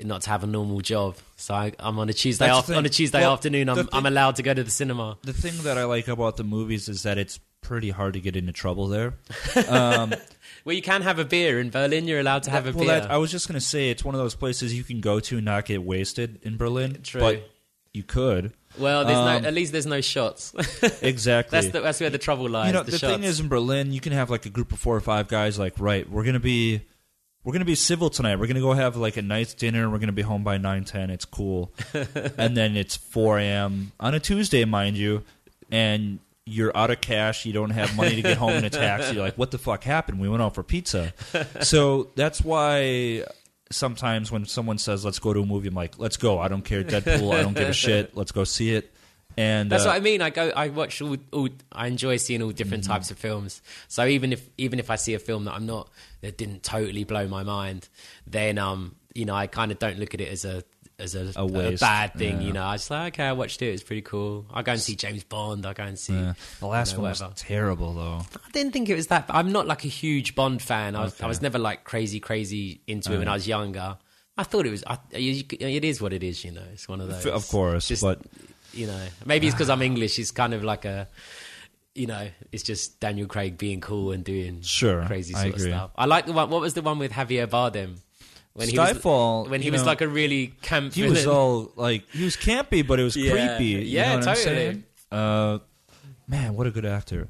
not 0.04 0.22
to 0.24 0.30
have 0.30 0.44
a 0.44 0.48
normal 0.48 0.82
job. 0.82 1.16
So 1.38 1.54
I, 1.56 1.72
I'm 1.80 1.98
on 1.98 2.10
a 2.10 2.14
Tuesday 2.14 2.46
That's 2.48 2.60
af- 2.60 2.66
thing. 2.68 2.76
on 2.78 2.86
a 2.86 2.90
Tuesday 2.90 3.22
Well, 3.22 3.34
afternoon. 3.34 3.70
I'm 3.70 3.76
thing- 3.78 3.88
I'm 3.94 4.06
allowed 4.06 4.36
to 4.36 4.44
go 4.44 4.54
to 4.54 4.64
the 4.64 4.70
cinema. 4.70 5.18
The 5.24 5.34
thing 5.34 5.54
that 5.64 5.78
I 5.78 5.86
like 5.86 6.08
about 6.08 6.38
the 6.38 6.44
movies 6.44 6.88
is 6.90 7.04
that 7.04 7.18
it's 7.18 7.40
pretty 7.68 7.90
hard 7.90 8.14
to 8.14 8.22
get 8.22 8.36
into 8.36 8.52
trouble 8.52 8.88
there. 8.88 9.14
Um, 9.68 10.14
Well, 10.64 10.76
you 10.76 10.82
can 10.82 11.02
have 11.02 11.18
a 11.18 11.24
beer 11.24 11.62
in 11.62 11.70
Berlin. 11.70 12.08
You're 12.08 12.20
allowed 12.20 12.44
to 12.44 12.52
have 12.52 12.68
a 12.68 12.72
well, 12.72 12.86
beer. 12.86 13.00
that, 13.00 13.10
I 13.10 13.18
was 13.18 13.32
just 13.32 13.48
gonna 13.48 13.62
say 13.62 13.90
it's 13.90 14.04
one 14.04 14.16
of 14.16 14.20
those 14.20 14.36
places 14.36 14.74
you 14.74 14.84
can 14.84 15.00
go 15.00 15.22
to 15.22 15.38
and 15.38 15.46
not 15.46 15.64
get 15.64 15.82
wasted 15.82 16.40
in 16.44 16.58
Berlin. 16.58 17.00
True. 17.04 17.22
but 17.22 17.50
you 17.94 18.04
could 18.04 18.52
well, 18.78 19.06
there's 19.06 19.18
um, 19.18 19.44
no. 19.44 19.48
At 19.48 19.54
least 19.54 19.72
there's 19.72 19.86
no 19.86 20.02
shots. 20.02 20.54
exactly. 21.02 21.58
that's 21.58 21.72
the, 21.72 21.82
that's 21.82 22.00
where 22.00 22.10
the 22.10 22.18
trouble 22.18 22.50
lies. 22.50 22.68
you 22.68 22.74
know, 22.74 22.84
the, 22.84 22.92
the, 22.92 23.00
thing 23.00 23.24
is 23.24 23.40
in 23.40 23.48
Berlin, 23.48 23.92
you 23.92 24.00
can 24.00 24.14
have 24.14 24.30
like 24.30 24.46
a 24.46 24.50
group 24.50 24.72
of 24.72 24.80
four 24.80 24.96
or 24.96 25.02
five 25.02 25.28
guys. 25.28 25.58
Like, 25.58 25.80
right, 25.80 26.10
we're 26.10 26.24
gonna 26.24 26.40
be, 26.40 26.82
we're 27.44 27.54
gonna 27.54 27.66
be 27.66 27.76
civil 27.76 28.10
tonight. 28.10 28.38
We're 28.38 28.48
gonna 28.48 28.60
go 28.60 28.74
have 28.74 28.96
like 28.98 29.18
a 29.18 29.22
nice 29.22 29.54
dinner. 29.54 29.90
We're 29.90 30.00
gonna 30.00 30.12
be 30.12 30.22
home 30.22 30.44
by 30.44 30.58
nine 30.58 30.84
ten. 30.84 31.10
It's 31.10 31.26
cool, 31.26 31.72
and 31.94 32.56
then 32.56 32.76
it's 32.76 32.96
four 32.96 33.40
a.m. 33.40 33.92
on 34.00 34.14
a 34.14 34.20
Tuesday, 34.20 34.66
mind 34.66 34.98
you, 34.98 35.24
and 35.72 36.20
you're 36.48 36.76
out 36.76 36.90
of 36.90 37.02
cash. 37.02 37.46
You 37.46 37.54
don't 37.54 37.72
have 37.72 37.96
money 37.96 38.16
to 38.16 38.22
get 38.22 38.38
home 38.38 38.52
in 38.54 38.64
a 38.66 38.70
taxi. 38.70 39.16
You're 39.16 39.24
like, 39.24 39.38
what 39.38 39.52
the 39.52 39.58
fuck 39.58 39.84
happened? 39.84 40.20
We 40.20 40.30
went 40.30 40.42
out 40.42 40.56
for 40.56 40.64
pizza. 40.64 41.14
so 41.62 42.12
that's 42.16 42.42
why. 42.42 43.26
Sometimes 43.70 44.32
when 44.32 44.46
someone 44.46 44.78
says 44.78 45.04
"Let's 45.04 45.20
go 45.20 45.34
to 45.34 45.42
a 45.42 45.46
movie," 45.46 45.68
I'm 45.68 45.74
like, 45.76 46.00
"Let's 46.00 46.16
go." 46.16 46.40
I 46.40 46.48
don't 46.48 46.64
care. 46.64 46.86
Deadpool. 46.86 47.36
I 47.36 47.42
don't 47.44 47.54
give 47.54 47.68
a 47.68 47.74
shit. 47.86 48.16
Let's 48.16 48.32
go 48.32 48.46
see 48.46 48.74
it. 48.74 48.94
And 49.36 49.70
That's 49.70 49.84
uh, 49.84 49.90
what 49.90 49.98
I 49.98 50.00
mean. 50.00 50.22
I 50.22 50.30
go, 50.32 50.50
I 50.56 50.70
watch 50.70 51.02
all, 51.02 51.18
all 51.34 51.50
I 51.74 51.88
enjoy 51.88 52.16
seeing 52.18 52.42
all 52.42 52.52
different 52.52 52.86
Mm-hmm. 52.86 52.94
types 52.94 53.12
of 53.12 53.18
films. 53.20 53.62
So 53.90 54.06
even 54.08 54.32
if 54.32 54.50
even 54.58 54.80
if 54.80 54.90
I 54.90 54.96
see 54.96 55.16
a 55.16 55.20
film 55.20 55.44
that 55.46 55.54
I'm 55.54 55.66
not 55.66 55.90
that 56.22 56.38
didn't 56.38 56.64
totally 56.64 57.04
blow 57.04 57.28
my 57.28 57.44
mind, 57.44 57.90
then 58.26 58.58
um, 58.58 58.96
you 59.14 59.26
know, 59.26 59.36
I 59.36 59.48
kind 59.48 59.72
of 59.74 59.80
don't 59.80 60.00
look 60.00 60.14
at 60.14 60.22
it 60.22 60.30
as 60.30 60.46
a 60.46 60.64
as 61.00 61.14
a, 61.16 61.32
A 61.36 61.46
waste. 61.46 61.82
bad 61.82 62.14
thing. 62.16 62.42
Yeah. 62.42 62.48
You 62.48 62.54
know, 62.54 62.64
I 62.64 62.76
just 62.76 62.90
like, 62.90 63.14
okay, 63.14 63.26
I 63.26 63.34
watched 63.34 63.62
it. 63.62 63.68
It's 63.68 63.84
pretty 63.84 64.02
cool. 64.02 64.46
I 64.52 64.64
go 64.64 64.72
and 64.72 64.82
see 64.82 64.96
James 64.96 65.24
Bond. 65.24 65.66
I 65.66 65.74
go 65.74 65.84
and 65.84 65.98
see. 65.98 66.14
Yeah. 66.14 66.34
The 66.60 66.66
last 66.68 66.92
you 66.94 66.98
know, 66.98 67.04
one 67.04 67.10
was 67.12 67.22
whatever. 67.22 67.36
terrible, 67.38 67.94
though. 67.94 68.22
I 68.46 68.50
didn't 68.52 68.74
think 68.74 68.90
it 68.90 68.96
was 68.96 69.08
that. 69.08 69.26
I'm 69.30 69.52
not 69.52 69.68
like 69.68 69.86
a 69.86 69.90
huge 69.90 70.34
Bond 70.34 70.62
fan. 70.62 70.96
I 70.96 71.04
was, 71.04 71.14
Okay. 71.14 71.26
I 71.26 71.28
was 71.28 71.42
never 71.42 71.60
like 71.60 71.84
crazy, 71.84 72.20
crazy 72.20 72.82
into 72.88 73.14
it 73.14 73.18
when 73.20 73.28
uh-huh. 73.28 73.34
I 73.34 73.38
was 73.38 73.48
younger. 73.48 73.98
I 74.40 74.44
thought 74.44 74.66
it 74.66 74.72
was. 74.72 74.84
I, 74.88 74.98
it 75.12 75.84
is 75.86 76.02
what 76.02 76.14
it 76.14 76.24
is. 76.24 76.44
You 76.44 76.52
know, 76.52 76.64
it's 76.74 76.88
one 76.88 77.02
of 77.02 77.10
those. 77.10 77.26
Of 77.26 77.48
course, 77.48 77.88
Just- 77.88 78.02
but 78.04 78.20
you 78.74 78.88
know, 78.88 79.06
maybe 79.26 79.48
it's 79.48 79.56
because 79.56 79.70
I'm 79.70 79.82
English. 79.92 80.18
It's 80.20 80.32
kind 80.32 80.54
of 80.54 80.64
like 80.64 80.86
a, 80.86 81.08
you 81.96 82.06
know, 82.08 82.28
it's 82.52 82.64
just 82.64 83.00
Daniel 83.00 83.28
Craig 83.28 83.58
being 83.58 83.82
cool 83.82 84.12
and 84.12 84.24
doing 84.24 84.62
Sure, 84.62 85.06
crazy 85.06 85.34
sort 85.34 85.54
of 85.54 85.62
stuff. 85.62 85.92
I 85.96 86.06
like 86.06 86.26
the 86.28 86.34
one. 86.34 86.50
What 86.50 86.62
was 86.62 86.74
the 86.76 86.82
one 86.82 87.00
with 87.00 87.12
Javier 87.12 87.48
Bardem? 87.48 87.98
When 88.58 88.68
Skyfall, 88.70 89.42
was, 89.44 89.50
when 89.52 89.62
he 89.62 89.68
you 89.68 89.72
was 89.72 89.82
know, 89.84 89.88
like 89.88 90.02
a 90.02 90.08
really 90.08 90.48
camp. 90.62 90.94
he 90.94 91.04
was 91.04 91.24
villain. 91.24 91.38
all 91.38 91.72
like 91.76 92.10
he 92.12 92.24
was 92.24 92.36
campy, 92.36 92.86
but 92.86 93.00
it 93.00 93.04
was 93.04 93.16
Yeah. 93.16 93.32
creepy. 93.32 93.66
You 93.66 93.78
Yeah, 93.80 94.10
know 94.10 94.16
what 94.16 94.26
totally. 94.36 94.50
I'm 94.50 94.56
saying? 94.58 94.84
Uh, 95.12 95.60
man, 96.28 96.56
what 96.56 96.66
a 96.68 96.72
good 96.72 96.86
actor. 96.86 97.28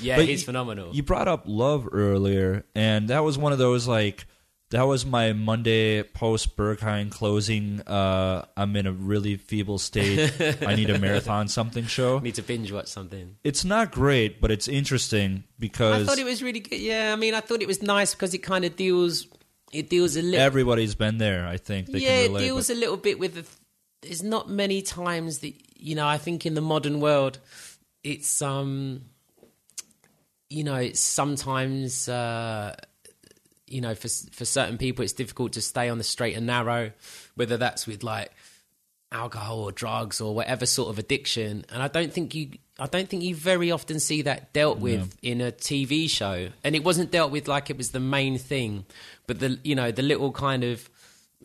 yeah, 0.00 0.16
but 0.16 0.26
he's 0.26 0.42
you- 0.42 0.46
phenomenal. 0.46 0.94
You 0.94 1.02
brought 1.02 1.26
up 1.28 1.42
Love 1.46 1.88
earlier, 1.92 2.64
and 2.74 3.08
that 3.08 3.24
was 3.24 3.36
one 3.36 3.52
of 3.52 3.58
those 3.58 3.88
like 3.88 4.26
that 4.70 4.82
was 4.82 5.04
my 5.04 5.32
Monday 5.32 6.04
post 6.04 6.56
Berghain 6.56 7.10
closing. 7.10 7.80
Uh, 7.80 8.44
I'm 8.56 8.76
in 8.76 8.86
a 8.86 8.92
really 8.92 9.36
feeble 9.36 9.78
state. 9.78 10.32
I 10.64 10.76
need 10.76 10.90
a 10.90 10.98
marathon 11.06 11.48
something 11.48 11.86
show. 11.86 12.20
need 12.20 12.36
to 12.36 12.42
binge 12.42 12.70
watch 12.70 12.86
something. 12.86 13.34
It's 13.42 13.64
not 13.64 13.90
great, 13.90 14.40
but 14.40 14.52
it's 14.52 14.68
interesting 14.68 15.42
because 15.58 16.04
I 16.04 16.06
thought 16.06 16.20
it 16.20 16.24
was 16.24 16.40
really 16.44 16.60
good. 16.60 16.78
Yeah, 16.78 17.12
I 17.12 17.16
mean, 17.16 17.34
I 17.34 17.40
thought 17.40 17.60
it 17.60 17.66
was 17.66 17.82
nice 17.82 18.14
because 18.14 18.32
it 18.34 18.44
kind 18.44 18.64
of 18.64 18.76
deals. 18.76 19.26
It 19.72 19.88
deals 19.88 20.16
a 20.16 20.22
little. 20.22 20.40
everybody's 20.40 20.94
been 20.94 21.18
there. 21.18 21.46
I 21.46 21.56
think 21.56 21.86
they 21.86 22.00
yeah, 22.00 22.26
can 22.26 22.36
it 22.36 22.38
deals 22.40 22.68
but- 22.68 22.76
a 22.76 22.78
little 22.78 22.96
bit 22.96 23.18
with 23.18 23.34
the. 23.34 23.44
There's 24.02 24.22
not 24.22 24.48
many 24.48 24.80
times 24.80 25.38
that 25.40 25.54
you 25.76 25.94
know. 25.94 26.06
I 26.06 26.16
think 26.18 26.46
in 26.46 26.54
the 26.54 26.62
modern 26.62 27.00
world, 27.00 27.38
it's 28.02 28.40
um, 28.40 29.02
you 30.48 30.64
know, 30.64 30.76
it's 30.76 31.00
sometimes 31.00 32.08
uh, 32.08 32.74
you 33.66 33.80
know, 33.80 33.94
for 33.94 34.08
for 34.32 34.44
certain 34.44 34.78
people, 34.78 35.04
it's 35.04 35.12
difficult 35.12 35.52
to 35.52 35.62
stay 35.62 35.88
on 35.88 35.98
the 35.98 36.04
straight 36.04 36.36
and 36.36 36.46
narrow, 36.46 36.92
whether 37.34 37.56
that's 37.56 37.86
with 37.86 38.02
like 38.02 38.32
alcohol 39.12 39.60
or 39.60 39.72
drugs 39.72 40.20
or 40.20 40.34
whatever 40.34 40.66
sort 40.66 40.88
of 40.88 40.98
addiction. 40.98 41.64
And 41.70 41.82
I 41.82 41.88
don't 41.88 42.12
think 42.12 42.34
you, 42.34 42.50
I 42.78 42.86
don't 42.86 43.08
think 43.08 43.22
you 43.22 43.34
very 43.34 43.70
often 43.70 43.98
see 44.00 44.22
that 44.22 44.52
dealt 44.52 44.78
with 44.78 45.16
in 45.22 45.40
a 45.40 45.52
TV 45.52 46.08
show. 46.08 46.48
And 46.62 46.76
it 46.76 46.84
wasn't 46.84 47.10
dealt 47.10 47.32
with 47.32 47.48
like 47.48 47.70
it 47.70 47.76
was 47.76 47.90
the 47.90 48.00
main 48.00 48.38
thing, 48.38 48.84
but 49.30 49.38
the 49.38 49.60
you 49.62 49.76
know 49.76 49.92
the 49.92 50.02
little 50.02 50.32
kind 50.32 50.64
of 50.64 50.90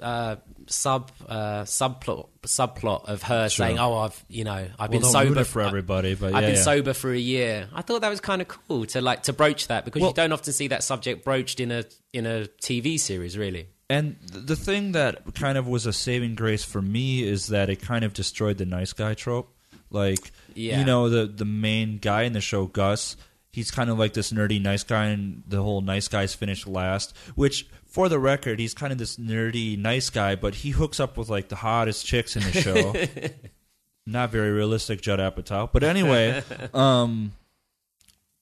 uh, 0.02 0.38
sub 0.66 1.12
uh, 1.30 1.62
subplot 1.66 2.30
subplot 2.42 3.08
of 3.08 3.22
her 3.22 3.48
saying, 3.48 3.78
"Oh, 3.78 4.00
I've 4.00 4.26
you 4.28 4.44
know 4.44 4.68
I've 4.80 4.90
been 4.90 5.04
sober 5.04 5.44
for 5.44 5.62
everybody, 5.62 6.16
but 6.16 6.34
I've 6.34 6.42
been 6.42 6.56
yeah. 6.56 6.62
sober 6.62 6.94
for 6.94 7.12
a 7.12 7.18
year." 7.18 7.70
I 7.76 7.84
thought 7.84 8.02
that 8.02 8.10
was 8.10 8.20
kind 8.22 8.42
of 8.42 8.48
cool 8.48 8.88
to 8.88 9.02
like 9.02 9.22
to 9.24 9.34
broach 9.34 9.68
that 9.68 9.86
because 9.86 10.02
Well- 10.02 10.10
you 10.10 10.16
don't 10.16 10.32
often 10.32 10.52
see 10.52 10.68
that 10.70 10.84
subject 10.84 11.24
broached 11.24 11.60
in 11.60 11.72
a 11.72 11.86
in 12.12 12.26
a 12.26 12.48
TV 12.60 13.00
series, 13.00 13.38
really. 13.38 13.68
And 13.88 14.16
the 14.34 14.56
thing 14.56 14.94
that 14.94 15.36
kind 15.36 15.60
of 15.60 15.68
was 15.68 15.86
a 15.86 15.94
saving 15.94 16.34
grace 16.34 16.64
for 16.64 16.82
me 16.82 17.22
is 17.22 17.48
that 17.48 17.70
it 17.70 17.84
kind 17.84 18.04
of 18.04 18.14
destroyed 18.14 18.58
the 18.58 18.66
nice 18.66 18.94
guy 18.94 19.14
trope. 19.14 19.54
Like, 19.92 20.32
Yeah. 20.56 20.80
you 20.80 20.86
know, 20.86 21.08
the 21.08 21.28
the 21.28 21.46
main 21.46 22.00
guy 22.00 22.24
in 22.24 22.34
the 22.34 22.42
show, 22.42 22.66
Gus, 22.66 23.16
he's 23.56 23.72
kind 23.72 23.90
of 23.90 23.98
like 23.98 24.14
this 24.14 24.32
nerdy 24.32 24.62
nice 24.62 24.84
guy, 24.84 25.06
and 25.06 25.42
the 25.48 25.64
whole 25.64 25.82
nice 25.82 26.08
guys 26.08 26.36
finish 26.36 26.68
last. 26.68 27.16
Which, 27.36 27.68
for 27.86 28.10
the 28.10 28.20
record, 28.20 28.60
he's 28.60 28.74
kind 28.74 28.92
of 28.92 29.00
this 29.00 29.16
nerdy 29.18 29.78
nice 29.80 30.10
guy, 30.10 30.36
but 30.36 30.56
he 30.56 30.72
hooks 30.72 31.00
up 31.00 31.18
with 31.18 31.30
like 31.30 31.48
the 31.48 31.56
hottest 31.56 32.06
chicks 32.06 32.36
in 32.36 32.44
the 32.44 32.52
show. 32.52 32.94
Not 34.06 34.30
very 34.30 34.52
realistic, 34.52 35.02
Judd 35.02 35.20
Apatow. 35.20 35.70
But 35.72 35.84
anyway, 35.84 36.44
um, 36.74 37.32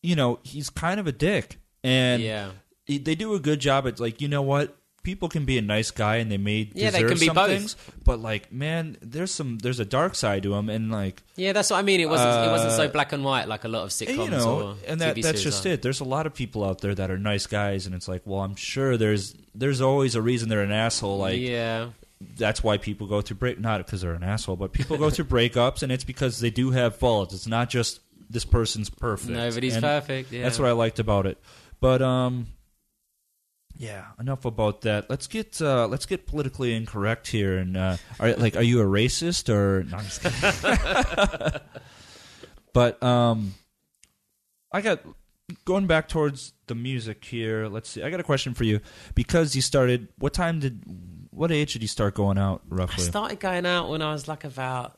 you 0.02 0.16
know, 0.16 0.40
he's 0.44 0.70
kind 0.70 1.00
of 1.00 1.08
a 1.08 1.12
dick, 1.14 1.60
and 1.84 2.22
Yeah. 2.22 2.50
they 2.88 3.16
do 3.16 3.34
a 3.36 3.40
good 3.40 3.60
job 3.60 3.88
at 3.88 4.00
like 4.00 4.20
you 4.20 4.28
know 4.28 4.42
what 4.42 4.76
people 5.04 5.28
can 5.30 5.44
be 5.46 5.58
a 5.58 5.62
nice 5.62 5.92
guy 5.92 6.16
and 6.18 6.32
they 6.32 6.38
may 6.38 6.70
Yeah, 6.74 6.90
they 6.90 7.00
deserve 7.04 7.10
can 7.12 7.20
be 7.20 7.26
some 7.28 7.36
both. 7.36 7.48
things 7.48 7.76
but 8.06 8.20
like 8.20 8.52
man 8.52 8.98
there's 9.02 9.32
some 9.32 9.58
there's 9.60 9.80
a 9.80 9.86
dark 9.86 10.16
side 10.16 10.44
to 10.44 10.54
him 10.54 10.70
and 10.70 10.92
like 10.92 11.22
Yeah, 11.36 11.52
that's 11.54 11.70
what 11.70 11.78
I 11.78 11.82
mean. 11.82 12.00
It 12.00 12.10
wasn't. 12.10 12.46
it 12.46 12.50
wasn't 12.52 12.72
so 12.74 12.86
Uh, 12.86 12.88
black 12.88 13.12
and 13.14 13.24
white 13.24 13.48
like 13.48 13.64
a 13.66 13.68
lot 13.68 13.84
of 13.84 13.90
sitcoms 13.90 14.26
you 14.26 14.30
know 14.32 14.62
or 14.62 14.76
and 14.88 15.02
that 15.02 15.16
TV 15.18 15.24
that's 15.24 15.44
just 15.44 15.66
are. 15.66 15.70
it 15.74 15.82
there's 15.82 16.00
a 16.00 16.06
lot 16.06 16.26
of 16.26 16.34
people 16.34 16.64
out 16.64 16.80
there 16.82 16.96
that 16.96 17.12
are 17.12 17.18
nice 17.18 17.46
guys 17.48 17.86
and 17.86 17.94
it's 17.94 18.08
like 18.08 18.22
well 18.26 18.42
i'm 18.42 18.56
sure 18.56 18.96
there's 18.98 19.36
there's 19.54 19.82
always 19.82 20.16
a 20.16 20.22
reason 20.22 20.48
they're 20.50 20.62
an 20.64 20.72
asshole 20.72 21.18
like 21.18 21.40
yeah, 21.40 21.90
that's 22.38 22.64
why 22.64 22.78
people 22.78 23.06
go 23.08 23.20
through 23.22 23.36
break 23.38 23.60
not 23.60 23.86
because 23.86 24.02
they're 24.02 24.14
an 24.14 24.24
asshole 24.24 24.56
but 24.56 24.72
people 24.72 24.98
go 24.98 25.10
through 25.10 25.26
breakups 25.38 25.84
and 25.84 25.92
it's 25.92 26.06
because 26.06 26.40
they 26.40 26.50
do 26.50 26.72
have 26.72 26.96
faults 26.96 27.34
it's 27.34 27.48
not 27.48 27.70
just 27.70 28.00
this 28.30 28.46
person's 28.46 28.90
perfect 28.90 29.32
nobody's 29.32 29.76
And 29.76 29.84
perfect. 29.84 30.32
Yeah. 30.32 30.44
That's 30.44 30.58
what 30.58 30.68
I 30.68 30.72
liked 30.72 30.98
about 31.00 31.28
it. 31.28 31.38
But 31.82 32.02
um 32.02 32.48
yeah, 33.78 34.06
enough 34.20 34.46
about 34.46 34.82
that. 34.82 35.10
Let's 35.10 35.28
get 35.28 35.62
uh 35.62 35.88
let's 35.88 36.06
get 36.06 36.28
politically 36.28 36.74
incorrect 36.76 37.28
here 37.28 37.58
and 37.58 37.76
uh 37.76 37.98
are 38.20 38.34
like 38.36 38.56
are 38.56 38.62
you 38.64 38.82
a 38.82 38.86
racist 38.86 39.50
or 39.50 39.84
no, 39.84 39.98
I'm 39.98 40.04
just 40.06 40.22
kidding. 40.22 41.62
but 42.74 43.02
um 43.04 43.54
I 44.72 44.82
got 44.82 45.02
going 45.66 45.88
back 45.88 46.08
towards 46.08 46.54
the 46.68 46.76
music 46.76 47.24
here. 47.26 47.68
Let's 47.68 47.90
see. 47.90 48.02
I 48.04 48.10
got 48.10 48.20
a 48.20 48.24
question 48.24 48.54
for 48.54 48.64
you 48.64 48.80
because 49.16 49.56
you 49.56 49.62
started 49.62 50.08
what 50.18 50.34
time 50.34 50.60
did 50.60 50.82
what 51.32 51.52
age 51.52 51.74
did 51.74 51.82
you 51.82 51.88
start 51.88 52.16
going 52.16 52.38
out 52.38 52.62
roughly? 52.70 53.04
I 53.04 53.08
started 53.08 53.40
going 53.40 53.66
out 53.66 53.90
when 53.90 54.02
I 54.02 54.12
was 54.14 54.28
like 54.28 54.44
about 54.44 54.98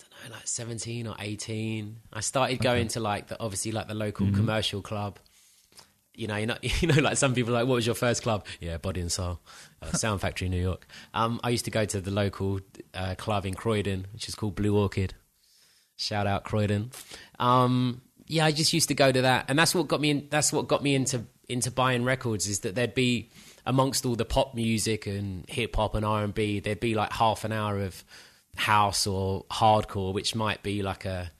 I 0.00 0.04
don't 0.24 0.30
know, 0.30 0.36
like 0.36 0.46
seventeen 0.48 1.06
or 1.06 1.16
eighteen. 1.18 1.96
I 2.12 2.20
started 2.20 2.60
going 2.60 2.88
to 2.88 3.00
like 3.00 3.28
the 3.28 3.40
obviously 3.40 3.72
like 3.72 3.88
the 3.88 3.94
local 3.94 4.26
Mm-hmm. 4.26 4.36
commercial 4.36 4.82
club. 4.82 5.18
You 6.14 6.26
know, 6.26 6.36
you 6.36 6.46
know, 6.46 6.56
you 6.62 6.88
know, 6.88 7.00
like 7.00 7.16
some 7.16 7.34
people 7.34 7.54
are 7.54 7.60
like, 7.60 7.68
what 7.68 7.76
was 7.76 7.86
your 7.86 7.94
first 7.94 8.22
club? 8.22 8.46
Yeah, 8.60 8.76
Body 8.78 9.00
and 9.00 9.10
Soul, 9.10 9.40
uh, 9.80 9.92
Sound 9.92 10.20
Factory, 10.20 10.48
New 10.48 10.60
York. 10.60 10.86
Um, 11.14 11.40
I 11.42 11.50
used 11.50 11.64
to 11.64 11.70
go 11.70 11.84
to 11.84 12.00
the 12.00 12.10
local 12.10 12.60
uh, 12.94 13.14
club 13.16 13.46
in 13.46 13.54
Croydon, 13.54 14.06
which 14.12 14.28
is 14.28 14.34
called 14.34 14.54
Blue 14.54 14.76
Orchid. 14.76 15.14
Shout 15.96 16.26
out 16.26 16.44
Croydon. 16.44 16.90
Um, 17.38 18.02
yeah, 18.26 18.44
I 18.44 18.52
just 18.52 18.72
used 18.72 18.88
to 18.88 18.94
go 18.94 19.12
to 19.12 19.22
that, 19.22 19.46
and 19.48 19.58
that's 19.58 19.74
what 19.74 19.88
got 19.88 20.00
me. 20.00 20.10
In, 20.10 20.28
that's 20.30 20.52
what 20.52 20.68
got 20.68 20.82
me 20.82 20.94
into 20.94 21.24
into 21.48 21.70
buying 21.70 22.04
records. 22.04 22.46
Is 22.46 22.60
that 22.60 22.74
there'd 22.74 22.94
be 22.94 23.30
amongst 23.66 24.04
all 24.04 24.16
the 24.16 24.24
pop 24.24 24.54
music 24.54 25.06
and 25.06 25.48
hip 25.48 25.76
hop 25.76 25.94
and 25.94 26.04
R 26.04 26.24
and 26.24 26.34
B, 26.34 26.60
there'd 26.60 26.80
be 26.80 26.94
like 26.94 27.12
half 27.12 27.44
an 27.44 27.52
hour 27.52 27.78
of 27.78 28.04
house 28.56 29.06
or 29.06 29.44
hardcore, 29.44 30.12
which 30.12 30.34
might 30.34 30.62
be 30.62 30.82
like 30.82 31.04
a 31.04 31.30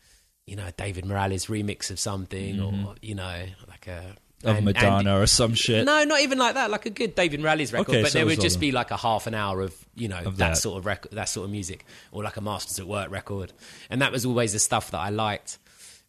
you 0.47 0.57
know, 0.57 0.69
David 0.77 1.05
Morales 1.05 1.47
remix 1.47 1.91
of 1.91 1.99
something, 1.99 2.61
or 2.61 2.95
you 3.01 3.15
know, 3.15 3.47
like 3.69 3.87
a 3.87 4.01
Mm-hmm. 4.01 4.22
Of 4.45 4.57
and- 4.57 4.65
Madonna 4.65 4.99
and- 5.15 5.23
or 5.23 5.27
some 5.27 5.55
shit. 5.55 5.85
no, 5.85 6.05
not 6.05 6.21
even 6.21 6.39
like 6.39 6.55
that. 6.55 6.71
Like 6.71 6.87
a 6.87 6.91
good 6.91 7.15
David 7.15 7.41
Morales 7.41 7.73
record, 7.73 7.89
Okay, 7.91 8.03
but 8.03 8.13
so 8.13 8.19
there 8.19 8.27
would 8.27 8.41
just 8.41 8.61
be 8.61 8.73
like 8.73 8.91
a 8.91 8.97
half 8.97 9.27
an 9.27 9.35
hour 9.35 9.61
of 9.61 9.75
you 9.95 10.09
know 10.09 10.19
Of 10.19 10.37
that, 10.39 10.51
that. 10.51 10.57
sort 10.59 10.79
of 10.79 10.87
record, 10.87 11.13
that 11.13 11.29
sort 11.29 11.45
of 11.45 11.51
music, 11.51 11.85
or 12.11 12.23
like 12.23 12.37
a 12.37 12.41
Masters 12.41 12.79
at 12.79 12.87
Work 12.87 13.11
record, 13.11 13.53
and 13.91 14.01
that 14.03 14.13
was 14.13 14.25
always 14.27 14.53
the 14.53 14.59
stuff 14.59 14.91
that 14.91 14.99
I 14.99 15.11
liked. 15.11 15.59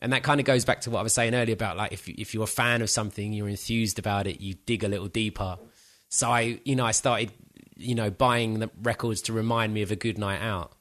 And 0.01 0.11
that 0.11 0.21
kind 0.23 0.39
of 0.41 0.45
goes 0.45 0.65
back 0.65 0.81
to 0.81 0.89
what 0.91 0.99
I 0.99 1.03
was 1.03 1.13
saying 1.13 1.33
earlier 1.33 1.53
about 1.53 1.77
like 1.77 1.93
if 1.93 2.07
you, 2.09 2.15
if 2.17 2.33
you're 2.33 2.43
a 2.43 2.47
fan 2.47 2.81
of 2.81 2.89
something, 2.89 3.31
you're 3.31 3.47
enthused 3.47 3.99
about 3.99 4.27
it, 4.27 4.41
you 4.41 4.55
dig 4.65 4.83
a 4.83 4.87
little 4.89 5.07
deeper. 5.07 5.57
So 6.09 6.29
I, 6.29 6.59
you 6.65 6.75
know, 6.75 6.85
I 6.85 6.91
started, 6.91 7.31
you 7.77 7.95
know, 7.95 8.09
buying 8.11 8.59
the 8.59 8.69
records 8.81 9.21
to 9.23 9.33
remind 9.33 9.73
me 9.73 9.81
of 9.81 9.91
a 9.91 9.95
good 9.95 10.17
night 10.17 10.41
out. 10.41 10.73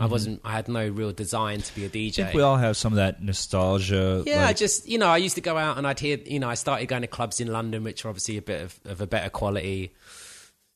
I 0.00 0.06
wasn't, 0.06 0.40
I 0.44 0.52
had 0.52 0.68
no 0.68 0.88
real 0.88 1.12
design 1.12 1.60
to 1.60 1.74
be 1.74 1.84
a 1.84 1.88
DJ. 1.88 2.20
I 2.20 2.24
think 2.24 2.34
we 2.34 2.42
all 2.42 2.56
have 2.56 2.76
some 2.76 2.92
of 2.92 2.96
that 2.96 3.22
nostalgia. 3.22 4.22
Yeah, 4.26 4.46
I 4.46 4.52
just 4.52 4.88
you 4.88 4.98
know, 4.98 5.08
I 5.08 5.18
used 5.18 5.34
to 5.34 5.40
go 5.40 5.56
out 5.56 5.78
and 5.78 5.86
I'd 5.86 6.00
hear 6.00 6.18
you 6.24 6.40
know, 6.40 6.48
I 6.48 6.54
started 6.54 6.86
going 6.86 7.02
to 7.02 7.08
clubs 7.08 7.40
in 7.40 7.48
London, 7.48 7.84
which 7.84 8.04
are 8.04 8.08
obviously 8.08 8.36
a 8.36 8.42
bit 8.42 8.62
of, 8.62 8.80
of 8.84 9.00
a 9.00 9.06
better 9.06 9.30
quality. 9.30 9.92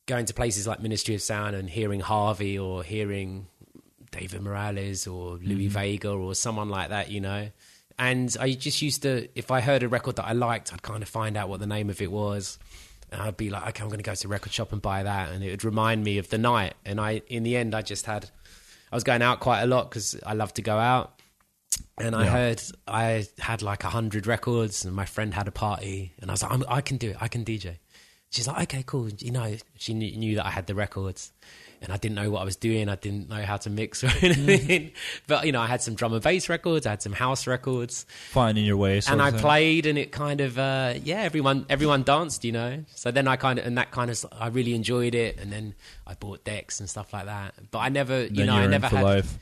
Going 0.06 0.26
to 0.26 0.34
places 0.34 0.66
like 0.66 0.82
Ministry 0.82 1.14
of 1.14 1.22
Sound 1.22 1.56
and 1.56 1.70
hearing 1.70 2.00
Harvey 2.00 2.58
or 2.58 2.82
hearing 2.82 3.46
David 4.10 4.42
Morales 4.42 5.06
or 5.06 5.38
Louie 5.38 5.66
mm-hmm. 5.66 5.68
Vega 5.68 6.10
or 6.10 6.34
someone 6.34 6.68
like 6.68 6.90
that, 6.90 7.10
you 7.10 7.20
know. 7.20 7.48
And 7.98 8.34
I 8.40 8.52
just 8.52 8.82
used 8.82 9.02
to, 9.02 9.28
if 9.34 9.50
I 9.50 9.60
heard 9.60 9.82
a 9.82 9.88
record 9.88 10.16
that 10.16 10.26
I 10.26 10.32
liked, 10.32 10.72
I'd 10.72 10.82
kind 10.82 11.02
of 11.02 11.08
find 11.08 11.36
out 11.36 11.48
what 11.48 11.60
the 11.60 11.66
name 11.66 11.90
of 11.90 12.00
it 12.02 12.10
was. 12.10 12.58
And 13.12 13.22
I'd 13.22 13.36
be 13.36 13.50
like, 13.50 13.68
okay, 13.68 13.82
I'm 13.82 13.88
going 13.88 13.98
to 13.98 14.04
go 14.04 14.14
to 14.14 14.22
the 14.22 14.28
record 14.28 14.52
shop 14.52 14.72
and 14.72 14.82
buy 14.82 15.04
that. 15.04 15.30
And 15.30 15.44
it 15.44 15.50
would 15.50 15.64
remind 15.64 16.02
me 16.02 16.18
of 16.18 16.28
the 16.28 16.38
night. 16.38 16.74
And 16.84 17.00
I, 17.00 17.22
in 17.28 17.44
the 17.44 17.56
end, 17.56 17.74
I 17.74 17.82
just 17.82 18.06
had, 18.06 18.30
I 18.94 18.96
was 18.96 19.02
going 19.02 19.22
out 19.22 19.40
quite 19.40 19.62
a 19.62 19.66
lot 19.66 19.90
because 19.90 20.14
I 20.24 20.34
love 20.34 20.54
to 20.54 20.62
go 20.62 20.78
out 20.78 21.20
and 21.98 22.14
I 22.14 22.26
Yeah. 22.26 22.30
heard 22.30 22.62
I 22.86 23.26
had 23.40 23.60
like 23.60 23.82
a 23.82 23.88
hundred 23.90 24.24
records, 24.28 24.84
and 24.84 24.94
my 24.94 25.04
friend 25.04 25.34
had 25.34 25.48
a 25.48 25.50
party, 25.50 26.12
and 26.20 26.30
I 26.30 26.34
was 26.34 26.44
like, 26.44 26.52
I'm, 26.52 26.64
I 26.68 26.80
can 26.80 26.96
do 26.96 27.10
it, 27.10 27.16
I 27.20 27.26
can 27.26 27.44
DJ. 27.44 27.78
She's 28.30 28.46
like, 28.46 28.62
okay, 28.72 28.84
cool. 28.86 29.08
You 29.08 29.32
know, 29.32 29.56
she 29.76 29.94
knew, 29.94 30.16
knew 30.16 30.36
that 30.36 30.46
I 30.46 30.50
had 30.50 30.68
the 30.68 30.76
records, 30.76 31.32
and 31.84 31.92
I 31.92 31.96
didn't 31.98 32.16
know 32.16 32.30
what 32.30 32.40
I 32.40 32.44
was 32.44 32.56
doing. 32.56 32.88
I 32.88 32.96
didn't 32.96 33.28
know 33.28 33.42
how 33.42 33.58
to 33.58 33.70
mix 33.70 34.02
or 34.04 34.10
anything, 34.22 34.92
but 35.26 35.46
you 35.46 35.52
know, 35.52 35.60
I 35.60 35.66
had 35.66 35.82
some 35.82 35.94
drum 35.94 36.12
and 36.12 36.22
bass 36.22 36.48
records, 36.48 36.86
I 36.86 36.90
had 36.90 37.02
some 37.02 37.12
house 37.12 37.46
records, 37.46 38.06
finding 38.30 38.64
your 38.64 38.76
way. 38.76 39.00
and 39.06 39.22
I 39.22 39.30
thing. 39.30 39.40
played, 39.40 39.86
and 39.86 39.98
it 39.98 40.10
kind 40.10 40.40
of, 40.40 40.58
uh, 40.58 40.94
yeah, 41.02 41.20
everyone 41.20 41.66
everyone 41.68 42.02
danced, 42.02 42.44
you 42.44 42.52
know. 42.52 42.84
So 42.94 43.10
then 43.10 43.28
I 43.28 43.36
kind 43.36 43.58
of, 43.58 43.66
and 43.66 43.78
that 43.78 43.90
kind 43.90 44.10
of, 44.10 44.24
I 44.32 44.48
really 44.48 44.74
enjoyed 44.74 45.14
it, 45.14 45.38
and 45.38 45.52
then 45.52 45.74
I 46.06 46.14
bought 46.14 46.44
decks 46.44 46.80
and 46.80 46.90
stuff 46.90 47.12
like 47.12 47.26
that. 47.26 47.54
But 47.70 47.78
I 47.78 47.88
never, 47.90 48.24
you 48.24 48.44
know, 48.44 48.54
I 48.54 48.66
never 48.66 48.88
had. 48.88 49.02
life. 49.04 49.38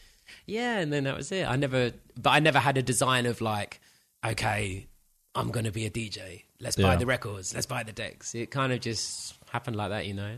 Yeah, 0.46 0.78
and 0.78 0.92
then 0.92 1.04
that 1.04 1.16
was 1.16 1.30
it. 1.30 1.48
I 1.48 1.56
never, 1.56 1.92
but 2.20 2.30
I 2.30 2.40
never 2.40 2.58
had 2.58 2.76
a 2.76 2.82
design 2.82 3.26
of 3.26 3.40
like, 3.40 3.80
okay, 4.24 4.88
I'm 5.34 5.50
going 5.50 5.64
to 5.64 5.70
be 5.70 5.86
a 5.86 5.90
DJ. 5.90 6.42
Let's 6.60 6.76
buy 6.76 6.96
the 6.96 7.06
records. 7.06 7.54
Let's 7.54 7.66
buy 7.66 7.82
the 7.82 7.92
decks. 7.92 8.34
It 8.34 8.50
kind 8.50 8.72
of 8.72 8.80
just 8.80 9.34
happened 9.50 9.76
like 9.76 9.90
that, 9.90 10.06
you 10.06 10.14
know. 10.14 10.36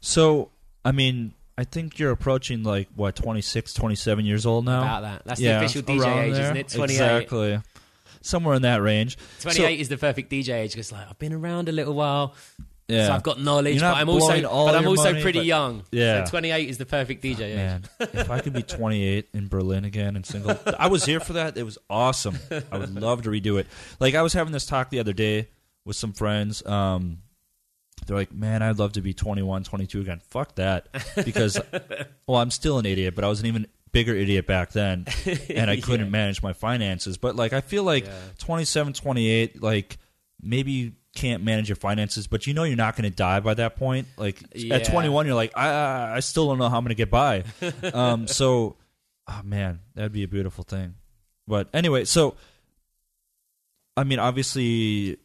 So, 0.00 0.50
I 0.84 0.92
mean, 0.92 1.32
I 1.56 1.64
think 1.64 1.98
you're 1.98 2.10
approaching 2.10 2.62
like 2.62 2.88
what 2.96 3.14
26, 3.16 3.74
27 3.74 4.24
years 4.24 4.46
old 4.46 4.64
now. 4.64 4.80
About 4.82 5.02
that. 5.02 5.22
That's 5.24 5.40
yeah, 5.40 5.58
the 5.58 5.64
official 5.66 5.82
DJ 5.82 6.16
age, 6.24 6.32
isn't 6.38 6.56
it? 6.56 6.68
28. 6.68 6.94
Exactly. 6.94 7.60
Somewhere 8.22 8.54
in 8.54 8.62
that 8.62 8.80
range. 8.82 9.18
28 9.40 9.80
is 9.80 9.88
the 9.88 9.96
perfect 9.98 10.30
DJ 10.30 10.54
age 10.54 10.72
because 10.72 10.92
like 10.92 11.08
I've 11.08 11.18
been 11.18 11.32
around 11.32 11.68
a 11.68 11.72
little 11.72 11.94
while, 11.94 12.34
Yeah. 12.86 13.06
so 13.08 13.12
I've 13.14 13.22
got 13.24 13.40
knowledge, 13.40 13.80
but 13.80 13.96
I'm 13.96 14.08
also 14.08 14.40
but 14.42 14.74
I'm 14.76 14.86
also 14.86 15.10
money, 15.10 15.22
pretty 15.22 15.40
but- 15.40 15.46
young. 15.46 15.82
Yeah. 15.90 16.24
so 16.24 16.30
28 16.30 16.68
is 16.68 16.78
the 16.78 16.86
perfect 16.86 17.22
DJ 17.24 17.40
age. 17.40 17.56
Man, 17.56 17.84
if 18.00 18.30
I 18.30 18.38
could 18.40 18.52
be 18.52 18.62
28 18.62 19.28
in 19.34 19.48
Berlin 19.48 19.84
again 19.84 20.14
and 20.16 20.24
single, 20.24 20.56
I 20.78 20.86
was 20.88 21.04
here 21.04 21.18
for 21.20 21.32
that. 21.34 21.56
It 21.56 21.64
was 21.64 21.78
awesome. 21.90 22.38
I 22.70 22.78
would 22.78 22.94
love 22.94 23.22
to 23.22 23.30
redo 23.30 23.58
it. 23.58 23.66
Like 23.98 24.14
I 24.14 24.22
was 24.22 24.32
having 24.32 24.52
this 24.52 24.66
talk 24.66 24.90
the 24.90 25.00
other 25.00 25.12
day 25.12 25.48
with 25.84 25.96
some 25.96 26.12
friends. 26.12 26.64
Um, 26.64 27.18
they're 28.06 28.16
like, 28.16 28.32
"Man, 28.32 28.62
I'd 28.62 28.78
love 28.78 28.92
to 28.92 29.00
be 29.00 29.12
21, 29.14 29.64
22 29.64 30.00
again." 30.00 30.20
Fuck 30.28 30.56
that, 30.56 30.88
because 31.24 31.58
well, 32.26 32.38
I'm 32.40 32.50
still 32.50 32.78
an 32.78 32.86
idiot, 32.86 33.14
but 33.14 33.24
I 33.24 33.28
was 33.28 33.40
an 33.40 33.46
even 33.46 33.66
bigger 33.92 34.14
idiot 34.14 34.46
back 34.46 34.72
then, 34.72 35.06
and 35.50 35.70
I 35.70 35.76
couldn't 35.80 36.10
manage 36.10 36.42
my 36.42 36.52
finances. 36.52 37.18
But 37.18 37.36
like, 37.36 37.52
I 37.52 37.60
feel 37.60 37.84
like 37.84 38.04
Yeah. 38.06 38.12
27, 38.38 38.92
28, 38.94 39.62
like 39.62 39.98
maybe 40.40 40.72
you 40.72 40.92
can't 41.14 41.42
manage 41.44 41.68
your 41.68 41.76
finances, 41.76 42.26
but 42.26 42.46
you 42.46 42.54
know 42.54 42.64
you're 42.64 42.74
not 42.76 42.96
going 42.96 43.08
to 43.10 43.14
die 43.14 43.40
by 43.40 43.52
that 43.54 43.76
point. 43.76 44.08
Like 44.16 44.42
Yeah. 44.54 44.76
at 44.76 44.84
21, 44.86 45.26
you're 45.26 45.34
like, 45.34 45.52
I, 45.56 45.68
I 45.68 46.16
I 46.16 46.20
still 46.20 46.48
don't 46.48 46.58
know 46.58 46.68
how 46.70 46.78
I'm 46.78 46.84
going 46.84 46.88
to 46.88 46.94
get 46.94 47.10
by. 47.10 47.44
um, 47.92 48.26
so, 48.26 48.76
oh 49.28 49.40
man, 49.44 49.80
that'd 49.94 50.12
be 50.12 50.22
a 50.22 50.28
beautiful 50.28 50.64
thing. 50.64 50.94
But 51.46 51.68
anyway, 51.74 52.04
so 52.04 52.36
I 53.96 54.04
mean, 54.04 54.18
obviously, 54.18 55.18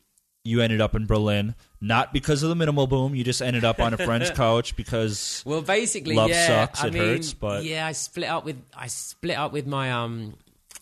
you 0.48 0.62
ended 0.62 0.82
up 0.82 0.96
in 0.96 1.06
Berlin 1.06 1.54
not 1.80 2.12
because 2.14 2.42
of 2.42 2.50
the 2.50 2.56
minimal 2.56 2.88
boom. 2.88 3.14
You 3.14 3.24
just 3.24 3.42
ended 3.42 3.64
up 3.64 3.80
on 3.80 3.94
a 3.94 3.98
friend's 3.98 4.32
couch 4.44 4.76
because 4.76 5.44
Well, 5.46 5.62
basically, 5.62 6.16
Love 6.16 6.30
yeah. 6.30 6.48
sucks, 6.48 6.84
I 6.84 6.88
it 6.88 6.94
mean, 6.94 7.04
hurts, 7.04 7.34
but- 7.34 7.64
yeah, 7.64 7.86
I 7.86 7.92
split 7.92 8.30
up 8.30 8.46
with 8.46 8.58
I 8.76 8.88
split 8.88 9.38
up 9.38 9.52
with 9.52 9.68
my 9.68 9.92
um 9.92 10.34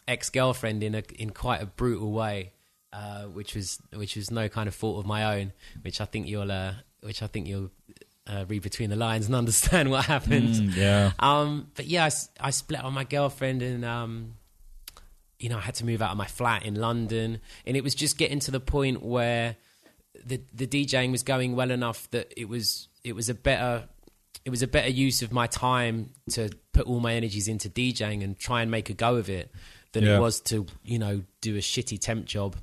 ex 0.08 0.30
girlfriend 0.30 0.84
in 0.84 0.96
a 0.96 1.04
in 1.20 1.32
quite 1.32 1.62
a 1.62 1.66
brutal 1.66 2.12
way, 2.12 2.52
uh, 2.94 3.24
which 3.24 3.56
was 3.56 3.80
which 3.94 4.16
was 4.16 4.32
no 4.32 4.48
kind 4.48 4.68
of 4.68 4.76
fault 4.76 5.00
of 5.00 5.06
my 5.06 5.38
own, 5.40 5.52
which 5.82 6.00
I 6.00 6.06
think 6.06 6.28
you'll 6.28 6.52
uh, 6.52 6.74
which 7.02 7.22
I 7.22 7.28
think 7.28 7.48
you'll 7.48 7.72
uh, 8.28 8.46
read 8.48 8.62
between 8.62 8.90
the 8.90 8.96
lines 8.96 9.26
and 9.26 9.36
understand 9.44 9.90
what 9.92 10.06
happened. 10.06 10.56
Mm, 10.56 10.76
yeah, 10.76 11.12
Um, 11.20 11.72
but 11.76 11.88
yeah, 11.88 12.10
I 12.40 12.52
split 12.52 12.80
up 12.80 12.86
with 12.86 12.94
my 12.94 13.04
girlfriend 13.04 13.62
and 13.62 13.84
um, 13.84 14.36
you 15.40 15.50
know, 15.50 15.58
I 15.58 15.62
had 15.62 15.76
to 15.76 15.86
move 15.86 16.02
out 16.02 16.12
of 16.12 16.18
my 16.18 16.28
flat 16.28 16.66
in 16.66 16.76
London, 16.76 17.40
and 17.66 17.76
it 17.78 17.84
was 17.84 17.94
just 17.96 18.18
getting 18.18 18.40
to 18.40 18.52
the 18.52 18.60
point 18.60 19.04
where 19.04 19.56
the 20.26 20.42
the 20.54 20.66
DJing 20.68 21.12
was 21.12 21.24
going 21.24 21.56
well 21.56 21.72
enough 21.72 22.10
that 22.12 22.34
it 22.38 22.48
was 22.48 22.88
it 23.04 23.14
was 23.16 23.28
a 23.30 23.34
better 23.34 23.84
it 24.46 24.50
was 24.50 24.62
a 24.62 24.68
better 24.68 24.90
use 24.90 25.22
of 25.22 25.32
my 25.34 25.48
time 25.48 26.12
to 26.32 26.50
put 26.72 26.86
all 26.88 27.00
my 27.00 27.14
energies 27.16 27.48
into 27.48 27.70
DJing 27.70 28.24
and 28.24 28.38
try 28.40 28.62
and 28.62 28.70
make 28.72 28.90
a 28.90 28.94
go 28.94 29.16
of 29.16 29.30
it 29.30 29.52
than 29.92 30.04
Yeah. 30.04 30.18
it 30.18 30.20
was 30.22 30.40
to 30.42 30.66
you 30.84 31.00
know 31.00 31.24
do 31.42 31.56
a 31.56 31.60
shitty 31.60 32.00
temp 32.00 32.26
job 32.26 32.56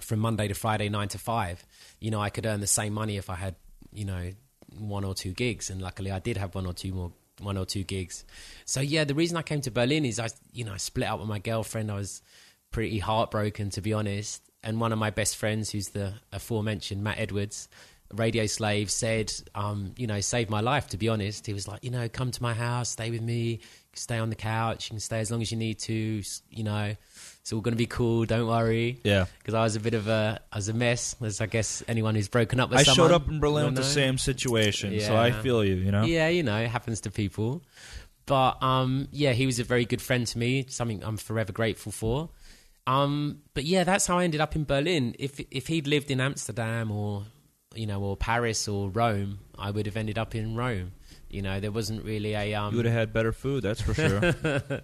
from 0.00 0.20
Monday 0.20 0.48
to 0.48 0.54
Friday 0.54 0.88
nine 0.88 1.08
to 1.08 1.18
five. 1.18 1.64
You 2.00 2.10
know, 2.10 2.20
I 2.20 2.30
could 2.30 2.46
earn 2.46 2.60
the 2.60 2.66
same 2.66 2.94
money 2.94 3.18
if 3.18 3.28
I 3.28 3.34
had 3.34 3.56
you 3.92 4.06
know 4.06 4.30
one 4.78 5.04
or 5.04 5.14
two 5.14 5.32
gigs, 5.32 5.68
and 5.68 5.82
luckily 5.82 6.10
I 6.10 6.18
did 6.20 6.38
have 6.38 6.54
one 6.54 6.64
or 6.66 6.72
two 6.72 6.92
more 6.94 7.12
one 7.40 7.56
or 7.56 7.64
two 7.64 7.84
gigs. 7.84 8.24
So 8.64 8.80
yeah, 8.80 9.04
the 9.04 9.14
reason 9.14 9.36
I 9.36 9.42
came 9.42 9.60
to 9.62 9.70
Berlin 9.70 10.04
is 10.04 10.18
I 10.18 10.28
you 10.52 10.64
know 10.64 10.72
I 10.72 10.78
split 10.78 11.08
up 11.08 11.20
with 11.20 11.28
my 11.28 11.38
girlfriend. 11.38 11.90
I 11.90 11.96
was 11.96 12.22
pretty 12.70 12.98
heartbroken 12.98 13.70
to 13.70 13.80
be 13.80 13.92
honest. 13.92 14.42
And 14.62 14.80
one 14.80 14.92
of 14.92 14.98
my 14.98 15.10
best 15.10 15.36
friends, 15.36 15.70
who's 15.70 15.88
the 15.88 16.12
aforementioned 16.32 17.02
Matt 17.02 17.18
Edwards, 17.18 17.68
Radio 18.12 18.44
Slave, 18.46 18.90
said, 18.90 19.32
um, 19.54 19.94
you 19.96 20.06
know, 20.06 20.20
saved 20.20 20.50
my 20.50 20.60
life. 20.60 20.88
To 20.88 20.98
be 20.98 21.08
honest, 21.08 21.46
he 21.46 21.54
was 21.54 21.66
like, 21.66 21.82
you 21.82 21.90
know, 21.90 22.08
come 22.08 22.30
to 22.30 22.42
my 22.42 22.52
house, 22.52 22.90
stay 22.90 23.10
with 23.10 23.22
me, 23.22 23.60
stay 23.94 24.18
on 24.18 24.28
the 24.28 24.36
couch, 24.36 24.86
you 24.86 24.90
can 24.90 25.00
stay 25.00 25.20
as 25.20 25.30
long 25.30 25.40
as 25.40 25.50
you 25.50 25.56
need 25.56 25.78
to. 25.80 26.22
You 26.50 26.64
know, 26.64 26.94
it's 27.42 27.52
all 27.52 27.60
going 27.60 27.72
to 27.72 27.78
be 27.78 27.86
cool. 27.86 28.24
Don't 28.26 28.46
worry. 28.46 29.00
yeah. 29.04 29.26
Because 29.38 29.54
I 29.54 29.62
was 29.62 29.76
a 29.76 29.80
bit 29.80 29.94
of 29.94 30.08
a, 30.08 30.40
I 30.52 30.56
was 30.56 30.68
a 30.68 30.74
mess, 30.74 31.16
as 31.22 31.40
I 31.40 31.46
guess 31.46 31.82
anyone 31.88 32.14
who's 32.14 32.28
broken 32.28 32.60
up 32.60 32.70
with 32.70 32.80
I 32.80 32.82
someone. 32.82 33.08
showed 33.10 33.14
up 33.14 33.28
in 33.28 33.40
Berlin 33.40 33.66
with 33.66 33.76
the 33.76 33.82
same 33.84 34.18
situation, 34.18 35.00
so 35.00 35.16
I 35.16 35.28
Yeah. 35.28 35.40
feel 35.42 35.64
you. 35.64 35.76
You 35.76 35.90
know, 35.90 36.04
Yeah, 36.04 36.28
you 36.28 36.42
know, 36.42 36.56
it 36.58 36.68
happens 36.68 37.00
to 37.02 37.10
people. 37.10 37.62
But 38.26 38.62
um, 38.62 39.08
yeah, 39.10 39.32
he 39.32 39.46
was 39.46 39.58
a 39.58 39.64
very 39.64 39.84
good 39.84 40.00
friend 40.02 40.26
to 40.26 40.38
me, 40.38 40.66
something 40.68 41.02
I'm 41.02 41.16
forever 41.16 41.52
grateful 41.52 41.90
for. 41.92 42.28
Um, 42.86 43.42
but 43.54 43.64
yeah, 43.64 43.84
that's 43.84 44.06
how 44.06 44.18
I 44.18 44.24
ended 44.24 44.40
up 44.40 44.54
in 44.56 44.64
Berlin. 44.64 45.14
If 45.18 45.40
if 45.50 45.66
he'd 45.66 45.86
lived 45.86 46.10
in 46.10 46.20
Amsterdam 46.20 46.90
or 46.90 47.24
you 47.74 47.86
know 47.86 48.00
or 48.02 48.16
Paris 48.16 48.68
or 48.68 48.88
Rome, 48.90 49.40
I 49.58 49.70
would 49.70 49.86
have 49.86 49.96
ended 49.96 50.18
up 50.18 50.34
in 50.34 50.54
Rome. 50.56 50.92
You 51.30 51.42
know, 51.42 51.60
there 51.60 51.70
wasn't 51.70 52.04
really 52.04 52.34
a 52.34 52.54
um, 52.54 52.72
you 52.72 52.78
would 52.78 52.86
have 52.86 52.94
had 52.94 53.12
better 53.12 53.32
food, 53.32 53.62
that's 53.62 53.80
for 53.80 53.94
sure. 53.94 54.18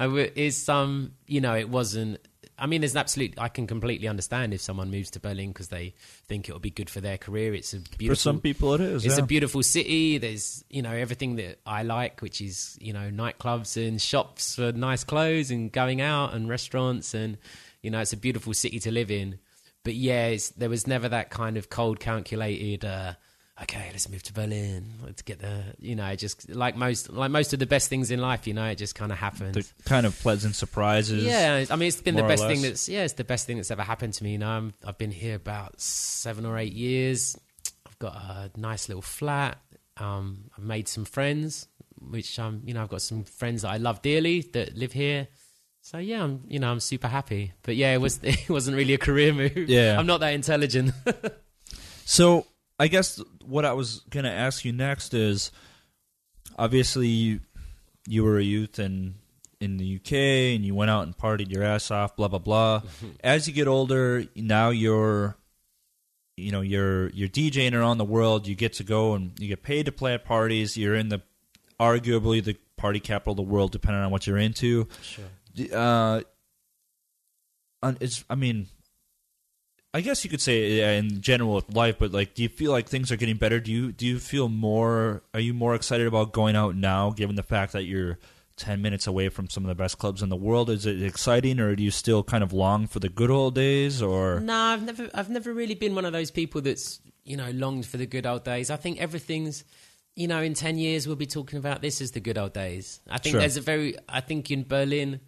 I 0.00 0.04
w- 0.04 0.30
it's 0.34 0.68
um 0.68 1.12
you 1.26 1.40
know 1.40 1.54
it 1.54 1.68
wasn't 1.68 2.20
I 2.58 2.66
mean 2.66 2.80
there's 2.80 2.92
an 2.92 2.98
absolute 2.98 3.34
I 3.38 3.48
can 3.48 3.66
completely 3.66 4.08
understand 4.08 4.52
if 4.52 4.60
someone 4.60 4.90
moves 4.90 5.10
to 5.12 5.20
Berlin 5.20 5.50
because 5.50 5.68
they 5.68 5.94
think 6.26 6.48
it'll 6.48 6.60
be 6.60 6.70
good 6.70 6.90
for 6.90 7.00
their 7.00 7.16
career 7.16 7.54
it's 7.54 7.72
a 7.72 7.78
beautiful 7.78 8.08
for 8.08 8.14
some 8.16 8.40
people, 8.40 8.74
it 8.74 8.80
is. 8.80 9.04
it's 9.04 9.16
yeah. 9.16 9.24
a 9.24 9.26
beautiful 9.26 9.62
city 9.62 10.18
there's 10.18 10.64
you 10.68 10.82
know 10.82 10.92
everything 10.92 11.36
that 11.36 11.60
I 11.64 11.82
like 11.84 12.20
which 12.20 12.40
is 12.40 12.76
you 12.80 12.92
know 12.92 13.10
nightclubs 13.10 13.76
and 13.76 14.00
shops 14.00 14.56
for 14.56 14.72
nice 14.72 15.04
clothes 15.04 15.50
and 15.50 15.70
going 15.70 16.00
out 16.00 16.34
and 16.34 16.48
restaurants 16.48 17.14
and 17.14 17.38
you 17.82 17.90
know 17.90 18.00
it's 18.00 18.12
a 18.12 18.16
beautiful 18.16 18.54
city 18.54 18.80
to 18.80 18.90
live 18.90 19.10
in 19.10 19.38
but 19.84 19.94
yeah 19.94 20.26
it's, 20.26 20.50
there 20.50 20.70
was 20.70 20.86
never 20.86 21.08
that 21.08 21.30
kind 21.30 21.56
of 21.56 21.70
cold 21.70 22.00
calculated 22.00 22.84
uh 22.84 23.14
okay, 23.62 23.88
let's 23.90 24.08
move 24.08 24.22
to 24.24 24.32
Berlin. 24.32 24.94
Let's 25.04 25.22
get 25.22 25.40
the, 25.40 25.62
you 25.78 25.96
know, 25.96 26.14
just 26.14 26.48
like 26.48 26.76
most, 26.76 27.10
like 27.10 27.30
most 27.30 27.52
of 27.52 27.58
the 27.58 27.66
best 27.66 27.88
things 27.88 28.10
in 28.10 28.20
life, 28.20 28.46
you 28.46 28.54
know, 28.54 28.66
it 28.66 28.76
just 28.76 28.94
kind 28.94 29.10
of 29.10 29.18
happened. 29.18 29.54
the 29.54 29.66
kind 29.84 30.06
of 30.06 30.18
pleasant 30.20 30.54
surprises. 30.54 31.24
Yeah, 31.24 31.64
I 31.70 31.76
mean, 31.76 31.88
it's 31.88 32.00
been 32.00 32.14
the 32.14 32.22
best 32.22 32.46
thing 32.46 32.62
that's 32.62 32.88
yeah, 32.88 33.04
it's 33.04 33.14
the 33.14 33.24
best 33.24 33.46
thing 33.46 33.56
that's 33.56 33.70
ever 33.70 33.82
happened 33.82 34.14
to 34.14 34.24
me. 34.24 34.32
You 34.32 34.38
know, 34.38 34.48
I'm, 34.48 34.74
I've 34.84 34.98
been 34.98 35.10
here 35.10 35.34
about 35.34 35.80
seven 35.80 36.46
or 36.46 36.58
eight 36.58 36.72
years. 36.72 37.36
I've 37.86 37.98
got 37.98 38.14
a 38.14 38.50
nice 38.56 38.88
little 38.88 39.02
flat. 39.02 39.58
Um, 39.96 40.50
I've 40.56 40.64
made 40.64 40.88
some 40.88 41.04
friends, 41.04 41.66
which 42.00 42.38
um, 42.38 42.62
you 42.64 42.74
know, 42.74 42.82
I've 42.82 42.88
got 42.88 43.02
some 43.02 43.24
friends 43.24 43.62
that 43.62 43.70
I 43.70 43.78
love 43.78 44.02
dearly 44.02 44.42
that 44.52 44.76
live 44.76 44.92
here. 44.92 45.28
So 45.80 45.98
yeah, 45.98 46.22
I'm 46.22 46.44
you 46.46 46.58
know 46.58 46.70
I'm 46.70 46.80
super 46.80 47.08
happy. 47.08 47.52
But 47.62 47.76
yeah, 47.76 47.92
it 47.94 48.00
was 48.00 48.20
it 48.22 48.48
wasn't 48.48 48.76
really 48.76 48.94
a 48.94 48.98
career 48.98 49.32
move. 49.32 49.68
Yeah. 49.68 49.98
I'm 49.98 50.06
not 50.06 50.20
that 50.20 50.34
intelligent. 50.34 50.92
So 52.08 52.46
I 52.78 52.88
guess 52.88 53.20
what 53.44 53.64
I 53.64 53.72
was 53.72 54.00
gonna 54.10 54.30
ask 54.30 54.64
you 54.64 54.72
next 54.72 55.14
is, 55.14 55.50
obviously 56.58 57.08
you, 57.08 57.40
you 58.06 58.24
were 58.24 58.38
a 58.38 58.42
youth 58.42 58.78
in 58.78 59.14
in 59.60 59.76
the 59.76 59.96
UK 59.96 60.12
and 60.54 60.64
you 60.64 60.74
went 60.74 60.90
out 60.90 61.02
and 61.04 61.16
partied 61.16 61.50
your 61.50 61.64
ass 61.64 61.90
off, 61.90 62.16
blah 62.16 62.28
blah 62.28 62.38
blah. 62.38 62.82
As 63.24 63.48
you 63.48 63.54
get 63.54 63.66
older, 63.66 64.24
now 64.36 64.70
you're, 64.70 65.36
you 66.36 66.52
know, 66.52 66.60
you're 66.60 67.08
you're 67.10 67.28
DJing 67.28 67.74
around 67.74 67.98
the 67.98 68.04
world. 68.04 68.46
You 68.46 68.54
get 68.54 68.74
to 68.74 68.84
go 68.84 69.14
and 69.14 69.32
you 69.38 69.48
get 69.48 69.62
paid 69.62 69.86
to 69.86 69.92
play 69.92 70.14
at 70.14 70.24
parties. 70.24 70.76
You're 70.76 70.94
in 70.94 71.08
the 71.08 71.22
arguably 71.80 72.42
the 72.42 72.56
party 72.76 73.00
capital 73.00 73.32
of 73.32 73.36
the 73.38 73.42
world, 73.42 73.72
depending 73.72 74.02
on 74.02 74.10
what 74.10 74.26
you're 74.26 74.38
into. 74.38 74.86
sure. 75.02 75.24
Uh, 75.74 76.22
it's 78.00 78.24
I 78.30 78.36
mean. 78.36 78.68
I 79.98 80.00
guess 80.00 80.22
you 80.22 80.30
could 80.30 80.40
say 80.40 80.96
in 80.96 81.20
general 81.20 81.54
with 81.56 81.74
life, 81.74 81.96
but 81.98 82.12
like, 82.12 82.34
do 82.34 82.44
you 82.44 82.48
feel 82.48 82.70
like 82.70 82.86
things 82.88 83.10
are 83.10 83.16
getting 83.16 83.36
better? 83.36 83.58
Do 83.58 83.72
you 83.72 83.90
do 83.90 84.06
you 84.06 84.20
feel 84.20 84.48
more? 84.48 85.24
Are 85.34 85.40
you 85.40 85.52
more 85.52 85.74
excited 85.74 86.06
about 86.06 86.32
going 86.32 86.54
out 86.54 86.76
now, 86.76 87.10
given 87.10 87.34
the 87.34 87.42
fact 87.42 87.72
that 87.72 87.82
you're 87.82 88.16
ten 88.56 88.80
minutes 88.80 89.08
away 89.08 89.28
from 89.28 89.48
some 89.50 89.64
of 89.64 89.68
the 89.68 89.74
best 89.74 89.98
clubs 89.98 90.22
in 90.22 90.28
the 90.28 90.36
world? 90.36 90.70
Is 90.70 90.86
it 90.86 91.02
exciting, 91.02 91.58
or 91.58 91.74
do 91.74 91.82
you 91.82 91.90
still 91.90 92.22
kind 92.22 92.44
of 92.44 92.52
long 92.52 92.86
for 92.86 93.00
the 93.00 93.08
good 93.08 93.28
old 93.30 93.56
days? 93.56 94.00
Or 94.00 94.38
No, 94.38 94.54
I've 94.56 94.84
never 94.84 95.10
I've 95.14 95.30
never 95.30 95.52
really 95.52 95.74
been 95.74 95.96
one 95.96 96.04
of 96.04 96.12
those 96.12 96.30
people 96.30 96.60
that's 96.60 97.00
you 97.24 97.36
know 97.36 97.50
longed 97.50 97.84
for 97.86 97.96
the 97.96 98.06
good 98.06 98.24
old 98.24 98.44
days. 98.44 98.70
I 98.70 98.76
think 98.76 99.00
everything's 99.00 99.64
you 100.14 100.28
know 100.28 100.40
in 100.42 100.54
ten 100.54 100.78
years 100.78 101.08
we'll 101.08 101.16
be 101.16 101.26
talking 101.26 101.58
about 101.58 101.82
this 101.82 102.00
as 102.00 102.12
the 102.12 102.20
good 102.20 102.38
old 102.38 102.52
days. 102.52 103.00
I 103.10 103.18
think 103.18 103.32
Sure. 103.32 103.40
there's 103.40 103.56
a 103.56 103.62
very 103.62 103.96
I 104.08 104.20
think 104.20 104.48
in 104.52 104.62
Berlin 104.62 105.18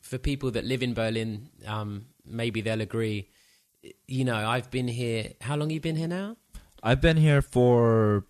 for 0.00 0.18
people 0.18 0.50
that 0.50 0.64
live 0.64 0.82
in 0.82 0.92
Berlin, 0.94 1.50
um, 1.66 2.06
maybe 2.26 2.62
they'll 2.62 2.80
agree. 2.80 3.28
You 4.06 4.24
know, 4.24 4.36
I've 4.36 4.70
been 4.70 4.88
here. 4.88 5.32
How 5.40 5.56
long 5.56 5.70
you 5.70 5.80
been 5.80 5.96
here 5.96 6.08
now? 6.08 6.36
I've 6.82 7.00
been 7.00 7.16
here 7.16 7.42
for 7.42 8.24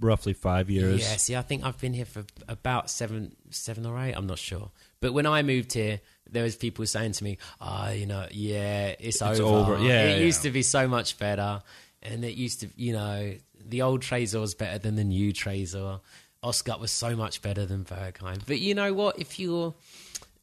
roughly 0.00 0.32
five 0.32 0.70
years. 0.70 1.00
Yeah, 1.00 1.16
see, 1.16 1.36
I 1.36 1.42
think 1.42 1.64
I've 1.64 1.80
been 1.80 1.94
here 1.94 2.04
for 2.04 2.24
about 2.48 2.90
seven, 2.90 3.36
seven 3.50 3.86
or 3.86 3.98
eight. 3.98 4.14
I'm 4.14 4.26
not 4.26 4.38
sure. 4.38 4.70
But 5.00 5.12
when 5.12 5.26
I 5.26 5.42
moved 5.42 5.72
here, 5.72 6.00
there 6.28 6.42
was 6.42 6.56
people 6.56 6.86
saying 6.86 7.12
to 7.12 7.24
me, 7.24 7.38
"Ah, 7.60 7.90
you 7.90 8.06
know, 8.06 8.26
yeah, 8.30 8.94
it's, 8.98 9.22
over. 9.22 9.42
over. 9.42 9.78
Yeah, 9.78 10.06
it 10.06 10.18
yeah. 10.18 10.24
used 10.24 10.42
to 10.42 10.50
be 10.50 10.62
so 10.62 10.88
much 10.88 11.18
better, 11.18 11.62
and 12.02 12.24
it 12.24 12.34
used 12.34 12.60
to, 12.60 12.68
you 12.76 12.92
know, 12.92 13.34
the 13.66 13.82
old 13.82 14.02
Tresor 14.02 14.40
was 14.40 14.54
better 14.54 14.78
than 14.78 14.96
the 14.96 15.04
new 15.04 15.32
Tresor. 15.32 16.00
Ostgut 16.42 16.78
was 16.78 16.90
so 16.90 17.16
much 17.16 17.40
better 17.40 17.64
than 17.64 17.84
Berghain. 17.84 18.42
But 18.46 18.60
you 18.60 18.74
know 18.74 18.92
what? 18.92 19.18
If 19.18 19.38
you're, 19.38 19.74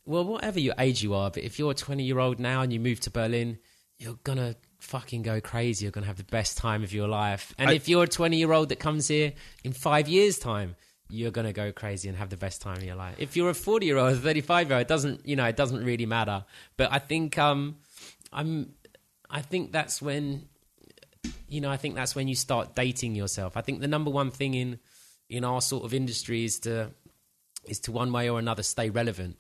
well, 0.06 0.26
whatever 0.26 0.60
your 0.60 0.74
age 0.80 1.04
you 1.04 1.14
are, 1.14 1.30
but 1.30 1.44
if 1.44 1.60
you're 1.60 1.72
a 1.72 1.76
20 1.76 2.04
year 2.04 2.18
old 2.18 2.40
now 2.40 2.62
and 2.62 2.74
you 2.74 2.80
move 2.80 3.00
to 3.02 3.12
Berlin, 3.12 3.60
you're 4.02 4.18
gonna 4.24 4.56
fucking 4.80 5.22
go 5.22 5.40
crazy. 5.40 5.86
You're 5.86 5.92
gonna 5.92 6.08
have 6.08 6.18
the 6.18 6.24
best 6.24 6.58
time 6.58 6.84
of 6.84 6.92
your 6.92 7.08
life. 7.08 7.54
And 7.60 7.70
I- 7.70 7.74
if 7.74 7.88
you're 7.88 8.04
a 8.04 8.08
20 8.08 8.38
year 8.38 8.52
old 8.52 8.70
that 8.70 8.80
comes 8.80 9.08
here 9.08 9.34
in 9.64 9.74
five 9.74 10.10
years' 10.10 10.40
time, 10.40 10.76
you're 11.08 11.30
gonna 11.32 11.54
go 11.54 11.72
crazy 11.72 12.10
and 12.10 12.18
have 12.18 12.30
the 12.30 12.38
best 12.38 12.62
time 12.62 12.78
of 12.78 12.84
your 12.84 12.96
life. 12.96 13.16
If 13.20 13.36
you're 13.36 13.50
a 13.50 13.54
40 13.54 13.86
year 13.86 13.98
old, 13.98 14.14
a 14.14 14.18
35 14.18 14.70
year 14.70 14.78
old, 14.78 14.82
it 14.82 14.88
doesn't, 14.88 15.28
you 15.28 15.36
know, 15.36 15.46
it 15.46 15.56
doesn't 15.56 15.84
really 15.84 16.06
matter. 16.08 16.46
But 16.78 16.92
I 16.92 17.00
think, 17.00 17.38
um, 17.38 17.78
I'm, 18.34 18.74
I 19.30 19.42
think 19.42 19.72
that's 19.72 20.02
when, 20.02 20.48
you 21.48 21.62
know, 21.62 21.70
I 21.70 21.78
think 21.78 21.96
that's 21.96 22.16
when 22.16 22.28
you 22.28 22.36
start 22.36 22.76
dating 22.76 23.14
yourself. 23.16 23.56
I 23.58 23.62
think 23.62 23.82
the 23.82 23.88
number 23.88 24.10
one 24.10 24.32
thing 24.32 24.54
in, 24.56 24.80
in 25.30 25.44
our 25.44 25.62
sort 25.62 25.84
of 25.84 25.94
industry 25.94 26.44
is 26.44 26.60
to, 26.62 26.92
is 27.68 27.80
to 27.82 27.92
one 27.92 28.12
way 28.12 28.30
or 28.30 28.40
another 28.40 28.64
stay 28.64 28.90
relevant 28.90 29.38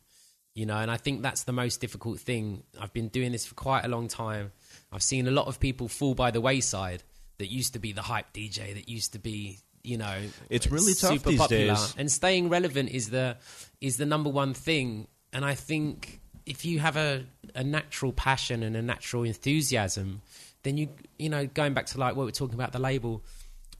you 0.53 0.65
know 0.65 0.75
and 0.77 0.91
i 0.91 0.97
think 0.97 1.21
that's 1.21 1.43
the 1.43 1.51
most 1.53 1.79
difficult 1.81 2.19
thing. 2.19 2.63
I've 2.79 2.93
been 2.93 3.07
doing 3.07 3.31
this 3.31 3.45
for 3.45 3.55
quite 3.55 3.85
a 3.85 3.87
long 3.87 4.07
time. 4.07 4.51
I've 4.91 5.03
seen 5.03 5.27
a 5.27 5.31
lot 5.31 5.47
of 5.47 5.59
people 5.59 5.87
fall 5.87 6.13
by 6.15 6.31
the 6.31 6.41
wayside 6.41 7.03
that 7.37 7.47
used 7.51 7.73
to 7.73 7.79
be 7.79 7.91
the 7.93 8.01
hype 8.01 8.33
dj 8.33 8.73
that 8.75 8.89
used 8.89 9.13
to 9.13 9.19
be 9.19 9.59
you 9.83 9.97
know 9.97 10.15
It's 10.49 10.67
really 10.67 10.93
tough 10.93 11.23
these 11.23 11.39
popular. 11.39 11.73
days. 11.75 11.95
and 11.97 12.11
staying 12.11 12.49
relevant 12.49 12.89
is 12.91 13.09
the 13.09 13.37
is 13.79 13.97
the 13.97 14.05
number 14.05 14.29
one 14.29 14.53
thing. 14.53 15.07
And 15.33 15.45
i 15.45 15.55
think 15.55 16.19
if 16.45 16.65
you 16.65 16.79
have 16.79 16.97
a, 16.97 17.23
a 17.55 17.63
natural 17.63 18.11
passion 18.11 18.63
and 18.63 18.75
a 18.75 18.81
natural 18.81 19.23
enthusiasm 19.23 20.21
then 20.63 20.77
you 20.77 20.89
you 21.17 21.29
know 21.29 21.45
going 21.47 21.73
back 21.73 21.85
to 21.87 21.97
like 21.97 22.15
what 22.15 22.25
we're 22.25 22.31
talking 22.31 22.55
about 22.55 22.71
the 22.73 22.79
label 22.79 23.23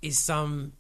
is 0.02 0.18
some 0.20 0.72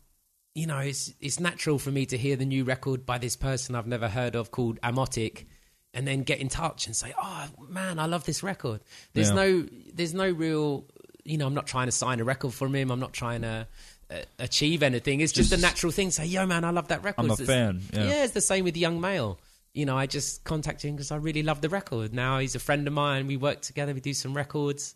you 0.56 0.66
know 0.68 0.78
it's 0.80 1.14
it's 1.20 1.40
natural 1.40 1.78
for 1.78 1.92
me 1.92 2.06
to 2.06 2.18
hear 2.18 2.36
the 2.36 2.46
new 2.46 2.64
record 2.64 3.06
by 3.06 3.18
this 3.18 3.36
person 3.36 3.76
i've 3.76 3.88
never 3.88 4.08
heard 4.08 4.36
of 4.36 4.52
called 4.52 4.80
Amotik 4.82 5.46
and 5.94 6.08
then 6.08 6.24
get 6.24 6.40
in 6.40 6.50
touch 6.50 6.88
and 6.88 6.96
say 6.96 7.14
oh 7.22 7.48
man 7.70 8.00
i 8.00 8.06
love 8.06 8.24
this 8.26 8.44
record 8.44 8.80
there's 9.14 9.30
Yeah. 9.30 9.36
no 9.36 9.66
there's 9.94 10.14
no 10.14 10.30
real 10.30 10.86
you 11.24 11.38
know 11.38 11.46
i'm 11.48 11.54
not 11.54 11.68
trying 11.68 11.88
to 11.88 11.92
sign 11.92 12.20
a 12.20 12.24
record 12.24 12.54
from 12.54 12.74
him 12.76 12.92
i'm 12.92 13.00
not 13.00 13.14
trying 13.14 13.42
to 13.42 13.68
uh, 14.10 14.16
achieve 14.40 14.84
anything 14.84 15.20
it's 15.22 15.32
just, 15.34 15.50
Just- 15.52 15.62
a 15.62 15.66
natural 15.66 15.92
thing 15.92 16.12
say 16.12 16.26
yo 16.26 16.46
man 16.46 16.64
i 16.64 16.70
love 16.72 16.88
that 16.90 17.04
record 17.04 17.26
I'm 17.26 17.30
a 17.32 17.34
It's- 17.34 17.48
fan. 17.48 17.82
Yeah. 17.94 18.08
yeah, 18.08 18.24
it's 18.24 18.34
the 18.34 18.42
same 18.42 18.64
with 18.66 18.76
Young 18.78 19.00
Male. 19.02 19.40
You 19.74 19.86
know, 19.86 19.98
I 19.98 20.06
just 20.06 20.44
contacted 20.44 20.90
him 20.90 20.98
because 20.98 21.12
I 21.12 21.16
really 21.16 21.44
love 21.44 21.62
the 21.62 21.70
record. 21.70 22.14
Now 22.14 22.40
he's 22.40 22.56
a 22.56 22.60
friend 22.60 22.86
of 22.88 22.94
mine. 22.94 23.28
We 23.28 23.38
work 23.38 23.62
together. 23.62 23.94
We 23.94 24.02
do 24.02 24.14
some 24.14 24.34
records. 24.36 24.96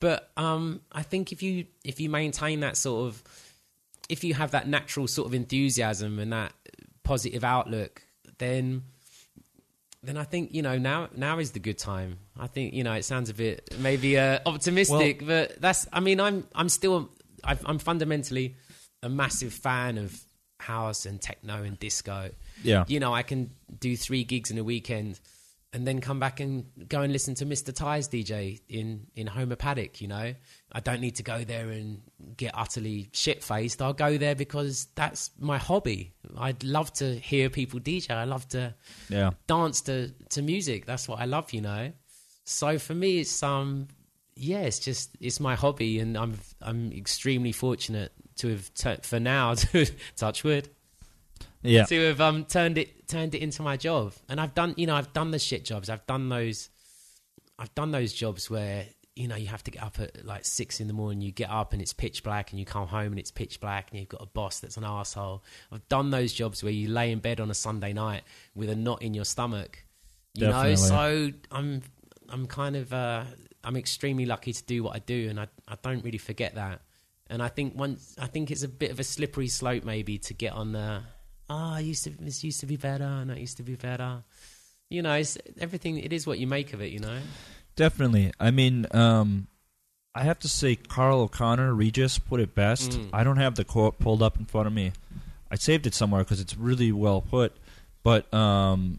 But 0.00 0.28
um, 0.36 0.80
I 0.90 1.04
think 1.04 1.30
if 1.30 1.40
you 1.40 1.66
if 1.84 2.00
you 2.00 2.10
maintain 2.10 2.58
that 2.60 2.76
sort 2.76 3.06
of, 3.06 3.22
if 4.08 4.24
you 4.24 4.34
have 4.34 4.50
that 4.50 4.66
natural 4.66 5.06
sort 5.06 5.28
of 5.28 5.34
enthusiasm 5.34 6.18
and 6.18 6.32
that 6.32 6.52
positive 7.04 7.44
outlook, 7.44 8.02
then 8.38 8.82
then 10.02 10.16
I 10.16 10.24
think 10.24 10.54
you 10.54 10.62
know 10.62 10.78
now 10.78 11.08
now 11.14 11.38
is 11.38 11.52
the 11.52 11.58
good 11.58 11.78
time. 11.78 12.18
I 12.38 12.46
think 12.46 12.74
you 12.74 12.84
know 12.84 12.92
it 12.92 13.04
sounds 13.04 13.30
a 13.30 13.34
bit 13.34 13.74
maybe 13.78 14.18
uh, 14.18 14.38
optimistic, 14.46 15.26
but 15.26 15.60
that's 15.60 15.86
I 15.92 16.00
mean 16.00 16.20
I'm 16.20 16.46
I'm 16.54 16.68
still 16.68 17.10
I've, 17.42 17.64
I'm 17.66 17.78
fundamentally 17.78 18.56
a 19.02 19.08
massive 19.08 19.52
fan 19.52 19.98
of 19.98 20.18
house 20.60 21.06
and 21.06 21.20
techno 21.20 21.62
and 21.62 21.78
disco. 21.78 22.30
Yeah. 22.62 22.84
You 22.86 23.00
know 23.00 23.12
I 23.12 23.22
can 23.22 23.50
do 23.78 23.96
three 23.96 24.24
gigs 24.24 24.50
in 24.50 24.58
a 24.58 24.64
weekend. 24.64 25.20
And 25.70 25.86
then 25.86 26.00
come 26.00 26.18
back 26.18 26.40
and 26.40 26.64
go 26.88 27.02
and 27.02 27.12
listen 27.12 27.34
to 27.34 27.44
Mr. 27.44 27.74
Ties 27.74 28.08
DJ 28.08 28.62
in 28.70 29.08
in 29.14 29.26
Homopatik. 29.26 30.00
You 30.00 30.08
know, 30.08 30.34
I 30.70 30.80
don't 30.80 31.00
need 31.00 31.16
to 31.16 31.22
go 31.22 31.44
there 31.44 31.70
and 31.70 32.02
get 32.36 32.50
utterly 32.54 33.08
shit 33.12 33.42
faced. 33.42 33.80
I'll 33.80 33.94
go 33.94 34.18
there 34.18 34.34
because 34.34 34.88
that's 34.94 35.30
my 35.38 35.56
hobby. 35.56 36.12
I'd 36.36 36.62
love 36.62 36.92
to 36.94 37.14
hear 37.18 37.48
people 37.48 37.80
DJ. 37.80 38.10
I 38.10 38.24
love 38.24 38.46
to 38.48 38.74
Yeah. 39.08 39.30
dance 39.46 39.80
to 39.82 40.10
to 40.30 40.42
music. 40.42 40.84
That's 40.84 41.08
what 41.08 41.20
I 41.20 41.24
love, 41.24 41.52
you 41.54 41.62
know. 41.62 41.92
So 42.44 42.78
for 42.78 42.94
me, 42.94 43.18
it's 43.20 43.42
um, 43.42 43.88
yeah, 44.36 44.60
it's 44.60 44.78
just 44.78 45.16
it's 45.20 45.40
my 45.40 45.54
hobby, 45.54 46.00
and 46.00 46.16
I'm 46.18 46.38
I'm 46.60 46.92
extremely 46.92 47.52
fortunate 47.52 48.12
to 48.36 48.48
have 48.48 48.72
tu- 48.74 49.02
for 49.02 49.18
now 49.18 49.54
to 49.72 49.86
touch 50.16 50.44
wood 50.44 50.68
Yeah. 51.62 51.84
to 51.86 52.08
have 52.08 52.20
um 52.20 52.44
turned 52.44 52.76
it 52.78 53.08
turned 53.08 53.34
it 53.34 53.40
into 53.42 53.62
my 53.62 53.76
job, 53.78 54.12
and 54.28 54.38
I've 54.38 54.54
done 54.54 54.74
you 54.76 54.86
know 54.86 54.96
I've 54.96 55.12
done 55.14 55.30
the 55.30 55.38
shit 55.38 55.64
jobs. 55.64 55.88
I've 55.88 56.06
done 56.06 56.28
those, 56.28 56.68
I've 57.58 57.74
done 57.74 57.90
those 57.90 58.12
jobs 58.12 58.50
where 58.50 58.86
you 59.18 59.26
know 59.26 59.34
you 59.34 59.48
have 59.48 59.64
to 59.64 59.72
get 59.72 59.82
up 59.82 59.98
at 59.98 60.24
like 60.24 60.44
six 60.44 60.80
in 60.80 60.86
the 60.86 60.92
morning. 60.92 61.20
You 61.20 61.32
get 61.32 61.50
up 61.50 61.72
and 61.72 61.82
it's 61.82 61.92
pitch 61.92 62.22
black, 62.22 62.52
and 62.52 62.60
you 62.60 62.64
come 62.64 62.86
home 62.86 63.08
and 63.08 63.18
it's 63.18 63.32
pitch 63.32 63.60
black, 63.60 63.90
and 63.90 63.98
you've 63.98 64.08
got 64.08 64.22
a 64.22 64.26
boss 64.26 64.60
that's 64.60 64.76
an 64.76 64.84
asshole. 64.84 65.42
I've 65.72 65.86
done 65.88 66.10
those 66.10 66.32
jobs 66.32 66.62
where 66.62 66.72
you 66.72 66.88
lay 66.88 67.10
in 67.10 67.18
bed 67.18 67.40
on 67.40 67.50
a 67.50 67.54
Sunday 67.54 67.92
night 67.92 68.22
with 68.54 68.70
a 68.70 68.76
knot 68.76 69.02
in 69.02 69.14
your 69.14 69.24
stomach. 69.24 69.84
You 70.34 70.46
Definitely. 70.46 70.70
know, 70.70 70.76
so 70.76 71.30
I'm 71.50 71.82
I'm 72.28 72.46
kind 72.46 72.76
of 72.76 72.92
uh, 72.92 73.24
I'm 73.64 73.76
extremely 73.76 74.24
lucky 74.24 74.52
to 74.52 74.64
do 74.64 74.84
what 74.84 74.94
I 74.94 75.00
do, 75.00 75.28
and 75.28 75.40
I 75.40 75.48
I 75.66 75.76
don't 75.82 76.04
really 76.04 76.18
forget 76.18 76.54
that. 76.54 76.82
And 77.28 77.42
I 77.42 77.48
think 77.48 77.76
once 77.76 78.14
I 78.20 78.26
think 78.26 78.52
it's 78.52 78.62
a 78.62 78.68
bit 78.68 78.92
of 78.92 79.00
a 79.00 79.04
slippery 79.04 79.48
slope 79.48 79.84
maybe 79.84 80.18
to 80.18 80.34
get 80.34 80.52
on 80.52 80.72
the 80.72 81.02
ah 81.50 81.74
I 81.74 81.80
used 81.80 82.04
to 82.04 82.10
this 82.10 82.44
used 82.44 82.60
to 82.60 82.66
be 82.66 82.76
better 82.76 83.04
and 83.04 83.30
that 83.30 83.38
used 83.38 83.56
to 83.56 83.64
be 83.64 83.74
better. 83.74 84.22
You 84.90 85.02
know, 85.02 85.14
it's 85.14 85.36
everything. 85.60 85.98
It 85.98 86.12
is 86.12 86.26
what 86.26 86.38
you 86.38 86.46
make 86.46 86.72
of 86.72 86.80
it. 86.80 86.92
You 86.92 87.00
know. 87.00 87.18
Definitely. 87.78 88.32
I 88.40 88.50
mean, 88.50 88.86
um, 88.90 89.46
I 90.14 90.24
have 90.24 90.38
to 90.40 90.48
say, 90.48 90.74
Karl 90.74 91.20
O'Connor, 91.20 91.72
Regis, 91.74 92.18
put 92.18 92.40
it 92.40 92.54
best. 92.54 92.90
Mm. 92.90 93.10
I 93.12 93.22
don't 93.24 93.36
have 93.36 93.54
the 93.54 93.64
quote 93.64 93.98
pulled 94.00 94.20
up 94.22 94.36
in 94.36 94.44
front 94.46 94.66
of 94.66 94.72
me. 94.72 94.92
I 95.50 95.54
saved 95.54 95.86
it 95.86 95.94
somewhere 95.94 96.24
because 96.24 96.40
it's 96.40 96.56
really 96.56 96.90
well 96.92 97.20
put. 97.22 97.56
But 98.02 98.32
um, 98.34 98.98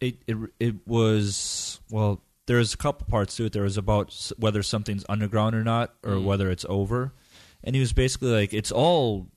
it 0.00 0.16
it 0.26 0.36
it 0.60 0.86
was 0.86 1.80
well. 1.90 2.20
There's 2.46 2.72
a 2.74 2.76
couple 2.76 3.06
parts 3.08 3.36
to 3.36 3.46
it. 3.46 3.52
There 3.52 3.62
was 3.64 3.76
about 3.76 4.12
whether 4.38 4.62
something's 4.62 5.04
underground 5.08 5.54
or 5.54 5.62
not, 5.64 5.94
or 6.04 6.12
Mm. 6.12 6.24
whether 6.24 6.50
it's 6.50 6.66
over. 6.68 7.12
And 7.64 7.74
he 7.76 7.80
was 7.80 7.92
basically 7.92 8.30
like, 8.32 8.52
it's 8.52 8.72
all 8.72 9.28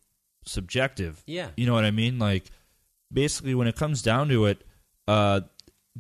subjective. 0.45 1.21
Yeah. 1.27 1.49
You 1.57 1.65
know 1.67 1.73
what 1.73 1.85
I 1.85 1.91
mean? 1.91 2.17
Like, 2.19 2.45
basically, 3.13 3.53
when 3.55 3.67
it 3.67 3.75
comes 3.75 4.01
down 4.01 4.29
to 4.29 4.45
it, 4.45 4.63
uh, 5.07 5.41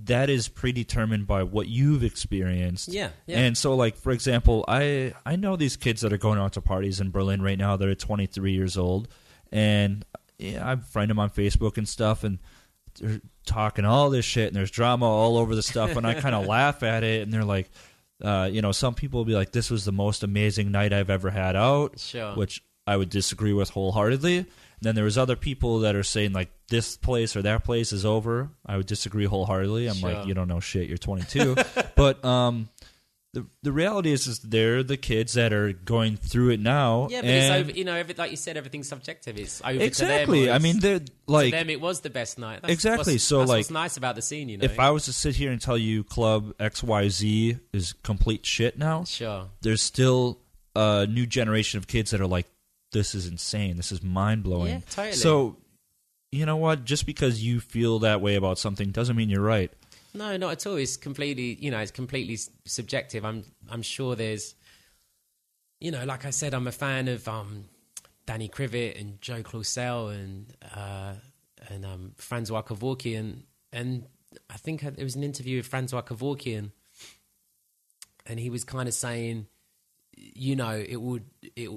that 0.03 0.29
is 0.29 0.47
predetermined 0.49 1.25
by 1.25 1.43
what 1.43 1.67
you've 1.67 2.03
experienced. 2.03 2.89
Yeah. 2.89 3.09
Yeah. 3.27 3.39
And 3.39 3.57
so, 3.57 3.75
like 3.75 3.95
for 3.95 4.11
example, 4.11 4.65
I 4.67 5.13
I 5.25 5.35
know 5.35 5.55
these 5.55 5.77
kids 5.77 6.01
that 6.01 6.11
are 6.11 6.17
going 6.17 6.39
out 6.39 6.53
to 6.53 6.61
parties 6.61 6.99
in 6.99 7.11
Berlin 7.11 7.41
right 7.41 7.57
now. 7.57 7.77
They're 7.77 7.95
23 7.95 8.51
years 8.51 8.77
old, 8.77 9.07
and 9.51 10.03
yeah, 10.37 10.69
I 10.69 10.75
friend 10.75 11.09
them 11.09 11.19
on 11.19 11.29
Facebook 11.29 11.77
and 11.77 11.87
stuff. 11.87 12.23
And 12.23 12.39
they're 12.99 13.21
talking 13.45 13.85
all 13.85 14.09
this 14.09 14.25
shit 14.25 14.47
and 14.47 14.55
there's 14.55 14.71
drama 14.71 15.05
all 15.05 15.37
over 15.37 15.53
the 15.53 15.61
stuff 15.61 15.95
and 15.97 16.07
I 16.07 16.13
kind 16.21 16.33
of 16.33 16.45
laugh 16.47 16.81
at 16.81 17.03
it 17.03 17.21
and 17.23 17.31
they're 17.33 17.43
like 17.43 17.69
uh, 18.23 18.49
you 18.51 18.61
know 18.61 18.71
some 18.71 18.95
people 18.95 19.19
will 19.19 19.25
be 19.25 19.35
like 19.35 19.51
this 19.51 19.69
was 19.69 19.83
the 19.83 19.91
most 19.91 20.23
amazing 20.23 20.71
night 20.71 20.93
I've 20.93 21.09
ever 21.09 21.29
had 21.29 21.55
out 21.57 21.99
Sure. 21.99 22.33
which 22.35 22.63
I 22.87 22.95
would 22.95 23.09
disagree 23.09 23.51
with 23.51 23.69
wholeheartedly 23.69 24.45
then 24.81 24.95
there 24.95 25.03
was 25.03 25.17
other 25.17 25.35
people 25.35 25.79
that 25.79 25.95
are 25.95 26.03
saying 26.03 26.33
like 26.33 26.51
this 26.69 26.97
place 26.97 27.35
or 27.35 27.41
that 27.43 27.63
place 27.63 27.91
is 27.93 28.05
over 28.05 28.49
I 28.65 28.77
would 28.77 28.87
disagree 28.87 29.25
wholeheartedly 29.25 29.87
I'm 29.87 29.95
Sure. 29.95 30.13
like 30.13 30.27
you 30.27 30.33
don't 30.33 30.47
know 30.47 30.59
shit 30.59 30.87
you're 30.87 30.97
22 30.97 31.55
but 31.95 32.23
um 32.25 32.69
the 33.33 33.45
the 33.63 33.71
reality 33.73 34.11
is 34.13 34.27
is 34.27 34.39
they're 34.39 34.81
the 34.81 34.95
kids 34.95 35.33
that 35.33 35.51
are 35.51 35.73
going 35.73 36.15
through 36.15 36.51
it 36.51 36.59
now 36.61 37.07
Yeah, 37.11 37.19
but 37.19 37.29
it's 37.29 37.49
over. 37.51 37.71
You 37.71 37.83
know, 37.83 37.93
every, 37.93 38.15
like 38.17 38.31
you 38.31 38.37
said, 38.37 38.55
everything's 38.55 38.87
subjective. 38.87 39.37
It's 39.37 39.61
over 39.61 39.71
exactly 39.77 40.41
To 40.41 40.45
them, 40.45 40.55
I 40.55 40.59
mean 40.59 40.79
they're 40.79 41.01
like 41.27 41.51
to 41.51 41.57
them, 41.57 41.69
it 41.69 41.81
was 41.81 41.99
the 41.99 42.09
best 42.09 42.39
night. 42.39 42.61
That's 42.61 42.73
Exactly, 42.73 43.17
so, 43.17 43.39
like, 43.39 43.49
what's 43.49 43.71
nice 43.71 43.97
about 43.97 44.15
the 44.15 44.21
scene. 44.21 44.47
You 44.47 44.57
know, 44.57 44.63
if 44.63 44.79
I 44.79 44.89
was 44.91 45.03
to 45.05 45.13
sit 45.13 45.35
here 45.35 45.51
and 45.51 45.59
tell 45.59 45.77
you 45.77 46.05
Club 46.05 46.55
XYZ 46.59 47.59
is 47.73 47.93
complete 48.03 48.45
shit 48.45 48.77
now, 48.77 49.03
sure, 49.03 49.49
there's 49.61 49.81
still 49.81 50.39
a 50.75 51.05
new 51.05 51.25
generation 51.25 51.77
of 51.77 51.87
kids 51.87 52.11
that 52.11 52.21
are 52.21 52.27
like, 52.27 52.47
this 52.95 53.13
is 53.13 53.27
insane. 53.27 53.75
This 53.75 53.91
is 53.91 54.01
mind 54.01 54.41
blowing. 54.43 54.71
Yeah, 54.71 54.79
totally. 54.89 55.13
So, 55.13 55.57
you 56.31 56.45
know 56.45 56.55
what? 56.55 56.85
Just 56.85 57.05
because 57.05 57.43
you 57.43 57.59
feel 57.59 57.99
that 57.99 58.21
way 58.21 58.35
about 58.35 58.57
something 58.57 58.91
doesn't 58.91 59.15
mean 59.17 59.29
you're 59.29 59.41
right. 59.41 59.71
no, 60.13 60.37
not 60.37 60.53
at 60.53 60.65
all. 60.65 60.77
It's 60.77 60.95
completely, 60.95 61.57
you 61.59 61.71
know, 61.71 61.79
it's 61.79 61.91
completely 61.91 62.39
subjective. 62.65 63.25
I'm, 63.25 63.43
I'm 63.69 63.81
sure 63.81 64.15
there's, 64.15 64.55
you 65.81 65.91
know, 65.91 66.05
like 66.05 66.25
I 66.25 66.29
said, 66.29 66.53
I'm 66.53 66.67
a 66.67 66.71
fan 66.71 67.09
of 67.09 67.27
um, 67.27 67.65
Danny 68.25 68.47
Krivit 68.47 68.99
and 68.99 69.19
Joe 69.21 69.43
Claussell 69.43 70.07
and 70.07 70.53
uh, 70.73 71.13
and 71.69 71.85
um, 71.85 72.11
Francois 72.15 72.61
Kevorkian, 72.61 73.43
and 73.73 74.05
I 74.49 74.57
think 74.57 74.81
there 74.81 75.03
was 75.03 75.15
an 75.15 75.23
interview 75.23 75.57
with 75.57 75.67
Francois 75.67 76.01
Kevorkian, 76.01 76.71
and 78.25 78.39
he 78.39 78.49
was 78.49 78.63
kind 78.63 78.87
of 78.87 78.93
saying, 78.93 79.47
you 80.15 80.55
know, 80.55 80.71
it 80.71 81.01
would 81.01 81.25
it 81.55 81.69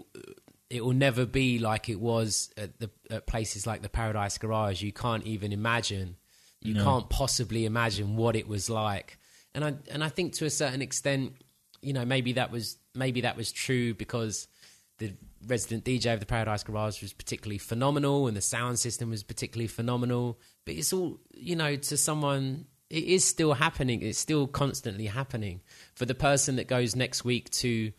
it 0.71 0.85
will 0.85 0.93
never 0.93 1.25
be 1.27 1.59
like 1.59 1.89
it 1.89 1.99
was 2.01 2.51
at 2.57 2.79
the 2.79 2.91
at 3.11 3.27
places 3.27 3.67
like 3.67 3.83
the 3.83 3.89
Paradise 3.89 4.39
Garage. 4.39 4.83
You 4.83 4.93
can't 4.93 5.25
even 5.27 5.53
imagine. 5.53 6.17
You 6.61 6.75
No. 6.75 6.85
can't 6.85 7.09
possibly 7.09 7.65
imagine 7.65 8.17
what 8.17 8.37
it 8.37 8.49
was 8.49 8.69
like. 8.69 9.19
And 9.55 9.65
I 9.65 9.75
and 9.91 10.05
I 10.05 10.09
think 10.09 10.35
to 10.35 10.45
a 10.45 10.51
certain 10.51 10.83
extent, 10.83 11.35
you 11.81 11.93
know, 11.93 12.05
maybe 12.05 12.33
that 12.35 12.51
was 12.51 12.77
maybe 12.95 13.23
that 13.23 13.37
was 13.37 13.51
true 13.53 13.95
because 13.95 14.47
the 14.99 15.15
resident 15.47 15.85
DJ 15.85 16.13
of 16.13 16.21
the 16.21 16.27
Paradise 16.27 16.65
Garage 16.65 17.01
was 17.01 17.13
particularly 17.13 17.59
phenomenal 17.59 18.27
and 18.27 18.37
the 18.37 18.41
sound 18.43 18.79
system 18.81 19.11
was 19.11 19.23
particularly 19.23 19.69
phenomenal. 19.69 20.39
But 20.67 20.75
it's 20.75 20.93
all, 20.93 21.21
you 21.33 21.55
know, 21.55 21.77
to 21.77 21.97
someone, 21.97 22.67
it 22.91 23.05
is 23.05 23.25
still 23.25 23.55
happening. 23.55 24.03
It's 24.03 24.19
still 24.19 24.49
constantly 24.49 25.07
happening. 25.07 25.61
For 25.95 26.05
the 26.05 26.17
person 26.17 26.57
that 26.57 26.67
goes 26.67 26.97
next 26.97 27.25
week 27.25 27.49
to, 27.51 27.93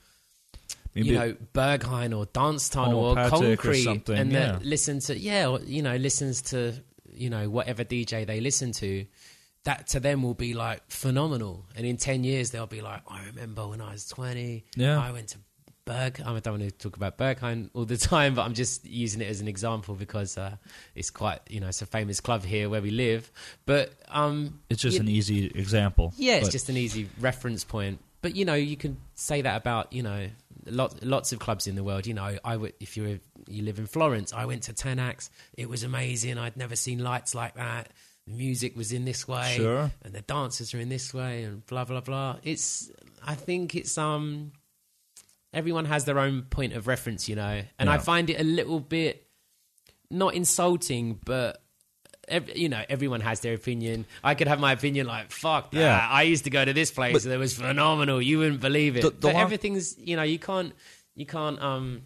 Maybe 0.95 1.09
you 1.09 1.15
know, 1.15 1.35
Berghain 1.53 2.17
or 2.17 2.25
Dance 2.25 2.69
Tunnel 2.69 2.99
or 2.99 3.19
or 3.19 3.29
Concrete 3.29 3.83
something, 3.83 4.17
and 4.17 4.31
yeah. 4.31 4.53
that 4.53 4.65
listen 4.65 4.99
to, 5.01 5.17
yeah, 5.17 5.47
or, 5.47 5.59
you 5.61 5.81
know, 5.81 5.95
listens 5.95 6.41
to, 6.43 6.73
you 7.13 7.29
know, 7.29 7.49
whatever 7.49 7.83
DJ 7.83 8.25
they 8.25 8.39
listen 8.39 8.71
to. 8.73 9.05
That 9.65 9.87
to 9.87 9.99
them 9.99 10.23
will 10.23 10.33
be 10.33 10.53
like 10.53 10.81
phenomenal, 10.89 11.65
and 11.75 11.85
in 11.85 11.97
ten 11.97 12.23
years 12.23 12.51
they'll 12.51 12.65
be 12.65 12.81
like, 12.81 13.01
"I 13.07 13.25
remember 13.25 13.67
when 13.67 13.81
I 13.81 13.91
was 13.91 14.07
twenty. 14.07 14.63
Yeah. 14.75 14.99
I 14.99 15.11
went 15.11 15.27
to 15.29 15.37
Berg. 15.89 16.21
I 16.21 16.39
don't 16.39 16.59
want 16.59 16.63
to 16.63 16.71
talk 16.71 16.95
about 16.95 17.17
Berghain 17.17 17.69
all 17.73 17.83
the 17.85 17.97
time, 18.13 18.35
but 18.35 18.43
I'm 18.43 18.53
just 18.53 18.85
using 18.85 19.21
it 19.21 19.27
as 19.27 19.41
an 19.41 19.47
example 19.47 19.95
because 19.95 20.37
uh, 20.37 20.55
it's 20.95 21.09
quite, 21.09 21.39
you 21.49 21.59
know, 21.59 21.67
it's 21.67 21.81
a 21.81 21.87
famous 21.87 22.21
club 22.21 22.43
here 22.43 22.69
where 22.69 22.81
we 22.81 22.91
live. 22.91 23.31
But 23.65 23.93
um, 24.07 24.59
it's 24.69 24.81
just 24.81 24.95
you- 24.95 25.01
an 25.01 25.09
easy 25.09 25.47
example. 25.47 26.13
yeah, 26.17 26.35
it's 26.35 26.49
just 26.49 26.69
an 26.69 26.77
easy 26.77 27.09
reference 27.19 27.63
point. 27.63 27.99
But 28.21 28.35
you 28.35 28.45
know, 28.45 28.53
you 28.53 28.77
can 28.77 28.97
say 29.15 29.41
that 29.41 29.57
about 29.57 29.91
you 29.91 30.03
know 30.03 30.27
lots 30.71 30.95
lots 31.03 31.31
of 31.31 31.39
clubs 31.39 31.67
in 31.67 31.75
the 31.75 31.83
world. 31.83 32.05
You 32.07 32.13
know, 32.13 32.37
I 32.43 32.57
would 32.57 32.73
if 32.79 32.95
you 32.97 33.19
you 33.47 33.63
live 33.63 33.79
in 33.79 33.87
Florence, 33.87 34.33
I 34.33 34.45
went 34.45 34.63
to 34.63 34.73
Tenax. 34.73 35.29
It 35.57 35.69
was 35.69 35.83
amazing. 35.83 36.37
I'd 36.37 36.57
never 36.57 36.75
seen 36.75 36.99
lights 36.99 37.33
like 37.35 37.55
that. 37.55 37.89
The 38.27 38.33
music 38.33 38.75
was 38.77 38.91
in 38.91 39.05
this 39.05 39.27
way, 39.27 39.55
Sure. 39.57 39.91
and 40.03 40.13
the 40.13 40.21
dancers 40.21 40.73
are 40.73 40.79
in 40.79 40.89
this 40.89 41.13
way, 41.13 41.43
and 41.43 41.65
blah 41.65 41.85
blah 41.85 42.01
blah. 42.01 42.37
It's 42.43 42.91
I 43.25 43.35
think 43.35 43.75
it's 43.75 43.97
um 43.97 44.51
everyone 45.53 45.85
has 45.85 46.05
their 46.05 46.19
own 46.19 46.43
point 46.43 46.73
of 46.73 46.87
reference, 46.87 47.27
you 47.27 47.35
know, 47.35 47.63
and 47.79 47.89
I 47.89 47.97
find 47.97 48.29
it 48.29 48.39
a 48.39 48.43
little 48.43 48.79
bit 48.79 49.25
not 50.11 50.33
insulting, 50.35 51.19
but. 51.25 51.61
Ev 52.29 52.55
you 52.55 52.69
know, 52.69 52.83
everyone 52.89 53.21
has 53.21 53.39
their 53.41 53.53
opinion. 53.53 54.05
I 54.23 54.35
could 54.35 54.47
have 54.47 54.59
my 54.59 54.71
opinion 54.71 55.07
like, 55.07 55.31
fuck 55.31 55.71
that. 55.71 55.79
Yeah. 55.79 56.07
I 56.09 56.23
used 56.23 56.43
to 56.45 56.49
go 56.49 56.63
to 56.63 56.73
this 56.73 56.91
place 56.91 57.23
that 57.23 57.37
was 57.39 57.53
phenomenal. 57.55 58.21
You 58.21 58.39
wouldn't 58.39 58.61
believe 58.61 58.95
it. 58.97 59.01
The- 59.01 59.09
the 59.09 59.15
but 59.15 59.33
long- 59.33 59.41
everything's, 59.43 59.97
you 59.97 60.15
know, 60.15 60.23
you 60.23 60.39
can't, 60.39 60.73
you 61.15 61.25
can't, 61.25 61.61
um, 61.61 62.03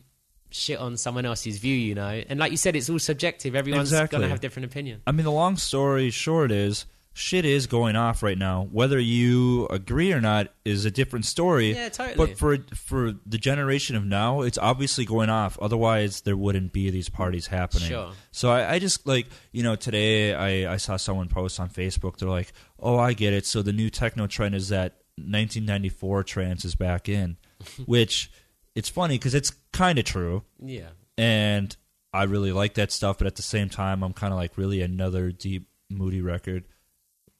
shit 0.49 0.77
on 0.77 0.97
someone 0.97 1.25
else's 1.25 1.57
view, 1.57 1.75
you 1.75 1.95
know. 1.95 2.21
And 2.29 2.39
like 2.39 2.51
you 2.51 2.57
said, 2.57 2.75
it's 2.75 2.87
all 2.89 2.99
subjective. 2.99 3.55
Everyone's 3.55 3.89
Exactly. 3.91 4.17
going 4.17 4.27
to 4.27 4.29
have 4.29 4.39
different 4.39 4.67
opinion. 4.67 5.01
I 5.07 5.11
mean, 5.11 5.23
the 5.25 5.31
long 5.31 5.57
story 5.57 6.11
short 6.11 6.51
is 6.51 6.85
shit 7.13 7.45
is 7.45 7.67
going 7.67 7.95
off 7.95 8.23
right 8.23 8.37
now. 8.37 8.67
Whether 8.71 8.99
you 8.99 9.67
agree 9.67 10.11
or 10.11 10.19
not 10.19 10.47
is 10.65 10.83
a 10.85 10.91
different 10.91 11.25
story. 11.25 11.73
Yeah, 11.73 11.89
totally. 11.89 12.15
But 12.15 12.37
for 12.37 12.57
for 12.75 13.13
the 13.25 13.37
generation 13.37 13.95
of 13.95 14.03
now, 14.05 14.41
it's 14.41 14.57
obviously 14.57 15.05
going 15.05 15.29
off. 15.29 15.57
Otherwise, 15.61 16.21
there 16.21 16.35
wouldn't 16.37 16.73
be 16.73 16.89
these 16.89 17.09
parties 17.09 17.47
happening. 17.47 17.89
Sure. 17.89 18.11
So 18.31 18.49
I, 18.51 18.73
I 18.73 18.79
just 18.79 19.05
like 19.07 19.27
you 19.51 19.63
know 19.63 19.75
today 19.75 20.33
I 20.33 20.73
I 20.73 20.77
saw 20.77 20.97
someone 20.97 21.27
post 21.29 21.59
on 21.59 21.69
Facebook. 21.69 22.17
They're 22.17 22.29
like, 22.29 22.51
oh, 22.79 22.97
I 22.97 23.13
get 23.13 23.33
it. 23.33 23.45
So 23.45 23.61
the 23.61 23.73
new 23.73 23.89
techno 23.89 24.27
trend 24.27 24.55
is 24.55 24.69
that 24.69 24.93
1994 25.17 26.23
trance 26.23 26.65
is 26.65 26.75
back 26.75 27.07
in, 27.07 27.37
which 27.85 28.31
it's 28.75 28.89
funny 28.89 29.15
because 29.17 29.35
it's 29.35 29.51
kind 29.71 29.99
of 29.99 30.05
true 30.05 30.43
Yeah. 30.59 30.89
and 31.17 31.75
I 32.11 32.23
really 32.23 32.51
like 32.51 32.73
that 32.75 32.91
stuff. 32.91 33.17
But 33.19 33.27
at 33.27 33.35
the 33.35 33.41
same 33.43 33.69
time, 33.69 34.03
I'm 34.03 34.13
kind 34.13 34.33
of 34.33 34.39
like 34.39 34.57
really 34.57 34.81
another 34.81 35.31
deep, 35.31 35.67
moody 35.89 36.21
record. 36.21 36.63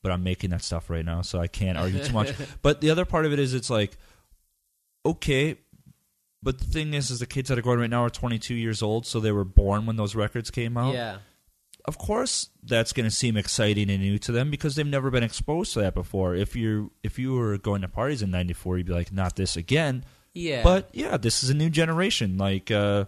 But 0.04 0.12
I'm 0.12 0.24
making 0.24 0.52
that 0.52 0.62
stuff 0.62 0.90
right 0.92 1.04
now, 1.04 1.22
so 1.22 1.40
I 1.40 1.48
can't 1.48 1.78
argue 1.78 2.04
too 2.04 2.14
much. 2.14 2.34
but 2.62 2.82
the 2.82 2.92
other 2.92 3.06
part 3.06 3.26
of 3.26 3.34
it 3.34 3.40
is, 3.40 3.56
it's 3.56 3.70
like, 3.70 3.98
okay, 5.06 5.58
but 6.44 6.60
the 6.60 6.66
thing 6.66 6.94
is, 6.94 7.10
is 7.10 7.20
the 7.20 7.26
kids 7.26 7.50
that 7.50 7.58
are 7.58 7.64
going 7.64 7.80
right 7.80 7.90
now 7.90 8.04
are 8.04 8.10
22 8.10 8.54
years 8.54 8.84
old, 8.84 9.06
so 9.06 9.20
they 9.20 9.32
were 9.32 9.46
born 9.46 9.86
when 9.86 9.96
those 9.96 10.14
records 10.14 10.52
came 10.52 10.78
out. 10.78 10.94
Yeah. 10.94 11.18
Of 11.86 11.98
course, 11.98 12.50
that's 12.64 12.94
going 12.94 13.06
to 13.06 13.16
seem 13.16 13.36
exciting 13.36 13.90
and 13.90 14.02
new 14.02 14.18
to 14.20 14.32
them 14.32 14.52
because 14.52 14.76
they've 14.76 14.86
never 14.86 15.10
been 15.10 15.24
exposed 15.24 15.74
to 15.74 15.82
that 15.82 15.94
before. 15.94 16.34
If 16.36 16.56
you 16.56 16.92
if 17.04 17.20
you 17.20 17.34
were 17.34 17.58
going 17.58 17.82
to 17.82 17.90
parties 17.90 18.22
in 18.22 18.32
'94, 18.32 18.78
you'd 18.78 18.88
be 18.88 18.94
like, 18.94 19.12
not 19.12 19.36
this 19.36 19.58
again. 19.58 20.06
Yeah. 20.34 20.64
But 20.64 20.90
yeah, 20.94 21.18
this 21.18 21.44
is 21.44 21.50
a 21.50 21.54
new 21.54 21.70
generation. 21.70 22.38
Like 22.38 22.72
uh, 22.72 23.06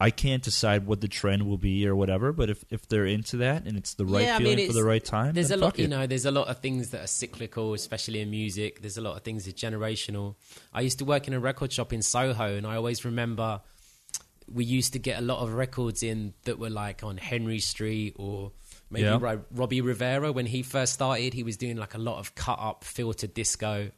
I 0.00 0.10
can't 0.10 0.42
decide 0.42 0.86
what 0.86 1.00
the 1.00 1.08
trend 1.08 1.44
will 1.46 1.58
be 1.58 1.86
or 1.88 1.96
whatever, 1.96 2.32
but 2.32 2.48
if, 2.50 2.64
if 2.70 2.86
they're 2.86 3.06
into 3.06 3.38
that 3.38 3.64
and 3.66 3.76
it's 3.76 3.94
the 3.94 4.06
right 4.06 4.24
Yeah, 4.24 4.36
I 4.36 4.38
mean, 4.38 4.56
feeling 4.56 4.66
for 4.68 4.72
the 4.74 4.84
right 4.84 5.04
time, 5.04 5.34
There's 5.34 5.50
a 5.50 5.56
lot, 5.56 5.72
fuck 5.72 5.78
you 5.78 5.88
know. 5.88 6.06
There's 6.06 6.24
a 6.24 6.30
lot 6.30 6.46
of 6.46 6.60
things 6.60 6.90
that 6.90 7.02
are 7.02 7.08
cyclical, 7.08 7.74
especially 7.74 8.20
in 8.20 8.30
music. 8.30 8.80
There's 8.80 8.96
a 8.96 9.00
lot 9.00 9.16
of 9.16 9.22
things 9.24 9.44
that 9.46 9.60
are 9.62 9.70
generational. 9.70 10.36
I 10.72 10.82
used 10.82 10.98
to 11.00 11.04
work 11.04 11.26
in 11.26 11.34
a 11.34 11.40
record 11.40 11.72
shop 11.72 11.92
in 11.92 12.02
Soho, 12.02 12.54
and 12.56 12.64
I 12.64 12.76
always 12.76 13.04
remember 13.04 13.60
we 14.46 14.64
used 14.64 14.92
to 14.94 14.98
get 14.98 15.18
a 15.18 15.22
lot 15.22 15.40
of 15.40 15.52
records 15.52 16.02
in 16.02 16.32
that 16.44 16.58
were 16.58 16.70
like 16.70 17.02
on 17.02 17.16
Henry 17.16 17.58
Street 17.58 18.14
or 18.16 18.52
maybe 18.90 19.04
Yeah. 19.04 19.36
Robbie 19.50 19.80
Rivera 19.80 20.32
when 20.32 20.46
he 20.46 20.62
first 20.62 20.94
started. 20.94 21.34
He 21.34 21.42
was 21.42 21.56
doing 21.56 21.76
like 21.76 21.94
a 21.94 21.98
lot 21.98 22.18
of 22.18 22.34
cut 22.34 22.58
up 22.60 22.84
filtered 22.84 23.34
disco 23.34 23.90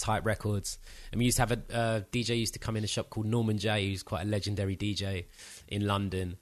type 0.00 0.24
records. 0.24 0.78
And 1.12 1.18
we 1.18 1.26
used 1.26 1.36
to 1.36 1.42
have 1.42 1.52
a 1.52 1.76
uh, 1.76 2.00
DJ 2.12 2.38
used 2.38 2.54
to 2.54 2.58
come 2.58 2.76
in 2.76 2.84
a 2.84 2.88
shop 2.88 3.10
called 3.10 3.26
Norman 3.26 3.58
Jay, 3.58 3.88
who's 3.88 4.02
quite 4.02 4.22
a 4.22 4.28
legendary 4.28 4.76
DJ 4.76 5.26
in 5.68 5.86
London. 5.86 6.36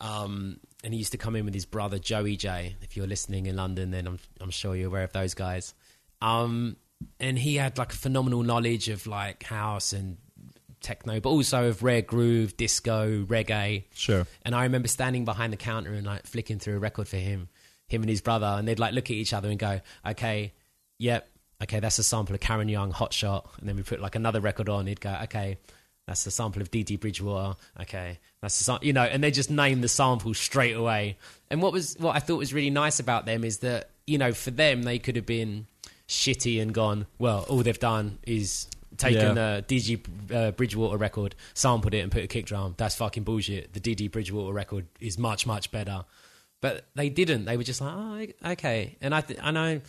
Um, 0.00 0.58
and 0.82 0.92
he 0.92 0.98
used 0.98 1.12
to 1.12 1.18
come 1.18 1.36
in 1.36 1.44
with 1.44 1.54
his 1.54 1.64
brother 1.64 1.98
Joey 1.98 2.36
Jay. 2.36 2.76
If 2.82 2.96
you're 2.96 3.06
listening 3.06 3.46
in 3.46 3.56
London, 3.56 3.90
then 3.90 4.06
I'm 4.06 4.18
I'm 4.40 4.50
sure 4.50 4.76
you're 4.76 4.88
aware 4.88 5.04
of 5.04 5.12
those 5.12 5.34
guys. 5.34 5.74
Um, 6.20 6.76
and 7.20 7.38
he 7.38 7.56
had 7.56 7.78
like 7.78 7.92
a 7.92 7.96
phenomenal 7.96 8.42
knowledge 8.42 8.88
of 8.88 9.06
like 9.06 9.42
house 9.42 9.92
and 9.92 10.18
techno, 10.80 11.20
but 11.20 11.30
also 11.30 11.68
of 11.68 11.82
rare 11.82 12.02
groove, 12.02 12.56
disco, 12.56 13.24
reggae. 13.24 13.84
Sure. 13.94 14.26
And 14.42 14.54
I 14.54 14.64
remember 14.64 14.88
standing 14.88 15.24
behind 15.24 15.52
the 15.52 15.56
counter 15.56 15.92
and 15.92 16.06
like 16.06 16.26
flicking 16.26 16.58
through 16.58 16.76
a 16.76 16.78
record 16.78 17.08
for 17.08 17.16
him, 17.16 17.48
him 17.88 18.02
and 18.02 18.10
his 18.10 18.20
brother, 18.20 18.46
and 18.46 18.68
they'd 18.68 18.78
like 18.78 18.94
look 18.94 19.06
at 19.06 19.16
each 19.16 19.32
other 19.32 19.48
and 19.48 19.58
go, 19.58 19.80
"Okay, 20.06 20.52
yep, 20.98 21.28
okay, 21.62 21.80
that's 21.80 21.98
a 21.98 22.02
sample 22.02 22.34
of 22.34 22.40
Karen 22.40 22.68
Young, 22.68 22.90
Hot 22.90 23.12
Shot." 23.12 23.48
And 23.60 23.68
then 23.68 23.76
we 23.76 23.82
put 23.82 24.00
like 24.00 24.14
another 24.14 24.40
record 24.40 24.68
on. 24.68 24.86
He'd 24.86 25.00
go, 25.00 25.16
"Okay, 25.24 25.58
that's 26.06 26.26
a 26.26 26.30
sample 26.30 26.60
of 26.62 26.70
Dee 26.70 26.82
Dee 26.82 26.96
Bridgewater." 26.96 27.56
Okay, 27.80 28.18
that's 28.42 28.58
the 28.58 28.64
sam-, 28.64 28.78
you 28.82 28.92
know, 28.92 29.02
and 29.04 29.22
they 29.22 29.30
just 29.30 29.50
name 29.50 29.80
the 29.80 29.88
sample 29.88 30.34
straight 30.34 30.74
away. 30.76 31.16
And 31.50 31.62
what 31.62 31.72
was 31.72 31.96
what 31.98 32.16
I 32.16 32.18
thought 32.18 32.36
was 32.38 32.52
really 32.54 32.70
nice 32.70 33.00
about 33.00 33.26
them 33.26 33.44
is 33.44 33.58
that 33.58 33.90
you 34.06 34.18
know 34.18 34.32
for 34.32 34.50
them 34.50 34.82
they 34.82 34.98
could 34.98 35.16
have 35.16 35.26
been 35.26 35.66
shitty 36.08 36.60
and 36.60 36.74
gone, 36.74 37.06
well, 37.18 37.46
all 37.48 37.62
they've 37.62 37.78
done 37.78 38.18
is 38.26 38.66
taken 38.98 39.36
Yeah. 39.36 39.56
a 39.56 39.62
DG 39.62 40.32
uh, 40.32 40.50
Bridgewater 40.52 40.96
record, 40.98 41.34
sampled 41.54 41.94
it, 41.94 42.00
and 42.00 42.12
put 42.12 42.22
a 42.22 42.26
kick 42.26 42.46
drum. 42.46 42.74
That's 42.76 42.94
fucking 42.94 43.24
bullshit. 43.24 43.72
The 43.72 43.80
Dee 43.80 43.94
Dee 43.94 44.08
Bridgewater 44.08 44.52
record 44.52 44.86
is 45.00 45.18
much, 45.18 45.46
much 45.46 45.70
better. 45.72 46.04
but 46.60 46.86
they 46.94 47.08
didn't. 47.08 47.44
They 47.46 47.56
were 47.56 47.62
just 47.64 47.80
like, 47.80 48.36
oh, 48.42 48.50
okay. 48.52 48.96
And 49.02 49.14
I, 49.14 49.20
th- 49.22 49.38
I 49.42 49.50
know, 49.50 49.80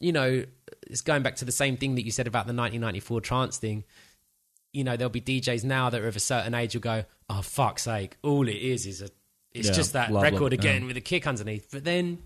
you 0.00 0.12
know, 0.12 0.44
it's 0.86 1.00
going 1.00 1.22
back 1.22 1.36
to 1.36 1.44
the 1.44 1.52
same 1.52 1.76
thing 1.76 1.94
that 1.96 2.04
you 2.04 2.10
said 2.10 2.26
about 2.26 2.46
the 2.46 2.54
1994 2.54 3.20
trance 3.20 3.58
thing. 3.58 3.84
You 4.72 4.84
know, 4.84 4.96
there'll 4.96 5.10
be 5.10 5.20
DJs 5.20 5.64
now 5.64 5.90
that 5.90 6.00
are 6.00 6.08
of 6.08 6.16
a 6.16 6.20
certain 6.20 6.54
age 6.54 6.72
who'll 6.74 6.82
go, 6.82 7.04
oh, 7.30 7.42
fuck's 7.42 7.82
sake, 7.82 8.16
all 8.22 8.48
it 8.48 8.56
is 8.56 8.86
is 8.86 9.02
a, 9.02 9.08
it's 9.52 9.68
Yeah, 9.68 9.74
just 9.74 9.92
that 9.94 10.12
love 10.12 10.22
record 10.22 10.52
again 10.52 10.82
yeah. 10.82 10.86
with 10.88 10.96
a 10.96 11.00
kick 11.00 11.26
underneath. 11.26 11.68
But 11.72 11.84
then, 11.84 12.18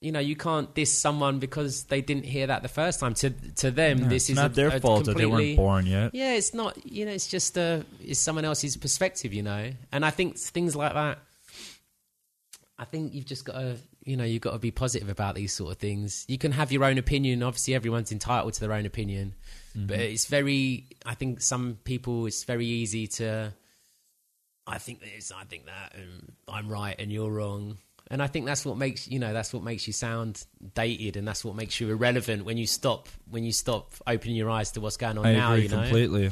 you 0.00 0.10
know, 0.10 0.20
you 0.20 0.36
can't 0.36 0.74
diss 0.74 0.90
someone 0.90 1.38
because 1.38 1.84
they 1.84 2.00
didn't 2.00 2.24
hear 2.24 2.46
that 2.46 2.62
the 2.62 2.68
first 2.68 3.00
time. 3.00 3.12
To 3.14 3.30
to 3.56 3.70
them, 3.70 4.08
this 4.08 4.24
it's 4.24 4.30
is 4.30 4.36
not 4.36 4.52
a, 4.52 4.54
their 4.54 4.68
a 4.68 4.80
fault 4.80 5.04
that 5.04 5.16
they 5.16 5.26
weren't 5.26 5.56
born 5.56 5.86
yet. 5.86 6.14
yeah, 6.14 6.32
it's 6.32 6.54
not. 6.54 6.78
You 6.90 7.04
know, 7.04 7.12
it's 7.12 7.28
just 7.28 7.58
uh, 7.58 7.80
it's 8.02 8.18
someone 8.18 8.46
else's 8.46 8.78
perspective. 8.78 9.34
You 9.34 9.42
know, 9.42 9.70
and 9.92 10.04
I 10.04 10.10
think 10.10 10.38
things 10.38 10.74
like 10.74 10.94
that. 10.94 11.18
I 12.78 12.86
think 12.86 13.12
you've 13.12 13.26
just 13.26 13.44
got 13.44 13.52
to, 13.56 13.76
you 14.02 14.16
know, 14.16 14.24
you've 14.24 14.42
got 14.42 14.52
to 14.52 14.58
be 14.58 14.70
positive 14.70 15.08
about 15.08 15.34
these 15.34 15.52
sort 15.52 15.72
of 15.72 15.78
things. 15.78 16.24
You 16.28 16.38
can 16.38 16.52
have 16.52 16.72
your 16.72 16.84
own 16.84 16.98
opinion. 16.98 17.42
Obviously, 17.42 17.74
everyone's 17.74 18.12
entitled 18.12 18.54
to 18.54 18.60
their 18.60 18.72
own 18.72 18.86
opinion, 18.86 19.34
mm-hmm. 19.76 19.86
but 19.86 19.98
it's 19.98 20.26
very. 20.26 20.86
I 21.04 21.14
think 21.14 21.40
some 21.42 21.78
people, 21.84 22.26
it's 22.26 22.44
very 22.44 22.66
easy 22.66 23.06
to. 23.08 23.52
I 24.66 24.78
think 24.78 25.00
this, 25.00 25.32
I 25.32 25.44
think 25.44 25.66
that, 25.66 25.94
and 25.94 26.32
I'm 26.48 26.68
right 26.68 26.94
and 26.98 27.10
you're 27.10 27.30
wrong. 27.30 27.78
And 28.10 28.22
I 28.22 28.26
think 28.26 28.46
that's 28.46 28.64
what 28.64 28.76
makes 28.76 29.06
you 29.06 29.18
know 29.18 29.32
that's 29.32 29.52
what 29.52 29.62
makes 29.62 29.86
you 29.86 29.92
sound 29.92 30.44
dated, 30.74 31.16
and 31.16 31.28
that's 31.28 31.44
what 31.44 31.54
makes 31.54 31.80
you 31.80 31.90
irrelevant 31.90 32.44
when 32.44 32.56
you 32.56 32.66
stop 32.66 33.08
when 33.30 33.44
you 33.44 33.52
stop 33.52 33.92
opening 34.06 34.34
your 34.34 34.50
eyes 34.50 34.72
to 34.72 34.80
what's 34.80 34.96
going 34.96 35.18
on 35.18 35.26
I 35.26 35.34
now. 35.34 35.54
you 35.54 35.68
know, 35.68 35.82
completely. 35.82 36.30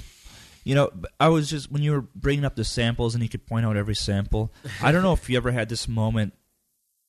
You 0.64 0.74
know, 0.74 0.90
I 1.20 1.28
was 1.28 1.48
just 1.48 1.70
when 1.70 1.82
you 1.82 1.92
were 1.92 2.00
bringing 2.00 2.44
up 2.44 2.56
the 2.56 2.64
samples 2.64 3.14
and 3.14 3.22
you 3.22 3.28
could 3.28 3.46
point 3.46 3.64
out 3.64 3.76
every 3.76 3.94
sample. 3.94 4.52
I 4.82 4.90
don't 4.90 5.02
know 5.02 5.12
if 5.12 5.30
you 5.30 5.36
ever 5.36 5.52
had 5.52 5.68
this 5.68 5.86
moment, 5.86 6.34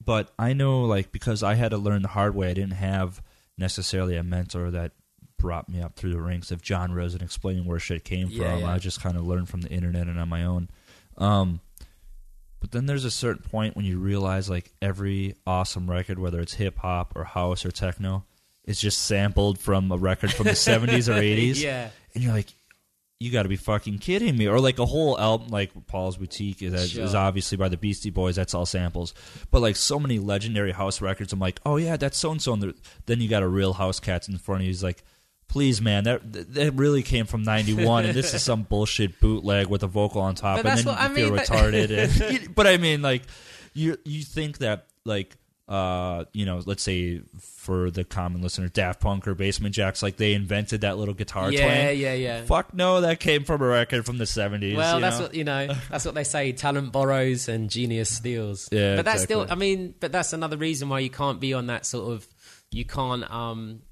but 0.03 0.31
I 0.39 0.53
know 0.53 0.83
like 0.83 1.11
because 1.11 1.43
I 1.43 1.55
had 1.55 1.71
to 1.71 1.77
learn 1.77 2.01
the 2.01 2.07
hard 2.09 2.35
way. 2.35 2.49
I 2.49 2.53
didn't 2.53 2.71
have 2.71 3.21
necessarily 3.57 4.15
a 4.15 4.23
mentor 4.23 4.71
that 4.71 4.93
brought 5.37 5.69
me 5.69 5.81
up 5.81 5.95
through 5.95 6.11
the 6.11 6.21
ranks 6.21 6.51
of 6.51 6.63
genres 6.65 7.13
and 7.13 7.21
explaining 7.23 7.65
where 7.65 7.79
shit 7.79 8.03
came 8.03 8.27
Yeah, 8.29 8.51
from. 8.51 8.59
yeah. 8.61 8.73
I 8.73 8.77
just 8.77 9.01
kind 9.01 9.15
of 9.17 9.25
learned 9.25 9.49
from 9.49 9.61
the 9.61 9.69
internet 9.69 10.07
and 10.07 10.19
on 10.19 10.27
my 10.29 10.43
own. 10.43 10.69
Um, 11.17 11.61
but 12.59 12.71
then 12.71 12.85
there's 12.87 13.05
a 13.05 13.11
certain 13.11 13.43
point 13.43 13.75
when 13.77 13.85
you 13.85 13.99
realize 13.99 14.49
like 14.49 14.71
every 14.81 15.35
awesome 15.47 15.89
record, 15.89 16.19
whether 16.19 16.39
it's 16.41 16.53
hip 16.53 16.77
hop 16.79 17.13
or 17.15 17.23
house 17.23 17.65
or 17.65 17.71
techno, 17.71 18.25
is 18.65 18.79
just 18.79 19.01
sampled 19.01 19.59
from 19.59 19.89
a 19.91 19.97
record 19.97 20.33
from 20.33 20.45
the 20.45 20.51
70s 20.53 21.07
or 21.07 21.19
80s 21.19 21.61
yeah, 21.61 21.89
and 22.13 22.23
you're 22.23 22.33
like, 22.33 22.53
you 23.19 23.31
got 23.31 23.43
to 23.43 23.49
be 23.49 23.57
fucking 23.57 23.97
kidding 23.99 24.37
me. 24.37 24.47
Or 24.47 24.59
like 24.61 24.79
a 24.79 24.85
whole 24.85 25.19
album, 25.19 25.49
like 25.49 25.71
Paul's 25.87 26.15
Boutique 26.17 26.61
is, 26.61 26.97
is 26.97 27.13
obviously 27.13 27.57
by 27.57 27.67
the 27.67 27.75
Beastie 27.75 28.11
Boys. 28.11 28.37
That's 28.37 28.53
all 28.53 28.65
samples. 28.65 29.13
But 29.51 29.61
like 29.61 29.75
so 29.75 29.99
many 29.99 30.19
legendary 30.19 30.71
house 30.71 31.01
records, 31.01 31.33
I'm 31.33 31.39
like, 31.39 31.59
oh 31.65 31.75
yeah, 31.75 31.97
that's 31.97 32.17
so 32.17 32.31
and 32.31 32.41
so. 32.41 32.53
And 32.53 32.73
then 33.07 33.19
you 33.19 33.27
got 33.27 33.43
a 33.43 33.47
real 33.47 33.73
House 33.73 33.99
Cats 33.99 34.29
in 34.29 34.37
front 34.37 34.61
of 34.61 34.65
you. 34.65 34.69
He's 34.69 34.83
like, 34.83 35.03
please, 35.49 35.81
man, 35.81 36.05
that 36.05 36.21
that 36.53 36.73
really 36.75 37.03
came 37.03 37.25
from 37.25 37.43
'91, 37.43 38.05
and 38.05 38.13
this 38.13 38.33
is 38.33 38.41
some 38.41 38.63
bullshit 38.69 39.19
bootleg 39.19 39.67
with 39.67 39.83
a 39.83 39.87
vocal 39.87 40.21
on 40.21 40.35
top, 40.35 40.63
But 40.63 40.67
and 40.67 40.79
then 40.79 40.85
what 40.85 40.97
I 40.99 41.09
you 41.09 41.15
feel 41.15 41.31
mean, 41.31 41.39
retarded. 41.39 42.39
and, 42.45 42.55
but 42.55 42.67
I 42.67 42.77
mean, 42.77 43.01
like, 43.01 43.23
you 43.73 43.97
you 44.05 44.23
think 44.23 44.59
that 44.59 44.85
like. 45.03 45.35
Uh, 45.69 46.25
you 46.33 46.47
know, 46.47 46.63
let's 46.65 46.81
say 46.81 47.21
for 47.39 47.91
the 47.91 48.03
common 48.03 48.41
listener, 48.41 48.69
Daft 48.69 49.01
Punk 49.01 49.27
or 49.27 49.35
Basement 49.35 49.75
Jaxx, 49.75 50.01
like 50.01 50.17
they 50.17 50.33
invented 50.33 50.81
that 50.81 50.97
little 50.97 51.13
guitar 51.13 51.51
yeah, 51.51 51.61
twang. 51.61 51.99
yeah, 51.99 52.13
yeah. 52.15 52.41
Fuck 52.45 52.73
no, 52.73 53.01
that 53.01 53.19
came 53.19 53.43
from 53.43 53.61
a 53.61 53.67
record 53.67 54.03
from 54.03 54.17
the 54.17 54.25
seventies. 54.25 54.75
Well, 54.75 54.95
you 54.95 55.01
that's 55.01 55.19
know? 55.19 55.25
what 55.25 55.35
you 55.35 55.43
know. 55.43 55.67
That's 55.91 56.05
what 56.05 56.15
they 56.15 56.23
say. 56.23 56.53
Talent 56.53 56.91
borrows 56.91 57.47
and 57.47 57.69
genius 57.69 58.09
steals. 58.09 58.69
Yeah, 58.71 58.95
but 58.95 59.05
that's 59.05 59.21
still. 59.21 59.45
I 59.47 59.53
mean, 59.53 59.93
but 59.99 60.11
that's 60.11 60.33
another 60.33 60.57
reason 60.57 60.89
why 60.89 60.99
you 60.99 61.11
can't 61.11 61.39
be 61.39 61.53
on 61.53 61.67
that 61.67 61.85
sort 61.85 62.13
of. 62.13 62.27
You 62.71 62.85
can't 62.85 63.29
um, 63.29 63.83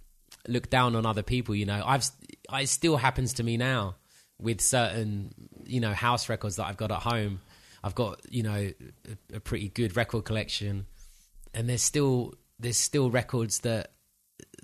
look 0.48 0.72
down 0.72 0.95
on 0.95 1.06
other 1.06 1.24
people. 1.24 1.54
You 1.54 1.68
know, 1.68 1.84
I've. 1.86 2.10
It 2.54 2.70
still 2.70 2.98
happens 2.98 3.34
to 3.34 3.44
me 3.44 3.56
now 3.56 3.98
with 4.40 4.62
certain, 4.62 5.32
you 5.66 5.80
know, 5.80 5.94
house 5.94 6.30
records 6.30 6.56
that 6.56 6.66
I've 6.66 6.78
got 6.78 6.91
at 6.91 7.02
home. 7.02 7.41
I've 7.84 7.95
got 7.95 8.20
you 8.30 8.41
know 8.41 8.56
a, 8.56 9.36
a 9.36 9.40
pretty 9.40 9.70
good 9.70 9.95
record 9.95 10.26
collection, 10.26 10.88
and 11.53 11.69
there's 11.69 11.82
still 11.82 12.36
there's 12.60 12.78
still 12.78 13.11
records 13.11 13.60
that 13.60 13.91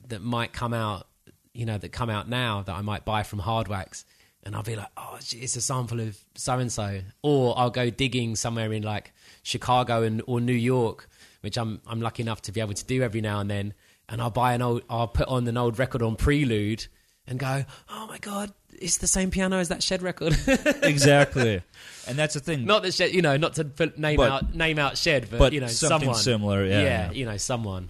that 0.07 0.21
might 0.21 0.53
come 0.53 0.73
out, 0.73 1.07
you 1.53 1.65
know, 1.65 1.77
that 1.77 1.91
come 1.91 2.09
out 2.09 2.27
now 2.27 2.61
that 2.63 2.75
I 2.75 2.81
might 2.81 3.05
buy 3.05 3.23
from 3.23 3.39
Hardwax, 3.39 4.03
and 4.43 4.55
I'll 4.55 4.63
be 4.63 4.75
like, 4.75 4.89
oh, 4.97 5.17
it's 5.19 5.55
a 5.55 5.61
sample 5.61 5.99
of 5.99 6.17
so 6.35 6.59
and 6.59 6.71
so, 6.71 7.01
or 7.21 7.57
I'll 7.57 7.69
go 7.69 7.89
digging 7.89 8.35
somewhere 8.35 8.71
in 8.73 8.83
like 8.83 9.13
Chicago 9.43 10.03
and 10.03 10.21
or 10.27 10.41
New 10.41 10.53
York, 10.53 11.09
which 11.41 11.57
I'm 11.57 11.81
I'm 11.87 12.01
lucky 12.01 12.23
enough 12.23 12.41
to 12.43 12.51
be 12.51 12.59
able 12.59 12.73
to 12.73 12.85
do 12.85 13.01
every 13.01 13.21
now 13.21 13.39
and 13.39 13.49
then, 13.49 13.73
and 14.09 14.21
I'll 14.21 14.29
buy 14.29 14.53
an 14.53 14.61
old, 14.61 14.83
I'll 14.89 15.07
put 15.07 15.27
on 15.27 15.47
an 15.47 15.57
old 15.57 15.79
record 15.79 16.01
on 16.01 16.15
Prelude, 16.15 16.87
and 17.27 17.39
go, 17.39 17.65
oh 17.89 18.07
my 18.07 18.17
god, 18.17 18.51
it's 18.73 18.97
the 18.97 19.07
same 19.07 19.31
piano 19.31 19.57
as 19.57 19.69
that 19.69 19.81
Shed 19.81 20.01
record. 20.01 20.37
exactly, 20.83 21.61
and 22.07 22.17
that's 22.17 22.33
the 22.33 22.39
thing. 22.39 22.65
not 22.65 22.83
that 22.83 22.93
Shed, 22.93 23.13
you 23.13 23.21
know, 23.21 23.37
not 23.37 23.53
to 23.55 23.65
put, 23.65 23.97
name 23.97 24.17
But- 24.17 24.31
out 24.31 24.53
name 24.55 24.79
out 24.79 24.97
Shed, 24.97 25.27
but, 25.29 25.39
but 25.39 25.53
you 25.53 25.61
know, 25.61 25.67
something 25.67 26.07
someone 26.13 26.19
similar, 26.21 26.65
yeah, 26.65 26.81
yeah. 26.81 27.11
you 27.11 27.25
know, 27.25 27.37
someone. 27.37 27.89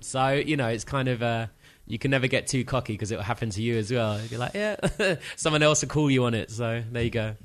So 0.00 0.32
you 0.32 0.56
know, 0.56 0.68
it's 0.68 0.84
kind 0.84 1.08
of 1.08 1.22
uh, 1.22 1.46
you 1.86 1.98
can 1.98 2.10
never 2.10 2.26
get 2.26 2.46
too 2.46 2.64
cocky 2.64 2.92
because 2.94 3.10
it 3.12 3.16
will 3.16 3.22
happen 3.24 3.50
to 3.50 3.62
you 3.62 3.76
as 3.78 3.90
well. 3.92 4.20
You're 4.30 4.40
like, 4.40 4.54
yeah, 4.54 4.76
someone 5.36 5.62
else 5.62 5.82
will 5.82 5.88
call 5.88 6.10
you 6.10 6.24
on 6.24 6.34
it. 6.34 6.50
So 6.50 6.82
there 6.92 7.02
you 7.02 7.10
go. 7.10 7.36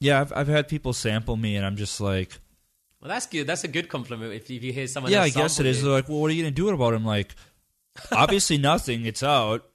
yeah, 0.00 0.20
I've 0.20 0.32
I've 0.32 0.48
had 0.48 0.68
people 0.68 0.92
sample 0.92 1.36
me, 1.36 1.56
and 1.56 1.64
I'm 1.64 1.76
just 1.76 2.00
like, 2.00 2.38
Well, 3.00 3.08
that's 3.08 3.26
good. 3.26 3.46
That's 3.46 3.64
a 3.64 3.68
good 3.68 3.88
compliment 3.88 4.32
if, 4.32 4.50
if 4.50 4.62
you 4.64 4.72
hear 4.72 4.86
someone. 4.86 5.12
yeah, 5.12 5.22
I 5.22 5.30
guess 5.30 5.60
it 5.60 5.66
is. 5.66 5.82
They're 5.82 5.92
like, 5.92 6.08
well, 6.08 6.20
what 6.20 6.30
are 6.30 6.34
you 6.34 6.42
gonna 6.42 6.50
do 6.52 6.68
about 6.68 6.94
it? 6.94 6.96
I'm 6.96 7.04
like, 7.04 7.34
obviously 8.12 8.58
nothing. 8.58 9.06
It's 9.06 9.22
out. 9.22 9.66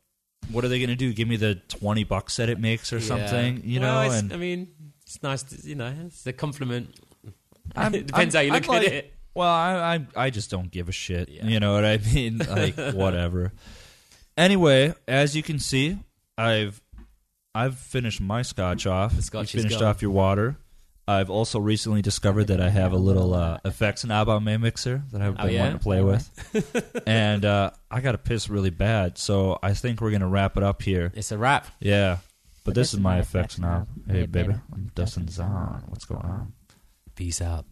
What 0.51 0.63
are 0.63 0.67
they 0.67 0.79
gonna 0.79 0.95
do? 0.95 1.11
Give 1.13 1.27
me 1.27 1.37
the 1.37 1.55
twenty 1.55 2.03
bucks 2.03 2.35
that 2.37 2.49
it 2.49 2.59
makes 2.59 2.93
or 2.93 2.97
Yeah. 2.97 3.05
something? 3.07 3.61
You 3.63 3.79
Well, 3.79 4.09
know? 4.09 4.11
And 4.15 4.33
I 4.33 4.37
mean, 4.37 4.67
it's 5.05 5.21
nice. 5.23 5.43
To, 5.43 5.67
you 5.67 5.75
know, 5.75 5.93
it's 6.05 6.25
a 6.27 6.33
compliment. 6.33 6.95
I'm- 7.75 7.93
it 7.95 8.07
depends 8.07 8.35
I'm- 8.35 8.39
how 8.41 8.45
you 8.47 8.53
look 8.53 8.69
I'm 8.69 8.75
at 8.75 8.83
like- 8.83 8.91
it. 8.93 9.11
Well, 9.33 9.49
I, 9.49 9.95
I 10.15 10.25
I 10.27 10.29
just 10.29 10.49
don't 10.49 10.71
give 10.71 10.87
a 10.87 10.93
shit. 10.93 11.27
Yeah. 11.27 11.45
You 11.45 11.59
know 11.59 11.73
what 11.73 11.83
I 11.83 11.97
mean? 11.97 12.37
Like 12.49 12.77
whatever. 12.93 13.51
Anyway, 14.37 14.93
as 15.07 15.35
you 15.35 15.43
can 15.43 15.59
see, 15.59 15.97
I've 16.37 16.81
I've 17.53 17.77
finished 17.77 18.21
my 18.21 18.41
scotch 18.43 18.85
off. 18.87 19.15
The 19.15 19.21
scotch 19.21 19.53
you 19.53 19.57
is 19.59 19.63
finished 19.65 19.79
gone. 19.81 19.89
off 19.89 20.01
your 20.01 20.11
water. 20.11 20.57
I've 21.07 21.29
also 21.29 21.59
recently 21.59 22.01
discovered 22.01 22.45
that 22.45 22.59
I 22.59 22.69
have 22.69 22.91
a 22.91 22.97
little 22.97 23.33
uh, 23.35 23.59
effects 23.63 24.03
knob 24.05 24.27
on 24.27 24.43
my 24.43 24.57
mixer 24.57 25.03
that 25.11 25.21
I've 25.21 25.35
Oh, 25.39 25.43
been 25.43 25.53
yeah? 25.53 25.59
wanting 25.61 25.77
to 25.77 25.83
play 25.83 26.01
with, 26.01 27.03
and 27.07 27.45
uh, 27.45 27.71
I 27.91 28.01
got 28.01 28.13
to 28.13 28.17
piss 28.17 28.49
really 28.49 28.71
bad. 28.71 29.17
So 29.17 29.59
I 29.61 29.73
think 29.73 30.01
we're 30.01 30.11
gonna 30.11 30.27
wrap 30.29 30.57
it 30.57 30.63
up 30.63 30.81
here. 30.81 31.11
It's 31.13 31.31
a 31.31 31.37
wrap. 31.37 31.67
Yeah, 31.79 32.17
but 32.65 32.75
this 32.75 32.93
is 32.93 32.99
my 32.99 33.19
effects 33.19 33.57
knob. 33.57 33.87
Hey, 34.07 34.13
Hey, 34.13 34.25
baby, 34.25 34.47
baby. 34.49 34.59
I'm 34.73 34.91
Dustin 34.95 35.29
Zahn. 35.29 35.83
What's 35.87 36.03
going 36.03 36.25
on? 36.25 36.51
Peace 37.15 37.41
out. 37.41 37.65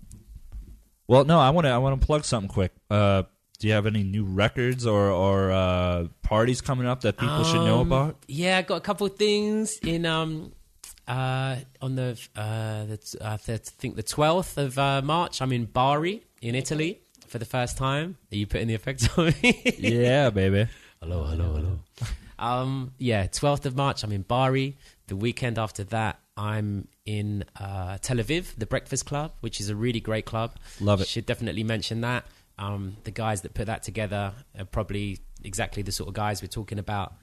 Well, 1.07 1.25
no, 1.25 1.37
I 1.39 1.49
want 1.49 1.65
to. 1.65 1.71
I 1.71 1.77
want 1.79 1.99
to 1.99 2.05
plug 2.05 2.23
something 2.23 2.47
quick. 2.47 2.71
Uh, 2.89 3.23
do 3.59 3.67
you 3.67 3.73
have 3.73 3.85
any 3.85 4.03
new 4.03 4.23
records 4.23 4.85
or 4.87 5.09
or 5.09 5.51
uh, 5.51 6.07
parties 6.21 6.61
coming 6.61 6.87
up 6.87 7.01
that 7.01 7.17
people 7.17 7.43
should 7.43 7.65
know 7.65 7.79
Um, 7.81 7.87
about? 7.91 8.23
Yeah, 8.27 8.57
I 8.57 8.61
got 8.61 8.75
a 8.75 8.81
couple 8.81 9.05
of 9.07 9.15
things 9.17 9.77
in 9.83 10.05
um 10.05 10.53
uh 11.07 11.57
on 11.81 11.95
the 11.95 12.17
uh 12.37 12.39
uh, 13.21 13.33
I 13.33 13.37
think 13.37 13.95
the 13.97 14.03
twelfth 14.03 14.57
of 14.57 14.77
uh, 14.79 15.01
March. 15.03 15.41
I'm 15.41 15.51
in 15.51 15.65
Bari 15.65 16.23
in 16.41 16.55
Italy 16.55 17.01
for 17.27 17.37
the 17.39 17.45
first 17.45 17.77
time. 17.77 18.15
Are 18.31 18.35
you 18.37 18.47
putting 18.47 18.67
the 18.69 18.75
effects 18.75 19.07
on 19.17 19.33
me? 19.43 19.75
yeah, 19.79 20.29
baby. 20.29 20.67
hello, 21.01 21.23
hello, 21.25 21.53
hello. 21.55 21.79
Um, 22.43 22.91
yeah, 22.97 23.27
twelfth 23.27 23.65
of 23.65 23.75
March. 23.75 24.03
I'm 24.03 24.11
in 24.11 24.23
Bari. 24.23 24.77
The 25.07 25.15
weekend 25.15 25.57
after 25.57 25.83
that, 25.85 26.19
I'm 26.37 26.87
in 27.05 27.43
uh, 27.59 27.97
Tel 28.01 28.17
Aviv, 28.17 28.55
the 28.57 28.65
Breakfast 28.65 29.05
Club, 29.05 29.31
which 29.41 29.59
is 29.59 29.69
a 29.69 29.75
really 29.75 29.99
great 29.99 30.25
club. 30.25 30.55
Love 30.79 31.01
it. 31.01 31.07
Should 31.07 31.25
definitely 31.25 31.63
mention 31.63 32.01
that. 32.01 32.25
Um, 32.57 32.97
the 33.03 33.11
guys 33.11 33.41
that 33.41 33.53
put 33.55 33.65
that 33.67 33.81
together 33.83 34.31
are 34.57 34.65
probably 34.65 35.19
exactly 35.43 35.81
the 35.83 35.91
sort 35.91 36.07
of 36.07 36.13
guys 36.13 36.41
we're 36.41 36.47
talking 36.47 36.77
about. 36.79 37.13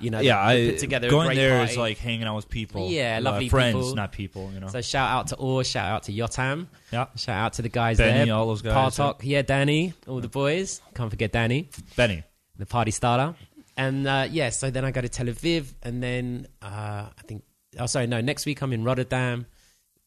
You 0.00 0.10
know, 0.10 0.20
Yeah, 0.20 0.44
I 0.44 0.70
put 0.70 0.78
together 0.78 1.06
a 1.06 1.10
going 1.10 1.36
there 1.36 1.56
party. 1.58 1.72
is 1.72 1.78
like 1.78 1.98
hanging 1.98 2.24
out 2.26 2.36
with 2.36 2.48
people. 2.48 2.90
Yeah, 2.90 3.18
Uh, 3.18 3.22
lovely 3.22 3.48
friends, 3.48 3.76
people. 3.76 3.94
not 3.94 4.12
people. 4.12 4.50
You 4.52 4.60
know. 4.60 4.68
So 4.68 4.80
shout 4.80 5.08
out 5.10 5.28
to 5.28 5.36
Or, 5.36 5.62
shout 5.64 5.90
out 5.90 6.02
to 6.04 6.12
Yotam, 6.12 6.66
yeah, 6.92 7.06
shout 7.16 7.36
out 7.36 7.52
to 7.54 7.62
the 7.62 7.68
guys 7.68 7.98
Benny, 7.98 8.26
there, 8.26 8.34
all 8.34 8.46
those 8.48 8.60
guys. 8.62 8.74
Partok, 8.96 9.20
yeah, 9.22 9.42
Danny, 9.42 9.94
all 10.06 10.20
the 10.20 10.28
boys. 10.28 10.80
Can't 10.94 11.10
forget 11.10 11.32
Danny, 11.32 11.68
Benny. 11.96 12.22
the 12.58 12.66
party 12.66 12.90
starter. 12.90 13.36
And 13.76 14.06
uh, 14.06 14.28
yeah, 14.30 14.50
so 14.50 14.70
then 14.70 14.84
I 14.84 14.90
go 14.90 15.00
to 15.00 15.08
Tel 15.08 15.26
Aviv, 15.26 15.72
and 15.82 16.02
then 16.02 16.46
uh, 16.60 16.66
I 17.18 17.22
think, 17.26 17.42
oh 17.78 17.86
sorry, 17.86 18.06
no, 18.06 18.20
next 18.20 18.44
week 18.46 18.60
I'm 18.62 18.72
in 18.72 18.84
Rotterdam. 18.84 19.46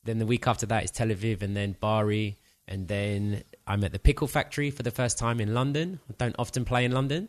Then 0.04 0.20
the 0.20 0.26
week 0.26 0.48
after 0.48 0.66
that 0.68 0.84
is 0.84 0.92
Tel 0.92 1.08
Aviv, 1.08 1.42
and 1.42 1.58
then 1.58 1.76
Bari, 1.80 2.38
and 2.68 2.88
then 2.88 3.44
I'm 3.66 3.84
at 3.84 3.92
the 3.92 3.98
Pickle 4.00 4.28
Factory 4.28 4.70
for 4.70 4.84
the 4.84 4.92
first 4.92 5.18
time 5.18 5.40
in 5.42 5.54
London. 5.56 6.00
I 6.10 6.14
don't 6.18 6.36
often 6.38 6.64
play 6.64 6.86
in 6.86 6.92
London, 6.92 7.28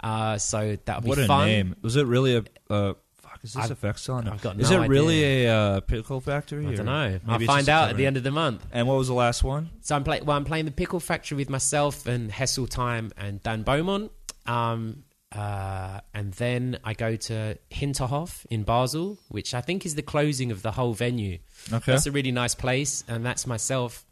uh, 0.00 0.36
so 0.36 0.76
that'll 0.84 1.02
be 1.02 1.08
What 1.08 1.18
a 1.18 1.26
fun. 1.26 1.46
name! 1.48 1.76
Was 1.80 1.96
it 1.96 2.06
really 2.06 2.36
a? 2.36 2.44
Uh, 2.68 2.92
fuck, 3.22 3.40
Is 3.42 3.54
this 3.54 3.64
I've- 3.64 3.72
effect 3.72 4.00
still? 4.00 4.16
I've 4.16 4.42
got 4.42 4.58
no 4.58 4.62
Is 4.62 4.70
it 4.70 4.76
really 4.88 5.46
a 5.46 5.50
uh, 5.54 5.80
pickle 5.80 6.20
factory? 6.20 6.66
I 6.66 6.74
don't 6.74 6.84
know. 6.84 7.18
I'll 7.26 7.38
find 7.40 7.70
out 7.70 7.88
at 7.88 7.96
the 7.96 8.04
end 8.04 8.18
of 8.18 8.24
the 8.24 8.30
month. 8.30 8.66
And 8.72 8.86
what 8.86 8.98
was 8.98 9.08
the 9.08 9.14
last 9.14 9.42
one? 9.42 9.70
So 9.80 9.96
I'm 9.96 10.04
play- 10.04 10.20
well, 10.20 10.36
I'm 10.36 10.44
playing 10.44 10.66
the 10.66 10.70
Pickle 10.70 11.00
Factory 11.00 11.36
with 11.38 11.48
myself 11.48 12.06
and 12.06 12.30
Hessel 12.30 12.66
Time 12.66 13.10
and 13.16 13.42
Dan 13.42 13.62
Beaumont. 13.62 14.12
Um, 14.44 15.04
uh, 15.34 16.00
and 16.14 16.32
then 16.34 16.78
I 16.84 16.94
go 16.94 17.16
to 17.16 17.58
Hinterhof 17.70 18.46
in 18.50 18.62
Basel, 18.62 19.18
which 19.28 19.52
I 19.54 19.60
think 19.60 19.84
is 19.84 19.94
the 19.94 20.02
closing 20.02 20.50
of 20.50 20.62
the 20.62 20.72
whole 20.72 20.94
venue. 20.94 21.38
Okay. 21.72 21.92
That's 21.92 22.06
a 22.06 22.10
really 22.12 22.32
nice 22.32 22.54
place, 22.54 23.04
and 23.08 23.24
that's 23.26 23.46
myself 23.46 24.06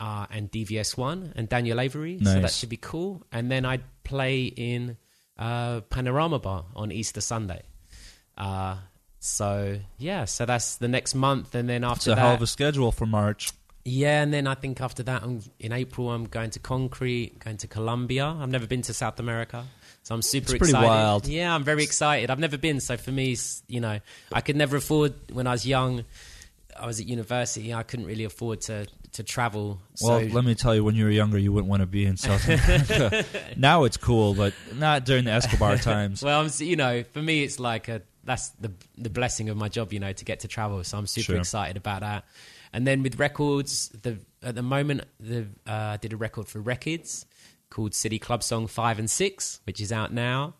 uh, 0.00 0.26
and 0.30 0.50
DVS 0.50 0.96
One 0.96 1.32
and 1.36 1.48
Daniel 1.48 1.78
Avery. 1.80 2.18
So 2.24 2.40
that 2.40 2.50
should 2.52 2.70
be 2.70 2.78
cool. 2.78 3.22
And 3.30 3.50
then 3.50 3.64
I 3.66 3.80
play 4.04 4.44
in 4.44 4.96
uh, 5.38 5.80
Panorama 5.82 6.38
Bar 6.38 6.64
on 6.74 6.90
Easter 6.90 7.20
Sunday. 7.20 7.62
Uh, 8.36 8.76
so 9.20 9.78
yeah, 9.98 10.24
so 10.24 10.46
that's 10.46 10.76
the 10.76 10.88
next 10.88 11.14
month, 11.14 11.54
and 11.54 11.68
then 11.68 11.84
It's 11.84 11.92
after 11.92 12.12
a 12.12 12.14
that, 12.14 12.20
hell 12.20 12.34
of 12.34 12.42
a 12.42 12.46
schedule 12.46 12.90
for 12.92 13.06
March. 13.06 13.52
yeah, 13.84 14.22
and 14.22 14.32
then 14.32 14.46
I 14.46 14.54
think 14.54 14.80
after 14.80 15.02
that, 15.04 15.22
I'm, 15.22 15.42
in 15.60 15.72
April, 15.72 16.10
I'm 16.10 16.24
going 16.24 16.50
to 16.50 16.58
Concrete, 16.58 17.38
going 17.38 17.58
to 17.58 17.68
Colombia. 17.68 18.26
I've 18.26 18.48
never 18.48 18.66
been 18.66 18.82
to 18.82 18.94
South 18.94 19.20
America, 19.20 19.64
so 20.02 20.14
I'm 20.14 20.22
super 20.22 20.44
It's 20.44 20.50
pretty 20.58 20.70
excited. 20.72 20.86
wild. 20.88 21.26
Yeah, 21.26 21.54
I'm 21.54 21.64
very 21.64 21.82
excited. 21.84 22.30
I've 22.30 22.38
never 22.38 22.58
been, 22.58 22.80
so 22.80 22.96
for 22.96 23.12
me, 23.12 23.36
you 23.68 23.80
know, 23.80 24.00
I 24.32 24.40
could 24.40 24.56
never 24.56 24.76
afford 24.76 25.14
when 25.32 25.46
I 25.46 25.52
was 25.52 25.66
young. 25.66 26.04
I 26.78 26.86
was 26.86 27.00
at 27.00 27.06
university. 27.06 27.72
I 27.74 27.82
couldn't 27.82 28.06
really 28.06 28.24
afford 28.24 28.62
to 28.62 28.86
to 29.12 29.22
travel. 29.22 29.78
Well, 30.00 30.20
so 30.20 30.26
let 30.28 30.42
me 30.42 30.54
tell 30.54 30.74
you, 30.74 30.82
when 30.82 30.94
you 30.94 31.04
were 31.04 31.10
younger, 31.10 31.36
you 31.38 31.52
wouldn't 31.52 31.68
want 31.68 31.80
to 31.82 31.86
be 31.86 32.06
in 32.06 32.16
South 32.16 32.42
America. 32.48 33.24
now 33.58 33.84
it's 33.84 33.98
cool, 33.98 34.32
but 34.32 34.54
not 34.76 35.04
during 35.04 35.24
the 35.24 35.32
Escobar 35.32 35.76
times. 35.92 36.22
well, 36.22 36.40
I'm, 36.40 36.50
you 36.58 36.76
know, 36.76 37.02
for 37.12 37.20
me, 37.20 37.44
it's 37.44 37.60
like 37.60 37.88
a 37.88 38.00
that's 38.24 38.48
the 38.60 38.72
the 38.96 39.10
blessing 39.10 39.50
of 39.50 39.56
my 39.58 39.68
job, 39.68 39.92
you 39.92 40.00
know, 40.00 40.12
to 40.12 40.24
get 40.24 40.40
to 40.40 40.48
travel. 40.48 40.82
So 40.84 40.96
I'm 40.96 41.06
super 41.06 41.24
Sure. 41.32 41.36
excited 41.38 41.76
about 41.76 42.00
that. 42.00 42.24
And 42.72 42.86
then 42.86 43.02
with 43.02 43.18
records, 43.20 43.90
the 43.90 44.16
at 44.42 44.54
the 44.54 44.62
moment, 44.62 45.02
the 45.20 45.42
uh, 45.66 45.72
I 45.72 45.96
did 45.98 46.14
a 46.14 46.16
record 46.16 46.48
for 46.48 46.60
Rekids 46.62 47.26
called 47.72 47.94
Silly 47.94 48.18
Club 48.18 48.42
Song 48.42 48.66
Five 48.66 48.98
and 48.98 49.10
Six, 49.10 49.60
which 49.64 49.80
is 49.80 49.90
out 49.90 50.12
now. 50.12 50.54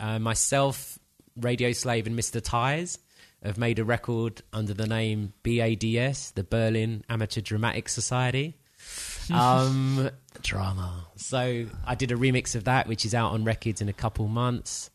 Uh, 0.00 0.18
myself, 0.18 0.98
Radio 1.36 1.72
Slave, 1.72 2.06
and 2.06 2.18
Mr. 2.18 2.42
Ties 2.42 2.98
have 3.42 3.58
made 3.58 3.78
a 3.78 3.84
record 3.84 4.42
under 4.52 4.74
the 4.74 4.86
name 4.86 5.32
BADS, 5.42 6.32
the 6.32 6.42
Berlin 6.42 7.04
Amateur 7.08 7.40
Dramatic 7.40 7.88
Society. 7.88 8.56
um, 9.32 10.10
drama. 10.42 11.06
So 11.16 11.66
I 11.86 11.94
did 11.94 12.12
a 12.12 12.16
remix 12.16 12.54
of 12.54 12.64
that, 12.64 12.88
which 12.88 13.04
is 13.04 13.14
out 13.14 13.32
on 13.32 13.44
Rekids 13.44 13.80
in 13.80 13.88
a 13.88 13.92
couple 13.92 14.26
months. 14.28 14.90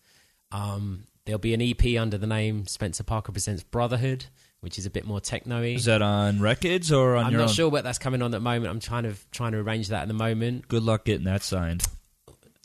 Um, 0.51 1.05
there'll 1.25 1.39
be 1.39 1.53
an 1.53 1.61
EP 1.61 1.99
under 1.99 2.17
the 2.17 2.27
name 2.27 2.67
Spencer 2.67 3.03
Parker 3.03 3.31
Presents 3.31 3.63
Brotherhood, 3.63 4.25
which 4.61 4.77
is 4.79 4.85
a 4.85 4.89
bit 4.89 5.05
more 5.05 5.19
techno-y. 5.19 5.65
Is 5.73 5.85
that 5.85 6.01
on 6.01 6.39
Rekids 6.39 6.95
or 6.95 7.15
on 7.15 7.25
I'm 7.25 7.31
your 7.31 7.41
not 7.41 7.49
own? 7.49 7.53
sure 7.55 7.69
what 7.69 7.83
that's 7.83 7.97
coming 7.99 8.21
on 8.21 8.27
at 8.33 8.37
the 8.37 8.39
moment. 8.39 8.67
I'm 8.71 8.79
trying 8.79 9.03
to 9.03 9.13
trying 9.31 9.51
to 9.51 9.59
arrange 9.59 9.89
that 9.89 10.03
at 10.03 10.07
the 10.07 10.13
moment. 10.13 10.67
Good 10.67 10.83
luck 10.83 11.05
getting 11.05 11.25
that 11.25 11.43
signed. 11.43 11.83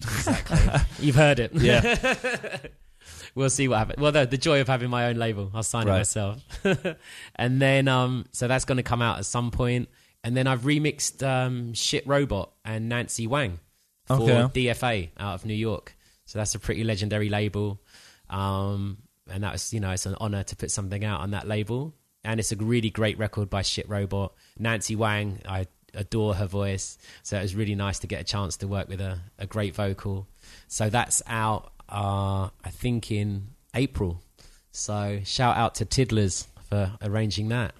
Exactly. 0.03 0.59
You've 1.07 1.17
heard 1.17 1.39
it. 1.39 1.53
Yeah. 1.55 2.59
we'll 3.35 3.51
see 3.51 3.67
what 3.69 3.79
happens. 3.79 3.99
Well, 4.01 4.13
the, 4.13 4.27
the 4.27 4.39
joy 4.39 4.61
of 4.61 4.69
having 4.69 4.91
my 4.91 5.07
own 5.07 5.17
label, 5.17 5.51
I'll 5.55 5.63
sign 5.63 5.89
it 5.89 5.91
myself. 5.91 6.43
and 7.37 7.61
then, 7.63 7.89
um, 7.89 8.27
so 8.33 8.47
that's 8.49 8.65
going 8.67 8.77
to 8.77 8.83
come 8.83 9.03
out 9.03 9.19
at 9.19 9.25
some 9.27 9.51
point. 9.51 9.89
And 10.23 10.37
then 10.37 10.47
I've 10.47 10.63
remixed 10.63 11.27
um, 11.27 11.73
Shit 11.75 12.07
Robot 12.07 12.53
and 12.65 12.89
Nancy 12.89 13.27
Wang 13.27 13.61
for 14.07 14.15
Okay. 14.15 14.67
DFA 14.67 15.11
out 15.19 15.35
of 15.35 15.47
New 15.47 15.55
York. 15.55 15.97
So 16.25 16.39
that's 16.39 16.55
a 16.55 16.59
pretty 16.59 16.83
legendary 16.85 17.29
label. 17.29 17.81
Um, 18.29 18.99
and 19.31 19.43
that 19.43 19.53
was, 19.53 19.73
you 19.73 19.81
know, 19.81 19.91
it's 19.91 20.07
an 20.07 20.17
honor 20.21 20.43
to 20.45 20.57
put 20.57 20.71
something 20.71 21.05
out 21.05 21.21
on 21.21 21.31
that 21.33 21.47
label. 21.47 21.95
And 22.25 22.41
it's 22.41 22.51
a 22.53 22.57
really 22.57 22.91
great 22.91 23.19
record 23.19 23.49
by 23.49 23.63
Shit 23.63 23.89
Robot. 23.89 24.35
Nancy 24.59 24.97
Wang, 24.97 25.41
I 25.49 25.67
adore 25.95 26.35
her 26.35 26.47
voice. 26.47 26.99
So 27.23 27.39
it 27.39 27.43
was 27.43 27.55
really 27.55 27.75
nice 27.75 27.99
to 28.01 28.07
get 28.07 28.21
a 28.21 28.25
chance 28.25 28.57
to 28.59 28.69
work 28.69 28.89
with 28.89 29.01
a, 29.01 29.21
a 29.39 29.47
great 29.47 29.75
vocal. 29.75 30.27
So 30.69 30.91
that's 30.91 31.23
out, 31.27 31.73
uh, 31.89 32.49
I 32.65 32.71
think, 32.71 33.11
in 33.11 33.49
April. 33.75 34.23
So 34.73 35.21
shout 35.25 35.57
out 35.57 35.77
to 35.77 35.85
Tiddlers 35.85 36.49
for 36.69 36.93
arranging 37.03 37.49
that. 37.49 37.75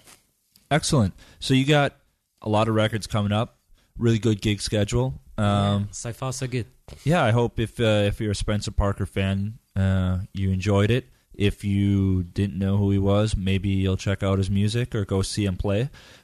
Excellent. 0.71 1.13
So 1.39 1.53
you 1.53 1.65
got 1.65 1.95
a 2.41 2.49
lot 2.49 2.67
of 2.67 2.75
records 2.75 3.07
coming 3.07 3.31
up. 3.31 3.57
Really 3.97 4.19
good 4.19 4.41
gig 4.41 4.61
schedule. 4.61 5.19
Um, 5.37 5.89
so 5.91 6.13
far, 6.13 6.33
so 6.33 6.47
good. 6.47 6.65
yeah, 7.03 7.23
I 7.23 7.31
hope 7.31 7.59
if 7.59 7.79
uh, 7.79 8.05
if 8.07 8.19
you're 8.19 8.31
a 8.31 8.35
Spencer 8.35 8.71
Parker 8.71 9.05
fan, 9.05 9.59
uh, 9.75 10.19
you 10.33 10.51
enjoyed 10.51 10.89
it. 10.91 11.05
If 11.37 11.63
you 11.63 12.23
didn't 12.23 12.57
know 12.57 12.77
who 12.77 12.89
he 12.91 12.97
was, 12.97 13.37
maybe 13.37 13.69
you'll 13.69 13.95
check 13.95 14.23
out 14.23 14.39
his 14.39 14.49
music 14.49 14.93
or 14.95 15.05
go 15.05 15.21
see 15.21 15.45
him 15.45 15.55
play. 15.55 15.81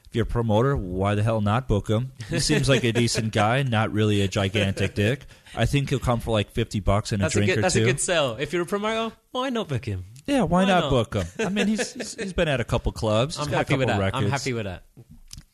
If 0.08 0.14
you're 0.16 0.24
a 0.24 0.26
promoter, 0.26 0.76
why 0.76 1.14
the 1.14 1.22
hell 1.22 1.40
not 1.40 1.66
book 1.68 1.88
him? 1.88 2.12
He 2.28 2.40
seems 2.40 2.68
like 2.68 2.82
a 2.84 2.92
decent 3.02 3.32
guy, 3.32 3.62
not 3.62 3.92
really 3.92 4.20
a 4.22 4.28
gigantic 4.28 4.94
dick. 4.94 5.20
I 5.56 5.66
think 5.66 5.88
he'll 5.90 5.98
come 6.00 6.18
for 6.20 6.32
like 6.32 6.50
fifty 6.50 6.80
bucks 6.80 7.12
and 7.12 7.22
That's 7.22 7.34
a 7.36 7.38
a 7.38 7.40
drink 7.42 7.50
good. 7.52 7.58
or 7.58 7.62
That's 7.62 7.74
two. 7.74 7.82
a 7.82 7.86
good 7.86 8.00
sell. 8.00 8.36
If 8.36 8.52
you're 8.52 8.62
a 8.62 8.66
promoter, 8.66 9.14
why 9.30 9.50
not 9.50 9.68
book 9.68 9.84
him? 9.84 10.04
yeah, 10.26 10.40
why, 10.42 10.62
why 10.62 10.64
not, 10.68 10.80
not? 10.84 10.90
book 10.90 11.14
him? 11.14 11.26
I 11.46 11.48
mean, 11.48 11.66
he's 11.68 11.92
he's, 11.94 12.14
he's 12.16 12.32
been 12.32 12.48
at 12.48 12.60
a 12.60 12.64
couple 12.64 12.90
clubs. 12.92 13.36
He's 13.36 13.46
I'm 13.46 13.50
got 13.52 13.56
a 13.56 13.58
happy 13.58 13.76
with 13.76 13.88
that. 13.88 14.00
records. 14.00 14.24
I'm 14.24 14.30
happy 14.30 14.52
with 14.52 14.64
that. 14.64 14.82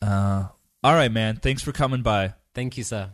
Uh, 0.01 0.47
all 0.83 0.93
right, 0.95 1.11
man. 1.11 1.35
Thanks 1.37 1.61
for 1.61 1.71
coming 1.71 2.01
by. 2.01 2.33
Thank 2.55 2.77
you, 2.77 2.83
sir. 2.83 3.09